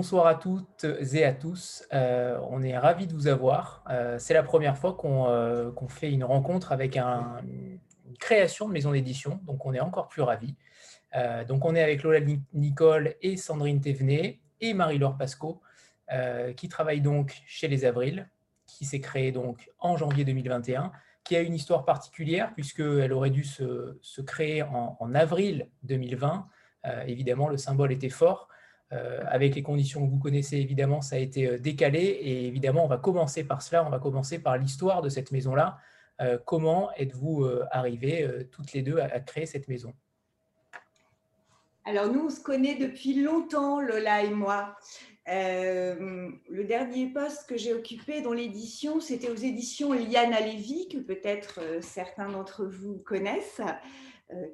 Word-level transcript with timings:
bonsoir 0.00 0.26
à 0.26 0.34
toutes 0.34 0.86
et 1.12 1.26
à 1.26 1.34
tous. 1.34 1.86
Euh, 1.92 2.40
on 2.48 2.62
est 2.62 2.78
ravis 2.78 3.06
de 3.06 3.12
vous 3.12 3.26
avoir. 3.26 3.84
Euh, 3.90 4.18
c'est 4.18 4.32
la 4.32 4.42
première 4.42 4.78
fois 4.78 4.94
qu'on 4.94 5.88
fait 5.88 6.10
une 6.10 6.24
rencontre 6.24 6.72
avec 6.72 6.96
une 6.96 8.16
création 8.18 8.66
de 8.66 8.72
maison 8.72 8.92
d'édition, 8.92 9.40
donc 9.44 9.66
on 9.66 9.74
est 9.74 9.80
encore 9.80 10.08
plus 10.08 10.22
ravis. 10.22 10.54
donc 11.46 11.66
on 11.66 11.74
est 11.74 11.82
avec 11.82 12.02
Lola 12.02 12.20
Nicole 12.54 13.14
et 13.20 13.36
Sandrine 13.36 13.82
Thévenet 13.82 14.40
et 14.62 14.72
Marie-Laure 14.72 15.18
Pasco, 15.18 15.60
qui 16.56 16.70
travaillent 16.70 17.02
donc 17.02 17.42
chez 17.46 17.68
Les 17.68 17.84
Avrils, 17.84 18.26
qui 18.66 18.86
s'est 18.86 19.00
créé 19.00 19.32
donc 19.32 19.70
en 19.80 19.98
janvier 19.98 20.24
2021 20.24 20.92
qui 21.24 21.36
a 21.36 21.40
une 21.40 21.52
histoire 21.52 21.84
particulière 21.84 22.54
puisqu'elle 22.54 23.12
aurait 23.12 23.28
dû 23.28 23.44
se, 23.44 24.20
créer 24.22 24.62
en, 24.62 25.14
avril 25.14 25.68
2020. 25.82 26.48
Euh, 26.86 27.04
évidemment, 27.06 27.50
le 27.50 27.58
symbole 27.58 27.92
était 27.92 28.08
fort. 28.08 28.48
Euh, 28.92 29.20
avec 29.28 29.54
les 29.54 29.62
conditions 29.62 30.04
que 30.04 30.10
vous 30.10 30.18
connaissez, 30.18 30.56
évidemment, 30.56 31.00
ça 31.00 31.16
a 31.16 31.18
été 31.18 31.46
euh, 31.46 31.58
décalé. 31.58 32.00
Et 32.00 32.46
évidemment, 32.46 32.84
on 32.84 32.88
va 32.88 32.98
commencer 32.98 33.44
par 33.44 33.62
cela. 33.62 33.84
On 33.86 33.90
va 33.90 33.98
commencer 33.98 34.38
par 34.40 34.58
l'histoire 34.58 35.02
de 35.02 35.08
cette 35.08 35.32
maison-là. 35.32 35.78
comment 36.44 36.90
êtes-vous 36.96 37.48
arrivées 37.70 38.28
toutes 38.50 38.74
les 38.74 38.82
deux 38.82 38.98
à 38.98 39.20
créer 39.20 39.46
cette 39.46 39.68
maison? 39.68 39.94
Alors 41.86 42.12
nous, 42.12 42.26
on 42.26 42.30
se 42.30 42.40
connaît 42.40 42.74
depuis 42.74 43.22
longtemps, 43.22 43.80
Lola 43.80 44.22
et 44.22 44.30
moi. 44.30 44.76
Euh, 45.28 46.30
le 46.48 46.64
dernier 46.64 47.06
poste 47.06 47.48
que 47.48 47.56
j'ai 47.56 47.72
occupé 47.72 48.20
dans 48.20 48.32
l'édition, 48.32 49.00
c'était 49.00 49.30
aux 49.30 49.36
éditions 49.36 49.92
Liana 49.92 50.40
Lévy, 50.40 50.88
que 50.88 50.98
peut-être 50.98 51.60
euh, 51.62 51.80
certains 51.80 52.28
d'entre 52.28 52.64
vous 52.64 52.98
connaissent, 52.98 53.60
euh, 53.60 53.72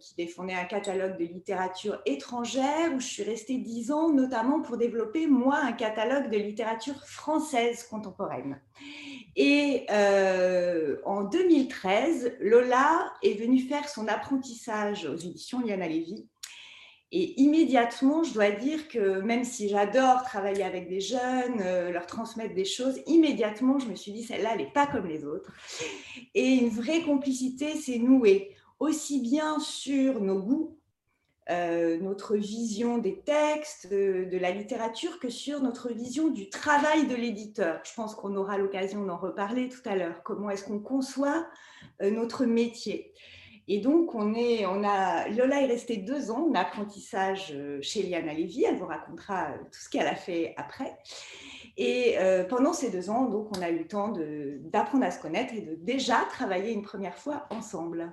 qui 0.00 0.14
défendait 0.16 0.55
un 0.55 0.64
catalogue 0.64 1.19
de 1.19 1.24
littérature 1.24 2.00
étrangère, 2.06 2.92
où 2.94 3.00
je 3.00 3.06
suis 3.06 3.22
restée 3.22 3.58
dix 3.58 3.91
ans, 3.91 4.12
notamment 4.12 4.60
pour 4.60 4.77
développer, 4.77 5.27
moi, 5.27 5.56
un 5.56 5.72
catalogue 5.72 6.30
de 6.30 6.36
littérature 6.38 7.05
française 7.06 7.84
contemporaine. 7.84 8.60
Et 9.36 9.86
en 11.05 11.24
2013, 11.24 12.36
Lola 12.41 13.12
est 13.22 13.38
venue 13.38 13.60
faire 13.60 13.88
son 13.88 14.08
apprentissage 14.08 15.06
aux 15.06 15.16
éditions 15.16 15.60
Liana 15.60 15.88
Lévy 15.88 16.27
et 17.12 17.40
immédiatement, 17.40 18.24
je 18.24 18.34
dois 18.34 18.50
dire 18.50 18.88
que 18.88 19.20
même 19.20 19.44
si 19.44 19.68
j'adore 19.68 20.24
travailler 20.24 20.64
avec 20.64 20.88
des 20.88 21.00
jeunes, 21.00 21.61
euh, 21.61 21.92
leur 21.92 22.06
transmettre 22.06 22.55
des 22.55 22.64
choses, 22.64 23.00
immédiatement, 23.06 23.78
je 23.78 23.86
me 23.86 23.94
suis 23.94 24.11
dit, 24.11 24.24
celle-là, 24.24 24.50
elle 24.55 24.58
n'est 24.58 24.72
pas 24.72 24.88
comme 24.88 25.06
les 25.06 25.24
autres. 25.24 25.52
Et 26.34 26.55
une 26.55 26.68
vraie 26.68 27.02
complicité 27.02 27.77
s'est 27.77 27.98
nouée, 27.98 28.55
aussi 28.78 29.20
bien 29.20 29.58
sur 29.58 30.20
nos 30.20 30.41
goûts, 30.41 30.78
euh, 31.48 31.98
notre 32.00 32.36
vision 32.36 32.98
des 32.98 33.20
textes, 33.20 33.88
de, 33.88 34.36
la 34.38 34.50
littérature, 34.50 35.20
que 35.20 35.30
sur 35.30 35.60
notre 35.60 35.92
vision 35.92 36.28
du 36.28 36.50
travail 36.50 37.06
de 37.06 37.14
l'éditeur. 37.14 37.80
Je 37.84 37.94
pense 37.94 38.14
qu'on 38.14 38.34
aura 38.36 38.58
l'occasion 38.58 39.05
d'en 39.05 39.16
reparler 39.16 39.68
tout 39.68 39.86
à 39.88 39.96
l'heure. 39.96 40.22
Comment 40.24 40.50
est-ce 40.50 40.64
qu'on 40.64 40.80
conçoit 40.80 41.46
euh, 42.02 42.10
notre 42.10 42.44
métier? 42.44 43.12
Et 43.68 43.80
donc, 43.80 44.14
on 44.14 44.34
a, 44.84 45.28
Lola 45.28 45.62
est 45.62 45.67
restée 45.67 45.96
deux 45.96 46.30
ans 46.30 46.48
en 46.48 46.55
apprentissage 46.55 47.52
euh, 47.52 47.80
chez 47.83 48.02
Liana 48.05 48.33
Lévy. 48.33 48.64
Elle 48.64 48.77
vous 48.77 48.86
racontera 48.86 49.51
euh, 49.51 49.58
tout 49.72 49.80
ce 49.80 49.89
qu'elle 49.89 50.06
a 50.06 50.14
fait 50.14 50.55
après. 50.56 50.96
Et 51.77 52.17
euh, 52.18 52.45
pendant 52.45 52.72
ces 52.72 52.90
deux 52.90 53.11
ans, 53.11 53.24
donc, 53.24 53.56
on 53.56 53.62
a 53.62 53.70
eu 53.70 53.78
le 53.78 53.89
temps 53.89 54.12
d'apprendre 54.61 55.05
à 55.05 55.11
se 55.11 55.20
connaître 55.20 55.52
et 55.52 55.62
de 55.62 55.74
déjà 55.74 56.18
travailler 56.30 56.72
une 56.72 56.83
première 56.83 57.18
fois 57.18 57.46
ensemble. 57.51 58.12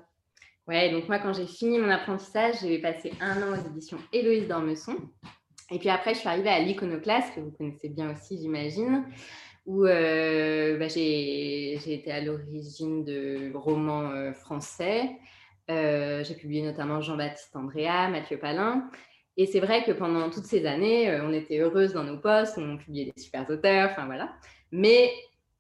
Ouais, 0.68 0.92
donc 0.92 1.08
moi, 1.10 1.20
quand 1.20 1.34
j'ai 1.34 1.48
fini 1.48 1.78
mon 1.78 1.90
apprentissage, 1.90 2.56
j'ai 2.62 2.80
passé 2.80 3.12
un 3.20 3.42
an 3.42 3.54
aux 3.54 3.70
éditions 3.70 3.98
Héloïse 4.12 4.48
d'Ormesson. 4.48 4.96
Et 5.72 5.80
puis 5.80 5.90
après, 5.90 6.14
je 6.14 6.20
suis 6.20 6.30
arrivée 6.30 6.50
à 6.50 6.60
l'Iconoclaste, 6.60 7.36
que 7.36 7.42
vous 7.42 7.52
connaissez 7.52 7.90
bien 7.90 8.14
aussi, 8.14 8.38
j'imagine, 8.38 9.06
où 9.66 9.84
bah, 9.84 10.88
j'ai 10.88 11.74
été 11.94 12.12
à 12.12 12.22
l'origine 12.22 13.04
de 13.04 13.52
romans 13.56 14.34
français. 14.34 15.10
Euh, 15.72 16.24
j'ai 16.24 16.36
publié 16.36 16.62
notamment 16.62 17.02
Jean-Baptiste 17.02 17.56
Andrea, 17.56 18.10
Mathieu 18.10 18.38
Palin. 18.38 18.90
Et 19.38 19.46
c'est 19.46 19.60
vrai 19.60 19.84
que 19.84 19.92
pendant 19.92 20.30
toutes 20.30 20.46
ces 20.46 20.66
années, 20.66 21.10
euh, 21.10 21.26
on 21.26 21.34
était 21.34 21.60
heureuse 21.60 21.94
dans 21.94 22.04
nos 22.04 22.18
postes, 22.18 22.58
on 22.58 22.78
publiait 22.78 23.12
des 23.16 23.22
super 23.22 23.50
auteurs, 23.50 23.90
enfin 23.92 24.06
voilà. 24.06 24.34
Mais 24.72 25.12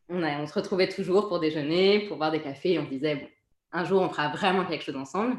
on, 0.10 0.22
a, 0.22 0.40
on, 0.40 0.46
se 0.46 0.54
retrouvait 0.54 0.90
toujours 0.90 1.28
pour 1.28 1.40
déjeuner, 1.40 2.08
pour 2.08 2.18
boire 2.18 2.32
des 2.32 2.42
cafés, 2.42 2.74
et 2.74 2.80
on 2.80 2.84
disait, 2.84 3.16
bon, 3.16 3.28
un 3.74 3.84
jour, 3.84 4.02
on 4.02 4.10
fera 4.10 4.30
vraiment 4.30 4.66
quelque 4.66 4.84
chose 4.84 4.96
ensemble. 4.96 5.38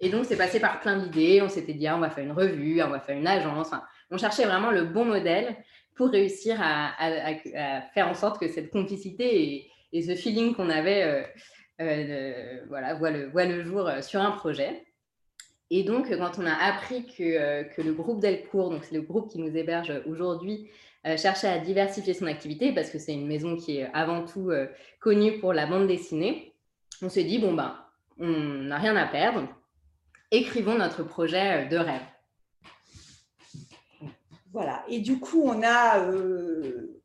Et 0.00 0.10
donc, 0.10 0.26
c'est 0.26 0.36
passé 0.36 0.60
par 0.60 0.80
plein 0.80 0.96
d'idées. 0.96 1.42
On 1.42 1.48
s'était 1.48 1.74
dit, 1.74 1.86
ah, 1.88 1.96
on 1.96 2.00
va 2.00 2.10
faire 2.10 2.24
une 2.24 2.32
revue, 2.32 2.80
on 2.82 2.90
va 2.90 3.00
faire 3.00 3.18
une 3.18 3.26
agence. 3.26 3.70
on 4.10 4.18
cherchait 4.18 4.44
vraiment 4.44 4.70
le 4.70 4.84
bon 4.84 5.04
modèle 5.04 5.56
pour 5.96 6.10
réussir 6.10 6.56
à, 6.60 6.92
faire 7.92 8.08
en 8.08 8.14
sorte 8.14 8.38
que 8.38 8.46
cette 8.46 8.70
complicité 8.70 9.68
et, 9.92 10.02
ce 10.02 10.14
feeling 10.14 10.54
qu'on 10.54 10.70
avait 10.70 11.02
euh, 11.02 11.22
euh, 11.80 12.60
voilà, 12.68 12.94
voit 12.94 13.10
le, 13.10 13.28
voit 13.28 13.44
le 13.44 13.62
jour 13.62 13.86
euh, 13.86 14.02
sur 14.02 14.20
un 14.20 14.32
projet. 14.32 14.84
Et 15.70 15.84
donc, 15.84 16.08
quand 16.08 16.38
on 16.38 16.46
a 16.46 16.54
appris 16.54 17.06
que, 17.06 17.22
euh, 17.22 17.62
que 17.62 17.82
le 17.82 17.92
groupe 17.92 18.20
Delcourt, 18.20 18.70
donc 18.70 18.84
c'est 18.84 18.94
le 18.94 19.02
groupe 19.02 19.30
qui 19.30 19.38
nous 19.38 19.54
héberge 19.56 19.92
aujourd'hui, 20.06 20.70
cherchait 21.16 21.48
à 21.48 21.58
diversifier 21.58 22.12
son 22.12 22.26
activité 22.26 22.72
parce 22.72 22.90
que 22.90 22.98
c'est 22.98 23.14
une 23.14 23.26
maison 23.26 23.56
qui 23.56 23.78
est 23.78 23.88
avant 23.94 24.26
tout 24.26 24.50
connue 25.00 25.38
pour 25.38 25.54
la 25.54 25.64
bande 25.64 25.86
dessinée, 25.86 26.47
on 27.02 27.08
s'est 27.08 27.24
dit, 27.24 27.38
bon, 27.38 27.54
ben, 27.54 27.76
on 28.18 28.28
n'a 28.28 28.78
rien 28.78 28.96
à 28.96 29.06
perdre, 29.06 29.48
écrivons 30.30 30.76
notre 30.76 31.02
projet 31.02 31.66
de 31.66 31.76
rêve. 31.76 32.02
Voilà, 34.52 34.82
et 34.88 35.00
du 35.00 35.20
coup, 35.20 35.42
on 35.44 35.62
a 35.62 36.10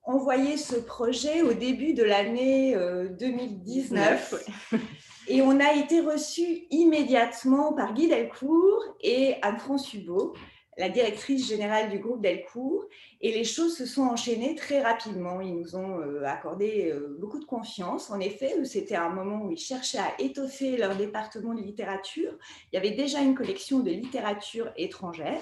envoyé 0.04 0.58
ce 0.58 0.76
projet 0.76 1.42
au 1.42 1.54
début 1.54 1.94
de 1.94 2.04
l'année 2.04 2.76
2019 3.20 4.34
euh, 4.74 4.78
et 5.28 5.42
on 5.42 5.60
a 5.60 5.74
été 5.74 6.02
reçu 6.02 6.66
immédiatement 6.72 7.74
par 7.74 7.94
Guy 7.94 8.08
Delcourt 8.08 8.84
et 9.02 9.36
Anne-France 9.42 9.94
Hubot, 9.94 10.34
la 10.78 10.90
directrice 10.90 11.48
générale 11.48 11.90
du 11.90 12.00
groupe 12.00 12.22
Delcourt. 12.22 12.86
Et 13.22 13.32
les 13.32 13.44
choses 13.44 13.78
se 13.78 13.86
sont 13.86 14.04
enchaînées 14.04 14.56
très 14.56 14.82
rapidement. 14.82 15.40
Ils 15.42 15.56
nous 15.56 15.76
ont 15.76 16.00
euh, 16.00 16.24
accordé 16.26 16.92
euh, 16.92 17.16
beaucoup 17.20 17.40
de 17.40 17.46
confiance. 17.46 18.10
En 18.12 18.20
effet, 18.20 18.54
c'était 18.66 18.96
un 18.96 19.10
moment 19.10 19.46
où 19.46 19.52
ils 19.52 19.58
cherchaient 19.58 20.00
à 20.00 20.14
étoffer 20.20 20.78
leur 20.78 20.96
département 20.96 21.54
de 21.54 21.62
littérature. 21.62 22.38
Il 22.72 22.76
y 22.76 22.78
avait 22.78 22.96
déjà 22.96 23.22
une 23.22 23.36
collection 23.36 23.80
de 23.80 23.92
littérature 23.92 24.72
étrangère 24.78 25.42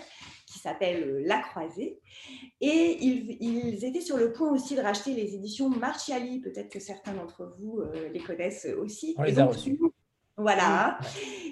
qui 0.52 0.60
s'appelle 0.60 1.04
euh, 1.04 1.24
La 1.26 1.40
Croisée. 1.40 2.00
Et 2.60 2.98
ils, 3.02 3.86
étaient 3.86 4.02
sur 4.02 4.18
le 4.18 4.34
point 4.34 4.52
aussi 4.52 4.76
de 4.76 4.82
racheter 4.82 5.14
les 5.14 5.36
éditions 5.36 5.70
Marchiali. 5.70 6.40
Peut-être 6.40 6.70
que 6.70 6.80
certains 6.80 7.14
d'entre 7.14 7.54
vous 7.58 7.80
euh, 7.80 8.10
les 8.10 8.20
connaissent 8.20 8.68
aussi. 8.78 9.16
On 9.18 9.24
les 9.24 9.40
a 9.40 9.46
reçus. 9.46 9.80
Voilà. 10.42 11.00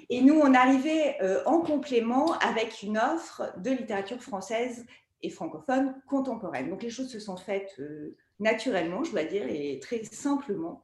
Et 0.08 0.22
nous, 0.22 0.34
on 0.34 0.54
arrivait 0.54 1.16
euh, 1.22 1.42
en 1.46 1.60
complément 1.60 2.32
avec 2.38 2.82
une 2.82 2.98
offre 2.98 3.52
de 3.58 3.70
littérature 3.70 4.20
française 4.22 4.84
et 5.22 5.30
francophone 5.30 5.94
contemporaine. 6.08 6.70
Donc 6.70 6.82
les 6.82 6.90
choses 6.90 7.10
se 7.10 7.20
sont 7.20 7.36
faites 7.36 7.80
naturellement, 8.38 9.04
je 9.04 9.10
dois 9.10 9.24
dire, 9.24 9.46
et 9.48 9.78
très 9.80 10.02
simplement. 10.04 10.82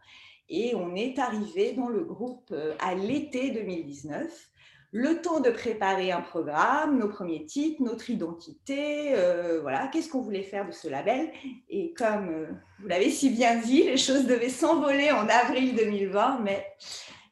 Et 0.48 0.75
on 0.75 0.94
est 0.94 1.19
arrivé 1.19 1.72
dans 1.72 1.88
le 1.88 2.04
groupe 2.04 2.54
à 2.80 2.94
l'été 2.94 3.50
2019 3.50 4.50
le 4.96 5.20
temps 5.20 5.40
de 5.40 5.50
préparer 5.50 6.10
un 6.10 6.22
programme, 6.22 6.98
nos 6.98 7.08
premiers 7.08 7.44
titres, 7.44 7.82
notre 7.82 8.08
identité, 8.08 9.14
euh, 9.14 9.60
voilà, 9.60 9.88
qu'est-ce 9.88 10.08
qu'on 10.08 10.22
voulait 10.22 10.42
faire 10.42 10.66
de 10.66 10.72
ce 10.72 10.88
label? 10.88 11.30
Et 11.69 11.92
comme 11.92 12.28
euh, 12.30 12.46
vous 12.80 12.88
l'avez 12.88 13.10
si 13.10 13.28
bien 13.28 13.56
dit, 13.56 13.82
les 13.82 13.98
choses 13.98 14.26
devaient 14.26 14.48
s'envoler 14.48 15.10
en 15.10 15.28
avril 15.28 15.75
2020, 15.75 16.40
mais 16.42 16.66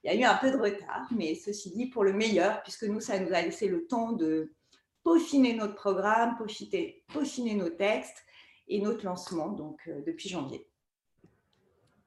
il 0.05 0.13
y 0.13 0.17
a 0.17 0.21
eu 0.21 0.25
un 0.25 0.37
peu 0.37 0.51
de 0.51 0.57
retard. 0.57 1.09
Mais 1.17 1.35
ceci 1.35 1.71
dit, 1.71 1.87
pour 1.87 2.05
le 2.05 2.13
meilleur, 2.13 2.63
puisque 2.63 2.85
nous, 2.85 3.01
ça 3.01 3.19
nous 3.19 3.33
a 3.33 3.43
laissé 3.43 3.69
le 3.69 3.87
temps 3.87 4.13
de 4.13 4.53
peaufiner 5.03 5.55
notre 5.55 5.75
programme, 5.75 6.37
peaufiner, 6.37 7.03
peaufiner 7.13 7.55
nos 7.55 7.71
textes 7.71 8.25
et 8.69 8.81
notre 8.81 9.05
lancement, 9.05 9.49
donc 9.49 9.81
euh, 9.89 10.03
depuis 10.07 10.29
janvier. 10.29 10.67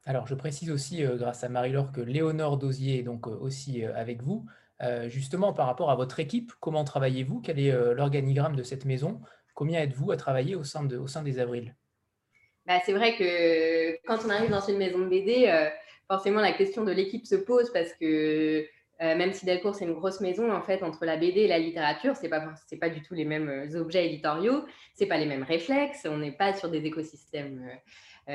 Alors, 0.05 0.25
je 0.25 0.35
précise 0.35 0.71
aussi, 0.71 1.03
grâce 1.03 1.43
à 1.43 1.49
Marie-Laure, 1.49 1.91
que 1.91 1.99
Léonore 1.99 2.57
Dosier 2.57 2.99
est 2.99 3.03
donc 3.03 3.27
aussi 3.27 3.83
avec 3.83 4.23
vous. 4.23 4.45
Euh, 4.83 5.09
justement, 5.09 5.53
par 5.53 5.65
rapport 5.65 5.89
à 5.89 5.95
votre 5.95 6.19
équipe, 6.19 6.51
comment 6.59 6.83
travaillez-vous? 6.83 7.41
Quel 7.41 7.59
est 7.59 7.71
euh, 7.71 7.93
l'organigramme 7.93 8.55
de 8.55 8.63
cette 8.63 8.85
maison? 8.85 9.21
Combien 9.55 9.81
êtes-vous 9.81 10.11
à 10.11 10.17
travailler 10.17 10.55
au 10.55 10.63
sein, 10.63 10.83
de, 10.83 10.97
au 10.97 11.07
sein 11.07 11.23
des 11.23 11.39
Avrils 11.39 11.75
bah, 12.65 12.79
C'est 12.85 12.93
vrai 12.93 13.15
que 13.17 13.97
quand 14.05 14.19
on 14.25 14.29
arrive 14.29 14.51
dans 14.51 14.61
une 14.61 14.77
maison 14.77 14.99
de 14.99 15.07
BD, 15.07 15.47
euh, 15.47 15.69
forcément 16.07 16.41
la 16.41 16.53
question 16.53 16.83
de 16.83 16.91
l'équipe 16.91 17.25
se 17.25 17.35
pose 17.35 17.71
parce 17.71 17.93
que 17.93 18.65
même 18.99 19.31
si 19.31 19.45
Delcourt 19.45 19.75
c'est 19.75 19.85
une 19.85 19.93
grosse 19.93 20.21
maison, 20.21 20.51
en 20.51 20.63
fait, 20.63 20.81
entre 20.81 21.05
la 21.05 21.17
BD 21.17 21.41
et 21.41 21.47
la 21.47 21.59
littérature, 21.59 22.15
ce 22.15 22.23
n'est 22.23 22.29
pas, 22.29 22.43
pas 22.81 22.89
du 22.89 23.03
tout 23.03 23.13
les 23.13 23.25
mêmes 23.25 23.69
objets 23.75 24.07
éditoriaux, 24.07 24.65
ce 24.99 25.05
pas 25.05 25.17
les 25.17 25.27
mêmes 25.27 25.43
réflexes, 25.43 26.07
on 26.09 26.17
n'est 26.17 26.31
pas 26.31 26.53
sur 26.53 26.69
des 26.69 26.83
écosystèmes 26.83 27.69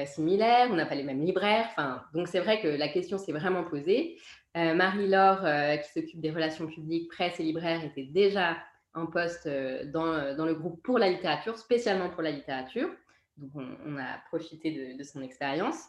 similaires, 0.06 0.68
on 0.70 0.76
n'a 0.76 0.86
pas 0.86 0.94
les 0.94 1.02
mêmes 1.02 1.24
libraires. 1.24 1.66
Enfin, 1.72 2.04
donc 2.14 2.28
c'est 2.28 2.38
vrai 2.38 2.60
que 2.60 2.68
la 2.68 2.86
question 2.86 3.18
s'est 3.18 3.32
vraiment 3.32 3.64
posée. 3.64 4.18
Euh, 4.56 4.74
Marie-Laure, 4.74 5.44
euh, 5.44 5.76
qui 5.78 5.90
s'occupe 5.92 6.20
des 6.20 6.30
relations 6.30 6.66
publiques, 6.66 7.10
presse 7.10 7.40
et 7.40 7.42
libraire, 7.42 7.82
était 7.84 8.04
déjà 8.04 8.58
un 8.94 9.06
poste 9.06 9.48
dans, 9.48 10.36
dans, 10.36 10.44
le 10.44 10.54
groupe 10.54 10.82
pour 10.82 10.98
la 10.98 11.08
littérature, 11.08 11.56
spécialement 11.56 12.10
pour 12.10 12.20
la 12.20 12.30
littérature. 12.30 12.90
Donc, 13.38 13.50
on, 13.86 13.96
a 13.96 14.18
profité 14.28 14.94
de, 14.94 15.02
son 15.02 15.22
expérience. 15.22 15.86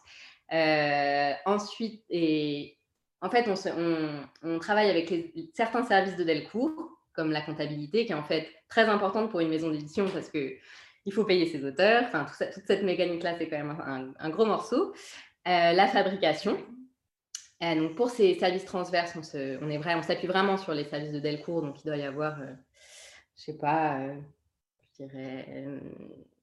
Ensuite, 0.50 2.04
et 2.10 2.78
en 3.20 3.30
fait, 3.30 3.46
on, 3.48 4.20
on, 4.42 4.58
travaille 4.58 4.90
avec 4.90 5.12
certains 5.54 5.84
services 5.84 6.16
de 6.16 6.24
Delcourt, 6.24 6.90
comme 7.14 7.30
la 7.30 7.40
comptabilité, 7.40 8.06
qui 8.06 8.12
est 8.12 8.16
en 8.16 8.24
fait 8.24 8.48
très 8.68 8.84
importante 8.84 9.30
pour 9.30 9.40
une 9.40 9.48
maison 9.48 9.70
d'édition 9.70 10.08
parce 10.08 10.28
que 10.28 10.54
il 11.06 11.12
faut 11.12 11.24
payer 11.24 11.46
ses 11.46 11.64
auteurs. 11.64 12.04
Enfin, 12.06 12.26
toute 12.52 12.64
cette 12.66 12.82
mécanique-là, 12.82 13.36
c'est 13.38 13.48
quand 13.48 13.58
même 13.58 14.14
un, 14.18 14.30
gros 14.30 14.46
morceau. 14.46 14.94
la 15.44 15.86
fabrication, 15.86 16.58
euh, 17.62 17.74
donc 17.76 17.94
pour 17.94 18.10
ces 18.10 18.34
services 18.34 18.64
transverses, 18.64 19.16
on, 19.16 19.70
est 19.70 19.78
vrai, 19.78 19.94
on 19.94 20.02
s'appuie 20.02 20.26
vraiment 20.26 20.56
sur 20.56 20.74
les 20.74 20.84
services 20.84 21.12
de 21.12 21.20
Delcourt, 21.20 21.62
donc 21.62 21.80
il 21.80 21.86
doit 21.86 21.96
y 21.96 22.02
avoir, 22.02 22.40
euh, 22.40 22.52
je 23.36 23.44
sais 23.44 23.58
pas, 23.58 24.00
euh, 24.00 24.14
je 24.98 25.04
dirais 25.04 25.66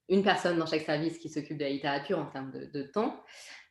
une 0.09 0.23
personne 0.23 0.57
dans 0.57 0.65
chaque 0.65 0.81
service 0.81 1.17
qui 1.19 1.29
s'occupe 1.29 1.57
de 1.57 1.63
la 1.63 1.69
littérature 1.69 2.19
en 2.19 2.25
termes 2.25 2.51
de, 2.51 2.83
temps. 2.83 3.23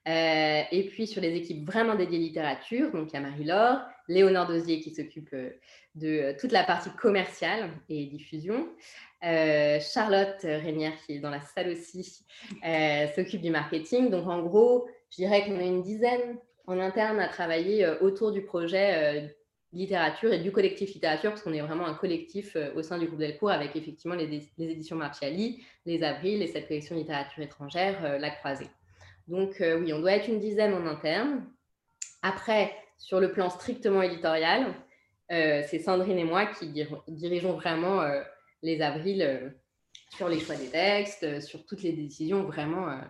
Et 0.07 0.89
puis 0.91 1.07
sur 1.07 1.21
les 1.21 1.35
équipes 1.37 1.67
vraiment 1.67 1.95
dédiées 1.95 2.19
littérature, 2.19 2.91
donc 2.91 3.11
il 3.11 3.15
y 3.15 3.17
a 3.17 3.21
Marie-Laure, 3.21 3.81
Léonore 4.09 4.47
Dosier 4.47 4.81
qui 4.81 4.95
s'occupe 4.95 5.35
de 5.95 6.35
toute 6.41 6.53
la 6.53 6.65
partie 6.65 6.91
commerciale 6.91 7.71
et 7.89 8.07
diffusion. 8.07 8.69
Charlotte 9.23 10.41
Rénière 10.43 10.95
qui 11.05 11.17
est 11.17 11.19
dans 11.19 11.31
la 11.31 11.43
salle 11.43 11.71
aussi 11.71 12.25
s'occupe 13.15 13.43
du 13.43 13.51
marketing. 13.51 14.11
Donc 14.11 14.27
en 14.27 14.43
gros, 14.43 14.89
je 15.11 15.17
dirais 15.17 15.45
qu'on 15.45 15.59
a 15.59 15.65
une 15.65 15.83
dizaine 15.83 16.39
en 16.71 16.79
interne 16.79 17.19
à 17.21 17.29
travailler 17.29 17.85
euh, 17.85 17.99
autour 18.01 18.33
du 18.33 18.43
projet 18.43 19.25
euh, 19.25 19.29
littérature 19.73 20.33
et 20.33 20.39
du 20.39 20.53
collectif 20.53 20.95
littérature, 20.95 21.31
parce 21.31 21.43
qu'on 21.43 21.53
est 21.53 21.61
vraiment 21.61 21.87
un 21.87 21.95
collectif 21.95 22.57
euh, 22.57 22.73
au 22.75 22.83
sein 22.83 22.99
du 22.99 23.07
groupe 23.07 23.19
Delcourt 23.19 23.51
avec 23.51 23.75
effectivement 23.77 24.15
les, 24.15 24.49
éditions 24.59 24.97
Marchiali, 24.97 25.65
les 25.85 26.03
Avril 26.03 26.43
et 26.43 26.47
cette 26.47 26.69
collection 26.69 26.97
littérature 26.97 27.43
étrangère, 27.43 28.19
La 28.19 28.31
Croisée. 28.31 28.69
Donc 29.31 29.57
oui, 29.61 29.93
on 29.93 30.01
doit 30.01 30.13
être 30.13 30.29
une 30.29 30.41
dizaine 30.41 30.75
en 30.75 30.87
interne. 30.87 31.45
Après, 32.23 32.75
sur 32.99 33.21
le 33.21 33.33
plan 33.33 33.49
strictement 33.49 34.03
éditorial, 34.03 34.75
c'est 35.29 35.79
Sandrine 35.79 36.19
et 36.19 36.25
moi 36.25 36.47
qui 36.47 36.67
dirigeons 37.09 37.55
vraiment 37.55 38.03
les 38.63 38.83
Avril 38.83 39.55
sur 40.17 40.29
les 40.29 40.41
choix 40.41 40.57
des 40.57 40.69
textes, 40.69 41.41
sur 41.41 41.65
toutes 41.65 41.83
les 41.83 41.93
décisions 41.93 42.43
vraiment 42.43 43.01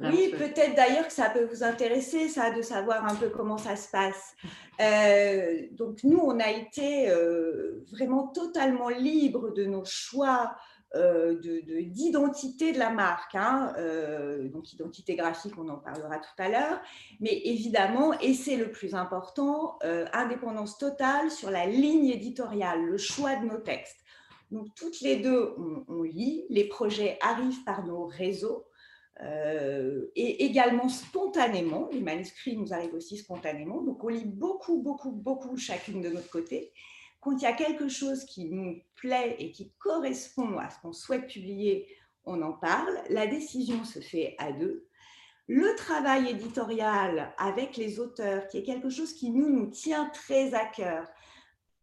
oui, 0.00 0.32
peut-être 0.36 0.74
d'ailleurs 0.74 1.06
que 1.06 1.12
ça 1.12 1.30
peut 1.30 1.44
vous 1.44 1.62
intéresser, 1.62 2.28
ça, 2.28 2.50
de 2.50 2.62
savoir 2.62 3.04
un 3.04 3.14
peu 3.14 3.30
comment 3.30 3.58
ça 3.58 3.76
se 3.76 3.90
passe. 3.90 4.34
Euh, 4.80 5.62
donc, 5.72 6.04
nous, 6.04 6.18
on 6.18 6.38
a 6.38 6.50
été 6.50 7.10
euh, 7.10 7.84
vraiment 7.90 8.28
totalement 8.28 8.88
libres 8.88 9.50
de 9.50 9.64
nos 9.64 9.84
choix 9.84 10.54
euh, 10.54 10.77
d'identité 10.94 12.72
de, 12.72 12.78
la 12.78 12.90
marque. 12.90 13.34
Hein. 13.34 13.74
donc, 14.52 14.72
identité 14.72 15.16
graphique, 15.16 15.54
on 15.58 15.68
en 15.68 15.76
parlera 15.76 16.18
tout 16.18 16.42
à 16.42 16.48
l'heure. 16.48 16.80
Mais 17.20 17.40
évidemment, 17.44 18.18
et 18.20 18.34
c'est 18.34 18.56
le 18.56 18.70
plus 18.70 18.94
important, 18.94 19.78
indépendance 20.12 20.78
totale 20.78 21.30
sur 21.30 21.50
la 21.50 21.66
ligne 21.66 22.08
éditoriale, 22.08 22.82
le 22.84 22.96
choix 22.98 23.36
de 23.36 23.46
nos 23.46 23.58
textes. 23.58 24.00
Donc, 24.50 24.68
toutes 24.74 25.00
les 25.02 25.16
deux, 25.16 25.54
on 25.88 26.02
lit, 26.02 26.46
les 26.48 26.64
projets 26.64 27.18
arrivent 27.20 27.64
par 27.64 27.84
nos 27.84 28.06
réseaux. 28.06 28.64
Euh, 29.20 30.06
et 30.14 30.44
également 30.44 30.88
spontanément. 30.88 31.88
Les 31.92 32.00
manuscrits 32.00 32.56
nous 32.56 32.72
arrivent 32.72 32.94
aussi 32.94 33.16
spontanément. 33.16 33.82
Donc, 33.82 34.02
on 34.04 34.08
lit 34.08 34.24
beaucoup, 34.24 34.80
beaucoup, 34.80 35.10
beaucoup 35.10 35.56
chacune 35.56 36.00
de 36.00 36.08
notre 36.08 36.30
côté. 36.30 36.72
Quand 37.28 37.36
il 37.36 37.42
y 37.42 37.46
a 37.46 37.52
quelque 37.52 37.90
chose 37.90 38.24
qui 38.24 38.46
nous 38.46 38.80
plaît 38.94 39.36
et 39.38 39.50
qui 39.50 39.70
correspond 39.78 40.56
à 40.56 40.70
ce 40.70 40.80
qu'on 40.80 40.94
souhaite 40.94 41.26
publier, 41.26 41.86
on 42.24 42.40
en 42.40 42.54
parle. 42.54 42.98
La 43.10 43.26
décision 43.26 43.84
se 43.84 43.98
fait 43.98 44.34
à 44.38 44.50
deux. 44.50 44.86
Le 45.46 45.74
travail 45.74 46.30
éditorial 46.30 47.34
avec 47.36 47.76
les 47.76 48.00
auteurs, 48.00 48.48
qui 48.48 48.56
est 48.56 48.62
quelque 48.62 48.88
chose 48.88 49.12
qui 49.12 49.28
nous, 49.28 49.50
nous 49.50 49.66
tient 49.66 50.08
très 50.08 50.54
à 50.54 50.64
cœur, 50.64 51.06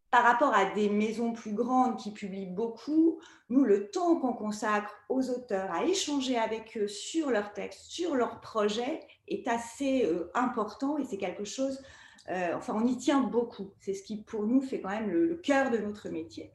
par 0.10 0.24
rapport 0.24 0.56
à 0.56 0.66
des 0.74 0.90
maisons 0.90 1.34
plus 1.34 1.54
grandes 1.54 1.98
qui 1.98 2.10
publient 2.10 2.50
beaucoup, 2.50 3.20
nous, 3.50 3.66
le 3.66 3.92
temps 3.92 4.16
qu'on 4.16 4.34
consacre 4.34 4.96
aux 5.10 5.30
auteurs 5.30 5.72
à 5.72 5.86
échanger 5.86 6.40
avec 6.40 6.76
eux 6.76 6.88
sur 6.88 7.30
leurs 7.30 7.54
textes, 7.54 7.84
sur 7.92 8.16
leurs 8.16 8.42
projets, 8.42 9.00
est 9.28 9.48
assez 9.48 10.06
euh, 10.06 10.32
important 10.34 10.98
et 10.98 11.06
c'est 11.06 11.20
quelque 11.20 11.46
chose, 11.46 11.84
euh, 12.30 12.54
enfin, 12.56 12.74
on 12.76 12.86
y 12.88 12.98
tient 12.98 13.22
beaucoup. 13.22 13.72
C'est 13.80 13.94
ce 13.94 14.04
qui, 14.04 14.18
pour 14.18 14.44
nous, 14.44 14.62
fait 14.62 14.82
quand 14.82 14.90
même 14.90 15.10
le, 15.10 15.36
cœur 15.36 15.72
de 15.72 15.78
notre 15.78 16.10
métier. 16.10 16.52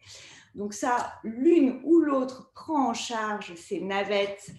Donc 0.55 0.75
ça, 0.75 1.15
l'une 1.23 1.81
ou 1.85 2.01
l'autre 2.01 2.51
prend 2.55 2.89
en 2.89 2.95
charge 2.95 3.55
ces 3.55 3.81
navettes 3.81 4.51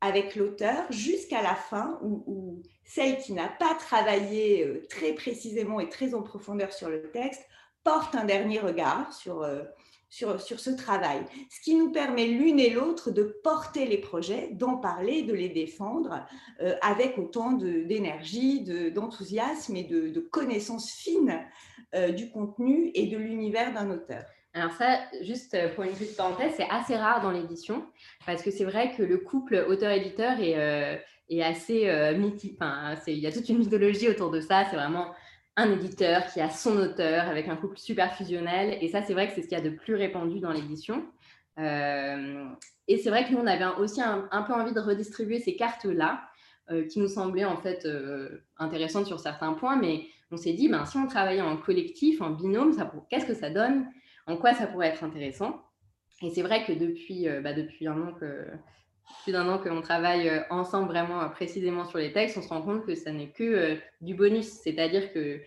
avec 0.00 0.36
l'auteur 0.36 0.90
jusqu'à 0.90 1.42
la 1.42 1.54
fin, 1.54 1.98
où 2.02 2.62
celle 2.84 3.18
qui 3.18 3.32
n'a 3.32 3.48
pas 3.48 3.74
travaillé 3.74 4.64
euh, 4.64 4.86
très 4.88 5.12
précisément 5.12 5.80
et 5.80 5.88
très 5.88 6.14
en 6.14 6.22
profondeur 6.22 6.72
sur 6.72 6.88
le 6.88 7.10
texte 7.10 7.42
porte 7.82 8.14
un 8.14 8.24
dernier 8.24 8.58
regard 8.60 9.12
sur, 9.12 9.42
euh, 9.42 9.62
sur, 10.14 10.40
sur, 10.40 10.60
ce 10.60 10.70
travail, 10.70 11.22
ce 11.50 11.60
qui 11.60 11.74
nous 11.74 11.90
permet 11.90 12.26
l'une 12.26 12.60
et 12.60 12.70
l'autre 12.70 13.10
de 13.10 13.24
porter 13.42 13.84
les 13.84 13.98
projets, 13.98 14.50
d'en 14.52 14.76
parler, 14.76 15.22
de 15.22 15.34
les 15.34 15.48
défendre 15.48 16.24
euh, 16.62 16.76
avec 16.82 17.18
autant 17.18 17.50
d'énergie, 17.50 18.60
d'enthousiasme 18.92 19.74
et 19.74 19.82
de, 19.82 20.20
connaissances 20.20 20.92
fines 20.92 21.40
euh, 21.96 22.12
du 22.12 22.30
contenu 22.30 22.92
et 22.94 23.08
de 23.08 23.16
l'univers 23.16 23.74
d'un 23.74 23.90
auteur. 23.90 24.22
Alors 24.52 24.70
ça, 24.74 25.00
juste 25.22 25.56
pour 25.74 25.82
une 25.82 25.90
petite 25.90 26.16
parenthèse, 26.16 26.52
c'est 26.56 26.70
assez 26.70 26.94
rare 26.94 27.20
dans 27.20 27.32
l'édition 27.32 27.84
parce 28.24 28.40
que 28.40 28.52
c'est 28.52 28.64
vrai 28.64 28.94
que 28.96 29.02
le 29.02 29.18
couple 29.18 29.66
auteur-éditeur 29.68 30.38
est, 30.38 31.02
est, 31.28 31.42
assez 31.42 32.14
mythique. 32.16 32.60
Il 33.08 33.18
y 33.18 33.26
a 33.26 33.32
toute 33.32 33.48
une 33.48 33.58
mythologie 33.58 34.08
autour 34.08 34.30
de 34.30 34.40
ça. 34.40 34.64
C'est 34.70 34.76
vraiment 34.76 35.08
un 35.56 35.70
éditeur 35.70 36.26
qui 36.32 36.40
a 36.40 36.50
son 36.50 36.76
auteur 36.78 37.28
avec 37.28 37.48
un 37.48 37.56
couple 37.56 37.78
super 37.78 38.14
fusionnel. 38.14 38.78
Et 38.80 38.88
ça, 38.88 39.02
c'est 39.02 39.12
vrai 39.12 39.28
que 39.28 39.34
c'est 39.34 39.42
ce 39.42 39.48
qu'il 39.48 39.58
y 39.58 39.60
a 39.60 39.64
de 39.64 39.74
plus 39.74 39.94
répandu 39.94 40.40
dans 40.40 40.52
l'édition. 40.52 41.04
Euh, 41.58 42.46
et 42.88 42.98
c'est 42.98 43.10
vrai 43.10 43.24
que 43.24 43.32
nous, 43.32 43.38
on 43.38 43.46
avait 43.46 43.66
aussi 43.78 44.00
un, 44.02 44.42
peu 44.42 44.52
envie 44.52 44.72
de 44.72 44.80
redistribuer 44.80 45.38
ces 45.38 45.56
cartes-là, 45.56 46.22
euh, 46.70 46.86
qui 46.86 46.98
nous 46.98 47.08
semblaient 47.08 47.44
en 47.44 47.56
fait 47.56 47.84
euh, 47.84 48.42
intéressantes 48.58 49.06
sur 49.06 49.20
certains 49.20 49.52
points, 49.52 49.76
mais 49.76 50.06
on 50.30 50.36
s'est 50.36 50.54
dit, 50.54 50.68
ben, 50.68 50.84
si 50.86 50.96
on 50.96 51.06
travaillait 51.06 51.42
en 51.42 51.56
collectif, 51.56 52.20
en 52.20 52.30
binôme, 52.30 52.74
qu'est-ce 53.08 53.26
que 53.26 53.34
ça 53.34 53.50
donne? 53.50 53.86
En 54.26 54.36
quoi 54.36 54.54
ça 54.54 54.66
pourrait 54.66 54.88
être 54.88 55.04
intéressant? 55.04 55.62
Et 56.22 56.30
c'est 56.30 56.42
vrai 56.42 56.64
que 56.64 56.72
depuis, 56.72 57.28
bah, 57.42 57.52
depuis 57.52 57.86
un 57.86 58.00
an 58.00 58.12
que 58.14 58.46
plus 59.22 59.32
d'un 59.32 59.48
an 59.48 59.58
qu'on 59.58 59.80
travaille 59.80 60.28
euh, 60.28 60.40
ensemble 60.50 60.88
vraiment 60.88 61.22
euh, 61.22 61.28
précisément 61.28 61.84
sur 61.84 61.98
les 61.98 62.12
textes, 62.12 62.36
on 62.36 62.42
se 62.42 62.48
rend 62.48 62.62
compte 62.62 62.86
que 62.86 62.94
ça 62.94 63.12
n'est 63.12 63.30
que 63.30 63.44
euh, 63.44 63.74
du 64.00 64.14
bonus. 64.14 64.46
C'est-à-dire 64.46 65.12
que 65.12 65.40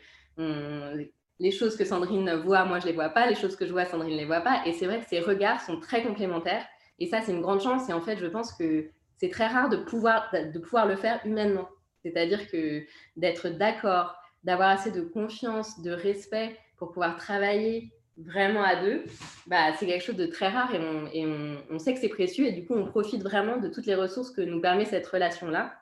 les 1.40 1.52
choses 1.52 1.76
que 1.76 1.86
Sandrine 1.86 2.34
voit, 2.44 2.66
moi 2.66 2.80
je 2.80 2.86
ne 2.86 2.90
les 2.90 2.96
vois 2.96 3.10
pas, 3.10 3.28
les 3.28 3.36
choses 3.36 3.56
que 3.56 3.66
je 3.66 3.72
vois, 3.72 3.86
Sandrine 3.86 4.14
ne 4.14 4.18
les 4.18 4.26
voit 4.26 4.42
pas. 4.42 4.62
Et 4.66 4.74
c'est 4.74 4.86
vrai 4.86 5.00
que 5.00 5.08
ces 5.08 5.20
regards 5.20 5.62
sont 5.62 5.80
très 5.80 6.04
complémentaires. 6.04 6.66
Et 7.00 7.06
ça, 7.06 7.22
c'est 7.22 7.32
une 7.32 7.42
grande 7.42 7.62
chance. 7.62 7.90
Et 7.90 7.94
en 7.94 8.02
fait, 8.02 8.18
je 8.18 8.26
pense 8.26 8.52
que 8.54 8.90
c'est 9.18 9.30
très 9.30 9.48
rare 9.48 9.70
de 9.70 9.78
pouvoir, 9.78 10.32
de 10.32 10.60
pouvoir 10.60 10.88
le 10.88 10.96
faire 10.96 11.20
humainement. 11.26 11.68
C'est-à-dire 12.04 12.50
que 12.50 12.84
d'être 13.16 13.50
d'accord, 13.50 14.16
d'avoir 14.44 14.70
assez 14.70 14.92
de 14.92 15.02
confiance, 15.02 15.82
de 15.82 15.92
respect 15.92 16.58
pour 16.78 16.90
pouvoir 16.90 17.18
travailler 17.18 17.92
vraiment 18.17 18.63
à 18.63 18.75
deux, 18.75 19.03
bah, 19.45 19.74
c'est 19.77 19.86
quelque 19.86 20.03
chose 20.03 20.15
de 20.15 20.25
très 20.25 20.47
rare 20.47 20.74
et, 20.74 21.25
on, 21.25 21.57
on, 21.69 21.79
sait 21.79 21.93
que 21.93 22.00
c'est 22.00 22.09
précieux 22.09 22.45
et 22.45 22.51
du 22.51 22.65
coup 22.65 22.74
on 22.74 22.86
profite 22.86 23.21
vraiment 23.21 23.57
de 23.57 23.67
toutes 23.67 23.86
les 23.86 23.95
ressources 23.95 24.31
que 24.31 24.41
nous 24.41 24.59
permet 24.59 24.86
cette 24.86 25.05
relation-là. 25.05 25.75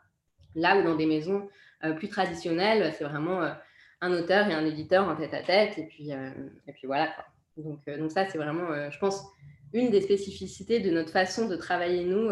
Là 0.55 0.77
où 0.77 0.83
dans 0.83 0.95
des 0.95 1.05
maisons 1.05 1.49
euh, 1.83 1.93
plus 1.93 2.09
traditionnelles, 2.09 2.93
c'est 2.97 3.03
vraiment 3.03 3.41
euh, 3.41 3.51
un 4.01 4.11
auteur 4.11 4.47
et 4.47 4.53
un 4.53 4.65
éditeur 4.65 5.07
en 5.07 5.15
tête 5.15 5.33
à 5.33 5.43
tête 5.43 5.77
et 5.77 5.85
puis, 5.85 6.13
euh, 6.13 6.29
et 6.67 6.73
puis 6.73 6.87
voilà. 6.87 7.09
Donc, 7.57 7.79
donc 7.87 8.11
ça 8.11 8.27
c'est 8.27 8.37
vraiment, 8.37 8.89
je 8.89 8.99
pense, 8.99 9.23
une 9.71 9.89
des 9.89 10.01
spécificités 10.01 10.81
de 10.81 10.91
notre 10.91 11.11
façon 11.11 11.47
de 11.47 11.55
travailler 11.55 12.03
nous 12.03 12.29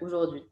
aujourd'hui. 0.00 0.44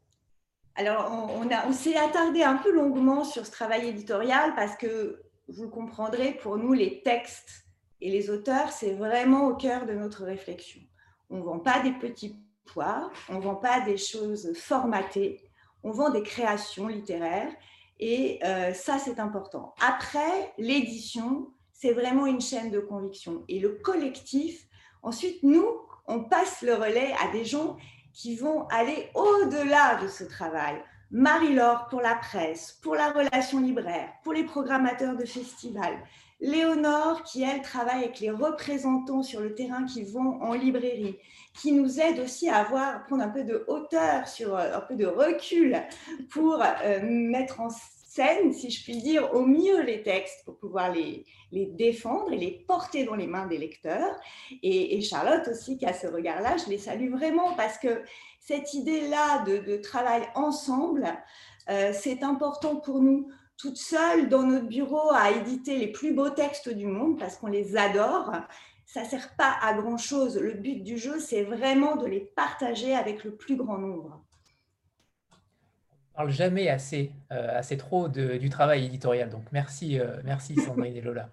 Alors 0.75 1.11
on, 1.11 1.41
on, 1.41 1.49
on 1.67 1.73
s'est 1.73 1.97
attardé 1.97 2.43
un 2.43 2.57
peu 2.57 2.71
longuement 2.71 3.23
sur 3.23 3.47
ce 3.47 3.51
travail 3.51 3.87
éditorial 3.87 4.53
parce 4.55 4.77
que 4.77 5.23
vous 5.47 5.69
comprendrez, 5.69 6.33
pour 6.33 6.57
nous 6.57 6.73
les 6.73 7.01
textes 7.01 7.65
et 8.01 8.09
les 8.09 8.29
auteurs, 8.29 8.71
c'est 8.71 8.93
vraiment 8.93 9.47
au 9.47 9.55
cœur 9.55 9.85
de 9.85 9.93
notre 9.93 10.23
réflexion. 10.23 10.81
On 11.29 11.37
ne 11.37 11.43
vend 11.43 11.59
pas 11.59 11.81
des 11.81 11.93
petits 11.93 12.35
poires, 12.65 13.11
on 13.29 13.35
ne 13.35 13.41
vend 13.41 13.55
pas 13.55 13.81
des 13.81 13.97
choses 13.97 14.53
formatées, 14.55 15.41
on 15.83 15.91
vend 15.91 16.09
des 16.09 16.23
créations 16.23 16.87
littéraires 16.87 17.51
et 17.99 18.39
euh, 18.43 18.73
ça, 18.73 18.97
c'est 18.97 19.19
important. 19.19 19.75
Après, 19.79 20.53
l'édition, 20.57 21.51
c'est 21.71 21.93
vraiment 21.93 22.25
une 22.25 22.41
chaîne 22.41 22.71
de 22.71 22.79
conviction. 22.79 23.43
Et 23.47 23.59
le 23.59 23.69
collectif, 23.69 24.67
ensuite, 25.03 25.43
nous, 25.43 25.65
on 26.07 26.23
passe 26.23 26.63
le 26.63 26.73
relais 26.73 27.13
à 27.23 27.31
des 27.31 27.45
gens 27.45 27.77
qui 28.13 28.35
vont 28.35 28.67
aller 28.67 29.09
au-delà 29.13 30.01
de 30.01 30.07
ce 30.07 30.23
travail. 30.23 30.81
Marie-Laure 31.11 31.87
pour 31.89 32.01
la 32.01 32.15
presse, 32.15 32.79
pour 32.81 32.95
la 32.95 33.11
relation 33.11 33.59
libraire, 33.59 34.09
pour 34.23 34.33
les 34.33 34.43
programmateurs 34.43 35.15
de 35.15 35.25
festivals, 35.25 35.99
Léonore, 36.41 37.23
qui 37.23 37.43
elle 37.43 37.61
travaille 37.61 38.03
avec 38.03 38.19
les 38.19 38.31
représentants 38.31 39.23
sur 39.23 39.39
le 39.39 39.53
terrain 39.53 39.85
qui 39.85 40.03
vont 40.03 40.41
en 40.41 40.53
librairie, 40.53 41.17
qui 41.53 41.71
nous 41.71 41.99
aide 41.99 42.19
aussi 42.19 42.49
à 42.49 42.57
avoir, 42.57 43.05
prendre 43.05 43.23
un 43.23 43.29
peu 43.29 43.43
de 43.43 43.63
hauteur, 43.67 44.27
sur, 44.27 44.55
euh, 44.55 44.75
un 44.75 44.81
peu 44.81 44.95
de 44.95 45.05
recul 45.05 45.81
pour 46.31 46.61
euh, 46.61 46.99
mettre 47.03 47.61
en 47.61 47.69
scène, 47.69 48.51
si 48.51 48.69
je 48.69 48.83
puis 48.83 48.97
dire, 48.97 49.33
au 49.33 49.45
mieux 49.45 49.81
les 49.83 50.03
textes 50.03 50.43
pour 50.43 50.57
pouvoir 50.57 50.91
les, 50.91 51.25
les 51.51 51.65
défendre 51.65 52.31
et 52.33 52.37
les 52.37 52.51
porter 52.67 53.03
dans 53.03 53.15
les 53.15 53.27
mains 53.27 53.47
des 53.47 53.57
lecteurs. 53.57 54.15
Et, 54.63 54.99
Charlotte 55.01 55.47
aussi, 55.47 55.77
qui 55.77 55.85
a 55.85 55.93
ce 55.93 56.07
regard-là, 56.07 56.57
je 56.57 56.69
les 56.69 56.77
salue 56.77 57.11
vraiment 57.11 57.55
parce 57.55 57.77
que 57.77 58.01
cette 58.39 58.73
idée-là 58.73 59.43
de, 59.45 59.77
travail 59.77 60.23
ensemble, 60.35 61.07
euh, 61.69 61.91
c'est 61.93 62.23
important 62.23 62.77
pour 62.77 63.01
nous 63.01 63.29
toute 63.61 63.77
seule 63.77 64.27
dans 64.27 64.41
notre 64.41 64.67
bureau 64.67 65.11
à 65.13 65.29
éditer 65.29 65.77
les 65.77 65.87
plus 65.87 66.13
beaux 66.13 66.31
textes 66.31 66.69
du 66.69 66.87
monde 66.87 67.19
parce 67.19 67.37
qu'on 67.37 67.47
les 67.47 67.77
adore. 67.77 68.31
Ça 68.87 69.03
ne 69.03 69.07
sert 69.07 69.35
pas 69.35 69.55
à 69.61 69.73
grand-chose. 69.75 70.37
Le 70.37 70.53
but 70.53 70.83
du 70.83 70.97
jeu, 70.97 71.19
c'est 71.19 71.43
vraiment 71.43 71.95
de 71.95 72.07
les 72.07 72.19
partager 72.19 72.95
avec 72.95 73.23
le 73.23 73.35
plus 73.35 73.55
grand 73.55 73.77
nombre. 73.77 74.25
On 75.31 76.23
ne 76.23 76.25
parle 76.25 76.29
jamais 76.31 76.69
assez, 76.69 77.11
euh, 77.31 77.59
assez 77.59 77.77
trop 77.77 78.09
du 78.09 78.49
travail 78.49 78.85
éditorial. 78.85 79.29
Donc 79.29 79.43
merci, 79.51 79.99
euh, 79.99 80.17
merci 80.25 80.55
Sandrine 80.59 80.95
et 80.95 81.01
Lola. 81.01 81.29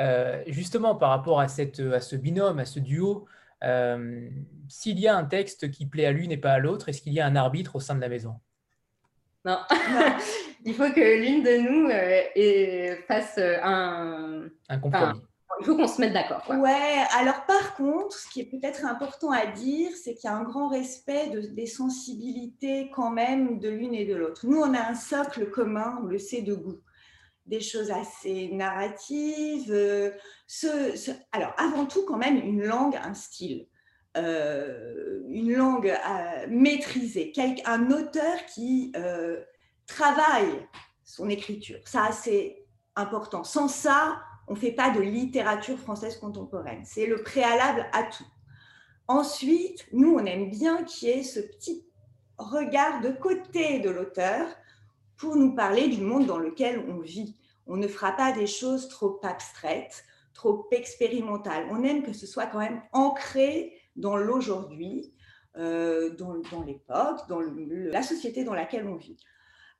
Euh, 0.00 0.42
justement, 0.48 0.96
par 0.96 1.10
rapport 1.10 1.40
à, 1.40 1.46
cette, 1.46 1.78
à 1.78 2.00
ce 2.00 2.16
binôme, 2.16 2.58
à 2.58 2.64
ce 2.64 2.80
duo, 2.80 3.26
s'il 4.68 4.98
y 4.98 5.06
a 5.06 5.16
un 5.16 5.24
texte 5.24 5.70
qui 5.70 5.86
plaît 5.86 6.06
à 6.06 6.12
l'une 6.12 6.32
et 6.32 6.36
pas 6.36 6.52
à 6.52 6.58
l'autre, 6.58 6.88
est-ce 6.88 7.00
qu'il 7.00 7.12
y 7.12 7.20
a 7.20 7.26
un 7.26 7.36
arbitre 7.36 7.76
au 7.76 7.80
sein 7.80 7.94
de 7.94 8.00
la 8.00 8.08
maison? 8.08 8.40
Non. 9.44 9.58
il 10.64 10.74
faut 10.74 10.90
que 10.90 11.20
l'une 11.20 11.42
de 11.42 11.56
nous 11.58 11.88
euh, 11.90 12.96
fasse 13.08 13.38
euh, 13.38 13.56
un, 13.62 14.48
un 14.68 14.78
compromis. 14.78 15.20
il 15.60 15.66
faut 15.66 15.76
qu'on 15.76 15.88
se 15.88 16.00
mette 16.00 16.12
d'accord. 16.12 16.42
Ouais, 16.48 17.04
alors 17.18 17.46
par 17.46 17.74
contre, 17.74 18.16
ce 18.16 18.28
qui 18.30 18.40
est 18.40 18.50
peut-être 18.50 18.84
important 18.84 19.30
à 19.30 19.46
dire, 19.46 19.90
c'est 20.02 20.14
qu'il 20.14 20.28
y 20.28 20.32
a 20.32 20.36
un 20.36 20.44
grand 20.44 20.68
respect 20.68 21.28
de, 21.30 21.40
des 21.40 21.66
sensibilités 21.66 22.90
quand 22.94 23.10
même 23.10 23.58
de 23.58 23.68
l'une 23.68 23.94
et 23.94 24.04
de 24.04 24.14
l'autre. 24.14 24.46
Nous, 24.46 24.58
on 24.58 24.74
a 24.74 24.80
un 24.80 24.94
socle 24.94 25.50
commun, 25.50 25.98
on 26.02 26.06
le 26.06 26.18
sait 26.18 26.42
de 26.42 26.54
goût 26.54 26.80
des 27.50 27.60
choses 27.60 27.90
assez 27.90 28.48
narratives. 28.52 29.72
Euh, 29.72 30.12
ce, 30.46 31.10
alors, 31.32 31.52
avant 31.58 31.84
tout, 31.84 32.04
quand 32.06 32.16
même, 32.16 32.36
une 32.36 32.62
langue, 32.62 32.96
un 32.96 33.14
style. 33.14 33.66
Euh, 34.16 35.20
une 35.28 35.52
langue 35.52 35.88
euh, 35.88 36.46
maîtrisée, 36.48 37.32
un 37.64 37.92
auteur 37.92 38.44
qui 38.46 38.92
euh, 38.96 39.40
travaille 39.86 40.66
son 41.04 41.28
écriture. 41.28 41.78
Ça, 41.84 42.10
c'est 42.10 42.66
important. 42.96 43.44
Sans 43.44 43.68
ça, 43.68 44.20
on 44.48 44.54
ne 44.54 44.58
fait 44.58 44.72
pas 44.72 44.90
de 44.90 45.00
littérature 45.00 45.78
française 45.78 46.16
contemporaine. 46.16 46.82
C'est 46.84 47.06
le 47.06 47.22
préalable 47.22 47.86
à 47.92 48.02
tout. 48.02 48.26
Ensuite, 49.06 49.86
nous, 49.92 50.16
on 50.16 50.24
aime 50.24 50.50
bien 50.50 50.82
qu'il 50.82 51.08
y 51.08 51.12
ait 51.12 51.22
ce 51.22 51.38
petit 51.38 51.86
regard 52.36 53.00
de 53.02 53.10
côté 53.10 53.78
de 53.78 53.90
l'auteur 53.90 54.48
pour 55.16 55.36
nous 55.36 55.54
parler 55.54 55.86
du 55.86 56.00
monde 56.00 56.26
dans 56.26 56.38
lequel 56.38 56.84
on 56.88 56.98
vit. 56.98 57.36
On 57.68 57.76
ne 57.76 57.86
fera 57.86 58.10
pas 58.12 58.32
des 58.32 58.48
choses 58.48 58.88
trop 58.88 59.20
abstraites, 59.22 60.04
trop 60.34 60.66
expérimentales. 60.72 61.68
On 61.70 61.84
aime 61.84 62.02
que 62.02 62.12
ce 62.12 62.26
soit 62.26 62.46
quand 62.46 62.58
même 62.58 62.82
ancré 62.92 63.79
dans 63.96 64.16
l'aujourd'hui, 64.16 65.12
euh, 65.56 66.10
dans, 66.10 66.62
l'époque, 66.62 67.26
dans 67.28 67.40
la 67.40 68.02
société 68.02 68.44
dans 68.44 68.54
laquelle 68.54 68.86
on 68.86 68.94
vit. 68.94 69.16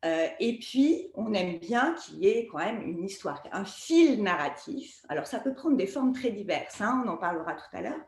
Euh, 0.05 0.27
et 0.41 0.59
puis, 0.59 1.11
on 1.15 1.33
aime 1.33 1.59
bien 1.59 1.95
qu'il 1.95 2.17
y 2.17 2.27
ait 2.27 2.49
quand 2.51 2.59
même 2.59 2.83
une 2.83 3.05
histoire, 3.05 3.43
un 3.53 3.65
fil 3.65 4.23
narratif. 4.23 5.03
Alors, 5.09 5.27
ça 5.27 5.39
peut 5.39 5.55
prendre 5.55 5.77
des 5.77 5.87
formes 5.87 6.13
très 6.13 6.31
diverses, 6.31 6.81
hein, 6.81 7.03
on 7.05 7.09
en 7.09 7.19
parlera 7.19 7.53
tout 7.53 7.77
à 7.77 7.83
l'heure, 7.83 8.01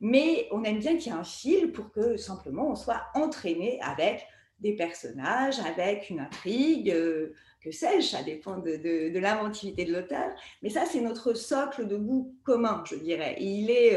mais 0.00 0.48
on 0.50 0.64
aime 0.64 0.78
bien 0.78 0.96
qu'il 0.96 1.12
y 1.12 1.14
ait 1.14 1.18
un 1.18 1.24
fil 1.24 1.72
pour 1.72 1.92
que 1.92 2.16
simplement 2.16 2.70
on 2.70 2.74
soit 2.74 3.02
entraîné 3.14 3.78
avec 3.82 4.26
des 4.58 4.74
personnages, 4.74 5.60
avec 5.60 6.10
une 6.10 6.20
intrigue, 6.20 6.90
euh, 6.90 7.34
que 7.60 7.70
sais-je, 7.70 8.08
ça 8.08 8.22
dépend 8.22 8.58
de, 8.58 8.76
de, 9.12 9.18
l'inventivité 9.18 9.84
de 9.84 9.92
l'auteur. 9.92 10.30
Mais 10.62 10.70
ça, 10.70 10.86
c'est 10.86 11.02
notre 11.02 11.34
socle 11.34 11.86
de 11.86 11.96
goût 11.96 12.34
commun, 12.42 12.82
je 12.86 12.96
dirais. 12.96 13.36
Et 13.38 13.44
il 13.44 13.70
est 13.70 13.94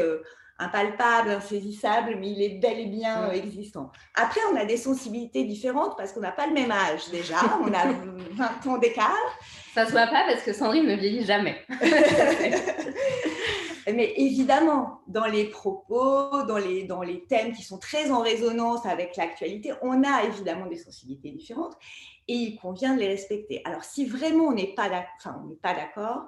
impalpable, 0.60 1.30
insaisissable, 1.30 2.16
mais 2.20 2.30
il 2.30 2.42
est 2.42 2.58
bel 2.60 2.78
et 2.78 2.86
bien 2.86 3.24
euh, 3.24 3.32
existant. 3.32 3.90
Après, 4.14 4.40
on 4.52 4.56
a 4.56 4.66
des 4.66 4.76
sensibilités 4.76 5.44
différentes 5.44 5.96
parce 5.96 6.12
qu'on 6.12 6.20
n'a 6.20 6.32
pas 6.32 6.46
le 6.46 6.52
même 6.52 6.70
âge 6.70 7.08
déjà, 7.10 7.36
on 7.62 7.72
a 7.72 7.86
20 7.86 8.66
ans 8.70 8.78
d'écart. 8.78 9.38
Ça 9.74 9.86
se 9.86 9.92
voit 9.92 10.06
pas 10.06 10.24
parce 10.26 10.42
que 10.42 10.52
Sandrine 10.52 10.86
ne 10.86 10.94
vieillit 10.94 11.24
jamais. 11.24 11.56
mais 13.86 14.12
évidemment, 14.16 15.00
dans 15.08 15.26
les 15.26 15.46
propos, 15.46 16.42
dans 16.46 16.58
les, 16.58 16.84
dans 16.84 17.02
les 17.02 17.24
thèmes 17.24 17.52
qui 17.52 17.62
sont 17.62 17.78
très 17.78 18.10
en 18.10 18.20
résonance 18.20 18.84
avec 18.84 19.16
l'actualité, 19.16 19.72
on 19.80 20.04
a 20.04 20.24
évidemment 20.24 20.66
des 20.66 20.76
sensibilités 20.76 21.30
différentes 21.30 21.76
et 22.28 22.34
il 22.34 22.56
convient 22.58 22.94
de 22.94 23.00
les 23.00 23.08
respecter. 23.08 23.62
Alors, 23.64 23.84
si 23.84 24.04
vraiment 24.04 24.44
on 24.44 24.52
n'est 24.52 24.74
pas 24.74 24.90
d'accord, 24.90 26.26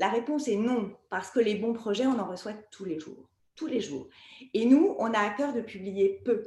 la 0.00 0.08
réponse 0.08 0.48
est 0.48 0.56
non, 0.56 0.92
parce 1.08 1.30
que 1.30 1.38
les 1.38 1.54
bons 1.54 1.72
projets, 1.72 2.06
on 2.06 2.18
en 2.18 2.26
reçoit 2.26 2.54
tous 2.72 2.84
les 2.84 2.98
jours 2.98 3.28
tous 3.54 3.66
les 3.66 3.80
jours. 3.80 4.08
Et 4.52 4.66
nous, 4.66 4.94
on 4.98 5.12
a 5.12 5.18
à 5.18 5.30
cœur 5.30 5.52
de 5.52 5.60
publier 5.60 6.20
peu 6.24 6.46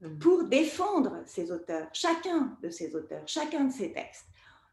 mmh. 0.00 0.18
pour 0.18 0.44
défendre 0.44 1.22
ces 1.26 1.50
auteurs, 1.50 1.88
chacun 1.92 2.56
de 2.62 2.70
ces 2.70 2.94
auteurs, 2.94 3.26
chacun 3.26 3.64
de 3.64 3.72
ces 3.72 3.92
textes. 3.92 4.26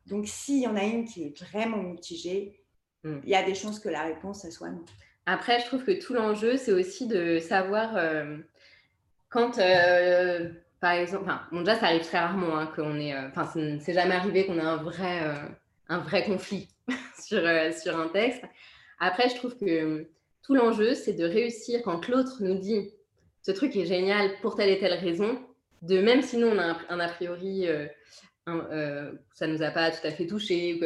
Donc, 0.06 0.28
s'il 0.28 0.62
y 0.62 0.68
en 0.68 0.76
a 0.76 0.84
une 0.84 1.06
qui 1.06 1.24
est 1.24 1.40
vraiment 1.40 1.84
mitigée, 1.84 2.60
mmh. 3.04 3.18
il 3.24 3.30
y 3.30 3.36
a 3.36 3.44
des 3.44 3.56
chances 3.56 3.80
que 3.80 3.90
la 3.90 4.04
réponse, 4.04 4.42
ce 4.42 4.52
soit 4.52 4.70
non. 4.70 4.84
Après, 5.26 5.60
je 5.60 5.66
trouve 5.66 5.84
que 5.84 5.92
tout 5.92 6.14
l'enjeu, 6.14 6.58
c'est 6.58 6.72
aussi 6.72 7.08
de 7.08 7.38
savoir 7.38 7.96
euh, 7.96 8.38
quand, 9.30 9.60
euh, 9.60 10.50
par 10.80 10.94
exemple, 10.94 11.26
enfin, 11.26 11.42
bon, 11.52 11.60
déjà, 11.60 11.76
ça 11.76 11.86
arrive 11.86 12.02
très 12.02 12.18
rarement 12.18 12.58
hein, 12.58 12.66
qu'on 12.76 13.00
ait, 13.00 13.14
euh, 13.14 13.28
enfin, 13.28 13.46
c'est 13.80 13.94
jamais 13.94 14.16
arrivé 14.16 14.48
qu'on 14.48 14.58
ait 14.58 14.62
un 14.62 14.78
vrai, 14.78 15.22
un 15.88 16.00
vrai 16.00 16.26
conflit 16.26 16.68
sur, 17.24 17.42
sur 17.80 18.00
un 18.00 18.08
texte. 18.08 18.44
Après, 19.00 19.30
je 19.30 19.36
trouve 19.36 19.56
que 19.56 20.08
tout 20.50 20.56
l'enjeu, 20.56 20.96
c'est 20.96 21.14
de 21.14 21.26
réussir 21.26 21.84
quand 21.84 22.08
l'autre 22.08 22.38
nous 22.42 22.56
dit 22.56 22.90
ce 23.44 23.52
truc 23.52 23.76
est 23.76 23.86
génial 23.86 24.32
pour 24.42 24.56
telle 24.56 24.70
et 24.70 24.80
telle 24.80 24.96
raison, 24.96 25.40
de 25.84 26.02
même 26.02 26.24
si 26.24 26.38
nous 26.38 26.48
on 26.48 26.58
a 26.58 26.76
un, 26.90 27.00
a 27.00 27.08
priori, 27.08 27.68
euh, 27.68 27.86
euh, 28.48 29.12
ça 29.32 29.46
nous 29.46 29.62
a 29.62 29.70
pas 29.70 29.92
tout 29.92 30.06
à 30.08 30.10
fait 30.10 30.26
touché, 30.26 30.80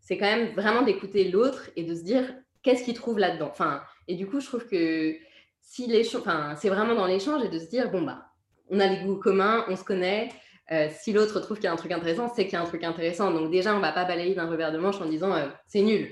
c'est 0.00 0.16
quand 0.18 0.26
même 0.26 0.54
vraiment 0.54 0.82
d'écouter 0.82 1.28
l'autre 1.32 1.68
et 1.74 1.82
de 1.82 1.96
se 1.96 2.02
dire 2.04 2.32
qu'est-ce 2.62 2.84
qu'il 2.84 2.94
trouve 2.94 3.18
là-dedans? 3.18 3.48
Enfin, 3.50 3.82
et 4.06 4.14
du 4.14 4.28
coup, 4.28 4.38
je 4.38 4.46
trouve 4.46 4.68
que 4.68 5.16
si 5.60 5.92
enfin, 6.14 6.54
c'est 6.54 6.68
vraiment 6.68 6.94
dans 6.94 7.06
l'échange 7.06 7.42
et 7.42 7.48
de 7.48 7.58
se 7.58 7.68
dire 7.68 7.90
bon 7.90 8.02
bah, 8.02 8.28
on 8.70 8.78
a 8.78 8.86
les 8.86 9.04
goûts 9.04 9.18
communs, 9.18 9.64
on 9.68 9.74
se 9.74 9.82
connaît. 9.82 10.28
Euh, 10.70 10.88
si 10.92 11.12
l'autre 11.12 11.40
trouve 11.40 11.56
qu'il 11.56 11.64
y 11.64 11.68
a 11.68 11.72
un 11.72 11.76
truc 11.76 11.90
intéressant, 11.90 12.32
c'est 12.32 12.44
qu'il 12.44 12.52
y 12.52 12.56
a 12.56 12.62
un 12.62 12.66
truc 12.66 12.84
intéressant. 12.84 13.32
Donc 13.32 13.50
déjà, 13.50 13.74
on 13.74 13.80
va 13.80 13.90
pas 13.90 14.04
balayer 14.04 14.36
d'un 14.36 14.46
revers 14.46 14.70
de 14.70 14.78
manche 14.78 15.00
en 15.00 15.06
disant 15.06 15.34
c'est 15.66 15.82
nul. 15.82 16.08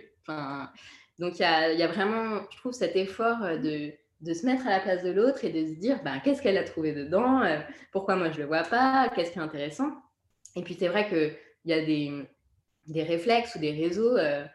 Donc, 1.21 1.39
il 1.39 1.43
y 1.43 1.83
a, 1.83 1.87
vraiment, 1.87 2.41
je 2.51 2.57
trouve, 2.57 2.73
cet 2.73 2.97
effort 2.97 3.45
euh, 3.45 3.59
de, 3.59 4.33
se 4.33 4.47
mettre 4.47 4.67
à 4.67 4.71
la 4.71 4.81
place 4.81 5.05
de 5.05 5.11
l'autre 5.11 5.45
et 5.45 5.51
de 5.51 5.67
se 5.67 5.79
dire 5.79 6.03
ben, 6.03 6.19
qu'est-ce 6.25 6.41
qu'elle 6.41 6.57
a 6.57 6.65
trouvé 6.65 6.93
dedans, 6.93 7.43
euh, 7.43 7.59
pourquoi 7.93 8.17
moi 8.17 8.31
je 8.31 8.37
ne 8.37 8.41
le 8.41 8.47
vois 8.47 8.63
pas, 8.63 9.11
qu'est-ce 9.15 9.33
qui 9.33 9.39
est 9.39 9.43
intéressant. 9.43 9.93
Et 10.57 10.63
puis, 10.63 10.75
c'est 10.79 10.89
vrai 10.89 11.07
qu'il 11.11 11.37
y 11.67 11.75
a 11.75 11.85
des, 11.85 12.27
des, 12.87 13.03
réflexes 13.03 13.55
ou 13.55 13.59
des 13.59 13.73
réseaux, 13.73 14.17
euh, 14.17 14.47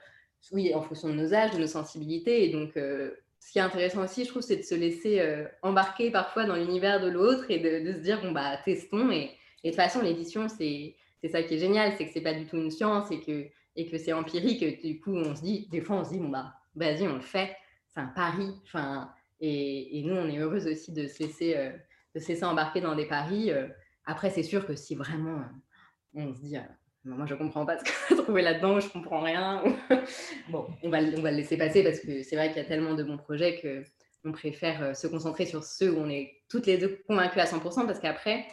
oui, 0.51 0.73
en 0.73 0.81
fonction 0.81 1.07
de 1.09 1.13
nos 1.13 1.35
âges, 1.35 1.51
de 1.51 1.59
nos 1.59 1.67
sensibilités. 1.67 2.49
Et 2.49 2.51
donc, 2.51 2.71
ce 2.73 3.51
qui 3.51 3.59
est 3.59 3.61
intéressant 3.61 4.03
aussi, 4.03 4.25
je 4.25 4.29
trouve, 4.29 4.41
c'est 4.41 4.57
de 4.57 4.63
se 4.63 4.75
laisser 4.75 5.21
embarquer 5.61 6.11
parfois 6.11 6.45
dans 6.45 6.55
l'univers 6.55 6.99
de 6.99 7.07
l'autre 7.07 7.45
et 7.49 7.59
de, 7.59 7.93
se 7.93 7.99
dire 7.99 8.21
bon, 8.21 8.31
bah, 8.31 8.57
testons. 8.63 9.09
Et, 9.11 9.31
et 9.63 9.69
de 9.69 9.75
toute 9.75 9.75
façon, 9.75 10.01
l'édition, 10.01 10.47
c'est 10.49 10.95
ça 11.31 11.41
qui 11.41 11.55
est 11.55 11.59
génial, 11.59 11.93
c'est 11.97 12.05
que 12.05 12.11
ce 12.11 12.19
n'est 12.19 12.23
pas 12.23 12.33
du 12.33 12.45
tout 12.45 12.57
une 12.57 12.71
science 12.71 13.09
et 13.11 13.19
que 13.19 13.47
et 13.75 13.89
que 13.89 13.97
c'est 13.97 14.13
empirique, 14.13 14.81
du 14.83 14.99
coup, 14.99 15.15
on 15.15 15.35
se 15.35 15.41
dit, 15.41 15.67
des 15.69 15.81
fois, 15.81 15.97
on 15.97 16.05
se 16.05 16.11
dit, 16.11 16.19
bon, 16.19 16.29
bah, 16.29 16.53
vas-y, 16.75 17.07
on 17.07 17.15
le 17.15 17.21
fait, 17.21 17.55
c'est 17.89 17.99
un 17.99 18.07
pari. 18.07 18.49
Enfin, 18.63 19.11
et, 19.39 20.01
nous, 20.05 20.15
on 20.15 20.27
est 20.29 20.37
heureuse 20.37 20.67
aussi 20.67 20.93
de 20.93 21.07
se 21.07 21.23
laisser, 21.23 21.55
euh, 21.55 21.71
de 22.13 22.19
se 22.19 22.45
embarquer 22.45 22.81
dans 22.81 22.95
des 22.95 23.05
paris. 23.05 23.51
Euh. 23.51 23.67
Après, 24.05 24.29
c'est 24.29 24.43
sûr 24.43 24.65
que 24.65 24.75
si 24.75 24.95
vraiment 24.95 25.39
euh, 25.39 26.21
on 26.27 26.33
se 26.33 26.39
dit, 26.39 26.55
moi, 27.03 27.25
je 27.25 27.33
ne 27.33 27.39
comprends 27.39 27.65
pas 27.65 27.77
ce 27.77 27.83
tu 27.83 28.13
as 28.13 28.17
trouvé 28.23 28.41
là-dedans, 28.41 28.79
je 28.79 28.87
ne 28.87 28.91
comprends 28.91 29.21
rien, 29.21 29.63
bon, 30.49 30.67
on 30.83 30.89
va, 30.89 30.99
on 30.99 31.21
va 31.21 31.31
le 31.31 31.37
laisser 31.37 31.57
passer 31.57 31.83
parce 31.83 31.99
que 31.99 32.23
c'est 32.23 32.35
vrai 32.35 32.49
qu'il 32.49 32.57
y 32.57 32.65
a 32.65 32.67
tellement 32.67 32.93
de 32.93 33.03
bons 33.03 33.17
projets 33.17 33.59
que 33.59 33.83
on 34.27 34.31
préfère 34.31 34.95
se 34.95 35.05
concentrer 35.05 35.45
sur 35.45 35.63
ceux 35.63 35.91
où 35.91 35.99
on 35.99 36.09
est 36.09 36.33
toutes 36.49 36.65
les 36.65 36.79
deux 36.79 36.99
convaincus 37.07 37.43
à 37.43 37.45
100% 37.45 37.85
parce 37.85 37.99
qu'après, 37.99 38.47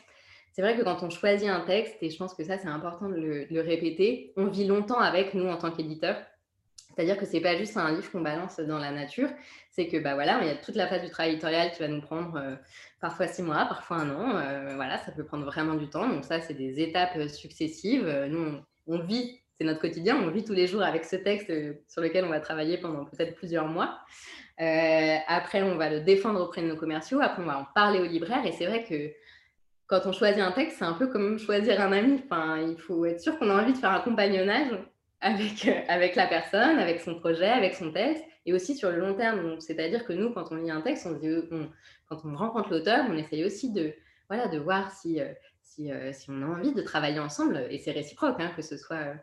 c'est 0.53 0.63
vrai 0.63 0.77
que 0.77 0.83
quand 0.83 1.03
on 1.03 1.11
choisit 1.11 1.49
un 1.49 1.61
texte, 1.61 1.97
et 2.03 2.11
je 2.11 2.17
pense 2.17 2.35
que 2.35 2.45
ça, 2.45 2.59
c'est 2.59 2.69
important 2.69 3.09
de 3.09 3.47
le, 3.51 3.61
répéter, 3.61 4.33
on 4.37 4.47
vit 4.47 4.67
longtemps 4.67 5.01
avec 5.01 5.35
nous 5.35 5.49
en 5.49 5.57
tant 5.57 5.71
qu'éditeur. 5.71 6.17
C'est-à-dire 6.95 7.17
que 7.17 7.25
ce 7.25 7.33
n'est 7.33 7.41
pas 7.41 7.57
juste 7.57 7.79
un 7.79 7.91
livre 7.91 8.11
qu'on 8.11 8.21
balance 8.21 8.61
dans 8.61 8.79
la 8.79 8.91
nature, 8.91 9.31
c'est 9.71 9.89
que 9.89 9.97
bah 9.97 10.13
voilà, 10.13 10.41
il 10.43 10.49
y 10.49 10.51
a 10.51 10.57
toute 10.57 10.75
la 10.75 10.87
phase 10.87 11.01
du 11.01 11.09
travail 11.09 11.33
éditorial 11.33 11.73
qui 11.73 11.79
va 11.79 11.89
nous 11.89 12.03
prendre 12.03 12.37
euh, 12.37 12.55
parfois 13.01 13.29
six 13.29 13.43
mois, 13.43 13.65
parfois 13.65 13.97
un 13.97 14.11
an. 14.11 14.37
Euh, 14.37 14.75
voilà, 14.75 14.99
ça 14.99 15.11
peut 15.11 15.25
prendre 15.25 15.47
vraiment 15.47 15.75
du 15.75 15.89
temps. 15.89 16.07
Donc 16.07 16.27
ça, 16.27 16.43
c'est 16.43 16.53
des 16.53 16.81
étapes 16.81 17.29
successives. 17.31 18.07
Nous, 18.29 18.61
on, 18.87 18.99
vit 18.99 19.43
c'est 19.63 19.67
notre 19.67 19.81
quotidien. 19.81 20.17
On 20.17 20.31
vit 20.31 20.45
tous 20.45 20.53
les 20.53 20.67
jours 20.67 20.83
avec 20.83 21.05
ce 21.05 21.17
texte 21.17 21.51
euh, 21.51 21.75
sur 21.89 22.03
lequel 22.03 22.25
on 22.25 22.29
va 22.29 22.41
travailler 22.41 22.79
pendant 22.79 23.05
peut-être 23.05 23.35
plusieurs 23.37 23.69
mois. 23.69 23.99
Euh, 24.61 25.17
après, 25.29 25.63
on 25.63 25.77
va 25.77 25.89
le 25.89 26.01
défendre 26.01 26.41
auprès 26.41 26.63
de 26.63 26.67
nos 26.67 26.77
commerciaux. 26.77 27.21
Après, 27.21 27.43
on 27.43 27.47
va 27.47 27.59
en 27.59 27.67
parler 27.75 28.01
aux 28.01 28.07
libraires. 28.07 28.45
Et 28.47 28.53
c'est 28.53 28.67
vrai 28.67 28.85
que 28.85 29.13
quand 29.87 30.07
on 30.07 30.13
choisit 30.13 30.41
un 30.41 30.53
texte, 30.53 30.79
c'est 30.79 30.85
un 30.85 30.95
peu 30.95 31.09
comme 31.09 31.39
choisir 31.39 31.81
un 31.81 31.93
ami. 31.93 32.23
Enfin, 32.25 32.59
il 32.59 32.79
faut 32.79 33.05
être 33.05 33.21
sûr 33.21 33.39
qu'on 33.39 33.51
a 33.51 33.63
envie 33.63 33.73
de 33.73 33.79
faire 33.79 33.91
un 33.91 34.01
compagnonnage 34.01 34.71
avec, 35.21 35.67
euh, 35.67 35.81
avec 35.89 36.17
la 36.17 36.27
personne, 36.27 36.79
avec 36.79 37.01
son 37.01 37.15
projet, 37.17 37.49
avec 37.49 37.75
son 37.75 37.93
texte, 37.93 38.25
et 38.47 38.53
aussi 38.53 38.75
sur 38.77 38.91
le 38.91 38.99
long 38.99 39.15
terme. 39.15 39.61
C'est-à-dire 39.61 40.05
que 40.05 40.13
nous, 40.13 40.33
quand 40.33 40.51
on 40.51 40.57
lit 40.57 40.71
un 40.71 40.81
texte, 40.81 41.07
on, 41.07 41.71
quand 42.09 42.21
on 42.25 42.35
rencontre 42.35 42.71
l'auteur, 42.71 43.05
on 43.09 43.17
essaye 43.17 43.45
aussi 43.45 43.73
de, 43.73 43.93
voilà, 44.29 44.49
de 44.49 44.59
voir 44.59 44.91
si, 44.93 45.21
si, 45.63 45.91
si, 46.13 46.31
on 46.31 46.43
a 46.43 46.47
envie 46.47 46.75
de 46.75 46.83
travailler 46.83 47.21
ensemble. 47.21 47.67
Et 47.71 47.79
c'est 47.79 47.93
réciproque, 47.93 48.41
hein, 48.41 48.51
que 48.57 48.63
ce 48.63 48.77
soit 48.77 49.15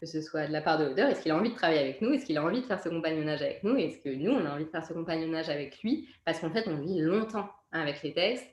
que 0.00 0.06
ce 0.06 0.20
soit 0.20 0.46
de 0.46 0.52
la 0.52 0.60
part 0.60 0.78
de 0.78 0.84
l'auteur, 0.84 1.08
est-ce 1.08 1.22
qu'il 1.22 1.32
a 1.32 1.36
envie 1.36 1.50
de 1.50 1.54
travailler 1.54 1.80
avec 1.80 2.00
nous, 2.00 2.12
est-ce 2.12 2.24
qu'il 2.24 2.38
a 2.38 2.44
envie 2.44 2.60
de 2.60 2.66
faire 2.66 2.80
ce 2.80 2.88
compagnonnage 2.88 3.42
avec 3.42 3.64
nous, 3.64 3.76
est-ce 3.76 3.98
que 3.98 4.14
nous, 4.14 4.30
on 4.30 4.44
a 4.44 4.50
envie 4.50 4.64
de 4.64 4.70
faire 4.70 4.84
ce 4.84 4.92
compagnonnage 4.92 5.48
avec 5.48 5.82
lui, 5.82 6.08
parce 6.24 6.40
qu'en 6.40 6.50
fait, 6.50 6.68
on 6.68 6.76
vit 6.76 7.00
longtemps 7.00 7.50
hein, 7.72 7.80
avec 7.80 8.02
les 8.02 8.14
textes. 8.14 8.46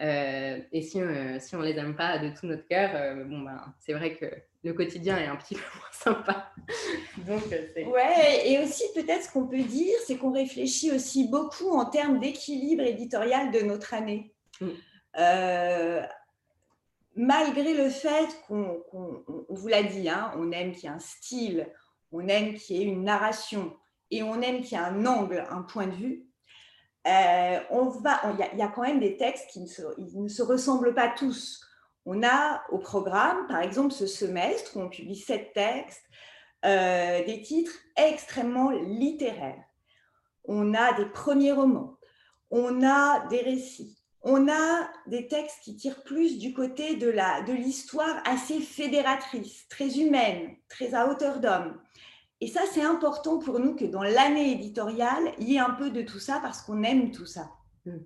Euh, 0.00 0.60
et 0.70 0.82
si, 0.82 1.00
euh, 1.00 1.38
si 1.40 1.56
on 1.56 1.60
ne 1.60 1.64
les 1.64 1.76
aime 1.78 1.96
pas 1.96 2.18
de 2.18 2.28
tout 2.30 2.46
notre 2.46 2.66
cœur, 2.66 2.90
euh, 2.94 3.24
bon, 3.24 3.40
ben, 3.40 3.60
c'est 3.80 3.94
vrai 3.94 4.14
que 4.16 4.26
le 4.62 4.72
quotidien 4.72 5.18
est 5.18 5.26
un 5.26 5.36
petit 5.36 5.54
peu 5.56 5.60
moins 5.60 5.92
sympa. 5.92 6.52
Donc, 7.18 7.42
ouais, 7.50 8.48
et 8.48 8.58
aussi 8.60 8.84
peut-être 8.94 9.24
ce 9.24 9.32
qu'on 9.32 9.46
peut 9.46 9.62
dire, 9.62 9.94
c'est 10.06 10.16
qu'on 10.16 10.32
réfléchit 10.32 10.92
aussi 10.92 11.28
beaucoup 11.28 11.70
en 11.70 11.86
termes 11.86 12.20
d'équilibre 12.20 12.84
éditorial 12.84 13.50
de 13.50 13.60
notre 13.60 13.94
année. 13.94 14.32
Mm 14.60 14.68
malgré 17.18 17.74
le 17.74 17.90
fait 17.90 18.28
qu'on, 18.46 18.80
vous 19.48 19.68
l'a 19.68 19.82
dit, 19.82 20.08
hein, 20.08 20.32
on 20.36 20.52
aime 20.52 20.72
qu'il 20.72 20.84
y 20.84 20.86
ait 20.86 20.94
un 20.94 21.00
style, 21.00 21.68
on 22.12 22.26
aime 22.28 22.54
qu'il 22.54 22.76
y 22.76 22.80
ait 22.80 22.84
une 22.84 23.02
narration 23.02 23.76
et 24.10 24.22
on 24.22 24.40
aime 24.40 24.62
qu'il 24.62 24.78
y 24.78 24.80
ait 24.80 24.84
un 24.84 25.04
angle, 25.04 25.44
un 25.50 25.62
point 25.62 25.88
de 25.88 25.94
vue, 25.94 26.27
euh, 27.08 27.60
on 27.70 27.88
va, 27.88 28.20
il 28.52 28.58
y, 28.58 28.62
a 28.62 28.68
quand 28.68 28.82
même 28.82 29.00
des 29.00 29.16
textes 29.16 29.50
qui 29.50 29.60
ne 29.60 30.28
se, 30.28 30.42
ressemblent 30.42 30.94
pas 30.94 31.08
tous. 31.08 31.64
On 32.04 32.22
a 32.22 32.62
au 32.70 32.78
programme, 32.78 33.46
par 33.46 33.60
exemple, 33.60 33.92
ce 33.92 34.06
semestre 34.06 34.76
où 34.76 34.80
on 34.80 34.88
publie 34.88 35.16
sept 35.16 35.52
textes, 35.54 36.04
euh, 36.64 37.24
des 37.24 37.40
titres 37.40 37.72
extrêmement 37.96 38.70
littéraires. 38.70 39.64
On 40.44 40.74
a 40.74 40.92
des 40.94 41.06
premiers 41.06 41.52
romans, 41.52 41.96
on 42.50 42.82
a 42.82 43.26
des 43.28 43.40
récits, 43.40 43.96
on 44.22 44.48
a 44.48 44.90
des 45.06 45.28
textes 45.28 45.60
qui 45.62 45.76
tirent 45.76 46.02
plus 46.02 46.38
du 46.38 46.52
côté 46.52 46.96
de 46.96 47.52
l'histoire 47.52 48.22
assez 48.26 48.60
fédératrice, 48.60 49.66
très 49.68 49.98
humaine, 49.98 50.56
très 50.68 50.94
à 50.94 51.08
hauteur 51.08 51.40
d'homme. 51.40 51.80
Et 52.40 52.46
ça, 52.46 52.60
c'est 52.72 52.82
important 52.82 53.38
pour 53.38 53.58
nous 53.58 53.74
que 53.74 53.84
dans 53.84 54.02
l'année 54.02 54.52
éditoriale, 54.52 55.32
il 55.38 55.50
y 55.50 55.56
ait 55.56 55.60
un 55.60 55.70
peu 55.70 55.90
de 55.90 56.02
tout 56.02 56.20
ça 56.20 56.38
parce 56.40 56.62
qu'on 56.62 56.82
aime 56.82 57.10
tout 57.10 57.26
ça. 57.26 57.50
Mmh. 57.84 57.96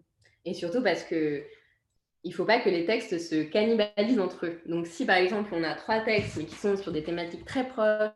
Et 0.45 0.55
surtout 0.55 0.83
parce 0.83 1.05
que 1.05 1.45
il 2.25 2.33
faut 2.33 2.45
pas 2.45 2.61
que 2.61 2.69
les 2.69 2.85
textes 2.85 3.19
se 3.19 3.43
cannibalisent 3.43 4.21
entre 4.21 4.47
eux. 4.47 4.61
Donc, 4.67 4.87
si 4.87 5.05
par 5.05 5.17
exemple 5.17 5.51
on 5.53 5.65
a 5.65 5.75
trois 5.75 6.01
textes 6.01 6.45
qui 6.47 6.55
sont 6.55 6.77
sur 6.77 6.93
des 6.93 7.03
thématiques 7.03 7.45
très 7.45 7.67
proches 7.67 8.13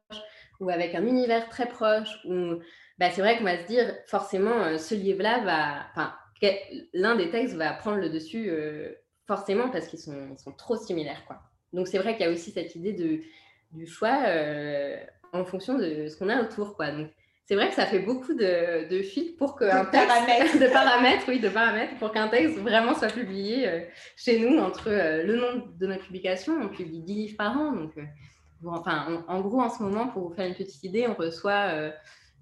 ou 0.61 0.71
avec 0.71 0.95
un 0.95 1.05
univers 1.05 1.49
très 1.49 1.69
proche, 1.69 2.25
bah, 2.99 3.11
c'est 3.11 3.21
vrai 3.21 3.37
qu'on 3.37 3.45
va 3.45 3.59
se 3.59 3.67
dire 3.67 3.95
forcément 4.07 4.63
euh, 4.63 4.79
ce 4.79 4.95
livre-là 4.95 5.41
va, 5.45 6.53
l'un 6.95 7.17
des 7.17 7.31
textes 7.31 7.57
va 7.57 7.73
prendre 7.73 7.99
le 7.99 8.09
dessus 8.09 8.49
euh, 8.49 8.95
forcément 9.27 9.71
parce 9.71 9.89
qu'ils 9.89 9.99
sont, 9.99 10.37
trop 10.57 10.77
similaires. 10.77 11.25
Quoi. 11.27 11.41
Donc 11.73 11.89
c'est 11.89 11.99
vrai 11.99 12.17
qu'il 12.17 12.25
y 12.25 12.29
a 12.29 12.33
aussi 12.33 12.53
cette 12.53 12.75
idée 12.75 12.93
de, 12.93 13.21
du 13.73 13.87
choix 13.87 14.23
euh, 14.27 14.97
en 15.37 15.45
fonction 15.45 15.79
de 15.79 16.09
ce 16.09 16.17
qu'on 16.17 16.29
a 16.29 16.43
autour. 16.43 16.77
Quoi. 16.77 16.91
Donc 16.91 17.09
c'est 17.45 17.55
vrai 17.55 17.69
que 17.69 17.75
ça 17.75 17.87
fait 17.87 18.01
beaucoup 18.01 18.35
de, 18.35 18.89
de 18.89 19.03
fils 19.03 19.33
pour 19.37 19.57
qu'un 19.57 19.85
texte, 19.85 20.09
paramètres. 20.09 20.59
de 20.61 20.67
paramètres, 20.67 21.25
oui, 21.29 21.41
de 21.41 21.49
paramètres, 21.49 21.97
pour 21.99 22.13
qu'un 22.13 22.29
texte 22.29 22.59
vraiment 22.59 22.95
soit 22.95 23.13
publié 23.13 23.69
euh, 23.69 23.81
chez 24.17 24.41
nous 24.41 24.59
entre 24.59 24.91
le 24.91 25.37
nom 25.37 25.65
de 25.79 25.87
notre 25.87 26.05
publication, 26.05 26.55
on 26.61 26.69
publie 26.69 27.03
10 27.03 27.15
livres 27.15 27.37
par 27.37 27.57
an. 27.57 27.73
Donc, 27.73 27.93
enfin, 28.67 29.25
en 29.29 29.41
gros, 29.41 29.61
en 29.61 29.71
ce 29.71 29.83
moment, 29.83 30.09
pour 30.09 30.29
vous 30.29 30.35
faire 30.35 30.47
une 30.47 30.55
petite 30.55 30.83
idée, 30.83 31.07
on 31.07 31.15
reçoit 31.15 31.93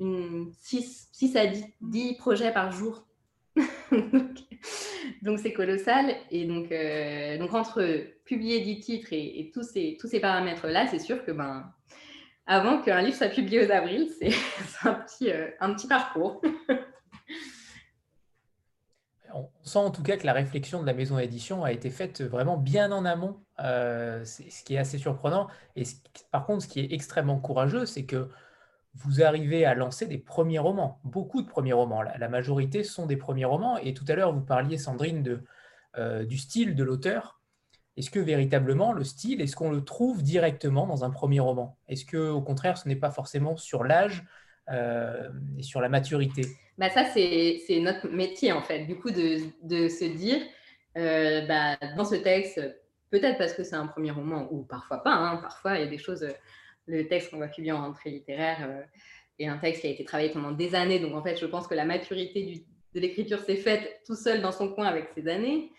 une 0.00 0.52
6, 0.62 1.09
6 1.12 1.37
à 1.37 1.46
10, 1.46 1.64
10 1.83 2.16
projets 2.16 2.52
par 2.52 2.72
jour 2.72 3.04
donc 5.22 5.38
c'est 5.38 5.52
colossal. 5.52 6.14
Et 6.30 6.44
donc, 6.44 6.70
euh, 6.72 7.38
donc 7.38 7.54
entre 7.54 8.07
publier 8.24 8.61
10 8.61 8.80
titres 8.80 9.09
et, 9.12 9.50
tous 9.52 9.62
ces, 9.62 9.96
tous 10.00 10.09
ces 10.09 10.20
paramètres-là, 10.20 10.87
c'est 10.88 10.98
sûr 10.98 11.24
que 11.24 11.33
ben, 11.33 11.72
avant 12.46 12.83
qu'un 12.83 13.00
livre 13.02 13.16
soit 13.16 13.28
publié 13.28 13.66
aux 13.66 13.70
avril, 13.70 14.09
c'est 14.18 14.88
un, 14.88 14.94
petit, 14.94 15.30
euh, 15.30 15.48
un 15.61 15.74
petit 15.74 15.87
parcours. 15.87 16.42
On 19.33 19.48
sent 19.62 19.78
en 19.78 19.90
tout 19.90 20.02
cas 20.02 20.16
que 20.16 20.26
la 20.26 20.33
réflexion 20.33 20.80
de 20.80 20.87
la 20.87 20.94
maison 20.94 21.16
d'édition 21.16 21.64
a 21.64 21.72
été 21.72 21.90
faite 21.90 22.22
vraiment 22.22 22.57
bien 22.57 22.92
en 22.92 23.04
amont, 23.04 23.40
euh, 23.59 24.24
ce 24.24 24.62
qui 24.62 24.74
est 24.74 24.78
assez 24.78 24.98
surprenant. 24.98 25.48
Et 25.74 25.83
par 26.30 26.46
contre, 26.46 26.62
ce 26.62 26.68
qui 26.68 26.80
est 26.80 26.92
extrêmement 26.92 27.40
courageux, 27.40 27.85
c'est 27.85 28.04
que 28.04 28.28
vous 28.94 29.22
arrivez 29.22 29.64
à 29.64 29.74
lancer 29.74 30.07
des 30.07 30.18
premiers 30.18 30.61
romans, 30.61 31.00
beaucoup 31.02 31.42
de 31.42 31.48
premiers 31.48 31.72
romans. 31.72 32.02
La, 32.02 32.28
majorité 32.28 32.85
sont 32.85 33.07
des 33.07 33.16
premiers 33.16 33.44
romans. 33.44 33.76
Et 33.78 33.92
tout 33.92 34.04
à 34.07 34.14
l'heure, 34.14 34.33
vous 34.33 34.40
parliez, 34.40 34.78
Sandrine, 34.78 35.42
euh, 35.96 36.24
du 36.24 36.38
style 36.38 36.76
de 36.76 36.85
l'auteur. 36.85 37.40
Est-ce 37.96 38.11
que 38.11 38.18
véritablement, 38.18 38.92
le 38.92 39.04
style, 39.04 39.40
est-ce 39.40 39.54
qu'on 39.54 39.70
le 39.70 39.85
trouve 39.85 40.22
directement 40.22 40.87
dans 40.87 41.04
un 41.04 41.11
premier 41.11 41.40
roman? 41.40 41.78
Est-ce 41.88 42.04
que, 42.04 42.30
au 42.30 42.42
contraire, 42.42 42.76
ce 42.76 42.88
n'est 42.88 42.96
pas 42.96 43.11
forcément 43.11 43.57
sur 43.57 43.85
l'âge 43.85 44.24
euh, 44.70 45.28
et 45.59 45.62
sur 45.62 45.80
la 45.80 45.88
maturité? 45.88 46.46
Bah 46.76 46.90
Ça, 46.90 47.04
c'est 47.04 47.61
notre 47.80 48.09
métier, 48.09 48.52
en 48.52 48.62
fait, 48.62 48.85
du 48.87 48.96
coup, 48.96 49.11
de, 49.11 49.88
se 49.88 50.16
dire, 50.16 50.40
euh, 50.98 51.46
bah, 51.46 51.76
dans 51.96 52.04
ce 52.04 52.16
texte, 52.16 52.61
peut-être 53.11 53.38
parce 53.38 53.52
que 53.52 53.62
c'est 53.62 53.76
un 53.76 53.87
premier 53.87 54.11
roman, 54.11 54.48
ou 54.50 54.64
parfois 54.64 55.02
pas, 55.02 55.14
hein, 55.14 55.37
parfois 55.37 55.76
il 55.76 55.85
y 55.85 55.87
a 55.87 55.90
des 55.90 55.98
choses 55.98 56.26
le 56.87 57.07
texte 57.07 57.30
qu'on 57.30 57.38
va 57.38 57.48
publier 57.48 57.72
en 57.72 57.83
rentrée 57.83 58.11
littéraire 58.11 58.59
euh, 58.68 58.83
est 59.38 59.46
un 59.46 59.59
texte 59.59 59.83
qui 59.83 59.87
a 59.88 59.90
été 59.90 60.04
travaillé 60.04 60.30
pendant 60.30 60.52
des 60.52 60.74
années. 60.74 60.98
Donc, 60.98 61.14
en 61.14 61.22
fait, 61.22 61.37
je 61.37 61.46
pense 61.46 61.66
que 61.66 61.74
la 61.74 61.85
maturité 61.85 62.64
de 62.94 63.00
l'écriture 63.00 63.40
s'est 63.40 63.57
faite 63.57 64.02
tout 64.07 64.14
seul 64.14 64.40
dans 64.40 64.52
son 64.52 64.72
coin 64.72 64.87
avec 64.87 65.09
ces 65.14 65.28
années, 65.28 65.70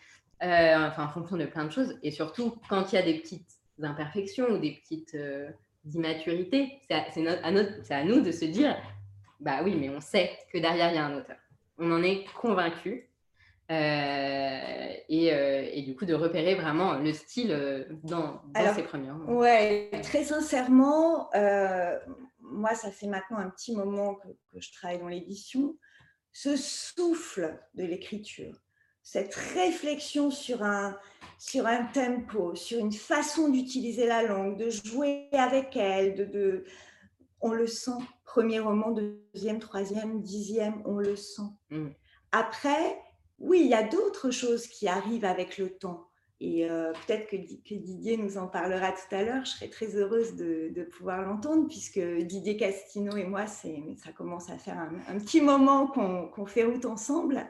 euh, 0.43 0.88
enfin, 0.88 1.06
en 1.06 1.10
fonction 1.10 1.38
de 1.38 1.45
plein 1.45 1.65
de 1.65 1.71
choses. 1.71 1.98
Et 2.04 2.12
surtout, 2.12 2.56
quand 2.69 2.91
il 2.91 2.95
y 2.95 2.98
a 2.98 3.02
des 3.02 3.19
petites 3.19 3.50
imperfections 3.82 4.50
ou 4.50 4.58
des 4.58 4.74
petites 4.74 5.15
euh, 5.15 5.50
immaturités, 5.93 6.80
c'est 6.88 6.93
à, 7.28 7.45
à, 7.45 8.04
nous 8.04 8.21
de 8.21 8.32
se 8.32 8.45
dire 8.45 8.76
bah 9.39 9.62
oui, 9.63 9.76
mais 9.76 9.89
on 9.89 10.02
sait 10.02 10.32
que 10.52 10.58
derrière, 10.58 10.89
il 10.91 10.95
y 10.95 10.98
a 10.98 11.06
un 11.06 11.17
auteur. 11.17 11.38
On 11.78 11.91
en 11.91 12.04
est 12.04 12.26
convaincu. 12.39 13.10
Euh, 13.71 14.93
et, 15.10 15.26
et, 15.74 15.82
du 15.82 15.95
coup 15.95 16.06
de 16.06 16.13
repérer 16.13 16.54
vraiment 16.54 17.00
le 17.00 17.12
style 17.13 17.88
dans, 18.04 18.43
dans 18.54 18.74
ces 18.76 18.84
premiers 18.84 19.10
Ouais, 19.28 19.89
très 20.04 20.24
sincèrement, 20.24 21.32
moi 22.41 22.76
ça 22.76 22.91
fait 22.91 23.08
maintenant 23.08 23.39
un 23.39 23.50
petit 23.50 23.76
moment 23.76 24.13
que, 24.13 24.28
que 24.28 24.62
je 24.62 24.71
travaille 24.71 25.00
dans 25.00 25.08
l'édition, 25.08 25.76
ce 26.32 26.58
souffle 26.58 27.58
de 27.76 27.86
l'écriture, 27.86 28.62
cette 29.06 29.36
réflexion 29.36 30.32
sur 30.32 30.63
un, 30.63 30.98
sur 31.38 31.68
un 31.68 31.86
tempo, 31.86 32.56
sur 32.56 32.80
une 32.80 32.91
façon 32.91 33.50
d'utiliser 33.50 34.08
la 34.08 34.24
langue, 34.24 34.58
de 34.58 34.72
jouer 34.72 35.30
avec 35.32 35.78
elle, 35.78 36.15
de, 36.15 36.26
de, 36.26 36.65
on 37.39 37.52
le 37.52 37.68
sent, 37.68 38.02
premier 38.26 38.60
roman, 38.60 38.91
deuxième, 38.91 39.60
troisième, 39.60 40.24
dixième, 40.24 40.82
on 40.86 40.98
le 40.98 41.15
sent. 41.15 41.44
Mm. 41.70 41.89
Après, 42.32 43.00
oui, 43.38 43.62
il 43.62 43.68
y 43.68 43.76
a 43.76 43.84
d'autres 43.84 44.32
choses 44.32 44.65
qui 44.65 44.88
arrivent 44.88 45.26
avec 45.26 45.60
le 45.60 45.70
temps. 45.70 46.08
Et 46.41 46.68
euh, 46.68 46.91
peut-être 47.06 47.30
que, 47.30 47.36
Didier 47.36 48.18
nous 48.18 48.38
en 48.39 48.48
parlera 48.48 48.91
tout 48.91 49.15
à 49.15 49.22
l'heure. 49.22 49.46
Je 49.46 49.52
serais 49.52 49.70
très 49.70 49.96
heureuse 49.96 50.36
de, 50.36 50.89
pouvoir 50.98 51.22
l'entendre, 51.22 51.68
puisque 51.68 52.00
Didier 52.00 52.58
Castino 52.58 53.15
et 53.15 53.24
moi, 53.24 53.46
ça 53.46 54.12
commence 54.18 54.50
à 54.50 54.58
faire 54.58 54.80
un, 54.80 55.20
petit 55.20 55.41
moment 55.41 55.86
qu'on 55.88 56.46
fait 56.48 56.63
route 56.63 56.86
ensemble, 56.86 57.48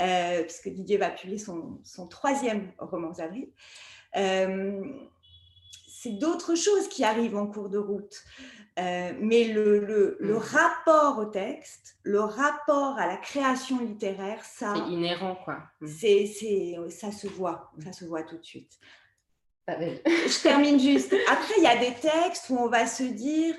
euh, 0.00 0.42
puisque 0.42 0.68
Didier 0.68 0.98
va 0.98 1.10
publier 1.10 1.38
son, 1.38 1.80
troisième 2.08 2.72
roman 2.78 3.10
d'avril. 3.10 3.48
Euh, 4.16 4.82
c'est 5.88 6.18
d'autres 6.18 6.54
choses 6.54 6.88
qui 6.88 7.04
arrivent 7.04 7.36
en 7.36 7.46
cours 7.46 7.68
de 7.68 7.78
route. 7.78 8.22
Euh, 8.78 9.12
mais 9.18 9.44
le, 9.44 9.78
le, 9.78 10.18
le, 10.20 10.34
mm. 10.34 10.36
rapport 10.36 11.18
au 11.18 11.24
texte, 11.24 11.96
le 12.02 12.20
rapport 12.20 12.98
à 12.98 13.06
la 13.06 13.16
création 13.16 13.80
littéraire, 13.80 14.44
ça. 14.44 14.74
C'est 14.74 14.92
inhérent, 14.92 15.36
quoi. 15.44 15.62
Mm. 15.80 15.86
C'est, 15.86 16.26
c'est, 16.26 16.76
ça 16.90 17.10
se 17.10 17.26
voit, 17.26 17.72
ça 17.82 17.92
se 17.92 18.04
voit 18.04 18.22
tout 18.22 18.36
de 18.36 18.44
suite. 18.44 18.78
Je 19.66 20.42
termine 20.42 20.78
juste. 20.92 21.14
Après, 21.30 21.54
il 21.56 21.64
y 21.64 21.66
a 21.66 21.76
des 21.76 21.94
textes 21.94 22.50
où 22.50 22.58
on 22.58 22.68
va 22.68 22.86
se 22.86 23.02
dire 23.02 23.56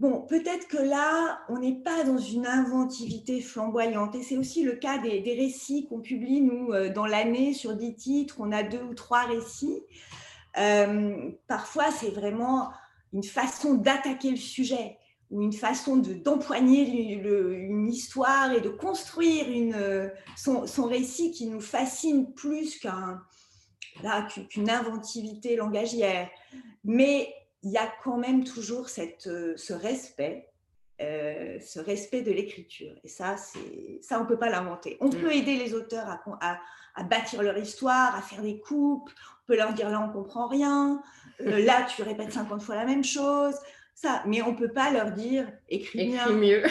bon, 0.00 0.22
peut-être 0.22 0.66
que 0.66 0.78
là, 0.78 1.40
on 1.50 1.58
n'est 1.58 1.76
pas 1.76 2.04
dans 2.04 2.18
une 2.18 2.46
inventivité 2.46 3.40
flamboyante. 3.42 4.14
Et 4.14 4.22
c'est 4.22 4.38
aussi 4.38 4.64
le 4.64 4.72
cas 4.72 4.98
des, 4.98 5.20
récits 5.20 5.86
qu'on 5.88 6.00
publie, 6.00 6.40
nous, 6.40 6.72
euh, 6.72 6.88
dans 6.90 7.06
l'année, 7.06 7.52
sur 7.52 7.74
dix 7.76 7.94
titres. 7.94 8.36
On 8.40 8.50
a 8.50 8.62
deux 8.62 8.82
ou 8.82 8.94
trois 8.94 9.24
récits. 9.24 9.82
Euh, 10.56 11.30
parfois, 11.46 11.90
c'est 11.90 12.10
vraiment 12.10 12.70
une 13.12 13.22
façon 13.22 13.74
d'attaquer 13.74 14.30
le 14.30 14.36
sujet 14.36 14.96
ou 15.30 15.42
une 15.42 15.52
façon 15.52 15.96
d'empoigner 15.96 17.14
une 17.14 17.88
histoire 17.88 18.52
et 18.52 18.60
de 18.60 18.68
construire 18.68 19.48
une, 19.48 20.10
son, 20.36 20.86
récit 20.86 21.30
qui 21.30 21.46
nous 21.46 21.60
fascine 21.60 22.32
plus 22.34 22.80
qu'un 22.80 23.20
qu'une 24.48 24.70
inventivité 24.70 25.54
langagière. 25.54 26.28
Mais 26.82 27.32
il 27.62 27.70
y 27.70 27.76
a 27.76 27.92
quand 28.02 28.16
même 28.16 28.44
toujours 28.44 28.88
cette, 28.88 29.28
ce 29.56 29.72
respect 29.72 30.50
euh, 31.00 31.56
ce 31.60 31.80
respect 31.80 32.20
de 32.20 32.30
l'écriture. 32.30 32.92
Et 33.04 33.08
ça, 33.08 33.36
ça 34.02 34.18
on 34.18 34.24
ne 34.24 34.28
peut 34.28 34.38
pas 34.38 34.50
l'inventer. 34.50 34.98
On 35.00 35.08
mm. 35.08 35.14
peut 35.14 35.34
aider 35.34 35.56
les 35.56 35.72
auteurs 35.72 36.06
à, 36.06 36.58
à, 36.94 37.02
bâtir 37.04 37.42
leur 37.42 37.56
histoire, 37.56 38.14
à 38.14 38.20
faire 38.20 38.42
des 38.42 38.60
coupes. 38.60 39.08
On 39.08 39.46
peut 39.46 39.56
leur 39.56 39.72
dire 39.72 39.88
là, 39.88 40.02
on 40.02 40.08
ne 40.08 40.12
comprend 40.12 40.46
rien. 40.46 41.00
Euh, 41.40 41.64
là, 41.64 41.86
tu 41.88 42.02
répètes 42.02 42.34
50 42.34 42.60
fois 42.60 42.74
la 42.74 42.84
même 42.84 43.02
chose. 43.02 43.54
Ça, 43.94 44.22
mais 44.26 44.42
on 44.42 44.52
ne 44.52 44.58
peut 44.58 44.72
pas 44.72 44.90
leur 44.90 45.12
dire 45.12 45.50
écris, 45.70 46.14
mieux. 46.34 46.64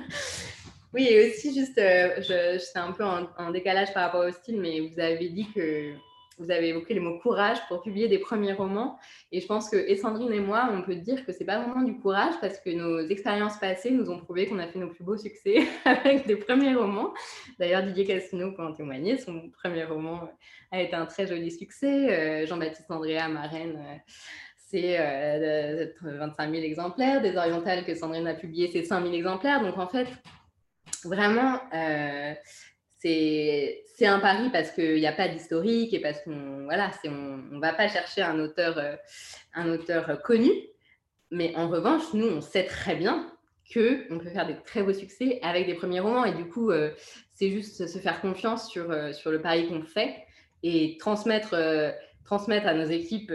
oui, 0.94 1.06
et 1.10 1.28
aussi, 1.28 1.54
juste, 1.54 1.76
euh, 1.76 2.14
je, 2.16 2.58
j'étais 2.58 2.78
un 2.78 2.92
peu 2.92 3.04
en, 3.04 3.50
décalage 3.50 3.92
par 3.92 4.04
rapport 4.04 4.24
au 4.24 4.32
style, 4.32 4.58
mais 4.58 4.80
vous 4.80 4.98
avez 4.98 5.28
dit 5.28 5.46
que 5.54 5.92
vous 6.38 6.50
avez 6.50 6.68
évoqué 6.68 6.94
le 6.94 7.00
mot 7.00 7.18
courage 7.18 7.58
pour 7.68 7.82
publier 7.82 8.08
des 8.08 8.18
premiers 8.18 8.52
romans. 8.52 8.98
Et 9.32 9.40
je 9.40 9.46
pense 9.46 9.70
que 9.70 9.76
et 9.76 9.96
Sandrine 9.96 10.32
et 10.32 10.40
moi, 10.40 10.68
on 10.72 10.82
peut 10.82 10.94
dire 10.94 11.24
que 11.24 11.32
c'est 11.32 11.44
pas 11.44 11.60
vraiment 11.60 11.82
du 11.82 11.98
courage 11.98 12.34
parce 12.40 12.58
que 12.60 12.70
nos 12.70 13.00
expériences 13.08 13.58
passées 13.58 13.90
nous 13.90 14.10
ont 14.10 14.18
prouvé 14.18 14.46
qu'on 14.46 14.58
a 14.58 14.66
fait 14.66 14.78
nos 14.78 14.88
plus 14.88 15.04
beaux 15.04 15.16
succès 15.16 15.66
avec 15.84 16.26
des 16.26 16.36
premiers 16.36 16.74
romans. 16.74 17.14
D'ailleurs, 17.58 17.82
Didier 17.82 18.04
Casino 18.04 18.52
peut 18.52 18.62
en 18.62 18.72
témoigner. 18.72 19.18
Son 19.18 19.50
premier 19.50 19.84
roman 19.84 20.28
a 20.70 20.82
été 20.82 20.94
un 20.94 21.06
très 21.06 21.26
joli 21.26 21.50
succès. 21.50 22.10
Euh, 22.10 22.46
Jean-Baptiste 22.46 22.90
Andrea, 22.90 23.28
Marraine, 23.28 23.78
euh, 23.78 23.96
c'est 24.56 24.98
25 26.02 26.50
000 26.50 26.62
exemplaires. 26.64 27.22
Des 27.22 27.36
Orientales 27.36 27.84
que 27.84 27.94
Sandrine 27.94 28.26
a 28.26 28.34
publié, 28.34 28.68
c'est 28.72 28.82
5 28.82 29.02
000 29.02 29.14
exemplaires. 29.14 29.62
Donc 29.62 29.78
en 29.78 29.86
fait, 29.86 30.08
vraiment, 31.04 31.60
euh, 31.72 32.34
c'est 32.98 34.06
un 34.06 34.18
pari 34.20 34.50
parce 34.50 34.70
qu'il 34.70 34.96
n'y 34.96 35.06
a 35.06 35.12
pas 35.12 35.28
d'historique 35.28 35.92
et 35.94 36.00
parce 36.00 36.20
qu'on 36.22 36.64
voilà, 36.64 36.90
on 37.04 37.10
ne 37.10 37.60
va 37.60 37.72
pas 37.72 37.88
chercher 37.88 38.22
un 38.22 38.38
auteur, 38.40 38.78
euh, 38.78 38.96
un 39.54 39.70
auteur 39.70 40.20
connu. 40.22 40.50
Mais 41.30 41.54
en 41.56 41.68
revanche, 41.68 42.02
nous, 42.14 42.26
on 42.26 42.40
sait 42.40 42.64
très 42.64 42.94
bien 42.94 43.32
qu'on 43.72 44.18
peut 44.18 44.30
faire 44.30 44.46
des 44.46 44.56
très 44.64 44.82
beaux 44.82 44.92
succès 44.92 45.40
avec 45.42 45.66
des 45.66 45.74
premiers 45.74 46.00
romans. 46.00 46.24
Et 46.24 46.34
du 46.34 46.48
coup, 46.48 46.70
euh, 46.70 46.92
c'est 47.34 47.50
juste 47.50 47.86
se 47.86 47.98
faire 47.98 48.20
confiance 48.20 48.70
sur, 48.70 48.90
euh, 48.90 49.12
sur 49.12 49.30
le 49.30 49.40
pari 49.40 49.68
qu'on 49.68 49.82
fait 49.82 50.24
et 50.62 50.96
transmettre, 50.98 51.54
transmettre 52.24 52.66
à 52.66 52.74
nos 52.74 52.86
équipes 52.86 53.32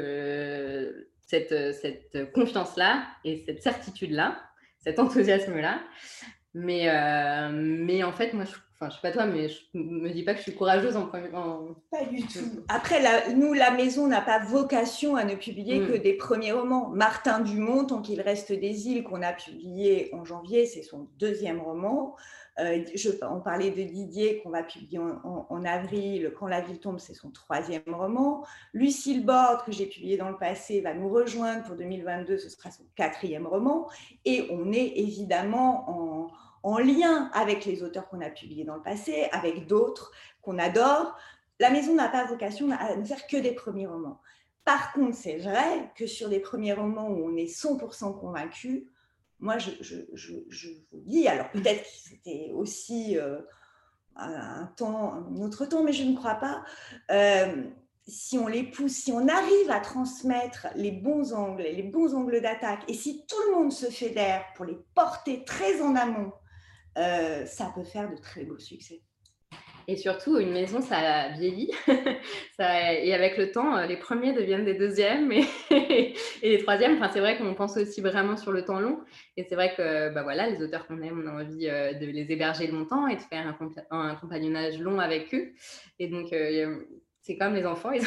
cette, 1.22 1.74
cette 1.74 2.32
confiance-là 2.34 3.06
et 3.24 3.38
cette 3.46 3.62
certitude-là, 3.62 4.42
cet 4.80 5.00
enthousiasme-là. 5.00 5.82
Mais, 6.54 6.88
mais 7.52 8.04
en 8.04 8.12
fait, 8.12 8.34
moi, 8.34 8.46
je 8.46 8.56
Enfin, 8.82 8.90
je 8.90 8.96
sais 8.96 9.02
pas 9.04 9.12
toi, 9.12 9.28
mais 9.28 9.48
je 9.48 9.60
me 9.76 10.10
dis 10.10 10.24
pas 10.24 10.32
que 10.32 10.40
je 10.40 10.44
suis 10.44 10.56
courageuse 10.56 10.98
en 10.98 11.06
premier. 11.06 11.30
Pas 11.30 12.04
du 12.06 12.24
tout. 12.24 12.64
Après, 12.68 13.00
nous, 13.36 13.54
la 13.54 13.70
maison 13.70 14.08
n'a 14.08 14.22
pas 14.22 14.40
vocation 14.40 15.16
à 15.16 15.24
ne 15.24 15.36
publier 15.36 15.82
que 15.82 15.98
mm. 15.98 16.02
des 16.02 16.14
premiers 16.14 16.52
romans. 16.52 16.90
Martin 16.90 17.42
Dumont, 17.42 17.86
tant 17.86 18.02
qu'il 18.02 18.22
reste 18.22 18.52
des 18.52 18.88
îles, 18.88 19.04
qu'on 19.04 19.22
a 19.22 19.34
publié 19.34 20.10
en 20.16 20.26
janvier, 20.26 20.66
c'est 20.66 20.82
son 20.82 21.08
deuxième 21.20 21.62
roman. 21.62 22.16
Euh, 22.60 22.84
je, 22.96 23.10
on 23.24 23.40
parlait 23.40 23.72
de 23.72 23.82
Didier 23.82 24.40
qu'on 24.40 24.50
va 24.50 24.64
publier 24.64 25.00
en, 25.00 25.64
avril. 25.64 26.34
Quand 26.38 26.48
la 26.48 26.62
ville 26.62 26.80
tombe, 26.80 27.00
c'est 27.00 27.14
son 27.14 27.30
troisième 27.32 27.82
roman. 27.88 28.44
Lucille 28.74 29.26
Borde, 29.26 29.64
que 29.64 29.72
j'ai 29.72 29.86
publié 29.86 30.18
dans 30.18 30.30
le 30.30 30.38
passé, 30.38 30.82
va 30.82 30.94
nous 30.94 31.10
rejoindre 31.10 31.64
pour 31.64 31.76
2022. 31.76 32.38
Ce 32.38 32.50
sera 32.50 32.72
son 32.72 32.84
quatrième 32.96 33.48
roman. 33.48 33.88
Et 34.26 34.48
on 34.52 34.72
est 34.74 34.94
évidemment 34.98 35.90
en 35.90 36.11
en 36.64 36.78
lien 36.78 37.30
avec 37.34 37.66
les 37.66 37.84
auteurs 37.84 38.08
qu'on 38.10 38.22
a 38.22 38.30
publiés 38.30 38.64
dans 38.64 38.76
le 38.76 38.82
passé, 38.82 39.28
avec 39.32 39.68
d'autres 39.68 40.12
qu'on 40.42 40.58
adore. 40.58 41.16
La 41.60 41.70
maison 41.70 41.96
n'a 41.96 42.10
pas 42.10 42.26
vocation 42.26 42.72
à 42.72 42.96
ne 42.96 43.04
faire 43.04 43.28
que 43.28 43.38
des 43.38 43.54
premiers 43.54 43.88
romans. 43.88 44.20
Par 44.66 44.94
contre, 44.94 45.16
c'est 45.16 45.38
vrai 45.38 45.92
que 45.96 46.06
sur 46.08 46.30
des 46.30 46.40
premiers 46.40 46.74
romans 46.74 47.10
où 47.10 47.26
on 47.26 47.36
est 47.36 47.46
100% 47.46 48.20
convaincu, 48.20 48.88
moi, 49.40 49.58
je, 49.58 49.96
vous 50.92 51.02
dis, 51.06 51.28
alors 51.28 51.50
peut-être 51.50 51.82
que 51.82 52.10
c'était 52.10 52.52
aussi 52.54 53.18
euh, 53.18 53.40
un 54.16 54.70
autre 55.40 55.66
temps, 55.66 55.84
mais 55.84 55.94
je 55.94 56.04
ne 56.04 56.16
crois 56.16 56.36
pas. 56.36 56.64
Euh, 57.10 57.64
si 58.08 58.38
on 58.38 58.48
les 58.48 58.64
pousse, 58.64 58.94
si 58.94 59.12
on 59.12 59.28
arrive 59.28 59.72
à 59.72 59.80
transmettre 59.80 60.68
les 60.76 60.92
bons 60.92 61.34
angles, 61.34 61.64
les 61.64 61.84
bons 61.84 62.14
angles 62.14 62.42
d'attaque, 62.42 62.84
et 62.88 62.94
si 62.94 63.26
tout 63.26 63.42
le 63.50 63.56
monde 63.56 63.72
se 63.72 63.88
fédère 63.88 64.46
pour 64.56 64.66
les 64.66 64.78
porter 64.94 65.44
très 65.44 65.82
en 65.82 65.96
amont 65.96 66.32
euh, 66.98 67.46
ça 67.46 67.72
peut 67.74 67.84
faire 67.84 68.10
de 68.10 68.18
très 68.18 68.44
beaux 68.44 68.60
succès. 68.60 69.02
Et 69.88 69.96
surtout, 69.98 70.38
une 70.38 70.52
maison, 70.52 70.82
ça 70.82 71.30
vieillit. 71.30 71.72
et 72.60 73.14
avec 73.14 73.38
le 73.38 73.52
temps, 73.52 73.84
les 73.86 73.98
premiers 73.98 74.34
deviennent 74.34 74.66
des 74.66 74.76
deuxièmes 74.76 75.32
et, 75.32 75.44
et 75.72 76.50
les 76.50 76.60
troisièmes. 76.60 76.96
Enfin, 76.96 77.10
c'est 77.12 77.20
vrai 77.20 77.38
qu'on 77.38 77.54
pense 77.56 77.78
aussi 77.78 78.02
vraiment 78.02 78.38
sur 78.38 78.52
le 78.52 78.64
temps 78.64 78.80
long. 78.80 79.00
Et 79.38 79.44
c'est 79.44 79.56
vrai 79.56 79.74
que 79.76 80.14
bah 80.14 80.24
voilà, 80.24 80.50
les 80.50 80.64
auteurs 80.64 80.88
qu'on 80.88 81.02
aime, 81.02 81.24
on 81.24 81.28
a 81.28 81.44
envie 81.44 81.68
euh, 81.68 81.94
de 81.94 82.06
les 82.06 82.32
héberger 82.32 82.68
longtemps 82.68 83.08
et 83.08 83.16
de 83.16 83.22
faire 83.22 83.56
un, 83.90 84.16
compagnonnage 84.16 84.80
long 84.80 85.00
avec 85.00 85.34
eux. 85.34 85.52
Et 86.00 86.08
donc, 86.08 86.32
euh, 86.32 86.78
c'est 87.22 87.38
comme 87.38 87.56
les 87.56 87.66
enfants, 87.66 87.92
ils, 87.94 88.04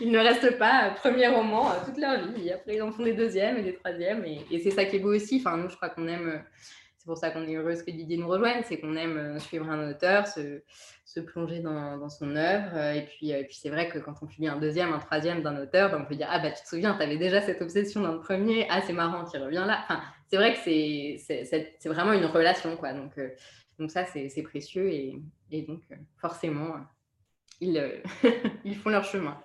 ils, 0.00 0.10
ne 0.10 0.18
restent 0.18 0.58
pas 0.58 0.90
premier 0.96 1.28
roman 1.28 1.70
toute 1.84 1.98
leur 1.98 2.32
vie. 2.32 2.50
Après, 2.52 2.76
ils 2.76 2.82
en 2.82 2.92
font 2.92 3.04
des 3.04 3.14
deuxièmes 3.14 3.58
et 3.58 3.62
des 3.62 3.74
troisièmes. 3.74 4.24
Et, 4.24 4.40
et 4.50 4.58
c'est 4.60 4.70
ça 4.70 4.84
qui 4.84 4.96
est 4.96 5.00
beau 5.00 5.14
aussi. 5.14 5.42
Enfin, 5.44 5.56
nous, 5.56 5.68
je 5.68 5.76
crois 5.76 5.88
qu'on 5.88 6.08
aime 6.08 6.42
c'est 7.02 7.08
pour 7.08 7.18
ça 7.18 7.30
qu'on 7.30 7.42
est 7.42 7.56
heureuse 7.56 7.82
que 7.82 7.90
Didier 7.90 8.16
nous 8.16 8.28
rejoigne, 8.28 8.62
c'est 8.64 8.78
qu'on 8.78 8.94
aime 8.94 9.16
euh, 9.16 9.38
suivre 9.40 9.68
un 9.68 9.90
auteur, 9.90 10.24
se, 10.28 10.60
plonger 11.26 11.58
dans, 11.58 12.08
son 12.08 12.36
œuvre. 12.36 12.76
Euh, 12.76 12.92
et 12.92 13.02
puis, 13.02 13.32
euh, 13.32 13.42
c'est 13.50 13.70
vrai 13.70 13.88
que 13.88 13.98
quand 13.98 14.14
on 14.22 14.26
publie 14.26 14.46
un 14.46 14.60
deuxième, 14.60 14.92
un 14.92 15.00
troisième 15.00 15.42
d'un 15.42 15.60
auteur, 15.60 15.90
ben, 15.90 16.00
on 16.00 16.04
peut 16.04 16.14
dire 16.14 16.28
Ah, 16.30 16.38
bah 16.38 16.52
tu 16.52 16.62
te 16.62 16.68
souviens, 16.68 16.94
tu 16.94 17.02
avais 17.02 17.16
déjà 17.16 17.40
cette 17.40 17.60
obsession 17.60 18.02
dans 18.02 18.12
le 18.12 18.20
premier, 18.20 18.68
ah, 18.70 18.82
c'est 18.86 18.92
marrant, 18.92 19.24
tu 19.24 19.36
reviens 19.36 19.66
là. 19.66 19.80
Enfin, 19.82 20.00
c'est 20.30 20.36
vrai 20.36 20.54
que 20.54 20.60
c'est 20.60 21.88
vraiment 21.88 22.12
une 22.12 22.26
relation. 22.26 22.76
Quoi. 22.76 22.92
Donc, 22.92 23.18
donc 23.80 23.90
ça, 23.90 24.04
c'est 24.06 24.42
précieux. 24.44 24.88
Et, 24.92 25.20
et 25.50 25.62
donc, 25.62 25.80
forcément, 26.18 26.76
ils, 27.60 28.00
ils 28.64 28.76
font 28.76 28.90
leur 28.90 29.02
chemin. 29.02 29.36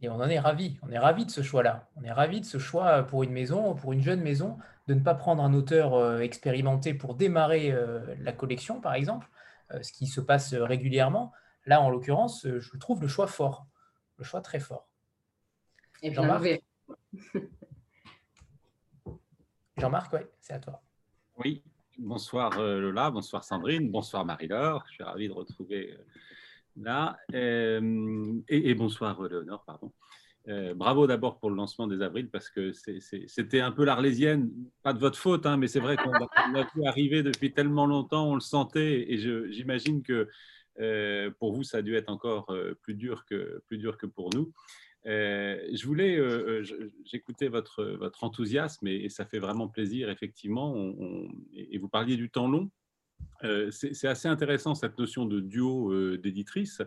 Et 0.00 0.08
on 0.08 0.14
en 0.14 0.28
est 0.30 0.38
ravis. 0.38 0.78
On 0.80 0.90
est 0.90 0.98
ravis 0.98 1.26
de 1.26 1.30
ce 1.30 1.42
choix-là. 1.42 1.90
On 1.96 2.02
est 2.02 2.12
ravis 2.12 2.40
de 2.40 2.46
ce 2.46 2.56
choix 2.56 3.02
pour 3.02 3.24
une 3.24 3.32
maison, 3.32 3.74
pour 3.74 3.92
une 3.92 4.02
jeune 4.02 4.22
maison, 4.22 4.56
de 4.86 4.94
ne 4.94 5.00
pas 5.00 5.14
prendre 5.14 5.42
un 5.42 5.52
auteur 5.54 5.94
euh, 5.94 6.20
expérimenté 6.20 6.94
pour 6.94 7.14
démarrer 7.14 7.72
euh, 7.72 8.14
la 8.20 8.32
collection, 8.32 8.80
par 8.80 8.94
exemple, 8.94 9.28
euh, 9.72 9.82
ce 9.82 9.92
qui 9.92 10.06
se 10.06 10.20
passe 10.20 10.54
régulièrement. 10.54 11.32
Là, 11.64 11.80
en 11.80 11.90
l'occurrence, 11.90 12.46
je 12.46 12.76
trouve 12.78 13.02
le 13.02 13.08
choix 13.08 13.26
fort, 13.26 13.66
le 14.18 14.24
choix 14.24 14.40
très 14.40 14.60
fort. 14.60 14.88
Jean-Marc, 16.02 16.62
Jean-Marc, 19.76 20.12
oui, 20.12 20.20
c'est 20.40 20.52
à 20.52 20.60
toi. 20.60 20.80
Oui, 21.38 21.64
bonsoir 21.98 22.56
Lola, 22.60 23.10
bonsoir 23.10 23.42
Sandrine, 23.42 23.90
bonsoir 23.90 24.24
Marie-Laure. 24.24 24.84
Je 24.86 24.92
suis 24.92 25.02
ravi 25.02 25.26
de 25.26 25.32
retrouver 25.32 25.98
là. 26.76 27.18
et, 27.32 27.80
et, 28.48 28.74
bonsoir 28.76 29.20
Léonore, 29.20 29.64
pardon. 29.64 29.90
Euh, 30.48 30.74
bravo 30.74 31.08
d'abord 31.08 31.40
pour 31.40 31.50
le 31.50 31.56
lancement 31.56 31.88
des 31.88 32.02
avrils 32.02 32.28
parce 32.28 32.48
que 32.48 32.70
c'était 32.72 33.60
un 33.60 33.72
peu 33.72 33.84
l'arlésienne, 33.84 34.48
pas 34.84 34.92
de 34.92 35.00
votre 35.00 35.18
faute, 35.18 35.44
hein, 35.44 35.56
mais 35.56 35.66
c'est 35.66 35.80
vrai 35.80 35.96
qu'on 35.96 36.12
a 36.12 36.64
pu 36.64 36.86
arriver 36.86 37.24
depuis 37.24 37.52
tellement 37.52 37.86
longtemps, 37.86 38.30
on 38.30 38.34
le 38.34 38.40
sentait 38.40 39.10
et 39.10 39.18
j'imagine 39.50 40.04
que 40.04 40.28
euh, 40.78 41.32
pour 41.40 41.52
vous 41.52 41.64
ça 41.64 41.78
a 41.78 41.82
dû 41.82 41.96
être 41.96 42.10
encore 42.10 42.50
euh, 42.50 42.74
plus 42.82 42.94
dur 42.94 43.24
que, 43.24 43.60
plus 43.66 43.78
dur 43.78 43.98
que 43.98 44.06
pour 44.06 44.32
nous. 44.34 44.52
je 45.04 45.84
voulais, 45.84 46.16
j'écoutais 47.04 47.48
votre, 47.48 47.82
votre 47.82 48.22
enthousiasme 48.22 48.86
et, 48.86 49.08
ça 49.08 49.26
fait 49.26 49.40
vraiment 49.40 49.66
plaisir 49.66 50.10
effectivement. 50.10 50.94
et 51.54 51.76
vous 51.78 51.88
parliez 51.88 52.16
du 52.16 52.30
temps 52.30 52.46
long. 52.46 52.70
c'est 53.72 54.06
assez 54.06 54.28
intéressant 54.28 54.76
cette 54.76 54.96
notion 54.96 55.26
de 55.26 55.40
duo 55.40 56.16
d'éditrice. 56.18 56.82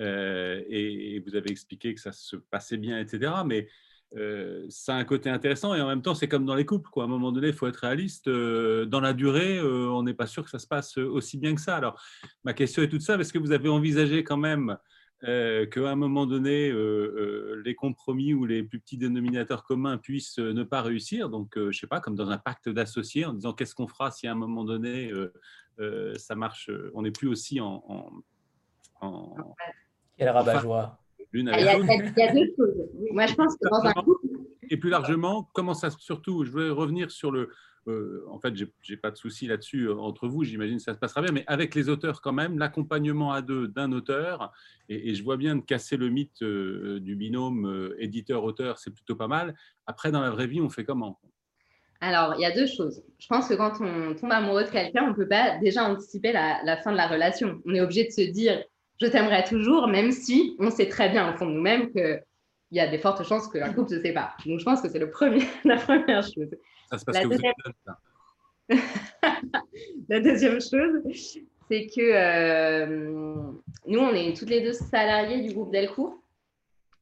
Euh, 0.00 0.62
et, 0.68 1.20
vous 1.20 1.36
avez 1.36 1.50
expliqué 1.50 1.94
que 1.94 2.00
ça 2.00 2.12
se 2.12 2.36
passait 2.36 2.78
bien, 2.78 2.98
etc. 2.98 3.32
Mais 3.44 3.68
euh, 4.16 4.66
ça 4.68 4.94
a 4.94 4.98
un 4.98 5.04
côté 5.04 5.30
intéressant 5.30 5.74
et 5.74 5.80
en 5.80 5.86
même 5.86 6.02
temps, 6.02 6.14
c'est 6.14 6.28
comme 6.28 6.46
dans 6.46 6.54
les 6.54 6.64
couples. 6.64 6.90
Quoi. 6.90 7.04
À 7.04 7.06
un 7.06 7.10
moment 7.10 7.32
donné, 7.32 7.48
il 7.48 7.52
faut 7.52 7.66
être 7.66 7.76
réaliste. 7.76 8.28
Euh, 8.28 8.86
dans 8.86 9.00
la 9.00 9.12
durée, 9.12 9.60
on 9.60 10.02
n'est 10.02 10.14
pas 10.14 10.26
sûr 10.26 10.44
que 10.44 10.50
ça 10.50 10.58
se 10.58 10.66
passe 10.66 10.96
aussi 10.98 11.38
bien 11.38 11.54
que 11.54 11.60
ça. 11.60 11.76
Alors, 11.76 12.02
ma 12.44 12.54
question 12.54 12.82
est 12.82 12.88
toute 12.88 13.02
ça. 13.02 13.16
Est-ce 13.16 13.32
que 13.32 13.38
vous 13.38 13.52
avez 13.52 13.68
envisagé 13.68 14.24
quand 14.24 14.38
même 14.38 14.76
qu'à 15.22 15.90
un 15.90 15.96
moment 15.96 16.24
donné, 16.24 16.72
les 17.62 17.74
compromis 17.74 18.32
ou 18.32 18.46
les 18.46 18.62
plus 18.62 18.80
petits 18.80 18.96
dénominateurs 18.96 19.64
communs 19.64 19.98
puissent 19.98 20.38
ne 20.38 20.62
pas 20.62 20.80
réussir? 20.80 21.28
Donc, 21.28 21.52
je 21.56 21.60
ne 21.60 21.72
sais 21.72 21.86
pas, 21.86 22.00
comme 22.00 22.14
dans 22.14 22.30
un 22.30 22.38
pacte 22.38 22.70
d'associés, 22.70 23.26
en 23.26 23.34
disant 23.34 23.52
qu'est-ce 23.52 23.74
qu'on 23.74 23.86
fera 23.86 24.10
si 24.10 24.26
à 24.26 24.32
un 24.32 24.34
moment 24.34 24.64
donné, 24.64 25.12
ça 26.16 26.34
marche, 26.36 26.70
on 26.94 27.02
n'est 27.02 27.10
plus 27.10 27.28
aussi 27.28 27.60
en, 27.60 28.10
quel 30.20 30.28
rabat-joie. 30.28 30.98
Il 31.32 31.44
y, 31.44 31.48
a, 31.48 32.32
deux 32.32 32.46
choses. 32.56 32.74
Moi, 33.12 33.26
je 33.26 33.34
pense 33.34 33.54
que 33.56 33.68
dans 33.70 33.84
un 33.84 33.92
couple, 33.92 34.26
et, 34.68 34.76
plus 34.76 34.90
largement, 34.90 35.48
comment 35.54 35.74
ça, 35.74 35.90
surtout, 35.90 36.44
je 36.44 36.50
voulais 36.50 36.70
revenir 36.70 37.10
sur 37.10 37.30
le, 37.30 37.50
euh, 37.88 38.24
en 38.28 38.38
fait, 38.40 38.52
j'ai 38.82 38.96
pas 38.96 39.10
de 39.10 39.16
souci 39.16 39.46
là-dessus 39.46 39.84
euh, 39.84 39.96
entre 39.96 40.28
vous, 40.28 40.42
j'imagine 40.44 40.76
que 40.76 40.82
ça 40.82 40.92
se 40.92 40.98
passera 40.98 41.22
bien, 41.22 41.32
mais 41.32 41.44
avec 41.46 41.74
les 41.74 41.88
auteurs 41.88 42.20
quand 42.20 42.32
même, 42.32 42.58
l'accompagnement 42.58 43.32
à 43.32 43.42
deux 43.42 43.68
d'un 43.68 43.92
auteur, 43.92 44.52
et, 44.88 45.14
je 45.14 45.22
vois 45.22 45.36
bien 45.36 45.56
de 45.56 45.60
casser 45.60 45.96
le 45.96 46.08
mythe 46.08 46.42
euh, 46.42 46.98
du 47.00 47.14
binôme 47.14 47.94
éditeur-auteur, 47.98 48.78
c'est 48.78 48.92
plutôt 48.92 49.16
pas 49.16 49.28
mal. 49.28 49.54
Après, 49.86 50.10
dans 50.10 50.20
la 50.20 50.30
vraie 50.30 50.48
vie, 50.48 50.60
on 50.60 50.68
fait 50.68 50.84
comment? 50.84 51.20
Alors, 52.00 52.34
il 52.36 52.40
y 52.40 52.46
a 52.46 52.52
deux 52.52 52.66
choses. 52.66 53.02
Je 53.18 53.26
pense 53.28 53.46
que 53.46 53.54
quand 53.54 53.74
on 53.80 54.14
tombe 54.14 54.32
amoureux 54.32 54.64
de 54.64 54.70
quelqu'un, 54.70 55.04
on 55.04 55.10
ne 55.10 55.14
peut 55.14 55.28
pas 55.28 55.58
déjà 55.58 55.84
anticiper 55.84 56.32
la, 56.32 56.60
la, 56.64 56.76
fin 56.78 56.92
de 56.92 56.96
la 56.96 57.06
relation. 57.06 57.60
On 57.66 57.74
est 57.74 57.80
obligé 57.80 58.04
de 58.06 58.10
se 58.10 58.22
dire, 58.22 58.64
je 59.00 59.06
t'aimerai 59.06 59.44
toujours, 59.44 59.88
même 59.88 60.12
si 60.12 60.56
on 60.58 60.70
sait 60.70 60.88
très 60.88 61.08
bien 61.08 61.32
au 61.32 61.36
fond 61.36 61.46
de 61.46 61.52
nous-mêmes 61.52 61.90
qu'il 61.90 62.22
y 62.72 62.80
a 62.80 62.86
des 62.86 62.98
fortes 62.98 63.24
chances 63.24 63.48
qu'un 63.48 63.72
couple 63.72 63.90
se 63.90 64.00
sépare. 64.00 64.36
Donc, 64.44 64.60
je 64.60 64.64
pense 64.64 64.82
que 64.82 64.88
c'est 64.88 64.98
la 65.64 65.76
première 65.76 66.22
chose. 66.22 66.50
Ça 66.90 66.98
se 66.98 67.04
passe 67.04 67.16
la, 67.16 67.26
deuxième... 67.26 67.54
la 70.08 70.20
deuxième 70.20 70.60
chose, 70.60 71.02
c'est 71.68 71.86
que 71.86 72.00
euh, 72.00 72.86
nous, 73.86 73.98
on 73.98 74.12
est 74.12 74.36
toutes 74.36 74.50
les 74.50 74.60
deux 74.60 74.74
salariés 74.74 75.40
du 75.40 75.54
groupe 75.54 75.72
Delcourt. 75.72 76.18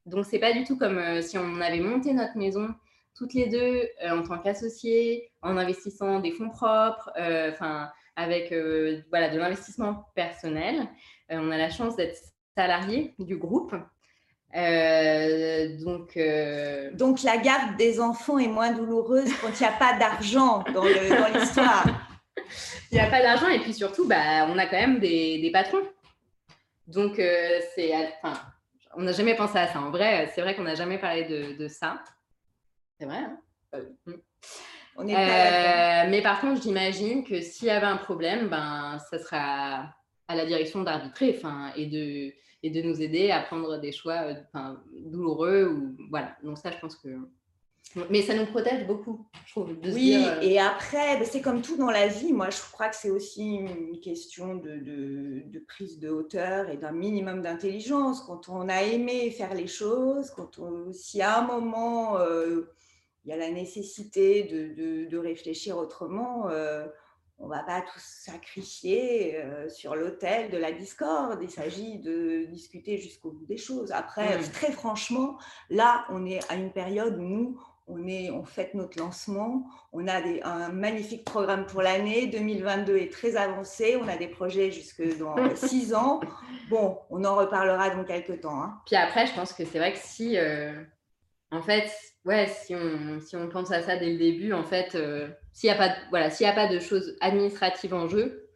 Donc, 0.05 0.25
c'est 0.25 0.39
pas 0.39 0.53
du 0.53 0.63
tout 0.63 0.77
comme 0.77 0.97
euh, 0.97 1.21
si 1.21 1.37
on 1.37 1.59
avait 1.59 1.81
monté 1.81 2.13
notre 2.13 2.37
maison 2.37 2.69
toutes 3.15 3.33
les 3.33 3.47
deux 3.47 3.83
euh, 4.05 4.17
en 4.17 4.23
tant 4.23 4.39
qu'associés, 4.39 5.29
en 5.41 5.57
investissant 5.57 6.21
des 6.21 6.31
fonds 6.31 6.49
propres, 6.49 7.11
enfin, 7.51 7.89
avec 8.19 8.53
voilà, 9.09 9.29
de 9.29 9.37
l'investissement 9.37 10.05
personnel. 10.15 10.87
on 11.29 11.51
a 11.51 11.57
la 11.57 11.69
chance 11.69 11.95
d'être 11.95 12.17
salariés 12.55 13.15
du 13.19 13.37
groupe. 13.37 13.73
Euh, 14.55 15.77
donc, 15.77 16.17
euh, 16.17 16.91
donc, 16.93 17.21
la 17.23 17.37
garde 17.37 17.77
des 17.77 17.99
enfants 17.99 18.39
est 18.39 18.47
moins 18.47 18.71
douloureuse 18.71 19.31
quand 19.41 19.49
il 19.49 19.61
n'y 19.61 19.67
a 19.67 19.77
pas 19.77 19.97
d'argent 19.97 20.63
dans 20.73 20.83
l'histoire. 20.83 21.85
il 22.91 22.95
n'y 22.95 22.99
a 22.99 23.09
pas 23.09 23.21
d'argent 23.21 23.47
et 23.47 23.59
puis 23.59 23.73
surtout, 23.73 24.07
bah, 24.07 24.47
on 24.47 24.57
a 24.57 24.65
quand 24.65 24.79
même 24.79 24.99
des, 24.99 25.39
des 25.39 25.51
patrons. 25.51 25.83
Donc, 26.87 27.19
euh, 27.19 27.59
c'est, 27.75 27.93
enfin, 28.21 28.41
on 28.95 29.03
n'a 29.03 29.11
jamais 29.11 29.35
pensé 29.35 29.57
à 29.59 29.67
ça. 29.67 29.79
En 29.79 29.91
vrai, 29.91 30.31
c'est 30.33 30.41
vrai 30.41 30.55
qu'on 30.55 30.63
n'a 30.63 30.75
jamais 30.75 30.97
parlé 30.97 31.25
de, 31.25 31.53
de 31.53 31.67
ça. 31.67 32.03
C'est 32.99 33.05
vrai. 33.05 33.17
Hein 33.17 33.39
mm. 34.07 34.13
On 34.99 35.07
est 35.07 36.07
mais 36.09 36.21
par 36.21 36.41
contre, 36.41 36.61
j'imagine 36.61 37.23
que 37.23 37.41
s'il 37.41 37.67
y 37.67 37.71
avait 37.71 37.85
un 37.85 37.97
problème, 37.97 38.49
ben, 38.49 38.97
ça 39.09 39.19
sera 39.19 39.93
à 40.27 40.35
la 40.35 40.45
direction 40.45 40.83
d'arbitrer, 40.83 41.35
enfin, 41.37 41.71
et 41.75 41.87
de 41.87 42.33
et 42.63 42.69
de 42.69 42.81
nous 42.81 43.01
aider 43.01 43.31
à 43.31 43.41
prendre 43.41 43.77
des 43.79 43.91
choix 43.91 44.21
euh, 44.23 44.73
douloureux. 45.05 45.67
Ou, 45.67 45.95
voilà. 46.09 46.35
Donc 46.43 46.57
ça, 46.57 46.71
je 46.71 46.77
pense 46.79 46.95
que... 46.95 47.09
Mais 48.11 48.21
ça 48.21 48.35
nous 48.35 48.45
protège 48.45 48.85
beaucoup, 48.85 49.25
je 49.47 49.51
trouve. 49.51 49.75
oui, 49.83 50.15
euh, 50.15 50.41
et 50.41 50.59
après, 50.59 51.17
ben, 51.17 51.25
c'est 51.25 51.41
comme 51.41 51.63
tout 51.63 51.75
dans 51.75 51.89
la 51.89 52.05
vie. 52.05 52.33
Moi, 52.33 52.51
je 52.51 52.61
crois 52.71 52.87
que 52.89 52.95
c'est 52.95 53.09
aussi 53.09 53.55
une 53.55 53.99
question 53.99 54.55
de, 54.55 54.77
de, 55.43 55.59
prise 55.67 55.99
de 55.99 56.09
hauteur 56.09 56.69
et 56.69 56.77
d'un 56.77 56.91
minimum 56.91 57.41
d'intelligence. 57.41 58.21
Quand 58.21 58.47
on 58.47 58.69
a 58.69 58.83
aimé 58.83 59.31
faire 59.31 59.55
les 59.55 59.65
choses, 59.65 60.29
quand 60.29 60.59
on, 60.59 60.93
si 60.93 61.23
à 61.23 61.39
un 61.39 61.47
moment, 61.47 62.19
euh, 62.19 62.69
il 63.25 63.29
y 63.29 63.33
a 63.33 63.37
la 63.37 63.51
nécessité 63.51 64.43
de, 64.43 65.05
de 65.09 65.17
réfléchir 65.17 65.77
autrement, 65.77 66.49
on 67.39 67.45
ne 67.45 67.49
va 67.49 67.63
pas 67.63 67.81
tous 67.81 68.01
sacrifier 68.01 69.37
euh, 69.37 69.69
sur 69.69 69.95
l'autel 69.95 70.51
de 70.51 70.57
la 70.57 70.71
discorde. 70.71 71.39
Il 71.41 71.49
s'agit 71.49 71.99
de 71.99 72.45
discuter 72.45 72.97
jusqu'au 72.97 73.31
bout 73.31 73.45
des 73.45 73.57
choses. 73.57 73.91
Après, 73.91 74.37
très 74.53 74.71
franchement, 74.71 75.37
là, 75.69 76.05
on 76.09 76.25
est 76.25 76.39
à 76.51 76.55
une 76.55 76.71
période 76.71 77.17
où 77.17 77.21
nous, 77.21 77.61
on, 77.87 78.05
est, 78.07 78.29
on 78.29 78.43
fête 78.43 78.73
notre 78.73 78.99
lancement. 78.99 79.65
On 79.93 80.07
a 80.07 80.21
un 80.43 80.69
magnifique 80.69 81.23
programme 81.23 81.65
pour 81.65 81.81
l'année. 81.81 82.27
2022 82.27 82.97
est 82.97 83.11
très 83.11 83.37
avancé. 83.37 83.97
On 84.01 84.07
a 84.09 84.17
des 84.17 84.27
projets 84.27 84.69
jusque 84.71 85.17
dans 85.17 85.35
six 85.55 85.93
ans. 85.93 86.19
Bon, 86.69 86.99
on 87.09 87.23
en 87.23 87.35
reparlera 87.35 87.89
dans 87.89 88.03
quelques 88.03 88.41
temps. 88.41 88.61
Hein. 88.61 88.81
Puis 88.85 88.97
après, 88.97 89.25
je 89.27 89.33
pense 89.33 89.53
que 89.53 89.63
c'est 89.63 89.79
vrai 89.79 89.93
que 89.93 89.99
si, 89.99 90.37
euh, 90.37 90.73
en 91.51 91.61
fait, 91.61 91.89
ouais, 92.25 92.47
si 92.47 92.75
on, 92.75 93.19
si 93.19 93.35
on 93.35 93.49
pense 93.49 93.71
à 93.71 93.81
ça 93.81 93.97
dès 93.97 94.11
le 94.11 94.17
début, 94.17 94.53
en 94.53 94.63
fait, 94.63 94.95
euh, 94.95 95.29
s'il 95.53 95.69
n'y 95.69 95.75
a, 95.75 95.77
pas, 95.77 95.95
voilà, 96.09 96.29
s'il 96.29 96.45
a 96.47 96.53
pas 96.53 96.67
de 96.67 96.79
choses 96.79 97.15
administratives 97.21 97.93
en 97.93 98.07
jeu, 98.07 98.49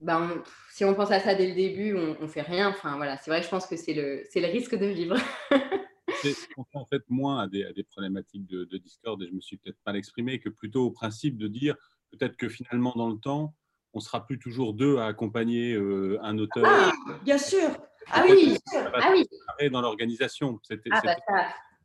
ben 0.00 0.42
si 0.70 0.84
on 0.84 0.94
pense 0.94 1.10
à 1.10 1.20
ça 1.20 1.34
dès 1.34 1.46
le 1.46 1.54
début, 1.54 1.94
on 1.96 2.20
ne 2.20 2.28
fait 2.28 2.42
rien. 2.42 2.68
Enfin, 2.68 2.96
voilà, 2.96 3.16
c'est 3.16 3.30
vrai, 3.30 3.42
je 3.42 3.48
pense 3.48 3.66
que 3.66 3.76
c'est 3.76 3.94
le, 3.94 4.22
c'est 4.30 4.40
le 4.40 4.48
risque 4.48 4.74
de 4.74 4.86
vivre. 4.86 5.16
on 6.56 6.64
pense 6.64 6.82
en 6.82 6.86
fait 6.86 7.02
moins 7.08 7.40
à 7.40 7.46
des, 7.46 7.64
à 7.64 7.72
des 7.72 7.82
problématiques 7.82 8.46
de, 8.46 8.64
de, 8.64 8.76
Discord, 8.78 9.22
et 9.22 9.26
je 9.26 9.32
me 9.32 9.40
suis 9.40 9.56
peut-être 9.56 9.78
mal 9.86 9.96
exprimé, 9.96 10.38
que 10.38 10.48
plutôt 10.48 10.84
au 10.84 10.90
principe 10.90 11.38
de 11.38 11.48
dire 11.48 11.76
peut-être 12.10 12.36
que 12.36 12.48
finalement, 12.48 12.92
dans 12.96 13.08
le 13.08 13.18
temps, 13.18 13.54
on 13.92 14.00
sera 14.00 14.26
plus 14.26 14.38
toujours 14.38 14.74
deux 14.74 14.98
à 14.98 15.06
accompagner 15.06 15.72
euh, 15.72 16.18
un 16.22 16.36
auteur. 16.38 16.64
Ah, 16.66 16.92
bien 17.24 17.38
sûr. 17.38 17.70
Ah 18.08 18.24
oui, 18.28 18.56
ah 18.74 19.12
oui. 19.12 19.70
Dans 19.70 19.80
l'organisation. 19.80 20.60
C'était, 20.62 20.90
ah, 20.92 21.00
bah, 21.02 21.16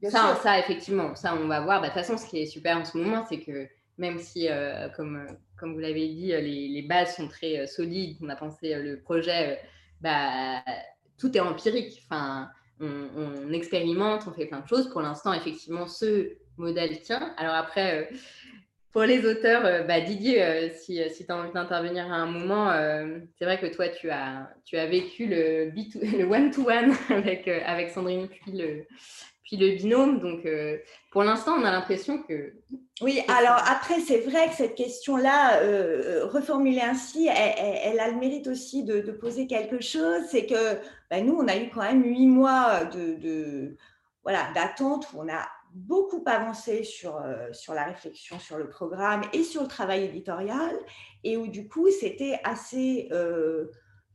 ça, 0.10 0.36
ça, 0.42 0.60
effectivement, 0.60 1.16
ça, 1.16 1.36
on 1.36 1.48
va 1.48 1.62
voir. 1.62 1.82
Bah, 1.82 1.90
de 1.90 1.94
toute 1.94 2.02
façon, 2.02 2.18
ce 2.18 2.30
qui 2.30 2.40
est 2.40 2.46
super 2.46 2.78
en 2.78 2.86
ce 2.86 2.98
moment, 2.98 3.26
c'est 3.28 3.40
que 3.40 3.68
même 3.98 4.18
si, 4.20 4.48
euh, 4.50 4.90
comme, 4.90 5.28
comme 5.58 5.74
vous 5.74 5.80
l'avez 5.80 6.08
dit, 6.10 6.28
les, 6.28 6.68
les, 6.68 6.82
bases 6.82 7.16
sont 7.16 7.28
très 7.28 7.60
euh, 7.60 7.68
solides, 7.68 8.18
on 8.22 8.30
a 8.30 8.36
pensé 8.36 8.74
euh, 8.74 8.82
le 8.82 9.00
projet, 9.00 9.60
bah, 10.02 10.64
tout 11.20 11.36
est 11.38 11.40
empirique. 11.40 12.02
Enfin, 12.06 12.50
on, 12.80 13.10
on, 13.16 13.54
expérimente, 13.54 14.24
on 14.28 14.34
fait 14.34 14.48
plein 14.48 14.62
de 14.62 14.68
choses. 14.68 14.90
Pour 14.90 15.02
l'instant, 15.02 15.34
effectivement, 15.34 15.88
ce 15.88 16.32
modèle 16.58 17.00
tient. 17.02 17.34
Alors 17.38 17.54
après, 17.54 18.10
pour 18.92 19.04
les 19.04 19.24
auteurs, 19.26 19.86
bah, 19.86 20.02
Didier, 20.02 20.72
si, 20.72 21.00
si 21.12 21.26
tu 21.26 21.32
as 21.32 21.38
envie 21.38 21.54
d'intervenir 21.54 22.12
à 22.12 22.16
un 22.16 22.26
moment, 22.26 22.72
c'est 23.38 23.46
vrai 23.46 23.60
que 23.60 23.68
toi, 23.68 23.88
tu 23.90 24.10
as, 24.10 24.50
tu 24.66 24.78
as 24.78 24.88
vécu 24.88 25.28
le 25.28 26.24
one-to-one 26.24 26.92
avec, 27.10 27.48
avec 27.48 27.92
Sandrine, 27.92 28.28
puis 28.28 28.52
le, 28.52 28.88
le 29.58 29.76
binôme. 29.76 30.20
Donc, 30.20 30.46
euh, 30.46 30.78
pour 31.12 31.24
l'instant, 31.24 31.54
on 31.58 31.64
a 31.64 31.72
l'impression 31.72 32.22
que... 32.24 32.54
Oui, 33.02 33.22
alors 33.28 33.62
après, 33.68 34.00
c'est 34.00 34.20
vrai 34.20 34.48
que 34.48 34.56
cette 34.56 34.76
question-là, 34.76 35.62
euh, 35.62 36.26
reformulée 36.28 36.82
ainsi, 36.82 37.28
elle, 37.28 38.00
a 38.00 38.08
le 38.10 38.18
mérite 38.18 38.48
aussi 38.48 38.84
de, 38.84 39.02
poser 39.12 39.48
quelque 39.48 39.82
chose. 39.82 40.24
C'est 40.30 40.46
que 40.46 40.78
ben, 41.10 41.26
nous, 41.26 41.36
on 41.36 41.48
a 41.48 41.58
eu 41.58 41.70
quand 41.70 41.82
même 41.82 42.04
huit 42.04 42.28
mois 42.28 42.86
de, 42.86 43.76
voilà, 44.24 44.48
d'attente 44.54 45.08
où 45.14 45.22
on 45.22 45.30
a 45.30 45.48
beaucoup 45.74 46.24
avancé 46.26 46.84
sur, 46.84 47.18
euh, 47.18 47.48
sur 47.54 47.74
la 47.74 47.86
réflexion 47.86 48.38
sur 48.40 48.58
le 48.58 48.70
programme 48.70 49.22
et 49.32 49.44
sur 49.44 49.62
le 49.62 49.68
travail 49.68 50.04
éditorial, 50.04 50.76
et 51.24 51.38
où 51.38 51.48
du 51.48 51.68
coup, 51.68 51.90
c'était 51.90 52.40
assez 52.44 53.10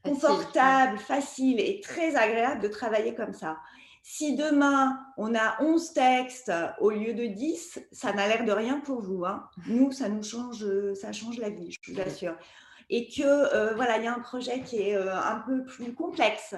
confortable, 0.05 0.99
facile 0.99 1.59
et 1.61 1.81
très 1.81 2.14
agréable 2.14 2.62
de 2.62 2.68
travailler 2.68 3.14
comme 3.14 3.33
ça. 3.33 3.59
Si 4.09 4.37
demain, 4.37 5.01
on 5.16 5.35
a 5.35 5.61
11 5.61 5.92
textes 5.92 6.53
au 6.79 6.90
lieu 6.90 7.12
de 7.12 7.27
10, 7.27 7.81
ça 7.90 8.12
n'a 8.12 8.29
l'air 8.29 8.45
de 8.45 8.53
rien 8.53 8.79
pour 8.79 9.03
vous. 9.03 9.25
Hein. 9.25 9.49
Nous, 9.66 9.90
ça 9.90 10.09
nous 10.09 10.23
change, 10.23 10.64
ça 10.95 11.11
change 11.11 11.38
la 11.38 11.51
vie, 11.51 11.77
je 11.83 11.92
vous 11.92 12.01
assure. 12.01 12.37
Et 12.88 13.09
que, 13.09 13.25
euh, 13.25 13.75
voilà, 13.75 13.99
il 13.99 14.05
y 14.05 14.07
a 14.07 14.14
un 14.14 14.21
projet 14.21 14.61
qui 14.61 14.81
est 14.81 14.97
euh, 14.97 15.12
un 15.12 15.42
peu 15.45 15.64
plus 15.64 15.92
complexe 15.92 16.55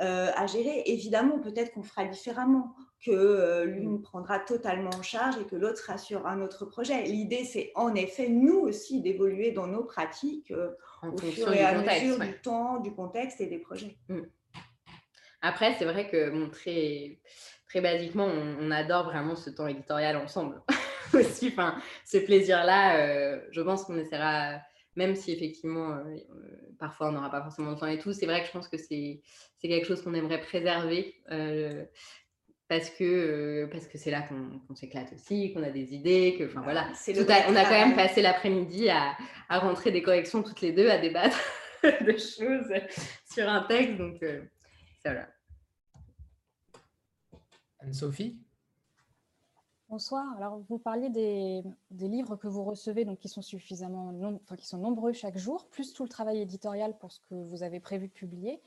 euh, 0.00 0.32
à 0.34 0.48
gérer. 0.48 0.82
Évidemment, 0.86 1.38
peut-être 1.38 1.72
qu'on 1.72 1.84
fera 1.84 2.04
différemment, 2.04 2.74
que 3.06 3.62
l'une 3.62 4.02
prendra 4.02 4.40
totalement 4.40 4.90
en 4.90 5.02
charge 5.02 5.38
et 5.38 5.44
que 5.44 5.54
l'autre 5.54 5.78
sera 5.78 5.98
sur 5.98 6.26
un 6.26 6.42
autre 6.42 6.66
projet. 6.66 7.04
L'idée, 7.04 7.44
c'est 7.44 7.70
en 7.76 7.94
effet, 7.94 8.28
nous 8.28 8.58
aussi, 8.58 9.00
d'évoluer 9.00 9.52
dans 9.52 9.68
nos 9.68 9.84
pratiques 9.84 10.52
au 11.04 11.16
fur 11.16 11.52
et 11.52 11.60
à 11.60 11.80
mesure 11.80 12.18
du 12.18 12.40
temps, 12.40 12.80
du 12.80 12.92
contexte 12.92 13.40
et 13.40 13.46
des 13.46 13.58
projets. 13.58 13.96
Mm. 14.08 14.22
Après, 15.42 15.74
c'est 15.76 15.84
vrai 15.84 16.08
que 16.08 16.48
très, 16.50 17.18
très 17.68 17.80
basiquement, 17.80 18.26
on, 18.26 18.70
adore 18.70 19.04
vraiment 19.06 19.34
ce 19.34 19.50
temps 19.50 19.66
éditorial 19.66 20.16
ensemble 20.16 20.62
aussi. 21.14 21.48
Enfin, 21.48 21.76
ce 22.04 22.18
plaisir-là, 22.18 22.98
euh, 22.98 23.40
je 23.50 23.60
pense 23.60 23.84
qu'on 23.84 23.98
essaiera, 23.98 24.60
même 24.94 25.16
si 25.16 25.32
effectivement, 25.32 25.90
euh, 25.90 26.02
euh, 26.04 26.74
parfois 26.78 27.08
on 27.08 27.12
n'aura 27.12 27.30
pas 27.30 27.42
forcément 27.42 27.72
le 27.72 27.76
temps 27.76 27.88
et 27.88 27.98
tout, 27.98 28.12
c'est 28.12 28.26
vrai 28.26 28.40
que 28.40 28.46
je 28.46 28.52
pense 28.52 28.68
que 28.68 28.78
c'est 28.78 29.20
quelque 29.60 29.86
chose 29.86 30.00
qu'on 30.02 30.14
aimerait 30.14 30.40
préserver. 30.40 31.16
parce 32.68 32.88
que 32.88 33.68
parce 33.70 33.86
que 33.88 33.98
c'est 33.98 34.12
là 34.12 34.22
qu'on 34.22 34.74
s'éclate 34.76 35.12
aussi, 35.12 35.52
qu'on 35.52 35.64
a 35.64 35.70
des 35.70 35.92
idées, 35.92 36.36
que 36.38 36.44
enfin 36.44 36.62
voilà. 36.62 36.88
on 37.48 37.56
a 37.56 37.64
quand 37.64 37.70
même 37.70 37.96
passé 37.96 38.22
l'après-midi 38.22 38.88
à, 38.90 39.16
à, 39.48 39.58
rentrer 39.58 39.90
des 39.90 40.02
corrections 40.02 40.42
toutes 40.42 40.60
les 40.60 40.72
deux, 40.72 40.88
à 40.88 40.98
débattre 40.98 41.38
de 41.82 42.12
choses 42.12 42.72
sur 43.28 43.48
un 43.48 43.64
texte, 43.64 43.96
donc 43.96 44.22
Anne-Sophie? 47.80 48.38
Bonsoir. 49.88 50.24
Alors, 50.36 50.60
vous 50.68 50.78
parliez 50.78 51.10
des, 51.10 51.62
livres 51.90 52.36
que 52.36 52.46
vous 52.46 52.64
recevez, 52.64 53.04
donc 53.04 53.18
qui 53.18 53.28
sont 53.28 53.42
suffisamment, 53.42 54.12
enfin, 54.42 54.56
qui 54.56 54.66
sont 54.66 54.78
nombreux 54.78 55.12
chaque 55.12 55.36
jour, 55.36 55.68
plus 55.68 55.92
tout 55.92 56.04
le 56.04 56.08
travail 56.08 56.40
éditorial 56.40 56.96
pour 56.98 57.12
ce 57.12 57.20
que 57.28 57.34
vous 57.34 57.62
avez 57.62 57.80
prévu 57.80 58.08
de 58.08 58.12
publier. 58.12 58.60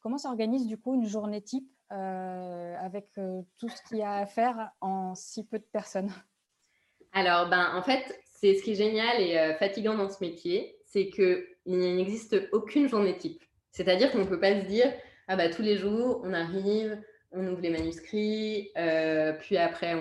Comment 0.00 0.18
s'organise 0.18 0.66
du 0.66 0.78
coup 0.78 0.94
une 0.94 1.06
journée 1.06 1.42
type 1.42 1.68
avec 1.90 3.10
tout 3.14 3.68
ce 3.68 3.82
qu'il 3.88 3.98
y 3.98 4.02
a 4.02 4.16
à 4.16 4.26
faire 4.26 4.70
en 4.80 5.14
si 5.14 5.44
peu 5.44 5.58
de 5.58 5.64
personnes? 5.64 6.12
Alors, 7.12 7.48
ben, 7.48 7.74
en 7.74 7.82
fait, 7.82 8.20
c'est 8.26 8.54
ce 8.54 8.62
qui 8.62 8.72
est 8.72 8.76
génial 8.76 9.20
et 9.20 9.56
fatigant 9.58 9.96
dans 9.96 10.08
ce 10.08 10.22
métier, 10.22 10.78
c'est 10.84 11.08
qu'il 11.08 11.44
n'existe 11.66 12.36
aucune 12.52 12.88
journée 12.88 13.16
type. 13.16 13.42
C'est-à-dire 13.72 14.12
qu'on 14.12 14.18
ne 14.18 14.24
peut 14.24 14.40
pas 14.40 14.60
se 14.60 14.66
dire, 14.66 14.92
ah 15.28 15.36
bah 15.36 15.48
tous 15.48 15.62
les 15.62 15.76
jours, 15.76 16.22
on 16.24 16.32
arrive, 16.32 17.00
on 17.32 17.46
ouvre 17.46 17.60
les 17.60 17.70
manuscrits, 17.70 18.70
puis 19.40 19.56
après, 19.56 19.94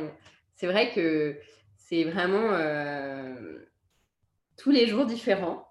c'est 0.55 0.67
vrai 0.67 0.91
que 0.91 1.37
c'est 1.75 2.05
vraiment 2.05 2.57
tous 4.57 4.71
les 4.71 4.87
jours 4.87 5.05
différents. 5.05 5.69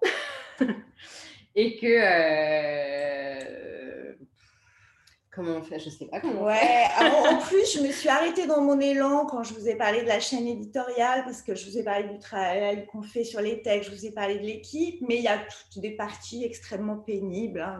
et 1.55 1.75
que. 1.77 2.96
Comment 5.37 5.57
on 5.57 5.61
fait? 5.61 5.77
Je 5.77 5.85
ne 5.85 5.91
sais 5.91 6.07
pas 6.07 6.19
comment. 6.19 6.45
Ouais, 6.45 6.87
en 6.99 7.37
plus, 7.47 7.71
je 7.75 7.81
me 7.83 7.91
suis 7.91 8.09
arrêtée 8.09 8.47
dans 8.47 8.59
mon 8.59 8.79
élan 8.79 9.27
quand 9.27 9.43
je 9.43 9.53
vous 9.53 9.69
ai 9.69 9.75
parlé 9.75 10.01
de 10.01 10.07
la 10.07 10.19
chaîne 10.19 10.47
éditoriale, 10.47 11.25
parce 11.25 11.43
que 11.43 11.53
je 11.53 11.69
vous 11.69 11.77
ai 11.77 11.83
parlé 11.83 12.07
du 12.07 12.17
travail 12.17 12.87
qu'on 12.87 13.03
fait 13.03 13.23
sur 13.23 13.39
les 13.39 13.61
textes, 13.61 13.91
je 13.91 13.95
vous 13.95 14.05
ai 14.07 14.11
parlé 14.11 14.39
de 14.39 14.43
l'équipe, 14.43 14.99
mais 15.07 15.17
il 15.17 15.21
y 15.21 15.27
a 15.27 15.37
toutes 15.37 15.79
des 15.79 15.91
parties 15.91 16.43
extrêmement 16.43 16.97
pénibles, 16.97 17.61
hein, 17.61 17.77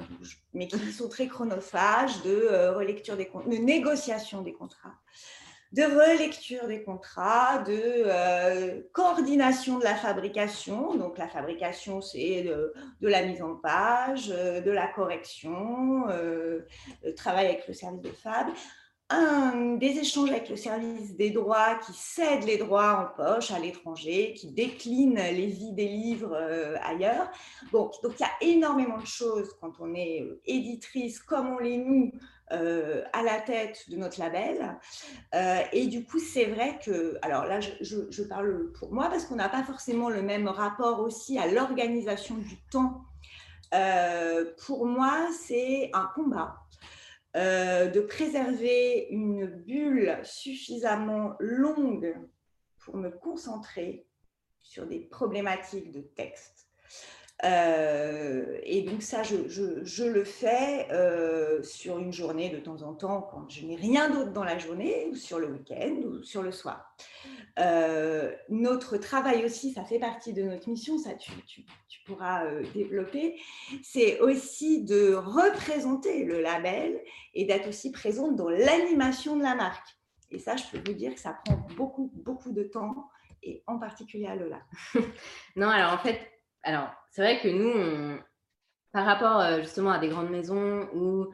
mais 0.53 0.67
qui 0.67 0.77
sont 0.91 1.09
très 1.09 1.25
chronophages 1.25 2.21
de 2.21 2.29
euh, 2.29 2.73
relecture 2.73 3.17
des 3.17 3.25
de 3.25 3.57
négociation 3.57 4.43
des 4.43 4.53
contrats 4.53 4.93
de 5.73 5.83
relecture 5.83 6.67
des 6.67 6.83
contrats, 6.83 7.59
de 7.59 7.73
euh, 8.05 8.81
coordination 8.93 9.79
de 9.79 9.83
la 9.83 9.95
fabrication. 9.95 10.95
Donc 10.95 11.17
la 11.17 11.27
fabrication, 11.27 12.01
c'est 12.01 12.43
de, 12.43 12.73
la 13.07 13.23
mise 13.23 13.41
en 13.41 13.55
page, 13.55 14.31
euh, 14.31 14.61
de 14.61 14.71
la 14.71 14.87
correction, 14.87 16.07
euh, 16.09 16.65
travail 17.15 17.47
avec 17.47 17.67
le 17.67 17.73
service 17.73 18.01
de 18.01 18.11
fab. 18.11 18.47
Des 19.79 19.99
échanges 19.99 20.31
avec 20.31 20.49
le 20.49 20.57
service 20.57 21.15
des 21.15 21.29
droits 21.29 21.75
qui 21.75 21.93
cède 21.93 22.43
les 22.43 22.57
droits 22.57 23.09
en 23.15 23.23
poche 23.23 23.51
à 23.51 23.59
l'étranger, 23.59 24.33
qui 24.33 24.51
décline 24.51 25.15
les 25.15 25.45
vies 25.47 25.71
des 25.71 25.87
livres 25.87 26.35
ailleurs. 26.83 27.31
donc 27.71 27.93
il 28.03 28.19
y 28.19 28.23
a 28.23 28.53
énormément 28.53 28.97
de 28.97 29.05
choses 29.05 29.55
quand 29.61 29.71
on 29.79 29.95
est 29.95 30.27
éditrice, 30.45 31.19
comme 31.21 31.53
on 31.53 31.59
l'est 31.59 31.77
nous, 31.77 32.11
euh, 32.53 33.03
à 33.11 33.23
la 33.23 33.41
tête 33.41 33.89
de 33.89 33.97
notre 33.97 34.19
label. 34.19 34.79
Euh, 35.35 35.61
et 35.73 35.87
du 35.87 36.05
coup, 36.05 36.19
c'est 36.19 36.45
vrai 36.45 36.79
que, 36.83 37.17
alors 37.21 37.45
là, 37.45 37.59
je, 37.59 38.23
parle 38.23 38.71
pour 38.71 38.93
moi 38.93 39.09
parce 39.09 39.25
qu'on 39.25 39.35
n'a 39.35 39.49
pas 39.49 39.63
forcément 39.63 40.09
le 40.09 40.21
même 40.21 40.47
rapport 40.47 41.01
aussi 41.01 41.37
à 41.37 41.47
l'organisation 41.47 42.35
du 42.35 42.55
temps. 42.71 43.03
Euh, 43.73 44.45
pour 44.65 44.85
moi, 44.85 45.27
c'est 45.37 45.89
un 45.93 46.09
combat. 46.15 46.55
de 47.35 47.99
préserver 47.99 49.07
une 49.11 49.45
bulle 49.45 50.17
suffisamment 50.23 51.35
longue 51.39 52.15
pour 52.79 52.95
me 52.97 53.09
concentrer 53.09 54.07
sur 54.59 54.85
des 54.87 55.01
problématiques 55.01 55.91
de 55.91 56.01
texte 56.01 56.67
euh, 57.45 58.57
et 58.63 58.81
donc 58.81 59.03
ça, 59.03 59.21
je, 59.23 60.03
le 60.03 60.23
fais 60.23 60.87
euh, 60.91 61.61
sur 61.61 61.99
une 61.99 62.11
journée 62.11 62.49
de 62.49 62.57
temps 62.57 62.81
en 62.81 62.93
temps 62.93 63.21
quand 63.21 63.47
je 63.49 63.65
n'ai 63.65 63.75
rien 63.75 64.09
d'autre 64.09 64.31
dans 64.31 64.43
la 64.43 64.57
journée, 64.57 65.07
ou 65.11 65.15
sur 65.15 65.37
le 65.37 65.47
week-end, 65.47 65.95
ou 66.05 66.23
sur 66.23 66.41
le 66.41 66.51
soir. 66.51 66.95
Euh, 67.59 68.33
notre 68.49 68.97
travail 68.97 69.45
aussi, 69.45 69.71
ça 69.71 69.83
fait 69.83 69.99
partie 69.99 70.33
de 70.33 70.43
notre 70.43 70.67
mission, 70.69 70.97
ça 70.97 71.13
tu, 71.13 71.31
tu 71.45 71.63
pourras 72.05 72.45
développer, 72.73 73.39
c'est 73.83 74.19
aussi 74.21 74.83
de 74.83 75.13
représenter 75.13 76.23
le 76.23 76.41
label 76.41 76.99
et 77.33 77.45
d'être 77.45 77.67
aussi 77.67 77.91
présente 77.91 78.35
dans 78.35 78.49
l'animation 78.49 79.35
de 79.35 79.43
la 79.43 79.55
marque. 79.55 79.87
Et 80.31 80.39
ça, 80.39 80.55
je 80.55 80.63
peux 80.71 80.91
vous 80.91 80.97
dire 80.97 81.13
que 81.13 81.19
ça 81.19 81.37
prend 81.45 81.67
beaucoup, 81.75 82.11
beaucoup 82.15 82.51
de 82.51 82.63
temps, 82.63 83.09
et 83.43 83.63
en 83.67 83.77
particulier 83.77 84.25
à 84.25 84.35
Lola. 84.35 84.61
non, 85.55 85.69
alors 85.69 85.93
en 85.93 85.97
fait, 85.99 86.19
alors, 86.67 86.89
c'est 87.11 87.21
vrai 87.21 87.39
que 87.39 87.47
nous, 87.47 88.19
par 88.91 89.05
rapport 89.05 89.39
euh, 89.39 89.61
justement 89.61 89.91
à 89.91 89.99
des 89.99 90.09
grandes 90.09 90.29
maisons 90.29 90.89
où 90.93 91.27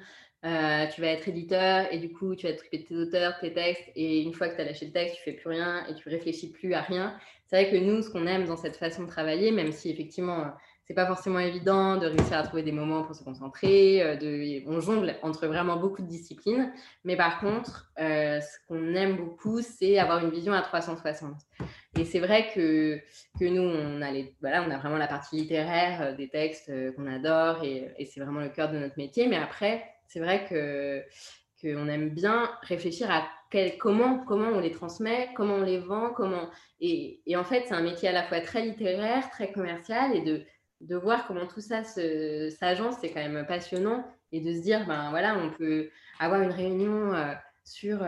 euh, 0.45 0.87
tu 0.93 1.01
vas 1.01 1.07
être 1.07 1.27
éditeur 1.27 1.87
et 1.91 1.97
du 1.97 2.13
coup, 2.13 2.35
tu 2.35 2.45
vas 2.45 2.53
de 2.53 2.59
tes 2.59 2.95
auteurs, 2.95 3.39
tes 3.39 3.51
textes, 3.51 3.89
et 3.95 4.21
une 4.21 4.33
fois 4.33 4.47
que 4.47 4.55
tu 4.55 4.61
as 4.61 4.65
lâché 4.65 4.85
le 4.85 4.91
texte, 4.91 5.15
tu 5.15 5.23
fais 5.23 5.31
plus 5.31 5.49
rien 5.49 5.87
et 5.87 5.95
tu 5.95 6.07
réfléchis 6.07 6.51
plus 6.51 6.75
à 6.75 6.81
rien. 6.81 7.17
C'est 7.47 7.63
vrai 7.63 7.71
que 7.71 7.83
nous, 7.83 8.03
ce 8.03 8.11
qu'on 8.11 8.27
aime 8.27 8.45
dans 8.45 8.57
cette 8.57 8.75
façon 8.75 9.03
de 9.03 9.07
travailler, 9.07 9.51
même 9.51 9.71
si 9.71 9.89
effectivement, 9.89 10.53
c'est 10.85 10.93
pas 10.93 11.07
forcément 11.07 11.39
évident 11.39 11.97
de 11.97 12.05
réussir 12.05 12.37
à 12.37 12.43
trouver 12.43 12.61
des 12.61 12.71
moments 12.71 13.01
pour 13.01 13.15
se 13.15 13.23
concentrer, 13.23 14.03
euh, 14.03 14.61
on 14.67 14.81
jongle 14.81 15.15
entre 15.23 15.47
vraiment 15.47 15.77
beaucoup 15.77 16.03
de 16.03 16.07
disciplines, 16.07 16.71
mais 17.05 17.15
par 17.15 17.39
contre, 17.39 17.91
ce 17.97 18.67
qu'on 18.67 18.93
aime 18.93 19.17
beaucoup, 19.17 19.63
c'est 19.63 19.97
avoir 19.97 20.23
une 20.23 20.29
vision 20.29 20.53
à 20.53 20.61
360. 20.61 21.33
Et 21.95 22.05
c'est 22.05 22.19
vrai 22.19 22.49
que, 22.53 22.99
que 23.39 23.45
nous, 23.45 23.61
on 23.61 24.01
a, 24.01 24.11
voilà, 24.41 24.63
on 24.63 24.71
a 24.71 24.77
vraiment 24.77 24.97
la 24.97 25.07
partie 25.07 25.35
littéraire 25.35 26.01
euh, 26.01 26.13
des 26.13 26.27
textes 26.27 26.69
euh, 26.69 26.91
qu'on 26.93 27.05
adore 27.05 27.63
et, 27.63 27.93
c'est 28.11 28.19
vraiment 28.19 28.39
le 28.39 28.49
cœur 28.49 28.71
de 28.71 28.79
notre 28.79 28.97
métier. 28.97 29.27
Mais 29.27 29.37
après, 29.37 29.85
c'est 30.07 30.19
vrai 30.19 30.45
que 30.49 31.03
qu'on 31.61 31.87
aime 31.87 32.09
bien 32.09 32.49
réfléchir 32.63 33.09
à 33.11 33.25
quel, 33.49 33.77
comment, 33.77 34.19
comment 34.25 34.49
on 34.49 34.59
les 34.59 34.71
transmet, 34.71 35.29
comment 35.35 35.55
on 35.55 35.63
les 35.63 35.77
vend, 35.77 36.09
comment... 36.09 36.49
Et, 36.81 37.21
et 37.25 37.37
en 37.37 37.45
fait, 37.45 37.65
c'est 37.67 37.73
un 37.73 37.81
métier 37.81 38.09
à 38.09 38.11
la 38.11 38.23
fois 38.23 38.41
très 38.41 38.63
littéraire, 38.63 39.29
très 39.29 39.51
commercial, 39.53 40.13
et 40.13 40.21
de, 40.21 40.43
de 40.81 40.95
voir 40.97 41.25
comment 41.25 41.47
tout 41.47 41.61
ça 41.61 41.83
s'agence, 41.83 42.95
c'est 42.99 43.11
quand 43.11 43.25
même 43.25 43.45
passionnant. 43.45 44.05
Et 44.33 44.41
de 44.41 44.51
se 44.51 44.61
dire, 44.61 44.85
ben 44.87 45.11
voilà, 45.11 45.37
on 45.37 45.51
peut 45.51 45.89
avoir 46.19 46.41
une 46.41 46.51
réunion 46.51 47.13
euh, 47.13 47.33
sur... 47.63 48.03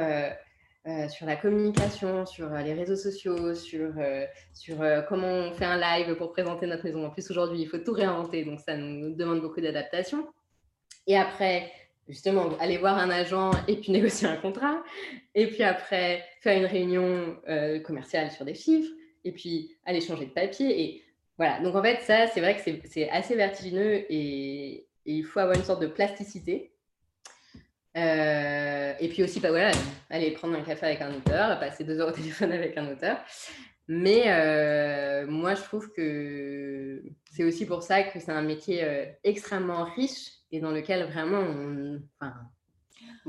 sur 1.09 1.25
la 1.25 1.35
communication, 1.35 2.25
sur 2.25 2.53
euh, 2.53 2.61
les 2.61 2.73
réseaux 2.73 2.95
sociaux, 2.95 3.55
sur, 3.55 3.91
euh, 3.97 4.25
sur 4.53 4.77
comment 5.09 5.27
on 5.27 5.53
fait 5.53 5.65
un 5.65 5.77
live 5.77 6.15
pour 6.15 6.31
présenter 6.31 6.67
notre 6.67 6.83
maison. 6.83 7.05
En 7.05 7.09
plus, 7.09 7.29
aujourd'hui, 7.31 7.59
il 7.61 7.67
faut 7.67 7.79
tout 7.79 7.93
réinventer, 7.93 8.45
donc 8.45 8.59
ça 8.59 8.77
nous 8.77 9.15
demande 9.15 9.41
beaucoup 9.41 9.61
d'adaptation. 9.61 10.27
Et 11.07 11.17
après, 11.17 11.71
justement, 12.07 12.49
aller 12.59 12.77
voir 12.77 12.97
un 12.97 13.09
agent 13.09 13.51
et 13.67 13.77
puis 13.77 13.91
négocier 13.93 14.27
un 14.27 14.37
contrat. 14.37 14.83
Et 15.33 15.47
puis 15.47 15.63
après, 15.63 16.23
faire 16.41 16.57
une 16.57 16.65
réunion 16.65 17.37
commerciale 17.83 18.31
sur 18.31 18.45
des 18.45 18.55
chiffres. 18.55 18.91
Et 19.23 19.31
puis 19.31 19.75
aller 19.85 20.01
changer 20.01 20.25
de 20.25 20.31
papier. 20.31 20.81
Et 20.81 21.03
voilà. 21.37 21.59
Donc 21.61 21.75
en 21.75 21.81
fait, 21.81 22.01
ça, 22.01 22.27
c'est 22.27 22.41
vrai 22.41 22.55
que 22.55 22.87
c'est 22.87 23.09
assez 23.09 23.35
vertigineux 23.35 24.05
et, 24.09 24.87
il 25.07 25.23
faut 25.23 25.39
avoir 25.39 25.55
une 25.55 25.63
sorte 25.63 25.83
de 25.83 25.87
plasticité. 25.87 26.71
Euh, 27.95 28.93
et 28.99 29.07
puis 29.07 29.23
aussi, 29.23 29.39
bah, 29.39 29.49
voilà, 29.51 29.71
aller 30.09 30.31
prendre 30.31 30.55
un 30.55 30.61
café 30.61 30.85
avec 30.87 31.01
un 31.01 31.13
auteur, 31.13 31.59
passer 31.59 31.83
deux 31.83 31.99
heures 31.99 32.09
au 32.09 32.11
téléphone 32.11 32.51
avec 32.51 32.77
un 32.77 32.91
auteur. 32.91 33.17
Mais 33.87 34.23
euh, 34.27 35.27
moi, 35.27 35.55
je 35.55 35.61
trouve 35.61 35.91
que 35.91 37.03
c'est 37.31 37.43
aussi 37.43 37.65
pour 37.65 37.83
ça 37.83 38.03
que 38.03 38.19
c'est 38.19 38.31
un 38.31 38.41
métier 38.41 38.83
euh, 38.83 39.05
extrêmement 39.23 39.83
riche 39.83 40.31
et 40.51 40.59
dans 40.59 40.71
lequel 40.71 41.05
vraiment 41.05 41.39
on 41.39 41.69
ne 41.69 41.99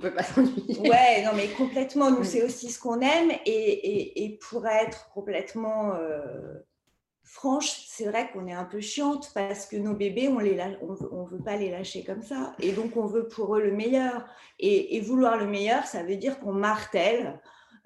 peut 0.00 0.12
pas 0.12 0.22
s'ennuyer. 0.24 0.79
Ouais, 0.81 1.22
non, 1.24 1.33
mais 1.35 1.48
complètement. 1.48 2.11
Nous, 2.11 2.24
c'est 2.24 2.42
aussi 2.42 2.70
ce 2.70 2.81
qu'on 2.81 3.00
aime. 3.00 3.31
Et, 3.44 3.50
et, 3.50 4.24
et, 4.24 4.38
pour 4.38 4.66
être 4.66 5.11
complètement 5.11 5.92
franche, 7.26 7.84
c'est 7.88 8.04
vrai 8.04 8.30
qu'on 8.32 8.46
est 8.46 8.52
un 8.52 8.64
peu 8.64 8.80
chiante 8.80 9.32
parce 9.34 9.66
que 9.66 9.76
nos 9.76 9.94
bébés, 9.94 10.28
on 10.28 10.40
ne 10.40 11.06
on 11.10 11.24
veut, 11.24 11.42
pas 11.42 11.57
les 11.57 11.70
lâcher 11.70 12.05
comme 12.05 12.22
ça. 12.22 12.55
Et 12.61 12.72
donc, 12.72 12.96
on 12.96 13.07
veut 13.07 13.26
pour 13.26 13.57
eux 13.57 13.62
le 13.62 13.72
meilleur. 13.72 14.24
Et, 14.61 15.01
vouloir 15.01 15.36
le 15.36 15.46
meilleur, 15.46 15.84
ça 15.84 16.05
veut 16.05 16.16
dire 16.16 16.38
qu'on 16.38 16.53
martèle 16.53 17.40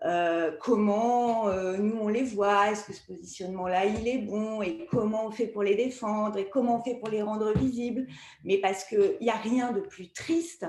euh, 0.05 0.53
comment 0.61 1.49
euh, 1.49 1.77
nous, 1.79 1.97
on 1.99 2.09
les 2.09 2.23
voit, 2.23 2.71
est-ce 2.71 2.85
que 2.85 2.93
ce 2.93 3.07
positionnement-là, 3.07 3.87
il 3.87 4.07
est 4.07 4.19
bon, 4.19 4.63
et 4.63 4.87
comment 4.91 5.27
on 5.27 5.31
fait 5.31 5.47
pour 5.47 5.63
les 5.63 5.75
défendre, 5.75 6.39
et 6.39 6.49
comment 6.49 6.79
on 6.79 6.83
fait 6.83 6.99
pour 6.99 7.09
les 7.09 7.23
rendre 7.23 7.53
visibles. 7.57 8.07
Mais 8.45 8.59
parce 8.59 8.85
qu'il 8.85 9.19
n'y 9.21 9.31
a 9.31 9.37
rien 9.37 9.73
de 9.73 9.81
plus 9.81 10.13
triste 10.13 10.67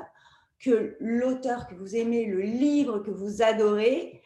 que 0.60 0.96
l'auteur 1.00 1.68
que 1.68 1.76
vous 1.76 1.96
aimez, 1.96 2.26
le 2.26 2.41
livre 2.41 3.00
que 3.00 3.12
vous 3.12 3.41
adorez, 3.41 4.22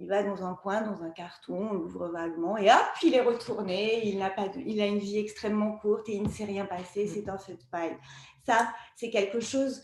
il 0.00 0.08
va 0.08 0.22
dans 0.22 0.42
un 0.44 0.54
coin, 0.54 0.80
dans 0.80 1.02
un 1.02 1.10
carton, 1.10 1.68
on 1.70 1.74
l'ouvre 1.74 2.08
vaguement 2.08 2.56
et 2.56 2.70
hop, 2.70 2.78
il 3.02 3.14
est 3.14 3.20
retourné. 3.20 4.08
Il, 4.08 4.18
n'a 4.18 4.30
pas 4.30 4.46
il 4.56 4.80
a 4.80 4.86
une 4.86 4.98
vie 4.98 5.18
extrêmement 5.18 5.72
courte 5.76 6.08
et 6.08 6.14
il 6.14 6.22
ne 6.22 6.28
s'est 6.28 6.46
rien 6.46 6.64
passé. 6.64 7.06
C'est 7.06 7.28
un 7.28 7.36
feu 7.36 7.52
de 7.52 7.64
paille. 7.70 7.96
Ça, 8.46 8.72
c'est 8.96 9.10
quelque 9.10 9.40
chose 9.40 9.82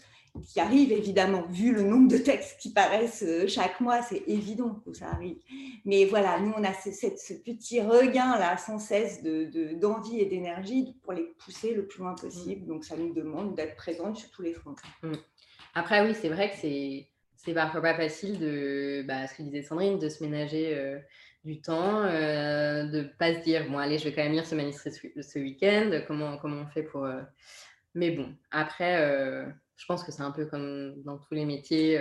qui 0.48 0.60
arrive 0.60 0.92
évidemment, 0.92 1.44
vu 1.48 1.72
le 1.72 1.82
nombre 1.82 2.08
de 2.08 2.18
textes 2.18 2.58
qui 2.60 2.72
paraissent 2.72 3.24
euh, 3.26 3.46
chaque 3.46 3.80
mois, 3.80 4.02
c'est 4.02 4.22
évident 4.26 4.82
que 4.84 4.92
ça 4.92 5.08
arrive. 5.08 5.38
Mais 5.84 6.04
voilà, 6.04 6.38
nous, 6.40 6.52
on 6.56 6.64
a 6.64 6.72
ce, 6.74 6.90
ce 6.92 7.34
petit 7.34 7.80
regain-là, 7.80 8.56
sans 8.58 8.78
cesse 8.78 9.22
d'envie 9.22 10.16
de, 10.16 10.22
et 10.22 10.26
d'énergie 10.26 10.94
pour 11.02 11.12
les 11.12 11.24
pousser 11.38 11.74
le 11.74 11.86
plus 11.86 12.00
loin 12.00 12.14
possible. 12.14 12.66
Donc, 12.66 12.84
ça 12.84 12.96
nous 12.96 13.14
demande 13.14 13.54
d'être 13.54 13.76
présente 13.76 14.16
sur 14.16 14.30
tous 14.30 14.42
les 14.42 14.52
fronts. 14.52 14.76
Mm. 15.02 15.12
Après, 15.74 16.06
oui, 16.06 16.14
c'est 16.20 16.28
vrai 16.28 16.50
que 16.50 16.56
c'est 16.56 17.08
c'est 17.36 17.54
parfois 17.54 17.80
pas 17.80 17.94
facile 17.94 18.38
de, 18.38 19.04
bah, 19.06 19.26
ce 19.26 19.34
que 19.34 19.42
disait 19.42 19.62
Sandrine, 19.62 19.98
de 19.98 20.08
se 20.08 20.24
ménager 20.24 20.76
euh, 20.76 20.98
du 21.44 21.60
temps, 21.60 22.02
euh, 22.02 22.84
de 22.84 23.02
pas 23.18 23.34
se 23.34 23.40
dire, 23.40 23.68
bon, 23.70 23.78
allez, 23.78 23.98
je 23.98 24.04
vais 24.04 24.12
quand 24.12 24.22
même 24.22 24.32
lire 24.32 24.46
ce 24.46 24.54
manuscrit 24.54 24.92
ce, 24.92 25.38
week-end, 25.38 26.02
comment, 26.06 26.38
comment 26.38 26.62
on 26.62 26.66
fait 26.66 26.82
pour. 26.82 27.04
Euh, 27.04 27.22
mais 27.94 28.10
bon, 28.10 28.34
après, 28.50 28.98
je 29.76 29.84
pense 29.86 30.04
que 30.04 30.12
c'est 30.12 30.22
un 30.22 30.30
peu 30.30 30.46
comme 30.46 31.02
dans 31.04 31.18
tous 31.18 31.32
les 31.32 31.46
métiers, 31.46 31.98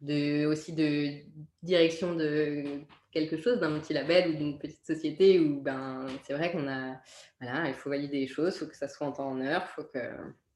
de, 0.00 0.46
aussi 0.46 0.72
de 0.72 1.24
direction 1.62 2.14
de 2.14 2.64
quelque 3.10 3.38
chose, 3.38 3.60
d'un 3.60 3.78
petit 3.78 3.92
label 3.92 4.30
ou 4.30 4.34
d'une 4.34 4.58
petite 4.58 4.84
société 4.84 5.40
où 5.40 5.60
ben, 5.60 6.06
c'est 6.22 6.32
vrai 6.32 6.52
qu'on 6.52 6.68
a, 6.68 7.00
voilà, 7.40 7.68
il 7.68 7.74
faut 7.74 7.90
valider 7.90 8.20
les 8.20 8.26
choses, 8.26 8.54
il 8.54 8.58
faut 8.60 8.66
que 8.66 8.76
ça 8.76 8.88
soit 8.88 9.06
en 9.06 9.12
temps 9.12 9.28
en 9.28 9.40
heure, 9.42 9.66
faut 9.68 9.84
que, 9.84 9.98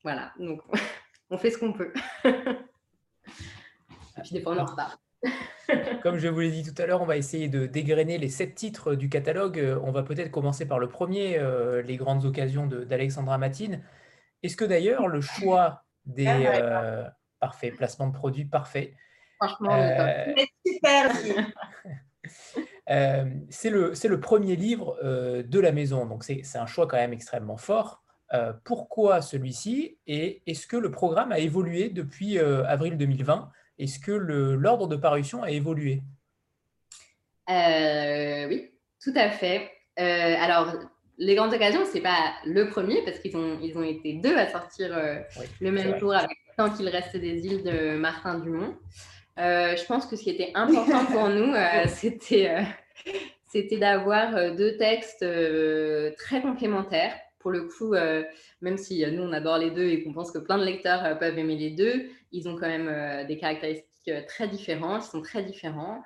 voilà, 0.02 0.32
donc 0.38 0.62
on 1.30 1.36
fait 1.36 1.50
ce 1.50 1.58
qu'on 1.58 1.74
peut. 1.74 1.92
Puis 4.22 4.32
des 4.32 4.42
fois 4.42 4.54
on 4.56 4.60
en. 4.60 4.66
Comme 6.02 6.18
je 6.18 6.28
vous 6.28 6.40
l'ai 6.40 6.50
dit 6.50 6.62
tout 6.62 6.80
à 6.80 6.86
l'heure, 6.86 7.02
on 7.02 7.06
va 7.06 7.16
essayer 7.16 7.48
de 7.48 7.66
dégrainer 7.66 8.18
les 8.18 8.28
sept 8.28 8.54
titres 8.54 8.94
du 8.94 9.08
catalogue. 9.08 9.58
Euh, 9.58 9.78
on 9.82 9.92
va 9.92 10.02
peut-être 10.02 10.30
commencer 10.30 10.66
par 10.66 10.78
le 10.78 10.88
premier, 10.88 11.38
euh, 11.38 11.82
Les 11.82 11.96
grandes 11.96 12.24
occasions 12.24 12.66
d'Alexandra 12.66 13.38
Matine. 13.38 13.82
Est-ce 14.42 14.56
que 14.56 14.64
d'ailleurs 14.64 15.08
le 15.08 15.20
choix 15.20 15.84
des... 16.06 16.26
Euh, 16.26 17.04
parfait, 17.38 17.70
placement 17.70 18.08
de 18.08 18.12
produits 18.12 18.44
parfait. 18.44 18.94
Franchement, 19.38 19.74
euh, 19.74 20.34
super. 20.66 21.10
c'est 23.48 23.70
le, 23.70 23.92
le, 23.92 24.20
premier 24.20 24.56
livre 24.56 24.98
de 25.02 25.60
la 25.60 25.72
maison, 25.72 26.04
donc 26.04 26.24
c'est 26.24 26.56
un 26.56 26.66
choix 26.66 26.86
quand 26.86 26.98
même 26.98 27.14
extrêmement 27.14 27.56
fort. 27.56 28.02
pourquoi 28.64 29.22
celui-ci? 29.22 29.98
Et 30.06 30.42
est-ce 30.46 30.66
que 30.66 30.76
le 30.76 30.90
programme 30.90 31.32
a 31.32 31.38
évolué 31.38 31.88
depuis 31.88 32.38
avril 32.38 32.98
2020 32.98 33.50
est-ce 33.80 33.98
que 33.98 34.12
l'ordre 34.12 34.86
de 34.86 34.96
parution 34.96 35.42
a 35.42 35.50
évolué? 35.50 36.02
Euh, 37.48 38.46
Oui, 38.46 38.70
tout 39.02 39.12
à 39.16 39.30
fait. 39.30 39.70
Euh, 39.98 40.36
alors, 40.38 40.74
les 41.16 41.34
grandes 41.34 41.54
occasions, 41.54 41.84
ce 41.86 41.94
n'est 41.94 42.02
pas 42.02 42.34
le 42.44 42.68
premier, 42.68 43.02
parce 43.04 43.18
qu'ils 43.18 43.36
ont, 43.36 43.58
ils 43.62 43.76
ont 43.78 43.82
été 43.82 44.12
deux 44.14 44.36
à 44.36 44.48
sortir 44.48 44.90
euh, 44.92 45.16
le 45.60 45.72
même 45.72 45.98
jour, 45.98 46.14
avec 46.14 46.36
tant 46.58 46.70
qu'il 46.70 46.88
reste 46.88 47.16
des 47.16 47.46
îles 47.46 47.62
de 47.62 47.96
Martin 47.96 48.38
Dumont. 48.38 48.76
je 49.38 49.86
pense 49.86 50.04
que 50.06 50.14
ce 50.14 50.24
qui 50.24 50.30
était 50.30 50.52
important 50.54 51.06
pour 51.06 51.28
nous, 51.30 51.54
c'était, 51.88 52.58
c'était 53.46 53.78
d'avoir 53.78 54.54
deux 54.54 54.76
textes 54.76 55.24
très 56.18 56.42
complémentaires. 56.42 57.14
Pour 57.38 57.50
le 57.50 57.62
coup, 57.62 57.94
même 58.60 58.76
si 58.76 59.02
nous, 59.10 59.22
on 59.22 59.32
adore 59.32 59.56
les 59.56 59.70
deux 59.70 59.88
et 59.88 60.02
qu'on 60.02 60.12
pense 60.12 60.30
que 60.30 60.38
plein 60.38 60.58
de 60.58 60.64
lecteurs 60.64 61.18
peuvent 61.18 61.38
aimer 61.38 61.56
les 61.56 61.70
deux, 61.70 62.10
ils 62.32 62.48
ont 62.48 62.54
quand 62.54 62.68
même 62.68 62.88
euh, 62.88 63.24
des 63.24 63.36
caractéristiques 63.36 64.08
euh, 64.08 64.22
très 64.26 64.48
différentes, 64.48 65.04
ils 65.06 65.10
sont 65.10 65.22
très 65.22 65.42
différents. 65.42 66.02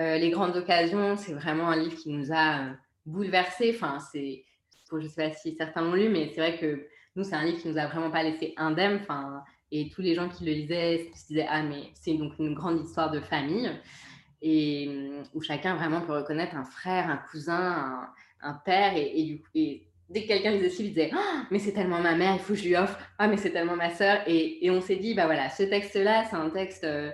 Euh, 0.00 0.16
les 0.18 0.30
grandes 0.30 0.56
occasions, 0.56 1.16
c'est 1.16 1.34
vraiment 1.34 1.68
un 1.68 1.76
livre 1.76 1.96
qui 1.96 2.10
nous 2.10 2.32
a 2.32 2.70
bouleversés. 3.06 3.72
Enfin, 3.74 3.98
c'est, 4.12 4.44
je 4.90 4.96
ne 4.96 5.08
sais 5.08 5.30
pas 5.30 5.34
si 5.34 5.54
certains 5.56 5.82
l'ont 5.82 5.94
lu, 5.94 6.08
mais 6.08 6.30
c'est 6.34 6.40
vrai 6.40 6.58
que 6.58 6.86
nous, 7.16 7.24
c'est 7.24 7.34
un 7.34 7.44
livre 7.44 7.60
qui 7.60 7.68
nous 7.68 7.78
a 7.78 7.86
vraiment 7.86 8.10
pas 8.10 8.22
laissé 8.22 8.54
indemne. 8.56 9.00
Enfin, 9.02 9.42
et 9.72 9.88
tous 9.88 10.02
les 10.02 10.14
gens 10.14 10.28
qui 10.28 10.44
le 10.44 10.52
lisaient 10.52 11.10
se 11.14 11.28
disaient 11.28 11.46
ah 11.48 11.62
mais 11.62 11.90
c'est 11.94 12.14
donc 12.14 12.32
une 12.40 12.54
grande 12.54 12.80
histoire 12.80 13.10
de 13.10 13.20
famille 13.20 13.70
et 14.42 15.10
où 15.34 15.40
chacun 15.42 15.76
vraiment 15.76 16.00
peut 16.00 16.14
reconnaître 16.14 16.56
un 16.56 16.64
frère, 16.64 17.08
un 17.08 17.18
cousin, 17.30 18.08
un, 18.40 18.54
père 18.54 18.96
et, 18.96 19.02
et, 19.02 19.42
et 19.54 19.89
dès 20.10 20.22
que 20.22 20.28
quelqu'un 20.28 20.52
ce 20.52 20.58
livre, 20.58 20.74
il 20.80 20.88
disait 20.88 21.10
oh, 21.14 21.38
Mais 21.50 21.58
c'est 21.58 21.72
tellement 21.72 22.00
ma 22.00 22.14
mère, 22.14 22.34
il 22.34 22.40
faut 22.40 22.52
que 22.52 22.58
je 22.58 22.66
lui 22.66 22.76
offre. 22.76 22.98
Ah, 23.18 23.28
mais 23.28 23.36
c'est 23.36 23.50
tellement 23.50 23.76
ma 23.76 23.90
sœur. 23.90 24.18
Et, 24.26 24.68
on 24.70 24.80
s'est 24.80 24.96
dit 24.96 25.14
Bah 25.14 25.26
voilà, 25.26 25.48
ce 25.48 25.62
texte-là, 25.62 26.24
c'est 26.28 26.36
un 26.36 26.50
texte 26.50 26.84
euh, 26.84 27.10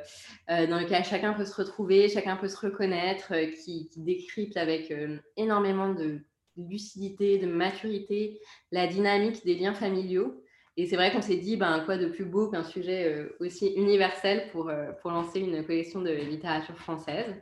euh, 0.51 0.67
dans 0.67 0.81
lequel 0.81 1.05
chacun 1.05 1.35
peut 1.35 1.45
se 1.45 1.55
retrouver, 1.55 2.09
chacun 2.09 2.37
peut 2.37 2.49
se 2.49 2.59
reconnaître, 2.59 3.33
euh, 3.33 3.47
qui, 3.47 3.89
qui, 3.89 4.01
décrypte 4.01 4.57
avec 4.57 4.93
énormément 5.37 5.93
de 5.93 6.21
lucidité, 6.57 7.39
de 7.39 7.47
maturité, 7.47 8.41
la 8.73 8.87
dynamique 8.87 9.45
des 9.45 9.55
liens 9.55 9.75
familiaux. 9.75 10.43
Et 10.79 10.87
c'est 10.87 10.97
vrai 10.97 11.11
qu'on 11.13 11.23
s'est 11.23 11.37
dit 11.37 11.57
ben, 11.57 11.83
Quoi 11.85 11.99
de 11.99 12.07
plus 12.07 12.25
beau 12.25 12.51
qu'un 12.51 12.65
sujet 12.65 13.29
aussi 13.41 13.69
universel 13.77 14.49
pour, 14.53 14.71
pour 15.01 15.11
lancer 15.11 15.41
une 15.41 15.65
collection 15.65 16.01
de 16.03 16.11
littérature 16.11 16.77
française 16.77 17.35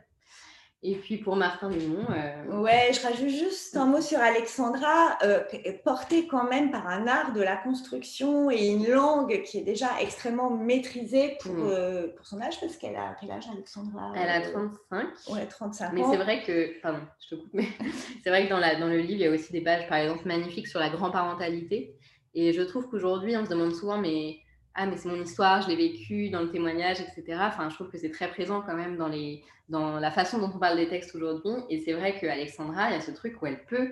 et 0.83 0.95
puis 0.95 1.17
pour 1.17 1.35
Martin 1.35 1.69
Dumont. 1.69 2.05
Euh... 2.09 2.61
Ouais, 2.61 2.91
je 2.93 3.01
rajoute 3.01 3.29
juste 3.29 3.75
un 3.75 3.85
mot 3.85 4.01
sur 4.01 4.19
Alexandra, 4.19 5.17
euh, 5.23 5.41
portée 5.83 6.27
quand 6.27 6.47
même 6.47 6.69
par 6.69 6.87
un 6.87 7.07
art 7.07 7.33
de 7.33 7.41
la 7.41 7.57
construction 7.57 8.51
et 8.51 8.67
une 8.67 8.87
langue 8.87 9.41
qui 9.43 9.57
est 9.57 9.63
déjà 9.63 9.89
extrêmement 9.99 10.51
maîtrisée 10.51 11.37
pour, 11.41 11.53
mm. 11.53 11.69
euh, 11.69 12.07
pour 12.15 12.27
son 12.27 12.39
âge, 12.39 12.59
parce 12.59 12.77
qu'elle 12.77 12.95
a 12.95 13.15
quel 13.19 13.31
âge 13.31 13.45
Alexandra? 13.51 14.13
Elle 14.15 14.29
a 14.29 14.41
35. 14.41 14.97
Euh, 14.97 15.33
ouais, 15.33 15.47
35 15.47 15.93
mais 15.93 16.03
c'est 16.09 16.17
vrai 16.17 16.43
que, 16.43 16.79
pardon, 16.81 16.99
je 17.19 17.35
te 17.35 17.41
coupe, 17.41 17.53
mais 17.53 17.67
c'est 18.23 18.29
vrai 18.29 18.45
que 18.45 18.49
dans, 18.49 18.59
la, 18.59 18.79
dans 18.79 18.87
le 18.87 18.97
livre, 18.97 19.13
il 19.13 19.21
y 19.21 19.27
a 19.27 19.31
aussi 19.31 19.51
des 19.51 19.61
pages, 19.61 19.87
par 19.87 19.97
exemple, 19.97 20.27
magnifiques 20.27 20.67
sur 20.67 20.79
la 20.79 20.89
grand-parentalité. 20.89 21.95
Et 22.35 22.51
je 22.53 22.61
trouve 22.61 22.89
qu'aujourd'hui, 22.89 23.35
on 23.37 23.45
se 23.45 23.49
demande 23.49 23.73
souvent, 23.73 23.97
mais 23.97 24.39
ah 24.75 24.85
mais 24.85 24.97
c'est 24.97 25.07
mon 25.07 25.21
histoire, 25.21 25.61
je 25.61 25.69
l'ai 25.69 25.75
vécu 25.77 26.29
dans 26.29 26.41
le 26.41 26.51
témoignage, 26.51 26.97
etc. 26.99 27.37
Enfin, 27.41 27.69
je 27.69 27.75
trouve 27.75 27.89
que 27.89 27.97
c'est 27.97 28.11
très 28.11 28.29
présent 28.29 28.61
quand 28.61 28.75
même 28.75 28.97
dans, 28.97 29.07
les, 29.07 29.43
dans 29.69 29.99
la 29.99 30.11
façon 30.11 30.37
dont 30.37 30.51
on 30.53 30.59
parle 30.59 30.75
des 30.75 30.89
textes 30.89 31.15
aujourd'hui. 31.15 31.53
Et 31.69 31.79
c'est 31.79 31.93
vrai 31.93 32.19
qu'Alexandra, 32.19 32.89
il 32.89 32.93
y 32.93 32.97
a 32.97 33.01
ce 33.01 33.11
truc 33.11 33.41
où 33.41 33.45
elle 33.45 33.63
peut, 33.65 33.91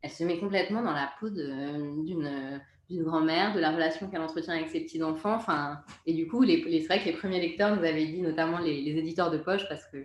elle 0.00 0.10
se 0.10 0.22
met 0.22 0.38
complètement 0.38 0.82
dans 0.82 0.92
la 0.92 1.10
peau 1.18 1.28
d'une 1.28 2.60
d'une 2.90 3.04
grand-mère, 3.04 3.54
de 3.54 3.60
la 3.60 3.70
relation 3.70 4.08
qu'elle 4.08 4.20
entretient 4.20 4.54
avec 4.54 4.68
ses 4.68 4.80
petits-enfants. 4.80 5.34
Enfin, 5.34 5.82
et 6.06 6.12
du 6.12 6.28
coup, 6.28 6.42
les, 6.42 6.62
c'est 6.80 6.86
vrai 6.86 7.00
que 7.00 7.06
les 7.06 7.12
premiers 7.12 7.40
lecteurs 7.40 7.74
nous 7.74 7.84
avaient 7.84 8.06
dit, 8.06 8.20
notamment 8.20 8.58
les, 8.58 8.72
éditeurs 8.72 9.30
de 9.30 9.38
poche, 9.38 9.66
parce 9.68 9.86
que 9.86 9.96
euh, 9.96 10.04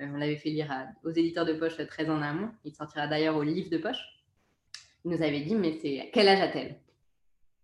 on 0.00 0.16
l'avait 0.16 0.36
fait 0.36 0.48
lire 0.48 0.72
aux 1.04 1.10
éditeurs 1.10 1.44
de 1.44 1.52
poche 1.52 1.76
très 1.86 2.08
en 2.08 2.22
amont, 2.22 2.50
il 2.64 2.74
sortira 2.74 3.06
d'ailleurs 3.06 3.36
au 3.36 3.42
livre 3.42 3.68
de 3.68 3.76
poche, 3.76 3.98
ils 5.04 5.10
nous 5.10 5.22
avaient 5.22 5.42
dit, 5.42 5.54
mais 5.54 5.78
c'est 5.82 6.10
quel 6.12 6.28
âge 6.28 6.40
a-t-elle? 6.40 6.76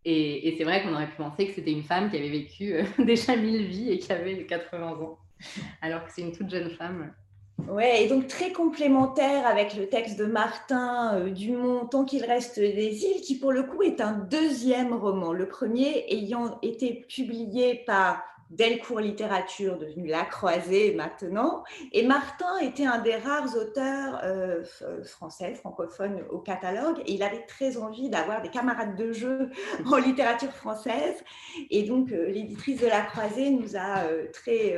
Et, 0.05 0.55
c'est 0.57 0.65
vrai 0.65 0.83
qu'on 0.83 0.95
aurait 0.95 1.09
pu 1.09 1.17
penser 1.17 1.47
que 1.47 1.55
c'était 1.55 1.73
une 1.73 1.83
femme 1.83 2.11
qui 2.11 2.17
avait 2.17 2.31
vécu 2.31 2.75
euh, 2.75 2.85
déjà 3.05 3.37
mille 3.37 3.67
vies 3.67 3.91
et 3.91 3.99
qui 3.99 4.13
avait 4.13 4.45
80 4.45 4.93
ans, 4.93 5.19
alors 5.83 6.05
que 6.05 6.13
c'est 6.13 6.23
une 6.23 6.33
toute 6.33 6.51
jeune 6.51 6.71
femme. 6.71 7.13
Ouais, 7.69 8.05
et 8.05 8.09
donc 8.09 8.27
très 8.27 8.53
complémentaire 8.53 9.47
avec 9.47 9.77
le 9.77 9.87
texte 9.87 10.19
de 10.19 10.25
Martin 10.25 11.15
euh, 11.17 11.31
Dumont, 11.31 11.85
Tant 11.87 12.05
qu'il 12.05 12.25
reste 12.25 12.59
des 12.59 13.05
îles, 13.05 13.21
qui 13.21 13.39
pour 13.39 13.53
le 13.53 13.65
coup 13.65 13.83
est 13.83 14.01
un 14.01 14.13
deuxième 14.13 14.95
roman. 14.95 15.33
Le 15.33 15.47
premier 15.47 16.07
ayant 16.09 16.59
été 16.63 17.05
publié 17.09 17.83
par 17.87 18.23
Delcourt 18.51 18.99
Littérature, 18.99 19.79
devenue 19.79 20.09
La 20.09 20.25
Croisée 20.25 20.93
maintenant. 20.95 21.63
Et 21.93 22.05
Martin 22.05 22.59
était 22.59 22.85
un 22.85 22.99
des 22.99 23.15
rares 23.15 23.57
auteurs 23.57 24.21
euh, 24.25 24.65
français, 25.05 25.55
francophones 25.55 26.25
au 26.31 26.39
catalogue, 26.39 26.99
et 27.07 27.13
il 27.13 27.23
avait 27.23 27.47
très 27.47 27.77
envie 27.77 28.11
d'avoir 28.11 28.43
des 28.43 28.49
camarades 28.49 28.97
de 28.97 29.13
jeu 29.13 29.51
en 29.87 29.97
littérature 29.99 30.53
française. 30.53 31.23
Et 31.71 31.85
donc, 31.85 32.11
euh, 32.11 32.27
l'éditrice 32.29 32.81
de 32.81 32.89
La 32.89 33.03
Croisée 33.03 33.51
nous 33.51 33.77
a 33.77 34.01
euh, 34.01 34.27
très, 34.33 34.77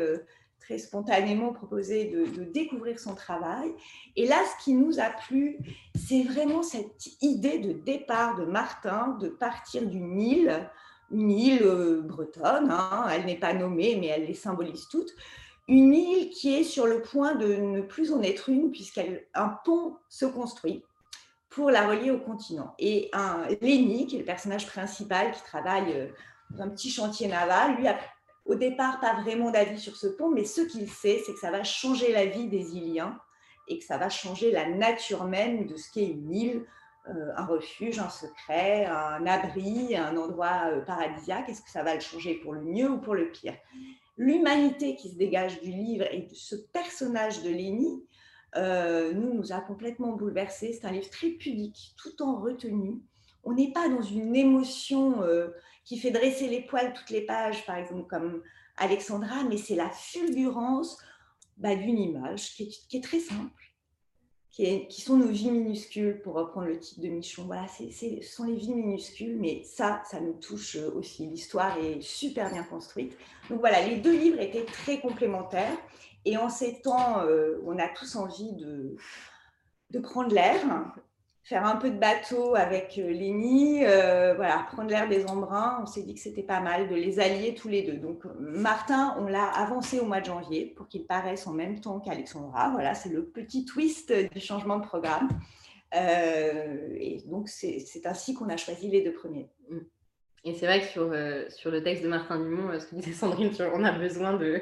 très 0.61 0.77
spontanément 0.77 1.55
proposé 1.55 2.05
de, 2.05 2.27
de, 2.27 2.45
découvrir 2.45 3.01
son 3.01 3.15
travail. 3.15 3.73
Et 4.17 4.27
là, 4.27 4.37
ce 4.51 4.65
qui 4.65 4.75
nous 4.75 5.01
a 5.01 5.09
plu, 5.09 5.57
c'est 5.95 6.25
vraiment 6.25 6.63
cette 6.63 7.07
idée 7.23 7.59
de 7.59 7.73
départ 7.73 8.37
de 8.37 8.45
Martin, 8.45 9.17
de 9.19 9.29
partir 9.29 9.87
d'une 9.87 10.21
île 10.21 10.69
une 11.13 11.31
île 11.31 11.63
euh, 11.63 12.01
bretonne, 12.01 12.71
hein, 12.71 13.07
elle 13.11 13.27
n'est 13.27 13.39
pas 13.39 13.53
nommée, 13.53 13.97
mais 14.01 14.09
elle 14.09 14.27
les 14.27 14.35
symbolise 14.35 14.89
toutes, 14.89 15.15
une 15.69 15.95
île 15.95 16.31
qui 16.31 16.55
est 16.55 16.65
sur 16.65 16.87
le 16.87 17.03
point 17.03 17.35
de 17.35 17.55
ne 17.55 17.81
plus 17.81 18.13
en 18.13 18.23
être 18.23 18.49
une, 18.49 18.71
puisqu'un 18.71 19.05
pont 19.65 19.97
se 20.09 20.27
construit 20.27 20.83
pour 21.51 21.71
la 21.71 21.87
relier 21.87 22.11
au 22.11 22.19
continent. 22.19 22.75
Et 22.79 23.11
un 23.13 23.47
qui 23.49 24.17
est 24.17 24.19
le 24.19 24.25
personnage 24.25 24.67
principal, 24.67 25.33
qui 25.33 25.43
travaille 25.43 25.93
euh, 25.93 26.09
dans 26.51 26.65
un 26.65 26.69
petit 26.69 26.91
chantier 26.91 27.29
naval, 27.29 27.77
lui 27.77 27.87
a 27.87 27.99
au 28.45 28.55
départ 28.55 29.01
pas 29.01 29.21
vraiment 29.21 29.51
d'avis 29.51 29.79
sur 29.79 29.97
ce 29.97 30.09
pont, 30.09 30.31
mais 30.31 30.45
ce 30.45 30.63
qu'il 30.63 30.91
sait, 30.91 31.23
c'est 31.25 31.33
que 31.33 31.39
ça 31.39 31.51
va 31.51 31.63
changer 31.63 32.13
la 32.13 32.27
vie 32.27 32.49
des 32.49 32.77
Iliens 32.77 33.19
et 33.69 33.79
que 33.79 33.85
ça 33.85 33.99
va 33.99 34.09
changer 34.09 34.51
la 34.51 34.69
nature 34.69 35.25
même 35.25 35.67
de 35.67 35.77
ce 35.77 35.93
qu'est 35.93 36.07
une 36.07 36.33
île, 36.35 36.67
un 37.07 37.47
refuge, 37.47 37.99
un 37.99 38.09
secret, 38.09 38.87
un 38.87 39.27
abri, 39.27 39.97
un 39.97 40.17
endroit 40.17 40.71
euh, 40.71 40.81
paradisiaque? 40.81 41.49
Est-ce 41.49 41.63
que 41.63 41.71
ça 41.71 41.83
va 41.83 41.95
le 41.95 42.01
changer 42.01 42.35
pour 42.35 42.53
le 42.53 42.63
mieux 42.63 42.91
ou 42.91 42.99
pour 42.99 43.15
le 43.15 43.31
pire? 43.31 43.55
L'humanité 44.17 44.97
qui 44.97 45.11
se 45.11 45.17
dégage 45.17 45.61
du 45.61 45.71
livre 45.71 46.07
et 46.11 46.23
de 46.23 46.35
ce 46.35 46.55
personnage 46.73 47.43
de 47.43 47.51
Lénie, 47.51 48.05
euh, 48.57 49.13
nous, 49.13 49.35
nous 49.35 49.53
a 49.53 49.61
complètement 49.61 50.13
bouleversés. 50.13 50.73
C'est 50.73 50.87
un 50.87 50.93
livre 50.93 51.11
très 51.11 51.31
pudique, 51.31 51.95
tout 51.97 52.23
en 52.23 52.41
retenue. 52.41 53.01
On 53.45 53.55
n'est 53.55 53.73
pas 53.73 53.89
dans 53.89 54.03
une 54.03 54.37
émotion 54.37 55.23
qui 55.85 55.99
fait 55.99 56.11
dresser 56.11 56.49
les 56.49 56.61
poils 56.61 56.93
toutes 56.93 57.11
les 57.11 57.27
pages, 57.27 57.67
par 57.67 57.77
exemple, 57.77 58.07
comme 58.07 58.43
Alexandra, 58.77 59.45
mais 59.49 59.57
c'est 59.57 59.75
la 59.75 59.91
fulgurance 59.91 60.99
bah, 61.57 61.75
d'une 61.75 61.99
image 61.99 62.55
qui 62.55 62.89
est, 62.93 63.05
très 63.05 63.21
simple, 63.21 63.72
qui, 64.53 65.01
sont 65.01 65.17
nos 65.17 65.29
vies 65.29 65.51
minuscules, 65.51 66.21
pour 66.21 66.35
reprendre 66.35 66.67
le 66.67 66.79
titre 66.79 67.01
de 67.01 67.09
Michon. 67.09 67.45
Voilà, 67.47 67.67
ce 67.69 68.21
sont 68.21 68.45
les 68.45 68.55
vies 68.55 68.75
minuscules, 68.75 69.39
mais 69.41 69.63
ça, 69.65 70.03
ça 70.05 70.21
nous 70.21 70.35
touche 70.35 70.77
aussi. 70.77 71.27
L'histoire 71.27 71.79
est 71.79 72.03
super 72.03 72.51
bien 72.53 72.63
construite. 72.63 73.17
Donc 73.49 73.61
voilà, 73.61 73.81
les 73.87 73.97
deux 73.97 74.15
livres 74.15 74.41
étaient 74.41 74.67
très 74.67 75.01
complémentaires. 75.01 75.77
Et 76.27 76.37
en 76.37 76.51
ces 76.51 76.83
temps, 76.83 77.21
euh, 77.23 77.61
on 77.65 77.79
a 77.79 77.89
tous 77.89 78.15
envie 78.15 78.53
de, 78.53 78.95
de 79.91 79.99
prendre 79.99 80.33
l'air. 80.35 80.61
Faire 81.45 81.67
un 81.67 81.77
peu 81.77 81.91
de 81.91 81.99
bateau 81.99 82.55
avec 82.55 82.99
euh, 82.99 83.11
Lénie, 83.11 83.85
euh, 83.85 84.35
voilà, 84.35 84.65
prendre 84.71 84.91
l'air 84.91 85.09
des 85.09 85.27
embruns. 85.27 85.81
On 85.83 85.87
s'est 85.87 86.03
dit 86.03 86.15
que 86.15 86.21
c'était 86.21 86.43
pas 86.43 86.61
mal 86.61 86.89
de 86.89 86.95
les 86.95 87.19
allier 87.19 87.55
tous 87.55 87.69
les 87.69 87.83
deux. 87.83 87.97
Donc, 87.97 88.25
Martin, 88.39 89.17
on 89.19 89.27
l'a 89.27 89.47
avancé 89.47 89.99
au 89.99 90.05
mois 90.05 90.21
de 90.21 90.27
janvier 90.27 90.67
pour 90.77 90.87
qu'il 90.89 91.05
paraisse 91.05 91.47
en 91.47 91.53
même 91.53 91.81
temps 91.81 91.99
qu'Alexandra. 92.01 92.71
Voilà, 92.71 92.95
c'est 92.95 93.09
le 93.09 93.25
petit 93.25 93.65
twist 93.65 94.13
du 94.13 94.41
changement 94.41 94.79
de 94.79 94.87
programme. 94.87 95.29
Euh, 95.95 96.95
et 96.97 97.23
donc, 97.27 97.49
c'est 97.49 97.85
ainsi 98.05 98.35
qu'on 98.35 98.49
a 98.49 98.57
choisi 98.57 98.89
les 98.89 99.03
deux 99.03 99.13
premiers. 99.13 99.51
Et 100.45 100.55
c'est 100.55 100.67
vrai 100.67 100.81
que 100.81 100.87
sur, 100.87 101.15
sur 101.51 101.71
le 101.71 101.83
texte 101.85 102.03
de 102.03 102.09
Martin 102.09 102.39
Dumont, 102.39 102.79
ce 102.79 102.87
que 102.87 102.97
disait 102.97 103.13
Sandrine, 103.13 103.53
on 103.75 103.85
a 103.85 103.93
besoin 103.93 104.33
de, 104.35 104.61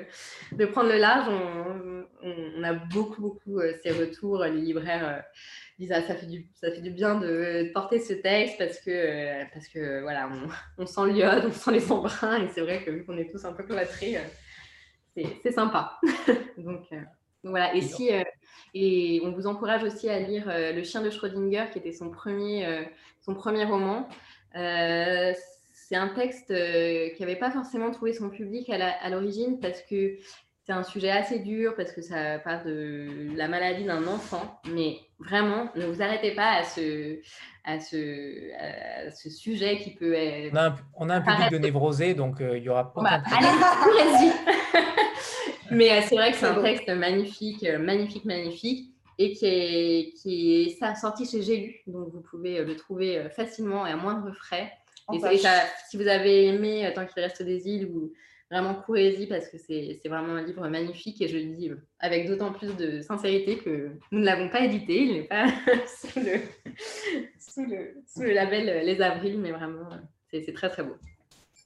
de 0.53 0.66
prendre 0.66 0.91
le 0.91 0.99
large. 0.99 1.26
On, 1.28 2.05
on, 2.22 2.62
a 2.62 2.74
beaucoup, 2.74 3.22
beaucoup 3.22 3.61
ces 3.83 3.91
retours, 3.93 4.45
les 4.45 4.61
libraires 4.61 5.24
ça 5.89 6.14
fait 6.14 6.26
du, 6.26 6.47
ça 6.55 6.70
fait 6.70 6.81
du 6.81 6.91
bien 6.91 7.18
de, 7.18 7.70
porter 7.72 7.99
ce 8.01 8.12
texte 8.12 8.59
parce 8.59 8.78
que, 8.81 9.45
parce 9.53 9.68
que 9.68 10.03
voilà, 10.03 10.31
on, 10.78 10.87
sent 10.87 11.12
l'iode, 11.12 11.45
on 11.47 11.53
sent 11.53 11.72
les 11.72 11.93
embruns 11.93 12.43
et 12.43 12.49
c'est 12.49 12.61
vrai 12.61 12.85
que 12.85 12.91
vu 12.91 13.05
qu'on 13.05 13.16
est 13.16 13.31
tous 13.31 13.45
un 13.45 13.53
peu 13.53 13.62
cloîtrés, 13.62 14.18
euh, 14.18 15.24
c'est 15.43 15.53
sympa. 15.53 15.99
Euh, 16.59 16.62
donc, 16.62 16.89
voilà, 17.43 17.74
et 17.74 17.81
si 17.81 18.11
et 18.74 19.22
on 19.24 19.33
vous 19.33 19.47
encourage 19.47 19.83
aussi 19.83 20.11
à 20.11 20.18
lire 20.18 20.45
Le 20.47 20.83
chien 20.83 21.01
de 21.01 21.09
Schrödinger 21.09 21.64
qui 21.72 21.78
était 21.78 21.93
son 21.93 22.11
premier, 22.11 22.87
son 23.22 23.35
premier 23.35 23.64
roman. 23.64 24.07
C'est 25.91 25.97
un 25.97 26.09
texte 26.09 26.47
qui 26.47 27.20
n'avait 27.20 27.34
pas 27.34 27.51
forcément 27.51 27.91
trouvé 27.91 28.12
son 28.12 28.30
public 28.30 28.70
à 28.70 29.11
l'origine 29.11 29.59
parce 29.59 29.82
que 29.82 30.18
c'est 30.70 30.72
un 30.72 30.84
sujet 30.84 31.11
assez 31.11 31.41
dur 31.41 31.74
parce 31.76 31.91
que 31.91 32.01
ça 32.01 32.38
parle 32.38 32.64
de 32.64 33.36
la 33.36 33.49
maladie 33.49 33.82
d'un 33.82 34.07
enfant, 34.07 34.61
mais 34.72 34.99
vraiment, 35.18 35.68
ne 35.74 35.84
vous 35.86 36.01
arrêtez 36.01 36.32
pas 36.32 36.61
à 36.61 36.62
ce, 36.62 37.18
à 37.64 37.80
ce, 37.80 38.53
à 38.57 39.11
ce 39.11 39.30
sujet 39.30 39.78
qui 39.78 39.91
peut 39.91 40.14
être... 40.14 40.55
On 40.95 41.09
a 41.09 41.16
un, 41.16 41.20
public 41.22 41.51
de 41.51 41.59
névrosés, 41.59 42.14
donc 42.14 42.41
euh, 42.41 42.57
il 42.57 42.62
y 42.62 42.68
aura 42.68 42.93
pas... 42.93 43.03
Bah, 43.03 43.22
allez, 43.32 44.30
Mais 45.72 45.91
euh, 45.91 46.03
c'est 46.03 46.14
vrai 46.14 46.30
que 46.30 46.36
c'est 46.36 46.47
un 46.47 46.62
texte 46.62 46.88
magnifique, 46.88 47.64
euh, 47.64 47.80
magnifique, 47.80 48.24
magnifique, 48.24 48.95
et 49.18 49.32
qui 49.32 49.47
est, 49.47 50.12
qui 50.22 50.62
est 50.62 50.95
sorti 50.95 51.26
chez 51.26 51.43
J'ai 51.43 51.57
lu, 51.57 51.74
donc 51.88 52.12
vous 52.12 52.20
pouvez 52.20 52.64
le 52.64 52.76
trouver 52.76 53.28
facilement 53.34 53.86
et 53.88 53.91
à 53.91 53.97
moindre 53.97 54.32
frais. 54.34 54.72
Et 55.13 55.39
ça, 55.39 55.51
si 55.89 55.97
vous 55.97 56.09
avez 56.09 56.47
aimé 56.47 56.91
Tant 56.95 57.07
qu'il 57.07 57.23
reste 57.23 57.43
des 57.43 57.69
îles 57.69 57.87
ou 57.87 58.13
vraiment 58.51 58.75
courez 58.75 59.27
parce 59.29 59.49
que 59.49 59.59
c'est 59.59 60.01
vraiment 60.07 60.35
un 60.35 60.43
livre 60.43 60.67
magnifique 60.69 61.23
et 61.23 61.29
je 61.29 61.37
le 61.37 61.55
dis 61.55 61.71
euh, 61.71 61.77
avec 62.01 62.27
d'autant 62.27 62.53
plus 62.53 62.75
de 62.77 63.01
sincérité 63.01 63.59
que 63.59 63.93
nous 64.11 64.19
ne 64.19 64.25
l'avons 64.25 64.49
pas 64.49 64.65
édité, 64.65 65.03
il 65.03 65.13
n'est 65.13 65.29
pas 65.29 65.47
sous, 65.87 66.21
le, 66.21 66.41
sous, 67.39 67.65
le, 67.65 68.03
sous, 68.07 68.23
le, 68.23 68.33
label 68.33 68.69
euh, 68.69 68.83
Les 68.83 69.01
Avrils, 69.01 69.39
mais 69.39 69.53
vraiment, 69.53 69.93
euh, 69.93 70.41
c'est 70.45 70.53
très 70.53 70.69
très 70.69 70.83
beau. 70.83 70.97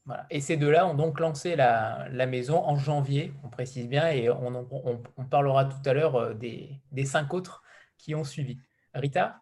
Voilà. 0.05 0.27
Et 0.31 0.41
ces 0.41 0.59
deux-là 0.59 0.87
ont 0.87 0.95
donc 0.95 1.19
lancé 1.19 1.57
la, 1.57 2.07
la, 2.13 2.27
maison 2.27 2.59
en 2.59 2.77
janvier, 2.77 3.33
on 3.43 3.49
précise 3.49 3.89
bien, 3.89 4.11
et 4.11 4.29
on, 4.29 4.55
on, 4.71 5.03
on 5.17 5.25
parlera 5.25 5.65
tout 5.65 5.89
à 5.89 5.95
l'heure 5.95 6.35
des, 6.35 6.69
des 6.93 7.07
cinq 7.07 7.33
autres 7.33 7.63
qui 7.97 8.15
ont 8.15 8.25
suivi. 8.25 8.59
Rita? 8.93 9.41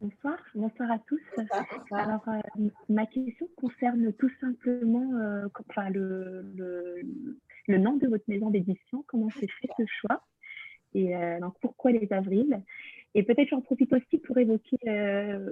Bonsoir, 0.00 0.38
bonsoir 0.54 0.90
à 0.92 0.98
tous. 1.00 1.20
Alors, 1.90 2.26
euh, 2.28 2.68
ma 2.88 3.04
question 3.04 3.46
concerne 3.56 4.14
tout 4.14 4.30
simplement 4.40 5.14
euh, 5.20 5.46
enfin, 5.68 5.90
le, 5.90 6.42
le, 7.68 7.78
nom 7.78 7.96
de 7.96 8.06
votre 8.06 8.24
maison 8.26 8.48
d'édition, 8.48 9.04
comment 9.06 9.28
s'est 9.28 9.46
fait 9.60 9.68
ce 9.76 9.82
choix 9.86 10.24
et 10.94 11.14
euh, 11.14 11.38
donc 11.40 11.54
pourquoi 11.60 11.92
les 11.92 12.10
avrils. 12.14 12.62
Et 13.14 13.24
peut-être 13.24 13.48
j'en 13.48 13.60
profite 13.60 13.92
aussi 13.92 14.18
pour 14.18 14.38
évoquer 14.38 14.78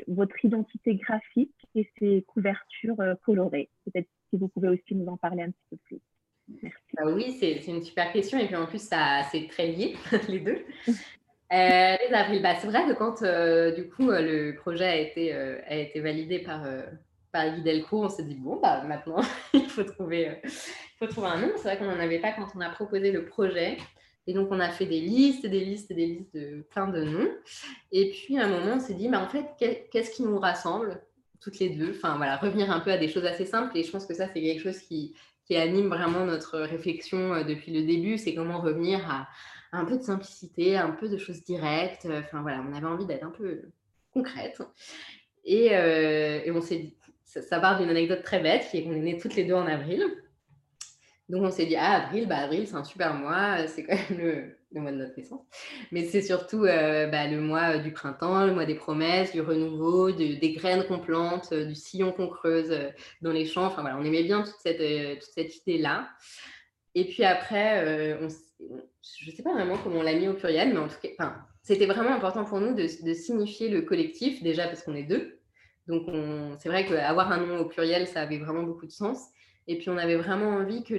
votre 0.06 0.42
identité 0.42 0.94
graphique 0.94 1.54
et 1.74 1.90
ses 1.98 2.22
couvertures 2.22 3.02
colorées. 3.24 3.68
Peut-être 3.84 4.08
si 4.30 4.38
vous 4.38 4.48
pouvez 4.48 4.68
aussi 4.68 4.94
nous 4.94 5.08
en 5.08 5.18
parler 5.18 5.42
un 5.42 5.50
petit 5.50 5.66
peu 5.70 5.76
plus. 5.84 6.00
Merci. 6.62 6.78
Ah 6.96 7.06
oui, 7.06 7.36
c'est 7.38 7.66
une 7.66 7.82
super 7.82 8.12
question 8.12 8.38
et 8.38 8.46
puis 8.46 8.56
en 8.56 8.66
plus, 8.66 8.88
c'est 9.30 9.48
très 9.48 9.66
lié, 9.66 9.94
les 10.28 10.40
deux. 10.40 10.64
Euh, 11.52 11.96
les 12.06 12.14
avrils, 12.14 12.42
bah, 12.42 12.56
c'est 12.60 12.66
vrai 12.66 12.84
que 12.86 12.92
quand 12.92 13.22
euh, 13.22 13.72
du 13.72 13.88
coup 13.88 14.10
euh, 14.10 14.20
le 14.20 14.54
projet 14.54 14.84
a 14.84 14.96
été, 14.96 15.32
a 15.32 15.76
été 15.76 16.00
validé 16.00 16.40
par, 16.40 16.62
par 17.32 17.54
Guy 17.54 17.62
Delcourt, 17.62 18.02
on 18.02 18.08
s'est 18.08 18.24
dit 18.24 18.34
bon, 18.34 18.60
bah, 18.60 18.82
maintenant 18.84 19.22
il 19.54 19.68
faut 19.68 19.84
trouver, 19.84 20.40
il 20.44 20.98
faut 20.98 21.06
trouver 21.06 21.28
un 21.28 21.40
nom. 21.40 21.52
C'est 21.56 21.62
vrai 21.62 21.78
qu'on 21.78 21.86
n'en 21.86 22.00
avait 22.00 22.18
pas 22.18 22.32
quand 22.32 22.48
on 22.54 22.60
a 22.60 22.68
proposé 22.68 23.12
le 23.12 23.24
projet. 23.24 23.78
Et 24.26 24.34
donc 24.34 24.48
on 24.50 24.60
a 24.60 24.68
fait 24.68 24.84
des 24.84 25.00
listes, 25.00 25.46
des 25.46 25.64
listes, 25.64 25.90
des 25.90 26.06
listes 26.06 26.34
de 26.34 26.66
plein 26.70 26.86
de 26.86 27.02
noms. 27.02 27.30
Et 27.92 28.10
puis 28.10 28.38
à 28.38 28.44
un 28.44 28.48
moment, 28.48 28.74
on 28.76 28.80
s'est 28.80 28.94
dit, 28.94 29.08
bah, 29.08 29.22
en 29.22 29.28
fait, 29.28 29.46
qu'est-ce 29.90 30.10
qui 30.10 30.22
nous 30.22 30.38
rassemble 30.38 31.00
toutes 31.40 31.58
les 31.60 31.70
deux? 31.70 31.94
Enfin 31.96 32.18
voilà, 32.18 32.36
revenir 32.36 32.70
un 32.70 32.80
peu 32.80 32.90
à 32.90 32.98
des 32.98 33.08
choses 33.08 33.24
assez 33.24 33.46
simples. 33.46 33.74
Et 33.78 33.84
je 33.84 33.90
pense 33.90 34.04
que 34.04 34.12
ça, 34.12 34.26
c'est 34.26 34.42
quelque 34.42 34.60
chose 34.60 34.80
qui, 34.80 35.14
qui 35.46 35.56
anime 35.56 35.88
vraiment 35.88 36.26
notre 36.26 36.58
réflexion 36.58 37.42
depuis 37.42 37.72
le 37.72 37.86
début. 37.86 38.18
C'est 38.18 38.34
comment 38.34 38.60
revenir 38.60 39.10
à 39.10 39.28
un 39.72 39.84
peu 39.84 39.96
de 39.96 40.02
simplicité, 40.02 40.76
un 40.76 40.90
peu 40.90 41.08
de 41.08 41.18
choses 41.18 41.44
directes. 41.44 42.06
Enfin 42.06 42.42
voilà, 42.42 42.64
on 42.68 42.74
avait 42.74 42.86
envie 42.86 43.06
d'être 43.06 43.24
un 43.24 43.30
peu 43.30 43.62
concrète. 44.12 44.60
Et, 45.44 45.70
euh, 45.72 46.52
on 46.54 46.60
s'est 46.60 46.78
dit, 46.78 46.96
ça, 47.24 47.60
part 47.60 47.78
d'une 47.78 47.88
anecdote 47.88 48.22
très 48.22 48.40
bête, 48.40 48.66
qui 48.70 48.78
est 48.78 48.84
qu'on 48.84 48.92
est 48.92 49.00
nés 49.00 49.18
toutes 49.18 49.34
les 49.34 49.44
deux 49.44 49.54
en 49.54 49.66
avril. 49.66 50.04
Donc 51.28 51.42
on 51.42 51.50
s'est 51.50 51.66
dit, 51.66 51.76
ah, 51.76 52.04
avril, 52.04 52.26
bah, 52.26 52.38
avril, 52.38 52.66
c'est 52.66 52.74
un 52.74 52.84
super 52.84 53.14
mois, 53.14 53.66
c'est 53.66 53.84
quand 53.84 53.94
même 53.94 54.18
le, 54.72 54.80
mois 54.80 54.92
de 54.92 54.96
notre 54.96 55.16
naissance. 55.16 55.42
Mais 55.92 56.04
c'est 56.04 56.22
surtout 56.22 56.64
euh, 56.64 57.06
bah, 57.06 57.26
le 57.26 57.40
mois 57.40 57.76
du 57.78 57.92
printemps, 57.92 58.46
le 58.46 58.54
mois 58.54 58.64
des 58.64 58.74
promesses, 58.74 59.32
du 59.32 59.42
renouveau, 59.42 60.10
des 60.10 60.52
graines 60.56 60.84
qu'on 60.84 60.98
plante, 60.98 61.52
du 61.52 61.74
sillon 61.74 62.12
qu'on 62.12 62.28
creuse 62.28 62.74
dans 63.20 63.32
les 63.32 63.44
champs. 63.44 63.66
Enfin 63.66 63.82
voilà, 63.82 63.98
on 63.98 64.04
aimait 64.04 64.24
bien 64.24 64.42
toute 64.42 64.56
cette, 64.62 65.20
toute 65.20 65.30
cette 65.34 65.54
idée-là. 65.58 66.08
Et 66.98 67.04
puis 67.04 67.22
après, 67.22 68.18
s'est 68.28 68.64
je 69.20 69.30
ne 69.30 69.36
sais 69.36 69.42
pas 69.44 69.52
vraiment 69.52 69.76
comment 69.78 70.00
on 70.00 70.02
l'a 70.02 70.14
mis 70.14 70.26
au 70.26 70.34
pluriel, 70.34 70.72
mais 70.72 70.80
en 70.80 70.88
tout 70.88 70.96
cas, 71.00 71.36
c'était 71.62 71.86
vraiment 71.86 72.12
important 72.12 72.44
pour 72.44 72.58
nous 72.58 72.74
de, 72.74 72.86
signifier 73.14 73.68
le 73.68 73.82
collectif, 73.82 74.42
déjà 74.42 74.66
parce 74.66 74.82
qu'on 74.82 74.96
est 74.96 75.04
deux. 75.04 75.38
Donc, 75.86 76.06
c'est 76.58 76.68
vrai 76.68 76.84
qu'avoir 76.86 77.30
un 77.30 77.46
nom 77.46 77.58
au 77.58 77.66
pluriel, 77.66 78.08
ça 78.08 78.22
avait 78.22 78.38
vraiment 78.38 78.64
beaucoup 78.64 78.86
de 78.86 78.90
sens. 78.90 79.28
Et 79.68 79.78
puis, 79.78 79.90
on 79.90 79.96
avait 79.96 80.16
vraiment 80.16 80.48
envie 80.48 80.82
que, 80.82 80.94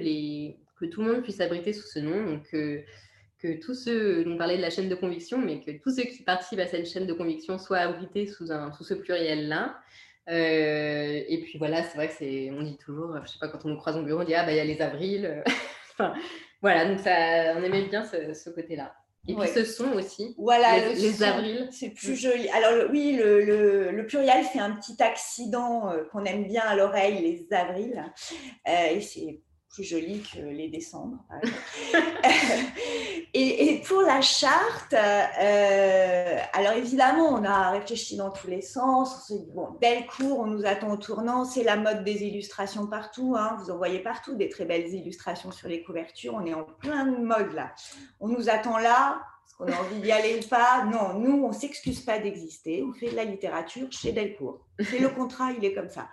tout 0.86 1.02
le 1.02 1.12
monde 1.12 1.22
puisse 1.22 1.40
abriter 1.40 1.74
sous 1.74 1.86
ce 1.86 1.98
nom. 1.98 2.24
Donc, 2.24 2.48
que, 2.50 2.82
que 3.38 3.60
tous 3.60 3.74
ceux, 3.74 4.24
on 4.26 4.38
parlait 4.38 4.56
de 4.56 4.62
la 4.62 4.70
chaîne 4.70 4.88
de 4.88 4.94
conviction, 4.94 5.36
mais 5.36 5.60
que 5.60 5.70
tous 5.82 5.96
ceux 5.96 6.04
qui 6.04 6.22
participent 6.22 6.60
à 6.60 6.66
cette 6.66 6.88
chaîne 6.88 7.06
de 7.06 7.12
conviction 7.12 7.58
soient 7.58 7.78
abrités 7.78 8.26
sous, 8.26 8.46
ce 8.46 8.94
pluriel-là. 8.94 9.78
Euh, 10.30 11.22
et 11.28 11.42
puis 11.42 11.58
voilà, 11.58 11.82
c'est 11.82 11.96
vrai 11.96 12.08
que 12.08 12.14
c'est, 12.14 12.50
on 12.52 12.62
dit 12.62 12.78
toujours, 12.78 13.18
je 13.22 13.32
sais 13.32 13.38
pas, 13.38 13.48
quand 13.48 13.66
on 13.66 13.68
nous 13.68 13.76
croise 13.76 13.96
au 13.96 14.02
bureau, 14.02 14.20
on 14.20 14.24
dit 14.24 14.34
ah 14.34 14.44
bah 14.44 14.52
il 14.52 14.56
y 14.56 14.60
a 14.60 14.64
les 14.64 14.80
avrils. 14.80 15.42
enfin, 16.00 16.14
voilà, 16.62 16.86
donc 16.86 17.00
ça, 17.00 17.54
on 17.56 17.62
aimait 17.62 17.88
bien 17.88 18.04
ce, 18.04 18.50
côté-là. 18.50 18.94
Et 19.28 19.34
puis 19.34 19.48
ce 19.48 19.64
son 19.64 19.92
aussi, 19.92 20.34
voilà, 20.38 20.78
les, 20.88 21.22
avrils. 21.22 21.68
C'est 21.70 21.90
plus 21.90 22.16
joli. 22.16 22.48
Alors 22.50 22.90
oui, 22.90 23.16
le, 23.16 23.90
le, 23.90 24.06
pluriel, 24.06 24.44
c'est 24.50 24.58
un 24.58 24.72
petit 24.72 25.00
accident 25.02 25.90
euh, 25.90 26.04
qu'on 26.10 26.24
aime 26.24 26.46
bien 26.46 26.62
à 26.62 26.74
l'oreille, 26.74 27.20
les 27.20 27.56
avrils. 27.56 28.02
Euh, 28.66 28.86
et 28.94 29.00
c'est 29.00 29.40
plus 29.70 29.84
joli 29.84 30.20
que 30.20 30.40
les 30.40 30.68
décembre. 30.68 31.18
et, 33.34 33.82
pour 33.86 34.02
la 34.02 34.20
charte, 34.20 34.92
euh, 34.94 36.38
alors 36.52 36.72
évidemment, 36.72 37.28
on 37.28 37.44
a 37.44 37.70
réfléchi 37.70 38.16
dans 38.16 38.30
tous 38.30 38.48
les 38.48 38.62
sens. 38.62 39.14
On 39.14 39.20
s'est 39.20 39.38
dit, 39.38 39.52
bon, 39.52 39.68
belle 39.80 40.06
cour, 40.06 40.40
on 40.40 40.46
nous 40.46 40.66
attend 40.66 40.90
au 40.90 40.96
tournant. 40.96 41.44
C'est 41.44 41.62
la 41.62 41.76
mode 41.76 42.04
des 42.04 42.24
illustrations 42.24 42.86
partout. 42.86 43.34
Hein. 43.38 43.56
Vous 43.60 43.70
en 43.70 43.76
voyez 43.76 44.00
partout 44.00 44.34
des 44.34 44.48
très 44.48 44.64
belles 44.64 44.88
illustrations 44.88 45.52
sur 45.52 45.68
les 45.68 45.82
couvertures. 45.82 46.34
On 46.34 46.44
est 46.44 46.54
en 46.54 46.64
plein 46.64 47.06
de 47.06 47.16
mode 47.16 47.52
là. 47.52 47.72
On 48.18 48.28
nous 48.28 48.48
attend 48.50 48.78
là. 48.78 49.22
Est-ce 49.46 49.56
qu'on 49.56 49.66
a 49.66 49.84
envie 49.84 50.00
d'y 50.00 50.12
aller 50.12 50.40
ou 50.44 50.48
pas? 50.48 50.84
Non, 50.84 51.18
nous, 51.18 51.44
on 51.44 51.48
ne 51.48 51.54
s'excuse 51.54 52.00
pas 52.00 52.18
d'exister. 52.18 52.84
On 52.84 52.92
fait 52.92 53.10
de 53.10 53.16
la 53.16 53.24
littérature 53.24 53.90
chez 53.90 54.12
Delcourt. 54.12 54.66
C'est 54.78 54.98
le 54.98 55.08
contrat, 55.08 55.52
il 55.52 55.64
est 55.64 55.74
comme 55.74 55.88
ça. 55.88 56.08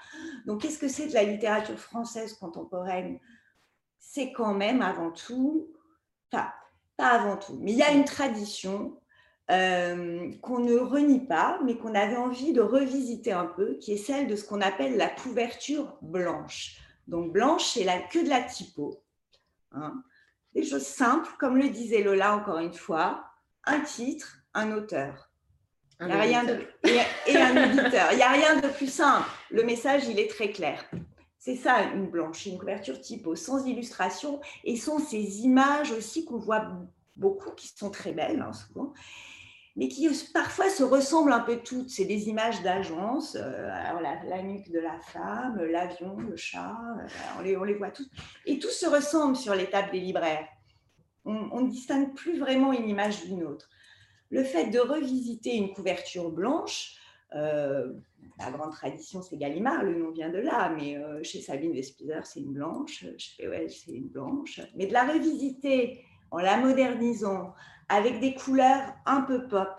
Donc, 0.45 0.62
qu'est-ce 0.62 0.80
que 0.80 0.88
c'est 0.88 1.08
de 1.08 1.14
la 1.14 1.24
littérature 1.24 1.78
française 1.78 2.34
contemporaine? 2.34 3.20
C'est 4.18 4.32
quand 4.32 4.55
même 4.55 4.82
avant 4.82 5.11
tout, 5.11 5.68
enfin, 6.32 6.47
pas 6.97 7.09
avant 7.09 7.38
tout, 7.38 7.55
mais 7.61 7.72
il 7.72 7.78
y 7.78 7.84
a 7.84 7.91
une 7.91 8.03
tradition 8.03 8.99
euh, 9.51 10.32
qu'on 10.41 10.57
ne 10.57 10.76
renie 10.76 11.28
pas, 11.28 11.59
mais 11.63 11.78
qu'on 11.78 11.93
avait 11.93 12.18
envie 12.18 12.51
de 12.51 12.61
revisiter 12.61 13.32
un 13.32 13.45
peu, 13.45 13.76
qui 13.76 13.93
est 13.93 13.97
celle 13.97 14.26
de 14.26 14.36
ce 14.36 14.43
qu'on 14.43 14.61
appelle 14.61 14.97
la 14.97 15.07
couverture 15.07 15.99
blanche. 16.01 16.78
Donc 17.05 17.32
blanche, 17.32 17.63
c'est 17.74 17.84
la, 17.84 17.99
que 17.99 18.18
de 18.18 18.30
la 18.30 18.41
typo. 18.41 19.03
Hein. 19.72 20.03
Des 20.55 20.63
choses 20.63 20.88
simples, 20.88 21.30
comme 21.38 21.57
le 21.57 21.70
disait 21.70 22.01
Lola 22.01 22.36
encore 22.36 22.57
une 22.57 22.74
fois, 22.74 23.24
un 23.65 23.82
titre, 23.82 24.39
un 24.55 24.72
auteur. 24.72 25.30
et, 26.86 27.32
et 27.32 27.38
un 27.38 27.55
éditeur. 27.55 28.07
Il 28.13 28.18
n'y 28.18 28.24
a 28.24 28.32
rien 28.32 28.61
de 28.61 28.68
plus 28.68 28.91
simple. 28.91 29.30
Le 29.51 29.61
message, 29.61 30.07
il 30.07 30.20
est 30.20 30.30
très 30.32 30.49
clair. 30.49 30.84
C'est 31.48 31.56
ça 31.56 31.82
une 31.93 32.08
blanche, 32.08 32.45
une 32.45 32.58
couverture 32.58 33.00
typo, 33.00 33.38
sans 33.38 33.66
illustration, 33.66 34.41
et 34.66 34.76
sont 34.76 35.00
ces 35.00 35.43
images 35.43 35.93
aussi 35.93 36.26
qu'on 36.26 36.39
voit 36.39 36.68
beaucoup, 37.16 37.52
qui 37.52 37.70
sont 37.70 37.89
très 37.89 38.12
belles 38.12 38.41
hein, 38.41 38.52
souvent, 38.52 38.91
mais 39.78 39.88
qui 39.88 40.10
parfois 40.34 40.70
se 40.70 40.84
ressemblent 40.84 41.32
un 41.32 41.39
peu 41.39 41.62
toutes. 41.64 41.89
C'est 41.89 42.04
des 42.04 42.28
images 42.28 42.62
d'agence, 42.64 43.38
euh, 43.39 43.70
la, 44.28 44.43
nuque 44.43 44.70
de 44.70 44.80
la 44.80 45.00
femme, 45.00 45.64
l'avion, 45.64 46.18
le 46.18 46.36
chat, 46.36 46.78
euh, 47.00 47.08
on, 47.39 47.43
les, 47.43 47.56
on, 47.56 47.64
les, 47.64 47.76
voit 47.76 47.91
tous. 47.91 48.10
Et 48.45 48.60
tout 48.60 48.68
se 48.68 48.86
ressemble 48.86 49.38
sur 49.38 49.56
les 49.56 49.70
tables 49.70 49.91
des 49.93 50.02
libraires. 50.02 50.50
On 51.24 51.62
ne 51.62 51.70
distingue 51.70 52.14
plus 52.14 52.39
vraiment 52.39 52.74
une 52.74 52.89
image 52.89 53.24
d'une 53.24 53.45
autre. 53.45 53.70
Le 54.32 54.43
fait 54.43 54.66
de 54.66 54.80
revisiter 54.80 55.56
une 55.56 55.74
couverture 55.74 56.30
blanche, 56.30 56.98
euh, 57.36 57.93
la 58.39 58.51
grande 58.51 58.71
tradition, 58.71 59.21
c'est 59.21 59.38
Gallimard, 59.38 59.84
le 59.84 59.95
nom 59.95 60.11
vient 60.11 60.30
de 60.30 60.38
là, 60.38 60.69
mais 60.69 60.97
chez 61.23 61.41
Sabine 61.41 61.73
Vespizer, 61.73 62.25
c'est 62.25 62.39
une 62.39 62.53
blanche, 62.53 63.05
chez 63.17 63.47
POL, 63.47 63.69
c'est 63.69 63.91
une 63.91 64.07
blanche. 64.07 64.61
Mais 64.75 64.86
de 64.86 64.93
la 64.93 65.05
revisiter 65.05 66.03
en 66.32 66.39
la 66.39 66.57
modernisant, 66.57 67.53
avec 67.89 68.19
des 68.19 68.34
couleurs 68.34 68.93
un 69.05 69.21
peu 69.21 69.47
pop, 69.47 69.69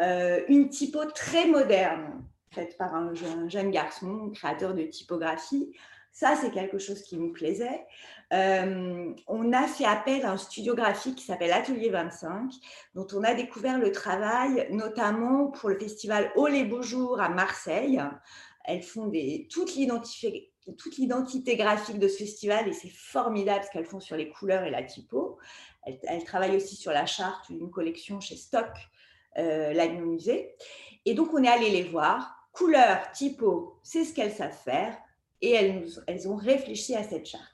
euh, 0.00 0.40
une 0.48 0.68
typo 0.68 1.04
très 1.06 1.46
moderne, 1.46 2.24
faite 2.50 2.76
par 2.76 2.94
un 2.94 3.14
jeune, 3.14 3.70
garçon, 3.70 4.30
créateur 4.34 4.74
de 4.74 4.82
typographie. 4.82 5.72
Ça, 6.12 6.36
c'est 6.36 6.50
quelque 6.50 6.78
chose 6.78 7.02
qui 7.02 7.16
nous 7.16 7.32
plaisait. 7.32 7.86
Euh, 8.34 9.14
on 9.26 9.52
a 9.52 9.66
fait 9.66 9.86
appel 9.86 10.26
à 10.26 10.32
un 10.32 10.36
studio 10.36 10.74
graphique 10.74 11.16
qui 11.16 11.24
s'appelle 11.24 11.52
Atelier 11.52 11.88
25, 11.88 12.52
dont 12.94 13.06
on 13.14 13.24
a 13.24 13.32
découvert 13.32 13.78
le 13.78 13.90
travail, 13.92 14.68
notamment 14.70 15.46
pour 15.48 15.70
le 15.70 15.78
festival 15.78 16.30
Oh 16.36 16.48
les 16.48 16.64
beaux 16.64 16.82
jours 16.82 17.20
à 17.20 17.30
Marseille. 17.30 18.00
Elles 18.66 18.82
font 18.82 19.10
toute 19.48 19.74
l'identité 19.74 21.56
graphique 21.56 21.98
de 21.98 22.08
ce 22.08 22.18
festival 22.18 22.68
et 22.68 22.74
c'est 22.74 22.92
formidable 22.92 23.64
ce 23.64 23.70
qu'elles 23.70 23.86
font 23.86 24.00
sur 24.00 24.16
les 24.16 24.28
couleurs 24.28 24.64
et 24.64 24.70
la 24.70 24.82
typo. 24.82 25.38
Elle, 25.84 26.24
travaille 26.24 26.54
aussi 26.56 26.76
sur 26.76 26.92
la 26.92 27.06
charte 27.06 27.50
d'une 27.50 27.70
collection 27.70 28.20
chez 28.20 28.36
Stock, 28.36 28.70
euh, 29.38 29.88
Musée. 29.98 30.54
Et 31.06 31.14
donc, 31.14 31.32
on 31.32 31.42
est 31.42 31.48
allé 31.48 31.70
les 31.70 31.84
voir. 31.84 32.48
Couleur, 32.52 33.10
typo, 33.12 33.80
c'est 33.82 34.04
ce 34.04 34.12
qu'elles 34.12 34.32
savent 34.32 34.52
faire. 34.52 34.96
Et 35.42 35.50
elles, 35.50 35.86
elles 36.06 36.28
ont 36.28 36.36
réfléchi 36.36 36.94
à 36.94 37.02
cette 37.02 37.26
charte. 37.26 37.44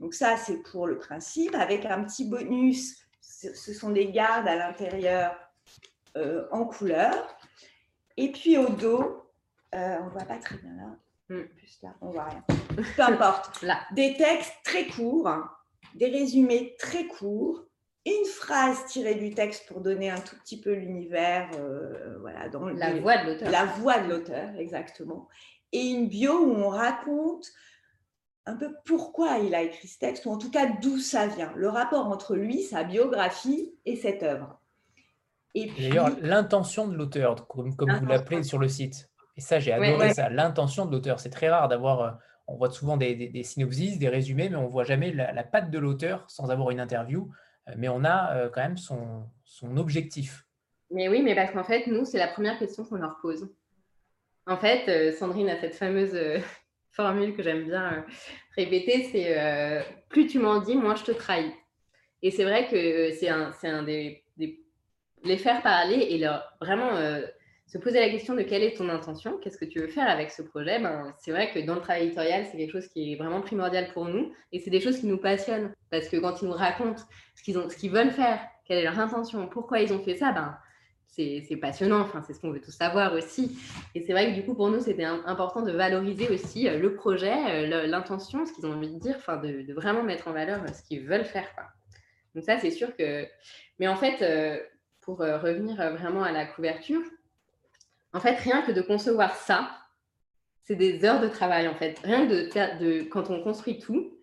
Donc 0.00 0.14
ça, 0.14 0.36
c'est 0.36 0.62
pour 0.62 0.86
le 0.86 0.98
principe. 0.98 1.54
Avec 1.54 1.84
un 1.84 2.02
petit 2.04 2.24
bonus, 2.24 2.96
ce 3.20 3.72
sont 3.72 3.90
des 3.90 4.10
gardes 4.10 4.48
à 4.48 4.56
l'intérieur 4.56 5.36
euh, 6.16 6.46
en 6.50 6.64
couleur. 6.64 7.36
Et 8.16 8.30
puis 8.30 8.56
au 8.56 8.68
dos, 8.68 9.24
euh, 9.74 9.96
on 10.00 10.06
ne 10.06 10.10
voit 10.10 10.24
pas 10.24 10.38
très 10.38 10.56
bien 10.58 10.74
là. 10.76 10.96
Hmm. 11.28 11.48
Plus 11.56 11.78
là, 11.82 11.94
on 12.00 12.10
voit 12.10 12.24
rien. 12.24 12.44
Peu 12.76 13.02
importe. 13.02 13.62
là. 13.62 13.80
Des 13.92 14.14
textes 14.16 14.54
très 14.62 14.86
courts, 14.86 15.30
des 15.94 16.06
résumés 16.06 16.76
très 16.78 17.06
courts, 17.06 17.64
une 18.06 18.26
phrase 18.26 18.84
tirée 18.86 19.14
du 19.14 19.34
texte 19.34 19.66
pour 19.66 19.80
donner 19.80 20.10
un 20.10 20.20
tout 20.20 20.36
petit 20.36 20.60
peu 20.60 20.74
l'univers, 20.74 21.50
euh, 21.58 22.18
voilà, 22.20 22.48
dans 22.50 22.68
la 22.68 23.00
voix 23.00 23.16
de 23.16 23.30
l'auteur. 23.30 23.50
La 23.50 23.64
voix 23.64 23.98
de 23.98 24.10
l'auteur, 24.10 24.54
exactement. 24.58 25.28
Et 25.74 25.88
une 25.88 26.08
bio 26.08 26.38
où 26.38 26.54
on 26.54 26.68
raconte 26.68 27.46
un 28.46 28.56
peu 28.56 28.74
pourquoi 28.84 29.38
il 29.38 29.54
a 29.54 29.62
écrit 29.62 29.88
ce 29.88 29.98
texte, 29.98 30.26
ou 30.26 30.30
en 30.30 30.38
tout 30.38 30.50
cas 30.50 30.66
d'où 30.80 30.98
ça 30.98 31.26
vient, 31.26 31.52
le 31.56 31.68
rapport 31.68 32.06
entre 32.06 32.36
lui, 32.36 32.62
sa 32.62 32.84
biographie 32.84 33.74
et 33.84 33.96
cette 33.96 34.22
œuvre. 34.22 34.60
Et 35.54 35.70
D'ailleurs, 35.78 36.10
l'intention 36.20 36.88
de 36.88 36.96
l'auteur, 36.96 37.46
comme, 37.48 37.74
comme 37.76 37.92
vous 37.92 38.06
l'appelez 38.06 38.42
sur 38.42 38.58
le 38.58 38.68
site. 38.68 39.10
Et 39.36 39.40
ça, 39.40 39.58
j'ai 39.60 39.72
adoré 39.72 40.14
ça, 40.14 40.28
l'intention 40.28 40.86
de 40.86 40.92
l'auteur. 40.92 41.20
C'est 41.20 41.30
très 41.30 41.48
rare 41.48 41.68
d'avoir, 41.68 42.00
euh, 42.00 42.10
on 42.46 42.56
voit 42.56 42.70
souvent 42.70 42.96
des, 42.96 43.14
des, 43.14 43.42
synopsis, 43.42 43.98
des 43.98 44.08
résumés, 44.08 44.48
mais 44.48 44.56
on 44.56 44.64
ne 44.64 44.68
voit 44.68 44.84
jamais 44.84 45.12
la, 45.12 45.32
la 45.32 45.42
patte 45.44 45.70
de 45.70 45.78
l'auteur 45.78 46.24
sans 46.28 46.50
avoir 46.50 46.70
une 46.70 46.80
interview. 46.80 47.30
Euh, 47.68 47.72
mais 47.76 47.88
on 47.88 48.04
a 48.04 48.36
euh, 48.36 48.48
quand 48.48 48.62
même 48.62 48.76
son, 48.76 49.24
son 49.44 49.76
objectif. 49.76 50.44
Mais 50.90 51.08
oui, 51.08 51.22
mais 51.22 51.34
parce 51.34 51.50
qu'en 51.50 51.64
fait, 51.64 51.86
nous, 51.86 52.04
c'est 52.04 52.18
la 52.18 52.28
première 52.28 52.58
question 52.58 52.84
qu'on 52.84 52.96
leur 52.96 53.18
pose. 53.20 53.48
En 54.46 54.56
fait, 54.56 54.88
euh, 54.88 55.12
Sandrine 55.12 55.48
a 55.48 55.58
cette 55.58 55.74
fameuse 55.74 56.16
formule 56.92 57.34
que 57.34 57.42
j'aime 57.42 57.64
bien 57.64 58.04
répéter, 58.56 59.08
c'est 59.10 59.84
plus 60.08 60.26
tu 60.26 60.38
m'en 60.38 60.60
dis, 60.60 60.76
moins 60.76 60.94
je 60.94 61.04
te 61.04 61.12
trahis. 61.12 61.52
Et 62.22 62.30
c'est 62.30 62.44
vrai 62.44 62.68
que 62.68 63.10
c'est 63.12 63.28
un, 63.28 63.52
un 63.64 63.82
des, 63.82 64.22
les 64.36 65.36
faire 65.38 65.60
parler 65.62 66.06
et 66.10 66.18
leur 66.18 66.56
vraiment 66.60 66.92
se 67.66 67.78
poser 67.78 67.98
la 67.98 68.08
question 68.08 68.34
de 68.34 68.42
quelle 68.42 68.62
est 68.62 68.76
ton 68.76 68.88
intention, 68.88 69.38
qu'est-ce 69.38 69.58
que 69.58 69.64
tu 69.64 69.80
veux 69.80 69.88
faire 69.88 70.08
avec 70.08 70.30
ce 70.30 70.42
projet, 70.42 70.78
ben, 70.78 71.14
c'est 71.18 71.32
vrai 71.32 71.50
que 71.52 71.58
dans 71.58 71.74
le 71.74 71.80
travail 71.80 72.04
éditorial, 72.04 72.44
c'est 72.44 72.56
quelque 72.56 72.72
chose 72.72 72.88
qui 72.88 73.12
est 73.12 73.16
vraiment 73.16 73.40
primordial 73.40 73.88
pour 73.92 74.04
nous 74.04 74.32
et 74.52 74.60
c'est 74.60 74.70
des 74.70 74.80
choses 74.80 75.00
qui 75.00 75.06
nous 75.06 75.18
passionnent 75.18 75.72
parce 75.90 76.08
que 76.08 76.16
quand 76.18 76.40
ils 76.42 76.48
nous 76.48 76.54
racontent 76.54 77.02
ce 77.34 77.42
qu'ils, 77.42 77.58
ont, 77.58 77.68
ce 77.68 77.76
qu'ils 77.76 77.90
veulent 77.90 78.10
faire, 78.10 78.40
quelle 78.64 78.78
est 78.78 78.84
leur 78.84 78.98
intention, 78.98 79.48
pourquoi 79.48 79.80
ils 79.80 79.92
ont 79.92 79.98
fait 79.98 80.16
ça, 80.16 80.32
ben, 80.32 80.56
c'est, 81.14 81.56
passionnant, 81.56 82.00
enfin, 82.00 82.22
c'est 82.26 82.34
ce 82.34 82.40
qu'on 82.40 82.50
veut 82.50 82.60
tous 82.60 82.72
savoir 82.72 83.14
aussi. 83.14 83.58
Et 83.94 84.02
c'est 84.02 84.12
vrai 84.12 84.30
que 84.30 84.34
du 84.34 84.44
coup, 84.44 84.54
pour 84.54 84.70
nous, 84.70 84.80
c'était 84.80 85.04
important 85.04 85.62
de 85.62 85.72
valoriser 85.72 86.28
aussi 86.28 86.68
euh, 86.68 86.78
le 86.78 86.94
projet, 86.94 87.32
euh, 87.64 87.86
l'intention, 87.86 88.44
ce 88.46 88.52
qu'ils 88.52 88.66
ont 88.66 88.72
envie 88.72 88.92
de 88.92 88.98
dire, 88.98 89.16
enfin, 89.16 89.36
de, 89.36 89.72
vraiment 89.72 90.02
mettre 90.02 90.28
en 90.28 90.32
valeur 90.32 90.62
euh, 90.62 90.72
ce 90.72 90.82
qu'ils 90.82 91.06
veulent 91.06 91.24
faire. 91.24 91.48
Donc 92.34 92.44
ça, 92.44 92.58
c'est 92.58 92.70
sûr 92.70 92.96
que... 92.96 93.26
Mais 93.78 93.86
en 93.86 93.96
fait, 93.96 94.24
pour 95.00 95.18
revenir 95.18 95.76
vraiment 95.92 96.22
à 96.22 96.32
la 96.32 96.46
couverture, 96.46 97.02
en 98.12 98.20
fait, 98.20 98.36
rien 98.36 98.62
que 98.62 98.72
de 98.72 98.80
concevoir 98.80 99.34
ça, 99.34 99.70
c'est 100.62 100.76
des 100.76 101.04
heures 101.04 101.20
de 101.20 101.28
travail, 101.28 101.68
en 101.68 101.74
fait. 101.74 101.98
Rien 102.02 102.26
que 102.26 102.78
de, 102.80 103.02
quand 103.04 103.30
on 103.30 103.42
construit 103.42 103.78
tout, 103.78 104.18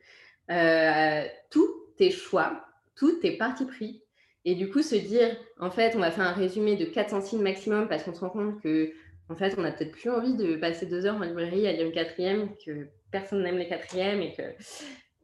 euh, 0.50 1.24
tout 1.50 1.70
est 2.00 2.12
choix, 2.12 2.66
tout 2.96 3.20
est 3.24 3.38
parti 3.38 3.66
pris. 3.66 4.04
Et 4.46 4.56
du 4.56 4.70
coup, 4.70 4.82
se 4.82 4.96
dire, 4.96 5.38
en 5.60 5.70
fait, 5.70 5.96
on 5.96 6.00
va 6.00 6.12
faire 6.12 6.26
un 6.26 6.34
résumé 6.34 6.76
de 6.76 6.86
400 6.86 7.22
signes 7.22 7.42
maximum 7.42 7.88
parce 7.88 8.04
qu'on 8.04 8.14
se 8.14 8.22
rend 8.22 8.30
compte 8.30 8.62
que, 8.62 8.92
en 9.30 9.36
fait, 9.36 9.54
on 9.58 9.62
n'a 9.62 9.72
peut-être 9.72 9.92
plus 9.92 10.10
envie 10.10 10.36
de 10.36 10.56
passer 10.56 10.86
deux 10.88 11.06
heures 11.06 11.16
en 11.16 11.24
librairie 11.24 11.68
à 11.68 11.74
lire 11.74 11.86
une 11.86 11.92
quatrième, 11.92 12.50
que 12.66 12.88
personne 13.12 13.44
n'aime 13.44 13.58
les 13.58 13.68
quatrièmes 13.68 14.22
et 14.22 14.34
que, 14.34 14.42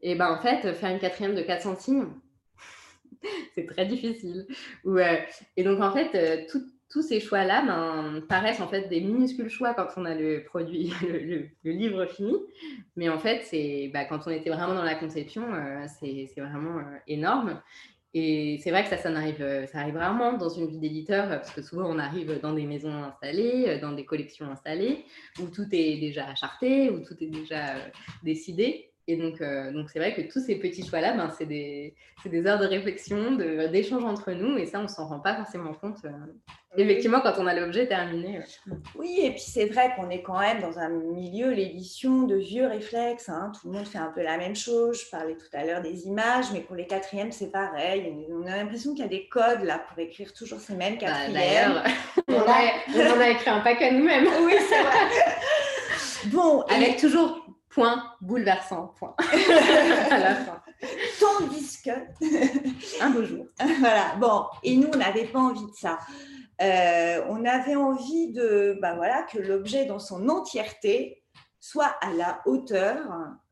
et 0.01 0.15
ben 0.15 0.32
en 0.32 0.39
fait, 0.39 0.74
faire 0.74 0.91
une 0.91 0.99
quatrième 0.99 1.36
de 1.36 1.41
400 1.41 1.76
signes, 1.78 2.07
c'est 3.55 3.65
très 3.65 3.86
difficile. 3.86 4.45
Euh, 4.86 5.18
et 5.55 5.63
donc, 5.63 5.82
en 5.82 5.91
fait, 5.91 6.15
euh, 6.15 6.45
tous 6.89 7.01
ces 7.01 7.20
choix-là 7.20 7.63
ben, 7.65 8.22
paraissent 8.30 8.61
en 8.61 8.68
fait 8.68 8.88
des 8.88 9.01
minuscules 9.01 9.49
choix 9.49 9.74
quand 9.74 9.88
on 9.97 10.05
a 10.05 10.15
le 10.15 10.43
produit, 10.43 10.93
le, 11.01 11.49
livre 11.72 12.05
fini. 12.05 12.36
Mais 12.95 13.09
en 13.09 13.18
fait, 13.18 13.43
bah, 13.91 14.05
quand 14.05 14.28
on 14.28 14.32
était 14.32 14.51
vraiment 14.51 14.76
dans 14.76 14.84
la 14.84 14.95
conception, 14.95 15.43
euh, 15.53 15.86
c'est 15.99 16.30
vraiment 16.38 16.82
énorme. 17.07 17.59
Et 18.14 18.60
c'est 18.64 18.72
vrai 18.72 18.84
que 18.84 18.89
ça, 18.89 19.10
euh, 19.10 19.68
ça 19.68 19.80
arrive 19.80 19.97
rarement 19.97 20.34
dans 20.34 20.49
une 20.49 20.68
vie 20.68 20.80
d'éditeur, 20.80 21.28
parce 21.28 21.51
que 21.51 21.62
souvent 21.62 21.89
on 21.89 21.99
arrive 21.99 22.39
dans 22.41 22.53
des 22.53 22.66
maisons 22.66 23.03
installées, 23.03 23.80
dans 23.80 23.91
des 23.91 24.05
collections 24.05 24.49
installées, 24.49 25.05
où 25.39 25.47
tout 25.47 25.68
est 25.72 25.97
déjà 25.99 26.34
charté, 26.36 26.89
où 26.89 26.99
tout 26.99 27.16
est 27.22 27.28
déjà 27.28 27.76
décidé. 28.24 28.91
Et 29.10 29.16
donc, 29.16 29.39
euh, 29.39 29.72
donc 29.72 29.89
c'est 29.89 29.99
vrai 29.99 30.14
que 30.14 30.22
tous 30.22 30.41
ces 30.41 30.55
petits 30.55 30.86
choix-là, 30.86 31.14
ben, 31.14 31.32
c'est 31.38 31.45
des, 31.45 31.93
des, 32.26 32.45
heures 32.45 32.60
de 32.60 32.66
réflexion, 32.66 33.38
d'échange 33.72 34.03
entre 34.03 34.32
nous, 34.34 34.58
et 34.58 34.66
ça, 34.66 34.80
on 34.80 34.84
ne 34.84 34.88
s'en 34.89 35.08
rend 35.08 35.20
pas 35.20 35.34
forcément 35.34 35.74
compte. 35.74 35.99
Euh, 36.03 36.10
effectivement, 36.76 37.22
quand 37.22 37.36
on 37.38 37.47
a 37.47 37.53
l'objet 37.53 37.88
terminé. 37.88 38.39
Euh. 38.39 38.74
Oui, 38.95 39.22
et 39.24 39.32
puis 39.32 39.39
c'est 39.39 39.68
vrai 39.68 39.93
qu'on 39.95 40.10
est 40.10 40.22
quand 40.22 40.38
même 40.39 40.60
dans 40.60 40.78
un 40.78 40.89
milieu, 40.89 41.51
l'édition, 41.51 42.24
de 42.24 42.36
vieux 42.36 42.68
réflexes. 42.68 43.30
Hein. 43.30 43.53
Tout 43.58 43.70
le 43.70 43.78
monde 43.78 43.88
fait 43.88 43.97
un 43.97 44.12
peu 44.14 44.22
la 44.22 44.38
même 44.38 44.58
chose. 44.58 45.01
Je 45.05 45.10
parlais 45.10 45.36
tout 45.36 45.47
à 45.53 45.64
l'heure 45.64 45.82
des 45.82 46.05
images, 46.05 46.51
mais 46.51 46.60
pour 46.60 46.76
les 46.76 46.86
quatrièmes, 46.86 47.32
c'est 47.32 47.51
pareil. 47.51 48.14
On 48.30 48.45
a 48.45 48.58
l'impression 48.58 48.91
qu'il 48.91 49.03
y 49.03 49.08
a 49.08 49.10
des 49.10 49.30
codes 49.30 49.64
là 49.64 49.80
pour 49.88 49.97
écrire 49.99 50.34
toujours 50.34 50.60
ces 50.60 50.76
mêmes 50.76 50.97
bah, 50.99 51.08
quatrièmes. 51.08 51.34
D'ailleurs, 51.34 51.84
on, 52.28 52.34
on, 52.34 53.22
a 53.22 53.30
écrit 53.30 53.49
un 53.49 53.62
paquet 53.62 53.93
nous-mêmes. 53.93 54.28
Oui, 54.41 54.53
c'est 54.68 54.82
vrai. 54.82 55.36
bon, 56.26 56.62
avec 56.64 56.97
toujours 56.97 57.36
point 57.78 58.11
bouleversant, 58.21 58.88
point. 58.97 59.13
à 60.09 60.17
la 60.17 60.36
fin. 60.36 60.61
Tandis 61.19 61.80
que. 61.84 61.91
Un 63.03 63.11
beau 63.11 63.23
jour. 63.23 63.45
voilà, 63.80 64.15
bon, 64.15 64.45
et 64.63 64.75
nous, 64.75 64.89
on 64.91 64.97
n'avait 64.97 65.28
pas 65.28 65.39
envie 65.39 65.67
de 65.67 65.75
ça. 65.75 65.99
Euh, 66.59 67.21
on 67.30 67.45
avait 67.45 67.75
envie 67.75 68.34
de, 68.34 68.80
ben 68.82 68.95
voilà, 68.95 69.21
que 69.32 69.38
l'objet 69.38 69.86
dans 69.86 69.99
son 69.99 70.28
entièreté 70.28 71.23
soit 71.59 71.95
à 72.01 72.11
la 72.13 72.41
hauteur 72.47 72.97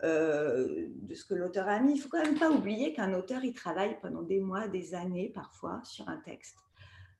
euh, 0.03 0.87
de 0.89 1.13
ce 1.13 1.23
que 1.23 1.35
l'auteur 1.35 1.67
a 1.67 1.79
mis. 1.79 1.91
Il 1.91 1.97
ne 1.97 2.01
faut 2.01 2.09
quand 2.09 2.23
même 2.23 2.39
pas 2.39 2.49
oublier 2.49 2.93
qu'un 2.93 3.13
auteur, 3.13 3.43
il 3.43 3.53
travaille 3.53 3.99
pendant 4.01 4.23
des 4.23 4.39
mois, 4.39 4.67
des 4.67 4.95
années 4.95 5.31
parfois 5.35 5.81
sur 5.83 6.09
un 6.09 6.17
texte. 6.17 6.57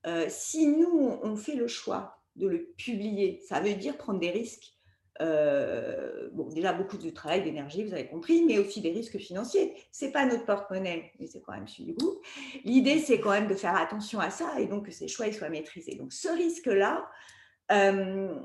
Euh, 0.07 0.25
si 0.27 0.65
nous, 0.65 1.19
on 1.21 1.35
fait 1.35 1.55
le 1.55 1.67
choix 1.67 2.17
de 2.35 2.47
le 2.47 2.73
publier, 2.77 3.43
ça 3.47 3.59
veut 3.59 3.75
dire 3.75 3.95
prendre 3.95 4.19
des 4.19 4.31
risques 4.31 4.74
euh, 5.21 6.29
bon, 6.33 6.49
déjà 6.49 6.73
beaucoup 6.73 6.97
de 6.97 7.09
travail, 7.09 7.43
d'énergie, 7.43 7.83
vous 7.83 7.93
avez 7.93 8.07
compris, 8.07 8.43
mais 8.45 8.57
aussi 8.59 8.81
des 8.81 8.91
risques 8.91 9.17
financiers. 9.17 9.73
Ce 9.91 10.05
n'est 10.05 10.11
pas 10.11 10.25
notre 10.25 10.45
porte-monnaie, 10.45 11.11
mais 11.19 11.27
c'est 11.27 11.41
quand 11.41 11.53
même 11.53 11.67
celui 11.67 11.85
du 11.85 11.93
groupe. 11.93 12.23
L'idée, 12.63 12.99
c'est 12.99 13.19
quand 13.19 13.31
même 13.31 13.47
de 13.47 13.55
faire 13.55 13.75
attention 13.75 14.19
à 14.19 14.29
ça 14.29 14.59
et 14.59 14.67
donc 14.67 14.87
que 14.87 14.91
ces 14.91 15.07
choix 15.07 15.31
soient 15.31 15.49
maîtrisés. 15.49 15.95
Donc 15.95 16.11
ce 16.11 16.27
risque-là, 16.27 17.09
euh, 17.71 18.35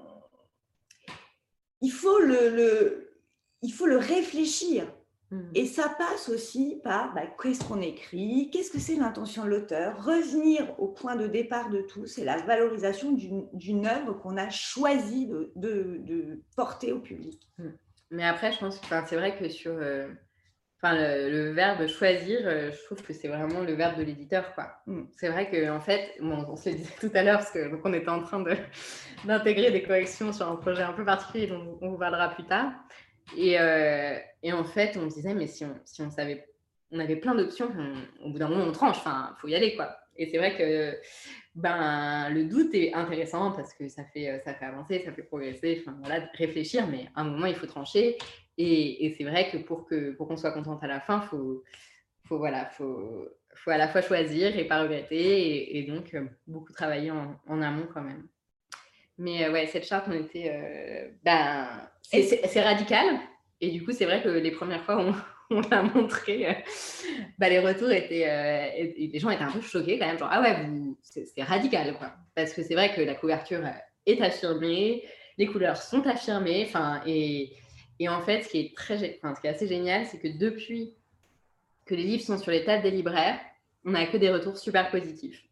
il, 1.81 1.93
le, 2.21 3.17
il 3.63 3.73
faut 3.73 3.87
le 3.87 3.97
réfléchir. 3.97 4.87
Mm. 5.31 5.51
Et 5.55 5.67
ça 5.67 5.89
passe 5.97 6.29
aussi 6.29 6.81
par 6.83 7.15
bah, 7.15 7.23
qu'est-ce 7.41 7.65
qu'on 7.65 7.81
écrit, 7.81 8.51
qu'est-ce 8.53 8.71
que 8.71 8.81
c'est 8.81 8.97
l'intention 8.97 9.45
de 9.45 9.51
l'auteur, 9.51 10.05
revenir 10.05 10.75
au 10.79 10.89
point 10.89 11.17
de 11.17 11.27
départ 11.27 11.71
de 11.71 11.83
tout, 11.83 12.07
c'est 12.07 12.25
la 12.25 12.39
valorisation 12.39 13.13
d'une 13.13 13.87
œuvre 13.87 14.15
qu'on 14.15 14.37
a 14.37 14.51
choisi 14.51 15.29
de, 15.57 16.43
porter 16.57 16.93
au 16.93 17.01
public. 17.01 17.49
Mm. 17.59 17.69
Mais 18.13 18.25
après, 18.25 18.53
je 18.53 18.59
pense 18.59 18.79
que 18.81 18.87
c'est 19.07 19.17
vrai 19.17 19.39
que 19.39 19.49
sur 19.49 19.71
euh, 19.73 20.09
le, 20.83 21.53
verbe 21.53 21.87
choisir, 21.87 22.41
euh, 22.43 22.73
je 22.73 22.85
trouve 22.87 23.01
que 23.03 23.13
c'est 23.13 23.29
vraiment 23.29 23.61
le 23.61 23.75
verbe 23.75 23.99
de 23.99 24.03
l'éditeur. 24.03 24.53
Mm. 24.87 25.03
C'est 25.17 25.29
vrai 25.29 25.49
qu'en 25.49 25.77
en 25.77 25.81
fait, 25.81 26.17
on 26.21 26.57
se 26.57 26.71
le 26.71 26.77
disait 26.77 26.95
tout 27.01 27.11
à 27.15 27.23
l'heure, 27.23 27.39
parce 27.39 27.53
qu'on 27.53 27.93
était 27.93 28.09
en 28.09 28.21
train 28.21 28.43
d'intégrer 29.25 29.71
des 29.71 29.85
corrections 29.85 30.33
sur 30.33 30.51
un 30.51 30.57
projet 30.57 30.83
un 30.83 30.93
peu 30.93 31.05
particulier 31.05 31.47
dont 31.47 31.79
on 31.81 31.91
vous 31.91 31.99
parlera 31.99 32.31
plus 32.31 32.47
tard. 32.47 32.73
Euh, 33.39 34.19
et, 34.43 34.53
en 34.53 34.65
fait, 34.65 34.97
on 34.97 35.07
disait, 35.07 35.35
mais 35.35 35.47
si 35.47 35.65
on, 35.65 36.11
savait, 36.11 36.47
on 36.91 36.99
avait 36.99 37.17
plein 37.17 37.35
d'options, 37.35 37.71
au 38.25 38.31
bout 38.31 38.39
d'un 38.39 38.49
moment, 38.49 38.65
on 38.65 38.73
tranche, 38.73 38.99
enfin, 38.99 39.35
faut 39.41 39.49
y 39.49 39.55
aller, 39.55 39.77
quoi. 39.77 39.97
Et 40.17 40.27
c'est 40.27 40.39
vrai 40.39 40.57
que 40.57 40.99
ben, 41.55 42.29
le 42.31 42.45
doute 42.45 42.75
est 42.75 42.93
intéressant 42.93 43.53
parce 43.53 43.73
que 43.73 43.89
ça 43.89 44.05
fait, 44.05 44.43
ça 44.45 44.55
fait 44.55 44.67
avancer, 44.67 45.01
ça 45.05 45.13
fait 45.13 45.23
progresser, 45.23 45.83
enfin, 45.83 45.97
voilà, 46.01 46.29
réfléchir, 46.35 46.87
mais 46.89 47.07
à 47.15 47.23
un 47.23 47.25
moment, 47.25 47.47
il 47.47 47.55
faut 47.55 47.67
trancher. 47.67 48.19
Et, 48.59 49.15
c'est 49.17 49.25
vrai 49.25 49.51
que 49.51 49.57
pour 49.57 49.87
qu'on 49.89 50.15
pour 50.17 50.29
qu'on 50.29 50.37
soit 50.37 50.53
contente 50.53 50.83
à 50.85 50.87
la 50.87 51.01
fin, 51.01 51.23
il 51.23 51.29
faut, 51.29 51.65
faut, 52.27 52.39
voilà, 52.39 52.67
faut, 52.67 53.29
faut 53.55 53.71
à 53.71 53.79
la 53.79 53.89
fois 53.89 54.03
choisir 54.03 54.57
et 54.57 54.65
pas 54.65 54.83
regretter, 54.83 55.79
et, 55.79 55.83
donc 55.85 56.15
euh, 56.15 56.27
beaucoup 56.47 56.73
travailler 56.73 57.11
en, 57.11 57.63
amont 57.63 57.89
quand 57.93 58.03
même. 58.03 58.27
Mais 59.21 59.45
euh, 59.45 59.53
ouais, 59.53 59.67
cette 59.67 59.87
charte, 59.87 60.07
on 60.09 60.13
était. 60.13 60.51
Euh, 60.51 61.11
ben, 61.23 61.69
c'est 62.03 62.63
radical. 62.63 63.21
Et 63.61 63.71
du 63.71 63.85
coup, 63.85 63.93
c'est 63.93 64.07
vrai 64.07 64.23
que 64.23 64.31
les 64.31 64.51
premières 64.51 64.83
fois, 64.83 64.99
on, 64.99 65.15
on 65.51 65.61
l'a 65.61 65.83
montré, 65.83 66.49
euh, 66.49 66.55
bah, 67.39 67.51
les 67.51 67.59
retours 67.59 67.91
étaient, 67.91 68.27
euh, 68.27 68.93
les 68.97 69.19
gens 69.19 69.29
étaient 69.29 69.45
un 69.45 69.51
peu 69.51 69.61
choqués 69.61 69.99
quand 69.99 70.07
même, 70.07 70.19
genre 70.19 70.31
ah 70.33 70.41
ouais, 70.41 70.57
c'est 71.03 71.43
radical 71.43 71.95
quoi, 71.99 72.13
parce 72.35 72.55
que 72.55 72.63
c'est 72.63 72.75
vrai 72.75 72.95
que 72.95 73.01
la 73.03 73.15
couverture 73.15 73.61
est 74.07 74.23
affirmée, 74.23 75.05
les 75.37 75.47
couleurs 75.47 75.77
sont 75.77 76.07
affirmées, 76.07 76.65
enfin 76.67 77.03
et, 77.05 77.53
et, 77.99 78.09
en 78.09 78.23
fait, 78.23 78.43
ce 78.43 78.49
qui 78.49 78.61
est 78.61 78.77
très, 78.77 78.97
ce 78.99 79.41
qui 79.41 79.47
est 79.47 79.51
assez 79.51 79.67
génial, 79.67 80.07
c'est 80.07 80.19
que 80.19 80.29
depuis 80.29 80.95
que 81.85 81.95
les 81.95 82.05
livres 82.05 82.23
sont 82.23 82.39
sur 82.39 82.53
les 82.53 82.65
tables 82.65 82.85
des 82.85 82.93
libraires, 82.93 83.39
on 83.85 83.91
n'a 83.91 84.07
que 84.07 84.17
des 84.17 84.31
retours 84.31 84.57
super 84.57 84.91
positifs. 84.91 85.43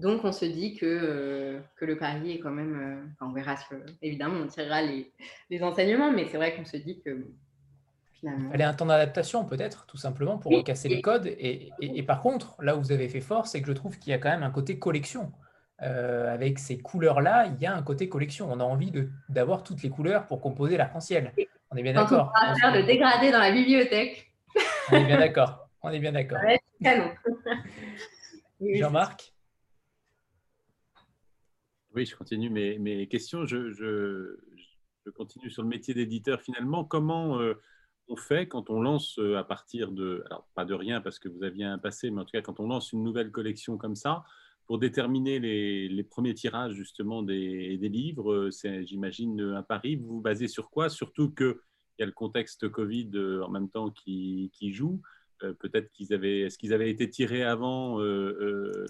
Donc, 0.00 0.24
on 0.24 0.32
se 0.32 0.44
dit 0.44 0.76
que, 0.76 0.86
euh, 0.86 1.60
que 1.76 1.84
le 1.84 1.96
pari 1.96 2.32
est 2.32 2.38
quand 2.40 2.50
même. 2.50 3.12
on 3.20 3.32
verra, 3.32 3.56
évidemment, 4.02 4.40
on 4.42 4.46
tirera 4.46 4.82
les, 4.82 5.10
les 5.50 5.62
enseignements, 5.62 6.10
mais 6.10 6.26
c'est 6.26 6.36
vrai 6.36 6.54
qu'on 6.54 6.64
se 6.64 6.76
dit 6.76 7.00
que 7.04 7.26
il 8.22 8.48
fallait 8.50 8.64
un 8.64 8.74
temps 8.74 8.86
d'adaptation 8.86 9.44
peut-être, 9.44 9.86
tout 9.86 9.96
simplement, 9.96 10.38
pour 10.38 10.52
casser 10.64 10.88
les 10.88 11.00
codes. 11.00 11.26
Et, 11.26 12.02
par 12.06 12.20
contre, 12.20 12.56
là 12.60 12.76
où 12.76 12.80
vous 12.80 12.92
avez 12.92 13.08
fait 13.08 13.20
fort, 13.20 13.46
c'est 13.46 13.60
que 13.60 13.66
je 13.66 13.72
trouve 13.72 13.98
qu'il 13.98 14.10
y 14.10 14.14
a 14.14 14.18
quand 14.18 14.30
même 14.30 14.42
un 14.42 14.50
côté 14.50 14.78
collection. 14.78 15.32
Euh, 15.82 16.32
avec 16.32 16.58
ces 16.58 16.78
couleurs-là, 16.78 17.46
il 17.46 17.62
y 17.62 17.66
a 17.66 17.74
un 17.74 17.82
côté 17.82 18.10
collection. 18.10 18.48
On 18.50 18.60
a 18.60 18.64
envie 18.64 18.92
d'avoir 19.30 19.62
toutes 19.62 19.82
les 19.82 19.88
couleurs 19.88 20.26
pour 20.26 20.42
composer 20.42 20.76
l'arc-en-ciel. 20.76 21.32
On 21.70 21.76
est 21.76 21.82
bien 21.82 21.94
d'accord. 21.94 22.32
On 22.42 22.46
va 22.48 22.54
faire 22.54 22.72
de 22.74 22.82
dégrader 22.82 23.30
dans 23.30 23.38
la 23.38 23.52
bibliothèque. 23.52 24.30
On 24.92 24.96
est 24.96 25.04
bien 25.04 25.18
d'accord. 25.18 25.68
On 25.82 25.90
est 25.90 25.98
bien 25.98 26.12
d'accord. 26.12 26.40
Jean-Marc? 28.60 29.32
Oui, 32.00 32.06
je 32.06 32.16
continue 32.16 32.48
mes, 32.48 33.06
questions. 33.08 33.44
Je, 33.44 34.38
continue 35.14 35.50
sur 35.50 35.62
le 35.62 35.68
métier 35.68 35.92
d'éditeur. 35.92 36.40
Finalement, 36.40 36.82
comment... 36.82 37.38
Euh, 37.38 37.60
on 38.08 38.16
fait 38.16 38.48
quand 38.48 38.70
on 38.70 38.80
lance 38.80 39.18
euh, 39.18 39.36
à 39.36 39.44
partir 39.44 39.92
de, 39.92 40.24
alors 40.24 40.48
pas 40.54 40.64
de 40.64 40.72
rien 40.72 41.02
parce 41.02 41.18
que 41.18 41.28
vous 41.28 41.42
aviez 41.42 41.66
un 41.66 41.76
passé, 41.76 42.10
mais 42.10 42.22
en 42.22 42.24
tout 42.24 42.32
cas 42.32 42.40
quand 42.40 42.58
on 42.58 42.68
lance 42.68 42.92
une 42.92 43.04
nouvelle 43.04 43.30
collection 43.30 43.76
comme 43.76 43.96
ça, 43.96 44.24
pour 44.64 44.78
déterminer 44.78 45.40
les, 45.40 46.02
premiers 46.02 46.32
tirages 46.32 46.72
justement 46.72 47.22
des, 47.22 47.76
livres, 47.76 48.32
euh, 48.32 48.50
c'est 48.50 48.86
j'imagine 48.86 49.38
un 49.38 49.62
pari. 49.62 49.96
Vous 49.96 50.06
vous 50.06 50.20
basez 50.22 50.48
sur 50.48 50.70
quoi? 50.70 50.88
Surtout 50.88 51.34
qu'il 51.34 51.54
y 51.98 52.02
a 52.02 52.06
le 52.06 52.12
contexte 52.12 52.66
Covid 52.70 53.10
en 53.44 53.50
même 53.50 53.68
temps 53.68 53.90
qui, 53.90 54.50
joue. 54.72 55.02
Peut-être 55.58 55.90
qu'ils 55.90 56.12
avaient, 56.12 56.40
est-ce 56.40 56.58
qu'ils 56.58 56.72
avaient 56.72 56.90
été 56.90 57.08
tirés 57.08 57.42
avant 57.42 57.98
le, 57.98 58.86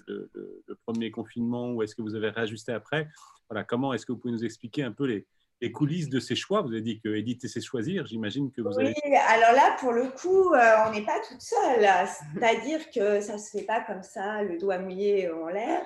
premier 0.85 1.11
confinement 1.11 1.71
ou 1.71 1.83
est-ce 1.83 1.95
que 1.95 2.01
vous 2.01 2.15
avez 2.15 2.29
réajusté 2.29 2.71
après? 2.71 3.09
Voilà, 3.49 3.63
comment 3.63 3.93
est-ce 3.93 4.05
que 4.05 4.11
vous 4.11 4.17
pouvez 4.17 4.33
nous 4.33 4.45
expliquer 4.45 4.83
un 4.83 4.91
peu 4.91 5.05
les, 5.05 5.25
les 5.61 5.71
coulisses 5.71 6.09
de 6.09 6.19
ces 6.19 6.35
choix 6.35 6.61
Vous 6.61 6.69
avez 6.69 6.81
dit 6.81 6.99
que 6.99 7.09
éditer, 7.09 7.47
c'est 7.47 7.61
choisir. 7.61 8.07
J'imagine 8.07 8.51
que 8.51 8.61
vous 8.61 8.71
oui, 8.77 8.93
alors 9.27 9.53
là, 9.53 9.75
pour 9.79 9.93
le 9.93 10.07
coup, 10.07 10.53
euh, 10.53 10.87
on 10.87 10.91
n'est 10.91 11.05
pas 11.05 11.19
toute 11.27 11.41
seule. 11.41 11.87
C'est-à-dire 12.33 12.89
que 12.89 13.21
ça 13.21 13.33
ne 13.33 13.37
se 13.37 13.51
fait 13.51 13.63
pas 13.63 13.81
comme 13.81 14.01
ça, 14.01 14.41
le 14.41 14.57
doigt 14.57 14.79
mouillé 14.79 15.29
en 15.29 15.47
l'air. 15.47 15.85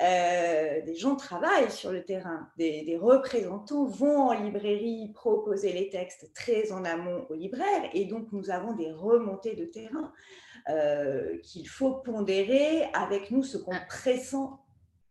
Euh, 0.00 0.80
des 0.84 0.94
gens 0.94 1.16
travaillent 1.16 1.70
sur 1.70 1.90
le 1.90 2.04
terrain. 2.04 2.48
Des, 2.56 2.96
représentants 3.00 3.84
vont 3.84 4.28
en 4.28 4.32
librairie 4.32 5.10
proposer 5.12 5.72
les 5.72 5.90
textes 5.90 6.32
très 6.32 6.70
en 6.70 6.84
amont 6.84 7.26
aux 7.28 7.34
libraires. 7.34 7.90
Et 7.94 8.04
donc, 8.04 8.28
nous 8.32 8.50
avons 8.50 8.72
des 8.74 8.92
remontées 8.92 9.56
de 9.56 9.64
terrain 9.64 10.12
euh, 10.68 11.36
qu'il 11.42 11.68
faut 11.68 11.94
pondérer 11.94 12.84
avec 12.94 13.32
nous, 13.32 13.42
ce 13.42 13.58
qu'on 13.58 13.74
ah. 13.74 13.84
pressent. 13.88 14.60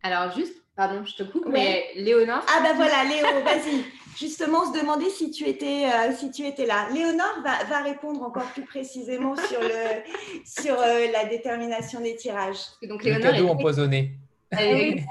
Alors, 0.04 0.32
juste 0.32 0.66
Pardon, 0.76 1.06
je 1.06 1.16
te 1.16 1.24
coupe, 1.24 1.46
mais 1.48 1.86
Léonore. 1.96 2.46
Ah 2.50 2.62
ben 2.62 2.76
voilà, 2.76 3.06
Léo, 3.06 3.26
vas-y. 3.46 3.86
Justement, 4.18 4.72
se 4.72 4.80
demandait 4.80 5.10
si 5.10 5.30
tu 5.30 5.46
étais, 5.46 5.86
euh, 5.86 6.14
si 6.14 6.32
tu 6.32 6.46
étais 6.46 6.66
là. 6.66 6.88
Léonore 6.94 7.42
va, 7.44 7.66
va, 7.66 7.84
répondre 7.84 8.24
encore 8.24 8.50
plus 8.54 8.64
précisément 8.64 9.36
sur, 9.50 9.60
le, 9.60 10.02
sur 10.46 10.80
euh, 10.80 11.12
la 11.12 11.26
détermination 11.26 12.00
des 12.00 12.16
tirages. 12.16 12.62
Donc, 12.84 13.04
Léonore 13.04 13.26
le 13.26 13.32
cadeau 13.32 13.50
empoisonné. 13.50 14.14
Léonore 14.56 15.02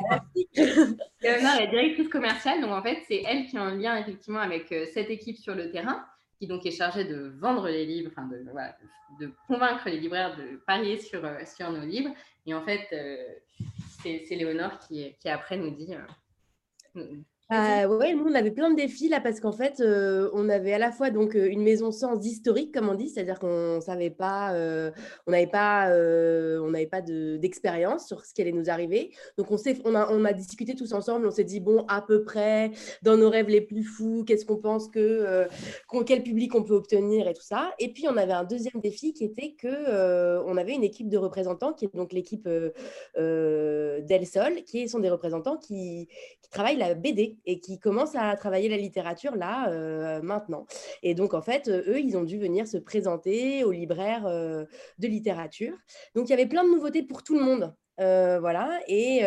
est 1.61 1.68
directrice 1.68 2.09
commerciale, 2.09 2.62
donc 2.62 2.70
en 2.70 2.82
fait, 2.82 3.02
c'est 3.07 3.22
elle 3.26 3.46
qui 3.46 3.57
est 3.57 3.61
en 3.61 3.70
lien 3.70 3.98
effectivement 3.98 4.40
avec 4.40 4.72
euh, 4.72 4.86
cette 4.94 5.11
équipe 5.11 5.36
sur 5.36 5.55
le 5.55 5.70
terrain, 5.70 6.02
qui 6.38 6.46
donc 6.46 6.64
est 6.64 6.70
chargée 6.70 7.05
de 7.05 7.34
vendre 7.38 7.68
les 7.68 7.84
livres, 7.84 8.11
enfin 8.11 8.26
de, 8.26 8.42
voilà, 8.50 8.74
de 9.20 9.30
convaincre 9.46 9.90
les 9.90 9.98
libraires 9.98 10.34
de 10.36 10.57
parier 10.66 10.98
sur, 10.98 11.20
sur 11.55 11.70
nos 11.70 11.84
livres. 11.84 12.14
Et 12.46 12.55
en 12.55 12.62
fait, 12.62 12.88
c'est 14.02 14.24
Léonore 14.30 14.78
qui, 14.78 15.14
qui, 15.20 15.28
après 15.28 15.59
nous 15.59 15.70
dit. 15.70 15.94
Euh, 17.53 17.57
euh, 17.57 17.99
oui, 18.01 18.14
nous, 18.14 18.24
on 18.24 18.34
avait 18.34 18.51
plein 18.51 18.70
de 18.70 18.76
défis 18.76 19.09
là 19.09 19.20
parce 19.20 19.38
qu'en 19.38 19.53
fait, 19.53 19.80
euh, 19.80 20.30
on 20.32 20.49
avait 20.49 20.72
à 20.72 20.78
la 20.78 20.90
fois 20.90 21.11
donc 21.11 21.34
une 21.34 21.62
maison 21.62 21.92
sans 21.92 22.18
historique, 22.24 22.72
comme 22.72 22.88
on 22.88 22.95
dit, 22.95 23.11
c'est-à-dire 23.11 23.38
qu'on 23.38 23.80
savait 23.82 24.11
pas, 24.11 24.53
on 25.26 25.30
n'avait 25.30 25.47
pas, 25.47 25.90
on 25.90 26.70
n'avait 26.70 26.86
pas 26.86 27.03
d'expérience 27.03 28.07
sur 28.07 28.24
ce 28.24 28.32
qui 28.32 28.40
allait 28.40 28.53
nous 28.53 28.70
arriver. 28.70 29.12
Donc, 29.36 29.51
on, 29.51 29.59
s'est, 29.59 29.78
on, 29.84 29.95
a, 29.95 30.11
on 30.11 30.24
a 30.24 30.32
discuté 30.32 30.74
tous 30.74 30.92
ensemble, 30.95 31.26
on 31.26 31.30
s'est 31.30 31.45
dit, 31.45 31.61
bon, 31.61 31.84
à 31.88 32.01
peu 32.01 32.24
près, 32.24 32.70
dans 33.03 33.16
nos 33.16 33.28
rêves 33.28 33.49
les 33.49 33.61
plus 33.61 33.84
fous, 33.84 34.24
qu'est-ce 34.26 34.47
qu'on 34.47 34.57
pense 34.57 34.88
que, 34.88 35.47
quel 36.07 36.22
public 36.22 36.55
on 36.55 36.62
peut 36.62 36.74
obtenir 36.74 37.28
et 37.28 37.34
tout 37.34 37.42
ça. 37.42 37.74
Et 37.78 37.92
puis, 37.92 38.07
on 38.09 38.16
avait 38.16 38.32
un 38.32 38.45
deuxième 38.45 38.80
défi 38.80 39.12
qui 39.12 39.24
était 39.24 39.53
que 39.53 40.42
on 40.47 40.57
avait 40.57 40.74
une 40.74 40.84
équipe 40.84 41.09
de 41.09 41.18
représentants, 41.18 41.74
qui 41.74 41.84
est 41.84 41.95
donc 41.95 42.12
l'équipe 42.12 42.49
d'El 42.49 44.26
Sol, 44.26 44.62
qui 44.64 44.88
sont 44.88 44.99
des 44.99 45.11
représentants 45.11 45.59
qui 45.59 46.09
travaillent 46.51 46.76
la 46.76 46.95
BD 46.95 47.34
et 47.45 47.61
qui 47.61 47.78
commencent 47.78 48.16
à 48.16 48.37
travailler 48.37 48.68
la 48.68 48.76
littérature 48.76 49.37
là, 49.37 49.70
euh, 49.70 50.20
maintenant. 50.22 50.66
Et 51.03 51.14
donc, 51.14 51.35
en 51.35 51.43
fait, 51.43 51.68
euh, 51.68 51.82
eux, 51.89 52.01
ils 52.01 52.16
ont 52.16 52.24
dû 52.24 52.39
venir 52.39 52.66
se 52.66 52.76
présenter 52.76 53.64
aux 53.64 53.72
libraires 53.72 54.26
euh, 54.26 54.64
de 54.99 55.09
littérature. 55.09 55.76
Donc, 56.14 56.28
il 56.28 56.30
y 56.30 56.35
avait 56.35 56.47
plein 56.47 56.64
de 56.64 56.70
nouveautés 56.70 57.03
pour 57.03 57.22
tout 57.22 57.39
le 57.39 57.45
monde. 57.45 57.74
voilà, 57.99 58.80
et, 58.89 59.22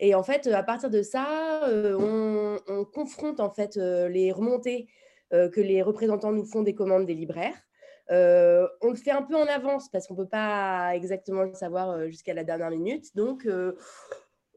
et, 0.00 0.14
en 0.14 0.22
fait, 0.22 0.46
à 0.46 0.62
partir 0.62 0.90
de 0.90 1.02
ça, 1.02 1.62
on, 1.66 2.58
on, 2.68 2.84
confronte 2.84 3.40
en 3.40 3.50
fait 3.50 3.76
les 3.76 4.30
remontées 4.32 4.86
que 5.30 5.60
les 5.60 5.82
représentants 5.82 6.32
nous 6.32 6.44
font 6.44 6.62
des 6.62 6.74
commandes 6.74 7.06
des 7.06 7.14
libraires. 7.14 7.58
on 8.08 8.90
le 8.90 8.96
fait 8.96 9.10
un 9.10 9.22
peu 9.22 9.34
en 9.34 9.46
avance 9.46 9.88
parce 9.90 10.06
qu'on 10.06 10.14
ne 10.14 10.22
peut 10.22 10.28
pas 10.28 10.94
exactement 10.94 11.42
le 11.42 11.54
savoir 11.54 12.06
jusqu'à 12.08 12.34
la 12.34 12.44
dernière 12.44 12.70
minute. 12.70 13.16
Donc, 13.16 13.48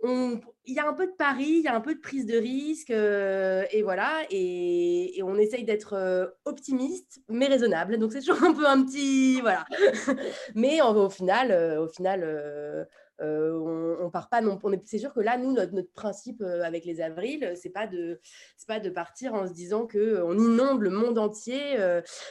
il 0.03 0.73
y 0.73 0.79
a 0.79 0.87
un 0.87 0.93
peu 0.93 1.07
de 1.07 1.11
pari, 1.11 1.45
il 1.45 1.61
y 1.61 1.67
a 1.67 1.75
un 1.75 1.81
peu 1.81 1.95
de 1.95 1.99
prise 1.99 2.25
de 2.25 2.37
risque, 2.37 2.91
euh, 2.91 3.63
et 3.71 3.83
voilà, 3.83 4.21
et, 4.29 5.19
on 5.23 5.37
essaye 5.37 5.63
d'être 5.63 5.93
euh, 5.93 6.27
optimiste, 6.45 7.21
mais 7.29 7.47
raisonnable. 7.47 7.97
Donc 7.97 8.11
c'est 8.11 8.19
toujours 8.19 8.43
un 8.43 8.53
peu 8.53 8.67
un 8.67 8.83
petit, 8.83 9.41
voilà. 9.41 9.65
mais 10.55 10.81
au 10.81 11.09
final, 11.09 11.51
euh, 11.51 11.83
au 11.83 11.87
final, 11.87 12.87
on, 13.19 13.97
on, 14.01 14.09
part 14.09 14.29
pas 14.29 14.41
non. 14.41 14.59
C'est 14.83 14.97
sûr 14.99 15.13
que 15.13 15.19
là, 15.19 15.37
nous, 15.37 15.53
notre, 15.53 15.93
principe 15.93 16.41
avec 16.41 16.85
les 16.85 17.01
avrils, 17.01 17.53
c'est 17.55 17.69
pas 17.69 17.87
de, 17.87 18.19
c'est 18.57 18.67
pas 18.67 18.79
de 18.79 18.89
partir 18.89 19.33
en 19.33 19.47
se 19.47 19.53
disant 19.53 19.85
que 19.87 20.21
on 20.23 20.37
inonde 20.37 20.81
le 20.81 20.89
monde 20.89 21.17
entier 21.17 21.77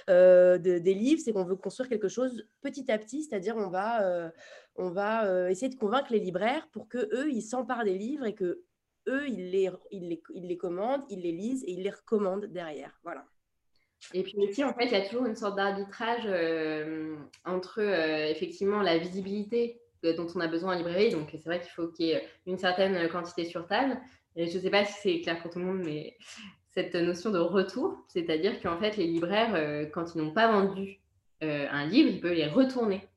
de, 0.09 0.59
des 0.59 0.95
livres, 0.95 1.21
c'est 1.25 1.33
qu'on 1.33 1.45
veut 1.45 1.57
construire 1.57 1.89
quelque 1.89 2.09
chose 2.09 2.47
petit 2.61 2.91
à 2.91 2.99
petit, 2.99 3.23
c'est-à-dire 3.23 3.57
on 3.57 3.69
va 3.69 4.31
on 4.77 4.91
va 4.91 5.27
euh, 5.27 5.49
essayer 5.49 5.69
de 5.69 5.79
convaincre 5.79 6.13
les 6.13 6.19
libraires 6.19 6.69
pour 6.73 6.89
que 6.89 6.99
eux 6.99 7.31
ils 7.31 7.43
s'emparent 7.43 7.85
des 7.85 7.97
livres 7.97 8.27
et 8.27 8.35
que 8.35 8.63
eux 9.09 9.29
ils 9.29 9.51
les, 9.51 9.71
ils 9.91 10.09
les, 10.09 10.23
ils 10.35 10.47
les 10.47 10.57
commandent, 10.57 11.05
ils 11.11 11.21
les 11.21 11.33
lisent 11.33 11.65
et 11.65 11.73
ils 11.73 11.83
les 11.83 11.91
recommandent 11.91 12.47
derrière. 12.47 12.99
Voilà. 13.03 13.25
Et 14.13 14.23
puis 14.23 14.37
aussi, 14.39 14.63
en 14.63 14.75
fait, 14.75 14.87
il 14.87 14.93
y 14.93 14.97
a 14.97 15.07
toujours 15.07 15.25
une 15.25 15.37
sorte 15.37 15.57
d'arbitrage 15.57 16.29
entre 17.47 17.81
effectivement 17.81 18.83
la 18.83 18.99
visibilité 18.99 19.81
dont 20.03 20.27
on 20.35 20.41
a 20.41 20.47
besoin 20.47 20.75
en 20.75 20.77
librairie. 20.77 21.11
Donc, 21.11 21.31
c'est 21.33 21.45
vrai 21.47 21.61
qu'il 21.61 21.71
faut 21.71 21.89
qu'il 21.89 22.07
y 22.07 22.11
ait 22.11 22.29
une 22.47 22.59
certaine 22.59 23.09
quantité 23.09 23.47
sur 23.47 23.67
table. 23.67 23.99
Et 24.37 24.47
je 24.47 24.59
ne 24.59 24.63
sais 24.63 24.69
pas 24.69 24.85
si 24.85 24.93
c'est 25.01 25.21
clair 25.23 25.41
pour 25.41 25.51
tout 25.51 25.59
le 25.59 25.65
monde, 25.65 25.83
mais 25.83 26.19
cette 26.75 26.95
notion 26.95 27.31
de 27.31 27.39
retour, 27.39 28.05
c'est-à-dire 28.09 28.61
qu'en 28.61 28.79
fait, 28.79 28.99
les 28.99 29.07
libraires, 29.07 29.89
quand 29.93 30.15
ils 30.15 30.19
n'ont 30.21 30.35
pas 30.35 30.53
vendu 30.53 31.01
un 31.41 31.87
livre, 31.87 32.11
ils 32.11 32.21
peuvent 32.21 32.35
les 32.35 32.47
retourner. 32.47 33.09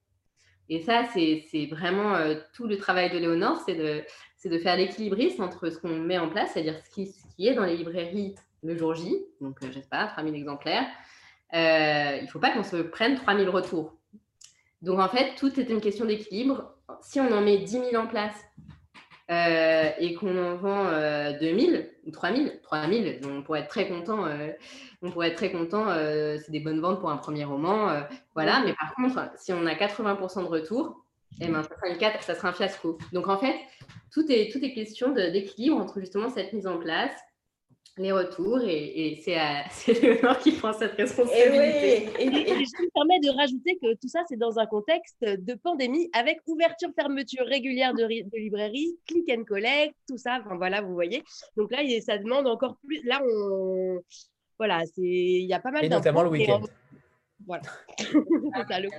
Et 0.69 0.81
ça, 0.81 1.05
c'est 1.13 1.65
vraiment 1.71 2.15
tout 2.53 2.67
le 2.67 2.77
travail 2.77 3.09
de 3.09 3.17
Léonore, 3.17 3.61
c'est 3.65 3.75
de, 3.75 4.57
faire 4.59 4.77
l'équilibriste 4.77 5.39
entre 5.39 5.69
ce 5.69 5.77
qu'on 5.77 5.97
met 5.97 6.17
en 6.17 6.29
place, 6.29 6.51
c'est-à-dire 6.53 6.75
ce 6.85 6.93
qui, 6.93 7.47
est 7.47 7.53
dans 7.53 7.65
les 7.65 7.77
librairies 7.77 8.35
le 8.63 8.77
jour 8.77 8.93
J, 8.93 9.15
donc 9.39 9.57
je 9.61 9.67
ne 9.67 9.73
sais 9.73 9.87
pas, 9.89 10.07
3000 10.07 10.35
exemplaires, 10.35 10.85
il 11.53 12.23
ne 12.23 12.27
faut 12.27 12.39
pas 12.39 12.51
qu'on 12.51 12.63
se 12.63 12.77
prenne 12.77 13.15
3000 13.15 13.49
retours. 13.49 13.97
Donc 14.81 14.99
en 14.99 15.09
fait, 15.09 15.35
tout 15.35 15.59
est 15.59 15.69
une 15.69 15.81
question 15.81 16.05
d'équilibre. 16.05 16.75
Si 17.01 17.19
on 17.19 17.31
en 17.31 17.41
met 17.41 17.57
10 17.57 17.71
000 17.91 17.95
en 17.95 18.07
place 18.07 18.35
euh, 19.31 19.89
et 19.99 20.13
qu'on 20.13 20.37
en 20.37 20.55
vend 20.55 20.83
2000 21.39 21.75
euh, 21.75 21.83
ou 21.96 21.96
3000, 22.11 22.59
3000, 22.63 23.21
on 23.25 23.41
pourrait 23.41 23.61
être 23.61 23.67
très 23.67 23.87
content. 23.87 24.25
Euh, 24.25 24.49
on 25.01 25.11
pourrait 25.11 25.29
être 25.29 25.35
très 25.35 25.51
content. 25.51 25.87
c'est 25.93 26.51
des 26.51 26.59
bonnes 26.59 26.79
ventes 26.79 26.99
pour 26.99 27.11
un 27.11 27.17
premier 27.17 27.45
roman, 27.45 28.01
voilà. 28.33 28.63
Mais 28.65 28.73
par 28.73 28.95
contre, 28.95 29.31
si 29.37 29.53
on 29.53 29.65
a 29.65 29.73
80% 29.73 30.41
de 30.41 30.47
retour, 30.47 31.03
eh 31.39 31.47
ben, 31.47 31.61
ça, 31.61 31.69
sera 31.69 32.21
ça 32.21 32.35
sera 32.35 32.49
un 32.49 32.53
fiasco. 32.53 32.97
Donc 33.13 33.27
en 33.27 33.37
fait, 33.37 33.55
tout 34.11 34.25
est, 34.31 34.51
tout 34.51 34.63
est 34.63 34.73
question 34.73 35.11
d'équilibre 35.11 35.77
entre 35.77 35.99
justement 35.99 36.29
cette 36.29 36.53
mise 36.53 36.65
en 36.65 36.79
place 36.79 37.11
les 37.97 38.11
retours 38.11 38.61
et, 38.61 39.11
et 39.11 39.15
c'est 39.23 40.01
Léonore 40.01 40.37
qui 40.43 40.51
prend 40.51 40.73
cette 40.73 40.93
responsabilité. 40.93 42.03
Et, 42.19 42.29
oui, 42.29 42.43
et, 42.47 42.53
je 42.53 42.83
me 42.83 42.89
permets 42.93 43.19
de 43.19 43.35
rajouter 43.35 43.77
que 43.81 43.93
tout 43.95 44.07
ça, 44.07 44.21
c'est 44.27 44.37
dans 44.37 44.59
un 44.59 44.65
contexte 44.65 45.21
de 45.21 45.53
pandémie 45.55 46.09
avec 46.13 46.39
ouverture, 46.45 46.89
fermeture 46.95 47.45
régulière 47.45 47.93
de, 47.93 48.03
de 48.03 48.37
librairies, 48.37 48.97
click 49.07 49.29
and 49.31 49.43
collect, 49.45 49.95
tout 50.07 50.17
ça. 50.17 50.39
Enfin 50.43 50.57
voilà, 50.57 50.81
vous 50.81 50.93
voyez. 50.93 51.23
Donc 51.55 51.71
là, 51.71 51.79
ça 52.01 52.17
demande 52.17 52.47
encore 52.47 52.77
plus. 52.85 53.03
Là, 53.03 53.21
on. 53.23 53.99
Voilà, 54.59 54.83
il 54.97 55.45
y 55.45 55.53
a 55.53 55.59
pas 55.59 55.71
mal 55.71 55.85
Et 55.85 55.89
notamment 55.89 56.23
le 56.23 56.29
week-end. 56.29 56.61
Voilà. 57.45 57.61
ça, 58.69 58.79
le... 58.79 58.89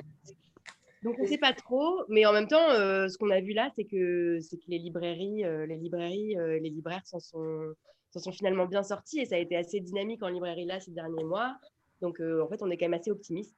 Donc 1.02 1.16
on 1.18 1.22
ne 1.22 1.28
sait 1.28 1.38
pas 1.38 1.52
trop, 1.52 2.02
mais 2.08 2.26
en 2.26 2.32
même 2.32 2.48
temps, 2.48 2.70
euh, 2.70 3.08
ce 3.08 3.18
qu'on 3.18 3.30
a 3.30 3.40
vu 3.40 3.52
là, 3.52 3.70
c'est 3.76 3.84
que, 3.84 4.38
que 4.38 4.64
les 4.68 4.78
librairies, 4.78 5.44
euh, 5.44 5.66
les 5.66 5.76
librairies, 5.76 6.36
euh, 6.36 6.58
les 6.58 6.70
libraires 6.70 7.06
s'en 7.06 7.20
sont 7.20 7.72
se 8.10 8.20
sont 8.20 8.32
finalement 8.32 8.66
bien 8.66 8.82
sortis 8.82 9.20
et 9.20 9.26
ça 9.26 9.36
a 9.36 9.38
été 9.38 9.56
assez 9.56 9.80
dynamique 9.80 10.22
en 10.22 10.28
librairie 10.28 10.64
là 10.64 10.80
ces 10.80 10.90
derniers 10.92 11.24
mois. 11.24 11.56
Donc 12.00 12.20
euh, 12.20 12.42
en 12.42 12.48
fait, 12.48 12.62
on 12.62 12.70
est 12.70 12.76
quand 12.76 12.86
même 12.86 12.98
assez 12.98 13.10
optimiste 13.10 13.54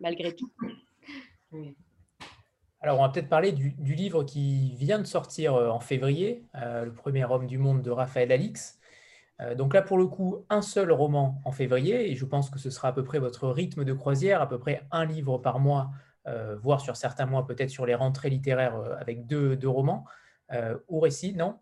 malgré 0.00 0.34
tout. 0.34 0.50
Alors, 2.80 2.98
on 2.98 3.02
va 3.02 3.08
peut-être 3.08 3.30
parler 3.30 3.52
du, 3.52 3.74
livre 3.78 4.24
qui 4.24 4.74
vient 4.76 4.98
de 4.98 5.06
sortir 5.06 5.54
euh, 5.54 5.70
en 5.70 5.80
février, 5.80 6.44
euh, 6.56 6.84
Le 6.84 6.92
premier 6.92 7.24
homme 7.24 7.46
du 7.46 7.56
monde 7.56 7.80
de 7.80 7.90
Raphaël 7.90 8.30
Alix. 8.30 8.78
donc 9.56 9.74
là, 9.74 9.82
pour 9.82 9.98
le 9.98 10.06
coup, 10.06 10.44
un 10.50 10.62
seul 10.62 10.92
roman 10.92 11.40
en 11.44 11.50
février, 11.50 12.10
et 12.10 12.14
je 12.14 12.24
pense 12.24 12.50
que 12.50 12.58
ce 12.58 12.70
sera 12.70 12.88
à 12.88 12.92
peu 12.92 13.02
près 13.02 13.18
votre 13.18 13.48
rythme 13.48 13.84
de 13.84 13.92
croisière, 13.92 14.40
à 14.42 14.48
peu 14.48 14.58
près 14.58 14.86
un 14.90 15.04
livre 15.04 15.38
par 15.38 15.58
mois, 15.58 15.90
voire 16.62 16.80
sur 16.80 16.96
certains 16.96 17.26
mois, 17.26 17.44
peut-être 17.46 17.70
sur 17.70 17.84
les 17.84 17.96
rentrées 17.96 18.30
littéraires 18.30 18.76
avec 19.00 19.26
deux, 19.26 19.56
deux 19.56 19.68
romans. 19.68 20.04
au 20.88 21.00
récit, 21.00 21.34
non 21.34 21.58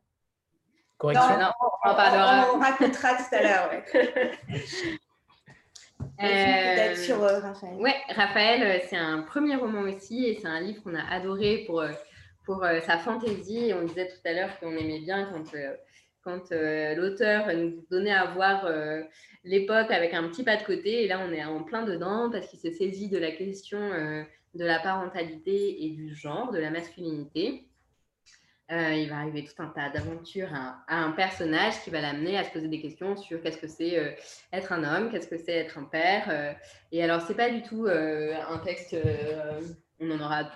Correction 1.02 1.36
non, 1.36 1.50
on, 1.60 1.66
en 1.90 1.94
parlera. 1.96 2.46
On, 2.54 2.60
racontera 2.60 3.14
tout 3.14 3.34
à 3.34 3.42
l'heure. 3.42 3.68
Sur 6.96 7.24
euh, 7.24 7.40
Raphaël. 7.40 7.74
Ouais, 7.80 7.96
Raphaël, 8.10 8.62
euh, 8.62 8.78
c'est 8.88 8.96
un 8.96 9.22
premier 9.22 9.56
roman 9.56 9.80
aussi 9.80 10.26
et 10.26 10.38
c'est 10.40 10.46
un 10.46 10.60
livre 10.60 10.80
qu'on 10.84 10.94
a 10.94 11.02
adoré 11.10 11.64
pour, 11.66 11.80
euh, 11.80 11.90
pour 12.44 12.64
sa 12.86 12.98
fantaisie. 12.98 13.72
On 13.74 13.82
disait 13.82 14.06
tout 14.06 14.20
à 14.24 14.32
l'heure 14.32 14.56
qu'on 14.60 14.76
aimait 14.76 15.00
bien 15.00 15.28
quand, 15.32 15.42
quand 16.22 16.52
l'auteur 16.52 17.52
nous 17.52 17.84
donnait 17.90 18.12
à 18.12 18.26
voir 18.26 18.70
l'époque 19.42 19.90
avec 19.90 20.14
un 20.14 20.28
petit 20.28 20.44
pas 20.44 20.56
de 20.56 20.62
côté. 20.62 21.02
Et 21.02 21.08
là, 21.08 21.18
on 21.28 21.32
est 21.32 21.44
en 21.44 21.64
plein 21.64 21.82
dedans 21.82 22.30
parce 22.30 22.46
qu'il 22.46 22.60
se 22.60 22.70
saisit 22.70 23.08
de 23.08 23.18
la 23.18 23.32
question 23.32 23.80
de 23.80 24.64
la 24.64 24.78
parentalité 24.78 25.84
et 25.84 25.90
du 25.90 26.14
genre, 26.14 26.52
de 26.52 26.58
la 26.58 26.70
masculinité. 26.70 27.66
Euh, 28.72 28.94
il 28.94 29.10
va 29.10 29.18
arriver 29.18 29.44
tout 29.44 29.62
un 29.62 29.66
tas 29.66 29.90
d'aventures 29.90 30.48
à, 30.54 30.82
un 30.88 31.12
personnage 31.12 31.82
qui 31.84 31.90
va 31.90 32.00
l'amener 32.00 32.38
à 32.38 32.44
se 32.44 32.50
poser 32.50 32.68
des 32.68 32.80
questions 32.80 33.16
sur 33.16 33.42
qu'est-ce 33.42 33.58
que 33.58 33.66
c'est 33.66 33.98
euh, 33.98 34.12
être 34.50 34.72
un 34.72 34.82
homme, 34.82 35.10
qu'est-ce 35.10 35.28
que 35.28 35.36
c'est 35.36 35.52
être 35.52 35.76
un 35.76 35.84
père. 35.84 36.24
Euh. 36.30 36.52
et 36.90 37.04
alors, 37.04 37.20
c'est 37.20 37.34
pas 37.34 37.50
du 37.50 37.62
tout 37.62 37.86
un 37.86 38.58
texte, 38.64 38.96
on 40.00 40.10
en 40.10 40.20
aura 40.20 40.50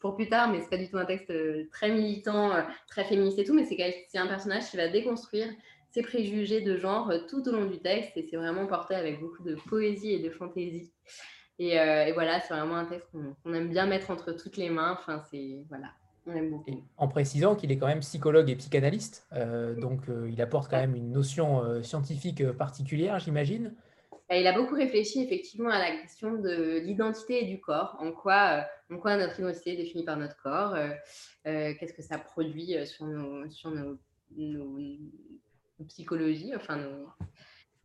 pour, 0.00 0.16
plus 0.16 0.28
tard, 0.28 0.50
mais 0.50 0.60
c'est 0.60 0.70
pas 0.70 0.76
du 0.76 0.88
tout 0.88 0.96
un 0.96 1.04
texte 1.04 1.32
très 1.70 1.90
militant, 1.90 2.52
très 2.88 3.04
féministe 3.04 3.38
et 3.38 3.44
tout, 3.44 3.54
mais 3.54 3.64
c'est 3.64 4.18
un 4.18 4.26
personnage 4.26 4.68
qui 4.70 4.76
va 4.76 4.88
déconstruire 4.88 5.48
ses 5.90 6.02
préjugés 6.02 6.62
de 6.62 6.76
genre 6.76 7.12
tout 7.28 7.48
au 7.48 7.52
long 7.52 7.66
du 7.66 7.78
texte 7.78 8.16
et 8.16 8.26
c'est 8.28 8.36
vraiment 8.36 8.66
porté 8.66 8.94
avec 8.94 9.20
beaucoup 9.20 9.42
de 9.44 9.54
poésie 9.68 10.14
et 10.14 10.18
de 10.18 10.30
fantaisie. 10.30 10.92
Et, 11.58 11.74
et 11.74 12.12
voilà, 12.12 12.40
c'est 12.40 12.54
vraiment 12.54 12.76
un 12.76 12.86
texte 12.86 13.08
qu'on 13.12 13.54
aime 13.54 13.68
bien 13.68 13.86
mettre 13.86 14.10
entre 14.10 14.32
toutes 14.32 14.56
les 14.56 14.70
mains. 14.70 14.96
Enfin, 14.98 15.22
c'est 15.30 15.64
voilà, 15.68 15.88
en 16.96 17.08
précisant 17.08 17.54
qu'il 17.54 17.70
est 17.70 17.78
quand 17.78 17.86
même 17.86 18.00
psychologue 18.00 18.50
et 18.50 18.56
psychanalyste, 18.56 19.26
euh, 19.32 19.74
donc 19.74 20.08
euh, 20.08 20.28
il 20.30 20.40
apporte 20.42 20.70
quand 20.70 20.78
même 20.78 20.96
une 20.96 21.10
notion 21.10 21.62
euh, 21.62 21.82
scientifique 21.82 22.44
particulière, 22.52 23.18
j'imagine. 23.18 23.74
Il 24.30 24.46
a 24.48 24.52
beaucoup 24.52 24.74
réfléchi 24.74 25.22
effectivement 25.22 25.70
à 25.70 25.78
la 25.78 25.96
question 26.00 26.32
de 26.32 26.80
l'identité 26.80 27.44
et 27.44 27.46
du 27.46 27.60
corps, 27.60 27.96
en 28.00 28.10
quoi, 28.10 28.66
en 28.90 28.98
quoi 28.98 29.16
notre 29.16 29.38
identité 29.38 29.74
est 29.74 29.76
définie 29.76 30.04
par 30.04 30.16
notre 30.16 30.36
corps, 30.42 30.76
qu'est-ce 31.44 31.92
que 31.92 32.02
ça 32.02 32.18
produit 32.18 32.74
sur 32.86 33.06
nos, 33.06 33.48
sur 33.50 33.70
nos, 33.70 33.98
psychologies, 35.86 36.56
enfin 36.56 36.76
nos, 36.76 37.06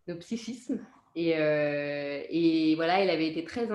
nos 0.07 0.15
psychismes. 0.17 0.79
Et, 1.15 1.31
et, 1.31 2.75
voilà, 2.75 3.03
il 3.03 3.09
avait 3.09 3.27
été 3.27 3.43
très, 3.43 3.69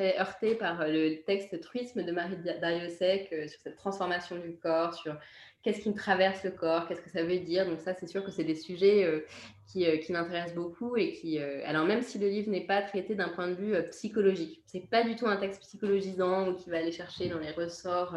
heurté 0.00 0.54
par 0.54 0.80
euh, 0.80 0.88
le 0.88 1.22
texte 1.22 1.60
Truisme 1.60 2.02
de 2.02 2.12
Marie 2.12 2.36
Dariussec 2.60 3.28
euh, 3.32 3.48
sur 3.48 3.60
cette 3.60 3.76
transformation 3.76 4.36
du 4.36 4.56
corps, 4.56 4.94
sur 4.94 5.16
qu'est-ce 5.62 5.80
qui 5.80 5.90
me 5.90 5.94
traverse 5.94 6.44
le 6.44 6.50
corps, 6.50 6.86
qu'est-ce 6.86 7.00
que 7.00 7.10
ça 7.10 7.22
veut 7.22 7.38
dire. 7.38 7.66
Donc 7.66 7.80
ça, 7.80 7.94
c'est 7.94 8.06
sûr 8.06 8.24
que 8.24 8.30
c'est 8.30 8.44
des 8.44 8.54
sujets 8.54 9.04
euh, 9.04 9.20
qui, 9.66 9.86
qui 10.00 10.12
m'intéressent 10.12 10.54
beaucoup 10.54 10.96
et 10.96 11.12
qui, 11.12 11.40
alors 11.40 11.84
même 11.86 12.02
si 12.02 12.18
le 12.18 12.28
livre 12.28 12.50
n'est 12.50 12.66
pas 12.66 12.82
traité 12.82 13.16
d'un 13.16 13.28
point 13.30 13.48
de 13.48 13.54
vue 13.54 13.74
psychologique, 13.90 14.62
c'est 14.66 14.88
pas 14.88 15.02
du 15.02 15.16
tout 15.16 15.26
un 15.26 15.36
texte 15.36 15.60
psychologisant 15.62 16.48
ou 16.48 16.54
qui 16.54 16.70
va 16.70 16.78
aller 16.78 16.92
chercher 16.92 17.28
dans 17.28 17.40
les 17.40 17.50
ressorts. 17.50 18.16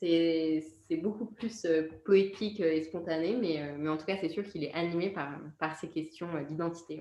C'est 0.00 0.96
beaucoup 0.96 1.26
plus 1.26 1.66
poétique 2.04 2.60
et 2.60 2.82
spontané, 2.84 3.36
mais, 3.36 3.74
mais 3.78 3.88
en 3.88 3.96
tout 3.96 4.06
cas, 4.06 4.16
c'est 4.20 4.30
sûr 4.30 4.44
qu'il 4.44 4.64
est 4.64 4.72
animé 4.72 5.10
par, 5.10 5.76
ces 5.78 5.88
questions 5.88 6.28
d'identité. 6.48 7.00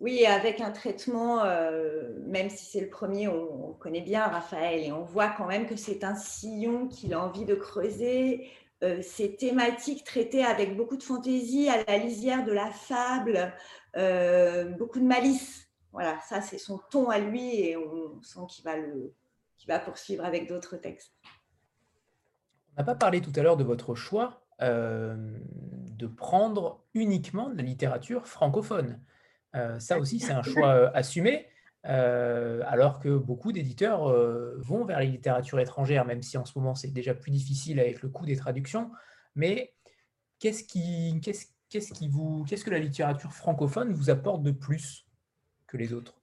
Oui, 0.00 0.26
avec 0.26 0.60
un 0.60 0.72
traitement, 0.72 1.44
euh, 1.44 2.10
même 2.26 2.50
si 2.50 2.64
c'est 2.66 2.80
le 2.80 2.90
premier, 2.90 3.28
on, 3.28 3.72
connaît 3.74 4.00
bien 4.00 4.26
Raphaël 4.26 4.82
et 4.84 4.92
on 4.92 5.02
voit 5.04 5.28
quand 5.28 5.46
même 5.46 5.66
que 5.66 5.76
c'est 5.76 6.04
un 6.04 6.16
sillon 6.16 6.88
qu'il 6.88 7.14
a 7.14 7.22
envie 7.24 7.44
de 7.44 7.54
creuser. 7.54 8.48
Euh, 8.82 9.00
ces 9.02 9.36
thématiques 9.36 10.04
traitées 10.04 10.44
avec 10.44 10.76
beaucoup 10.76 10.96
de 10.96 11.02
fantaisie, 11.02 11.68
à 11.68 11.84
la 11.84 11.98
lisière 11.98 12.44
de 12.44 12.52
la 12.52 12.70
fable, 12.70 13.54
euh, 13.96 14.64
beaucoup 14.64 14.98
de 14.98 15.04
malice. 15.04 15.68
Voilà, 15.92 16.18
ça 16.28 16.40
c'est 16.40 16.58
son 16.58 16.80
ton 16.90 17.08
à 17.08 17.18
lui 17.20 17.60
et 17.60 17.76
on 17.76 18.20
sent 18.22 18.40
qu'il 18.48 18.64
va, 18.64 18.76
le, 18.76 19.12
va 19.66 19.78
poursuivre 19.78 20.24
avec 20.24 20.48
d'autres 20.48 20.76
textes. 20.76 21.14
On 22.76 22.80
n'a 22.80 22.84
pas 22.84 22.94
parlé 22.94 23.20
tout 23.20 23.32
à 23.36 23.42
l'heure 23.42 23.56
de 23.56 23.64
votre 23.64 23.94
choix 23.94 24.40
de 24.60 26.06
prendre 26.06 26.84
uniquement 26.94 27.50
de 27.50 27.56
la 27.56 27.62
littérature 27.62 28.26
francophone. 28.26 29.00
Euh, 29.54 29.78
ça 29.78 29.98
aussi, 29.98 30.20
c'est 30.20 30.32
un 30.32 30.42
choix 30.42 30.74
euh, 30.74 30.90
assumé, 30.94 31.46
euh, 31.86 32.62
alors 32.66 32.98
que 32.98 33.16
beaucoup 33.16 33.52
d'éditeurs 33.52 34.08
vont 34.58 34.84
vers 34.84 35.00
les 35.00 35.06
littératures 35.06 35.60
étrangères, 35.60 36.04
même 36.04 36.22
si 36.22 36.36
en 36.36 36.44
ce 36.44 36.58
moment 36.58 36.74
c'est 36.74 36.92
déjà 36.92 37.14
plus 37.14 37.30
difficile 37.30 37.80
avec 37.80 38.02
le 38.02 38.08
coût 38.08 38.26
des 38.26 38.36
traductions. 38.36 38.90
Mais 39.34 39.74
qu'est-ce 40.38 40.64
qui, 40.64 41.20
qu'est-ce, 41.22 41.92
qui 41.92 42.08
vous, 42.08 42.44
qu'est-ce 42.44 42.64
que 42.64 42.70
la 42.70 42.78
littérature 42.78 43.32
francophone 43.32 43.92
vous 43.92 44.10
apporte 44.10 44.42
de 44.42 44.50
plus 44.50 45.06
que 45.66 45.76
les 45.76 45.92
autres? 45.92 46.20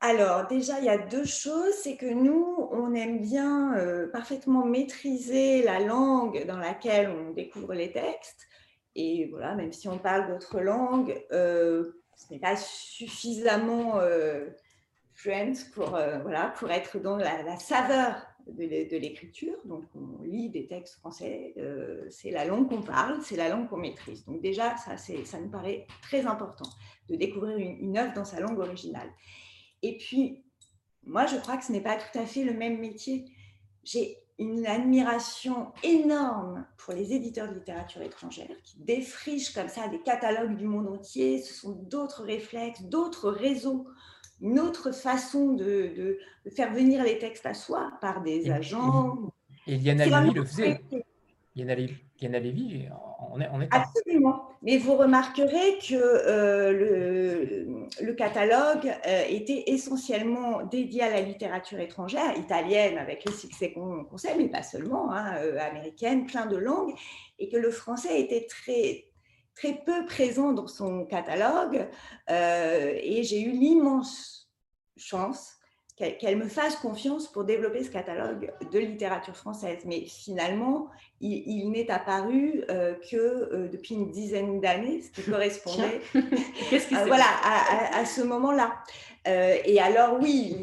Alors 0.00 0.46
déjà, 0.46 0.78
il 0.78 0.86
y 0.86 0.88
a 0.88 0.96
deux 0.96 1.26
choses. 1.26 1.74
C'est 1.82 1.96
que 1.96 2.06
nous, 2.06 2.68
on 2.72 2.94
aime 2.94 3.20
bien 3.20 3.74
parfaitement 4.12 4.64
maîtriser 4.64 5.62
la 5.62 5.80
langue 5.80 6.46
dans 6.46 6.56
laquelle 6.56 7.10
on 7.10 7.32
découvre 7.32 7.74
les 7.74 7.92
textes. 7.92 8.46
Et 8.94 9.28
voilà, 9.30 9.54
même 9.54 9.72
si 9.72 9.88
on 9.88 9.98
parle 9.98 10.28
d'autres 10.28 10.60
langues, 10.60 11.14
ce 12.20 12.32
n'est 12.32 12.40
pas 12.40 12.56
suffisamment 12.56 13.98
euh, 13.98 14.46
fluent 15.14 15.70
pour, 15.72 15.94
euh, 15.94 16.18
voilà, 16.18 16.48
pour 16.58 16.70
être 16.70 16.98
dans 16.98 17.16
la, 17.16 17.56
saveur 17.56 18.26
de, 18.46 18.96
l'écriture, 18.96 19.56
donc 19.64 19.84
on 19.94 20.22
lit 20.22 20.50
des 20.50 20.66
textes 20.66 20.96
français, 20.96 21.54
c'est 22.10 22.30
la 22.30 22.44
langue 22.44 22.68
qu'on 22.68 22.82
parle, 22.82 23.20
c'est 23.22 23.36
la 23.36 23.48
langue 23.48 23.68
qu'on 23.68 23.76
maîtrise. 23.76 24.24
Donc 24.24 24.40
déjà, 24.40 24.76
ça, 24.76 24.96
ça 24.96 25.40
nous 25.40 25.50
paraît 25.50 25.86
très 26.02 26.26
important 26.26 26.68
de 27.08 27.16
découvrir 27.16 27.56
une 27.58 27.96
œuvre 27.96 28.12
dans 28.14 28.24
sa 28.24 28.40
langue 28.40 28.58
originale. 28.58 29.08
Et 29.82 29.96
puis, 29.96 30.42
moi, 31.04 31.26
je 31.26 31.36
crois 31.36 31.56
que 31.56 31.64
ce 31.64 31.72
n'est 31.72 31.80
pas 31.80 31.96
tout 31.96 32.18
à 32.18 32.26
fait 32.26 32.44
le 32.44 32.52
même 32.52 32.78
métier. 32.78 33.24
J'ai 33.84 34.18
une 34.38 34.66
admiration 34.66 35.72
énorme 35.82 36.66
pour 36.78 36.94
les 36.94 37.12
éditeurs 37.12 37.48
de 37.48 37.54
littérature 37.54 38.00
étrangère 38.00 38.48
qui 38.64 38.78
défrichent 38.78 39.52
comme 39.52 39.68
ça 39.68 39.88
des 39.88 40.00
catalogues 40.00 40.56
du 40.56 40.64
monde 40.64 40.88
entier. 40.88 41.42
Ce 41.42 41.52
sont 41.52 41.72
d'autres 41.72 42.24
réflexes, 42.24 42.82
d'autres 42.82 43.30
réseaux, 43.30 43.86
une 44.40 44.58
autre 44.58 44.92
façon 44.92 45.52
de, 45.52 46.18
faire 46.54 46.72
venir 46.72 47.04
les 47.04 47.18
textes 47.18 47.44
à 47.44 47.52
soi 47.52 47.92
par 48.00 48.22
des 48.22 48.50
agents. 48.50 49.30
Et, 49.66 49.76
Liana 49.76 50.06
Lévy 50.06 50.34
le 50.34 50.44
faisait. 50.46 50.80
Yana 51.54 51.74
Lévy, 51.74 52.88
on 53.32 53.40
est, 53.40 53.48
on 53.52 53.60
est 53.60 53.68
Absolument. 53.70 54.48
Mais 54.62 54.78
vous 54.78 54.94
remarquerez 54.94 55.78
que 55.86 55.94
euh, 55.94 56.72
le, 56.72 57.79
le, 58.00 58.12
catalogue 58.12 58.92
euh, 59.06 59.24
était 59.28 59.64
essentiellement 59.66 60.62
dédié 60.64 61.02
à 61.02 61.10
la 61.10 61.20
littérature 61.20 61.80
étrangère, 61.80 62.36
italienne 62.36 62.98
avec 62.98 63.24
le 63.24 63.32
succès 63.32 63.72
qu'on 63.72 64.16
sait, 64.16 64.36
mais 64.36 64.48
pas 64.48 64.62
seulement, 64.62 65.12
hein, 65.12 65.36
euh, 65.38 65.58
américaine, 65.58 66.26
plein 66.26 66.46
de 66.46 66.56
langues, 66.56 66.94
et 67.38 67.48
que 67.48 67.56
le 67.56 67.70
français 67.70 68.20
était 68.20 68.46
très, 68.46 69.06
très 69.54 69.82
peu 69.84 70.04
présent 70.06 70.52
dans 70.52 70.68
son 70.68 71.04
catalogue. 71.06 71.88
et 72.28 73.22
j'ai 73.22 73.42
eu 73.42 73.50
l'immense 73.50 74.50
chance 74.96 75.59
qu'elle 76.18 76.36
me 76.36 76.48
fasse 76.48 76.76
confiance 76.76 77.28
pour 77.28 77.44
développer 77.44 77.84
ce 77.84 77.90
catalogue 77.90 78.52
de 78.72 78.78
littérature 78.78 79.36
française. 79.36 79.80
Mais 79.84 80.06
finalement, 80.06 80.88
il, 81.20 81.70
n'est 81.70 81.90
apparu 81.90 82.64
euh, 82.70 82.94
que 83.10 83.16
euh, 83.16 83.68
depuis 83.68 83.94
une 83.94 84.10
dizaine 84.10 84.60
d'années, 84.60 85.02
ce 85.02 85.10
qui 85.10 85.22
correspondait 85.30 86.00
voilà, 87.06 87.26
à, 87.92 88.04
ce 88.06 88.22
moment-là. 88.22 88.72
Euh, 89.28 89.56
et 89.66 89.78
alors 89.78 90.18
oui, 90.18 90.56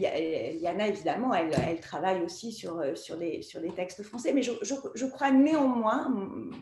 Yana, 0.59 0.87
évidemment, 0.87 1.33
elle, 1.35 1.51
elle, 1.67 1.79
travaille 1.79 2.23
aussi 2.23 2.51
sur, 2.51 2.83
sur, 2.97 3.17
des, 3.17 3.43
sur 3.43 3.61
des 3.61 3.69
textes 3.69 4.01
français, 4.01 4.33
mais 4.33 4.41
je, 4.41 4.51
je, 4.63 5.05
crois 5.05 5.29
néanmoins, 5.29 6.11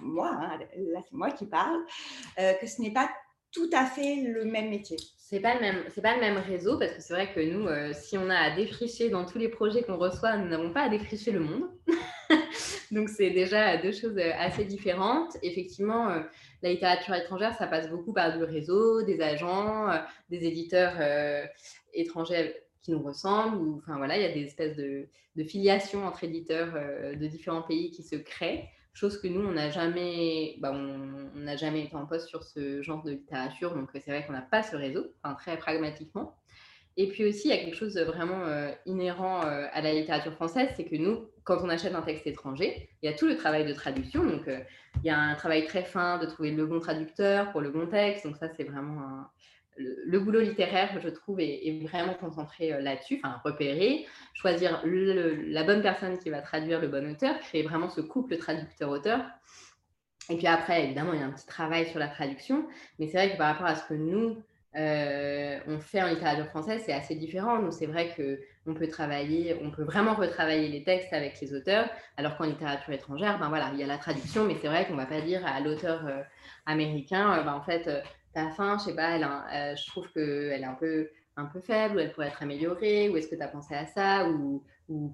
moi, 0.02 0.30
hein, 0.34 0.60
là 0.76 1.00
c'est 1.10 1.16
moi 1.16 1.32
qui 1.32 1.46
parle, 1.46 1.80
que 2.38 2.68
ce 2.68 2.82
n'est 2.82 2.92
pas 2.92 3.10
tout 3.54 3.70
à 3.72 3.86
fait 3.86 4.18
le 4.18 4.44
même 4.44 4.70
métier. 4.70 4.98
C'est 5.28 5.40
pas 5.40 5.56
le 5.56 5.60
même, 5.60 5.84
pas 6.04 6.14
le 6.14 6.22
même 6.22 6.38
réseau 6.38 6.78
parce 6.78 6.94
que 6.94 7.02
c'est 7.02 7.14
vrai 7.16 7.34
que 7.34 7.40
nous, 7.40 7.66
euh, 7.66 7.94
si 7.94 8.16
on 8.16 8.30
a 8.30 8.36
à 8.36 8.56
défricher 8.56 9.10
dans 9.10 9.26
tous 9.26 9.40
les 9.40 9.50
projets 9.50 9.82
qu'on 9.82 9.98
reçoit, 9.98 10.38
nous 10.38 10.48
n'avons 10.48 10.72
pas 10.72 10.84
à 10.84 10.90
défricher 10.90 11.32
le 11.32 11.40
monde. 11.40 11.64
Donc 12.92 13.10
c'est 13.10 13.32
déjà 13.32 13.76
deux 13.78 13.92
choses 13.92 14.16
euh, 14.20 14.32
assez 14.38 14.66
différentes. 14.66 15.36
Effectivement, 15.42 16.12
euh, 16.12 16.20
la 16.62 16.70
littérature 16.70 17.16
étrangère, 17.16 17.56
ça 17.56 17.66
passe 17.66 17.90
beaucoup 17.90 18.14
par 18.14 18.38
du 18.38 18.44
réseau, 18.44 19.02
des 19.02 19.20
agents, 19.20 19.90
des 20.30 20.46
éditeurs 20.46 20.94
étrangers 21.96 22.54
qui 22.84 22.92
nous 22.92 23.02
ressemblent. 23.02 23.80
Enfin 23.80 23.98
voilà, 23.98 24.18
il 24.18 24.22
y 24.22 24.26
a 24.26 24.32
des 24.32 24.44
espèces 24.44 24.76
de, 24.76 25.08
de 25.36 25.44
filiations 25.44 26.06
entre 26.06 26.24
éditeurs 26.24 26.74
de 27.16 27.26
différents 27.26 27.64
pays 27.64 27.90
qui 27.90 28.04
se 28.04 28.16
créent 28.16 28.70
chose 28.98 29.20
que 29.20 29.28
nous, 29.28 29.46
on 29.46 29.52
n'a 29.52 29.70
jamais, 29.70 30.56
bah, 30.60 30.72
on 30.74 31.58
jamais 31.58 31.84
été 31.84 31.96
en 31.96 32.06
poste 32.06 32.28
sur 32.28 32.44
ce 32.44 32.82
genre 32.82 33.04
de 33.04 33.12
littérature, 33.12 33.76
donc 33.76 33.90
c'est 33.94 34.12
vrai 34.12 34.26
qu'on 34.26 34.34
n'a 34.34 34.42
pas 34.42 34.64
ce 34.64 34.76
réseau, 34.76 35.08
très 35.38 35.58
pragmatiquement. 35.58 36.36
Et 36.98 37.08
puis 37.10 37.26
aussi, 37.26 37.50
il 37.50 37.50
y 37.50 37.54
a 37.54 37.58
quelque 37.58 37.76
chose 37.76 37.94
de 37.94 38.04
vraiment 38.04 38.46
euh, 38.46 38.72
inhérent 38.86 39.46
euh, 39.46 39.68
à 39.74 39.82
la 39.82 39.94
littérature 39.94 40.34
française, 40.34 40.70
c'est 40.78 40.86
que 40.86 40.96
nous, 40.96 41.28
quand 41.44 41.58
on 41.62 41.68
achète 41.68 41.94
un 41.94 42.02
texte 42.02 42.26
étranger, 42.26 42.90
il 43.02 43.10
y 43.10 43.14
a 43.14 43.18
tout 43.18 43.28
le 43.28 43.36
travail 43.36 43.66
de 43.66 43.74
traduction, 43.74 44.26
donc 44.26 44.48
euh, 44.48 44.60
il 45.04 45.08
y 45.08 45.10
a 45.10 45.20
un 45.20 45.36
travail 45.36 45.66
très 45.66 45.84
fin 45.84 46.18
de 46.18 46.26
trouver 46.26 46.52
le 46.52 46.66
bon 46.66 46.80
traducteur 46.80 47.52
pour 47.52 47.60
le 47.60 47.70
bon 47.70 47.88
texte, 47.88 48.26
donc 48.26 48.38
ça 48.38 48.48
c'est 48.56 48.64
vraiment 48.64 49.02
un, 49.02 49.30
le, 49.78 50.20
boulot 50.20 50.42
littéraire, 50.42 51.00
je 51.02 51.10
trouve, 51.10 51.40
est, 51.40 51.80
vraiment 51.84 52.14
concentré 52.14 52.74
euh, 52.74 52.80
là-dessus, 52.80 53.20
enfin, 53.24 53.42
repérer, 53.44 54.06
choisir 54.34 54.82
la 54.86 55.64
bonne 55.64 55.82
personne 55.82 56.18
qui 56.18 56.30
va 56.30 56.42
traduire 56.42 56.80
le 56.80 56.88
bon 56.88 57.12
auteur, 57.12 57.40
créer 57.40 57.64
vraiment 57.64 57.90
ce 57.90 58.02
couple 58.02 58.38
traducteur-auteur. 58.38 59.22
Et 60.30 60.38
puis 60.38 60.48
après, 60.48 60.86
évidemment, 60.86 61.14
il 61.14 61.20
y 61.20 61.24
a 61.24 61.26
un 61.26 61.32
petit 61.32 61.46
travail 61.46 61.88
sur 61.88 62.00
la 62.00 62.08
traduction, 62.08 62.66
mais 63.00 63.08
c'est 63.08 63.18
vrai 63.18 63.34
que 63.34 63.38
par 63.38 63.48
rapport 63.54 63.68
à 63.68 63.76
ce 63.76 63.88
que 63.88 63.94
nous, 63.94 64.42
euh, 64.76 65.60
on 65.68 65.80
fait 65.80 66.02
en 66.02 66.08
littérature 66.08 66.48
française, 66.48 66.82
c'est 66.86 66.94
assez 66.94 67.16
différent. 67.16 67.62
Nous, 67.62 67.72
c'est 67.72 67.86
vrai 67.86 68.14
qu'on 68.16 68.74
peut 68.74 68.88
travailler, 68.88 69.56
on 69.62 69.72
peut 69.72 69.84
vraiment 69.84 70.16
retravailler 70.16 70.68
les 70.68 70.84
textes 70.84 71.14
avec 71.14 71.40
les 71.40 71.54
auteurs, 71.54 71.88
alors 72.18 72.38
qu'en 72.38 72.46
littérature 72.46 72.92
étrangère, 72.92 73.40
ben 73.40 73.50
voilà, 73.50 73.70
il 73.74 73.80
y 73.80 73.84
a 73.84 73.88
la 73.88 73.98
traduction, 73.98 74.46
mais 74.46 74.56
c'est 74.60 74.68
vrai 74.68 74.86
qu'on 74.88 74.94
ne 74.94 75.00
va 75.00 75.06
pas 75.06 75.22
dire 75.22 75.46
à 75.46 75.60
l'auteur 75.60 76.06
euh, 76.08 76.22
américain, 76.66 77.44
ben 77.44 77.54
en 77.54 77.62
fait, 77.62 77.88
ta 78.36 78.50
fin, 78.50 78.78
je 78.78 78.84
sais 78.84 78.96
pas, 78.96 79.16
euh, 79.16 79.76
je 79.76 79.88
trouve 79.88 80.12
qu'elle 80.12 80.62
est 80.62 80.66
un 80.66 80.74
peu, 80.74 81.10
un 81.38 81.46
peu 81.46 81.62
faible, 81.62 81.96
ou 81.96 82.00
elle 82.00 82.12
pourrait 82.12 82.28
être 82.28 82.44
améliorée, 82.44 83.10
ou 83.10 83.16
est-ce 83.18 83.30
que 83.30 83.36
tu 83.36 83.42
as 83.42 83.48
pensé 83.48 83.74
à 83.74 83.86
ça, 83.86 84.30
ou, 84.30 84.62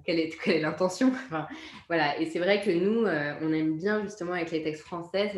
quelle 0.04 0.18
est, 0.18 0.36
quelle 0.44 0.56
est 0.56 0.60
l'intention? 0.60 1.12
Enfin, 1.26 1.46
voilà. 1.88 2.18
Et 2.18 2.26
c'est 2.26 2.40
vrai 2.40 2.60
que 2.60 2.70
nous, 2.70 3.06
euh, 3.06 3.34
on 3.40 3.52
aime 3.52 3.78
bien 3.78 4.02
justement 4.02 4.32
avec 4.32 4.50
les 4.50 4.62
textes 4.62 4.82
français 4.82 5.32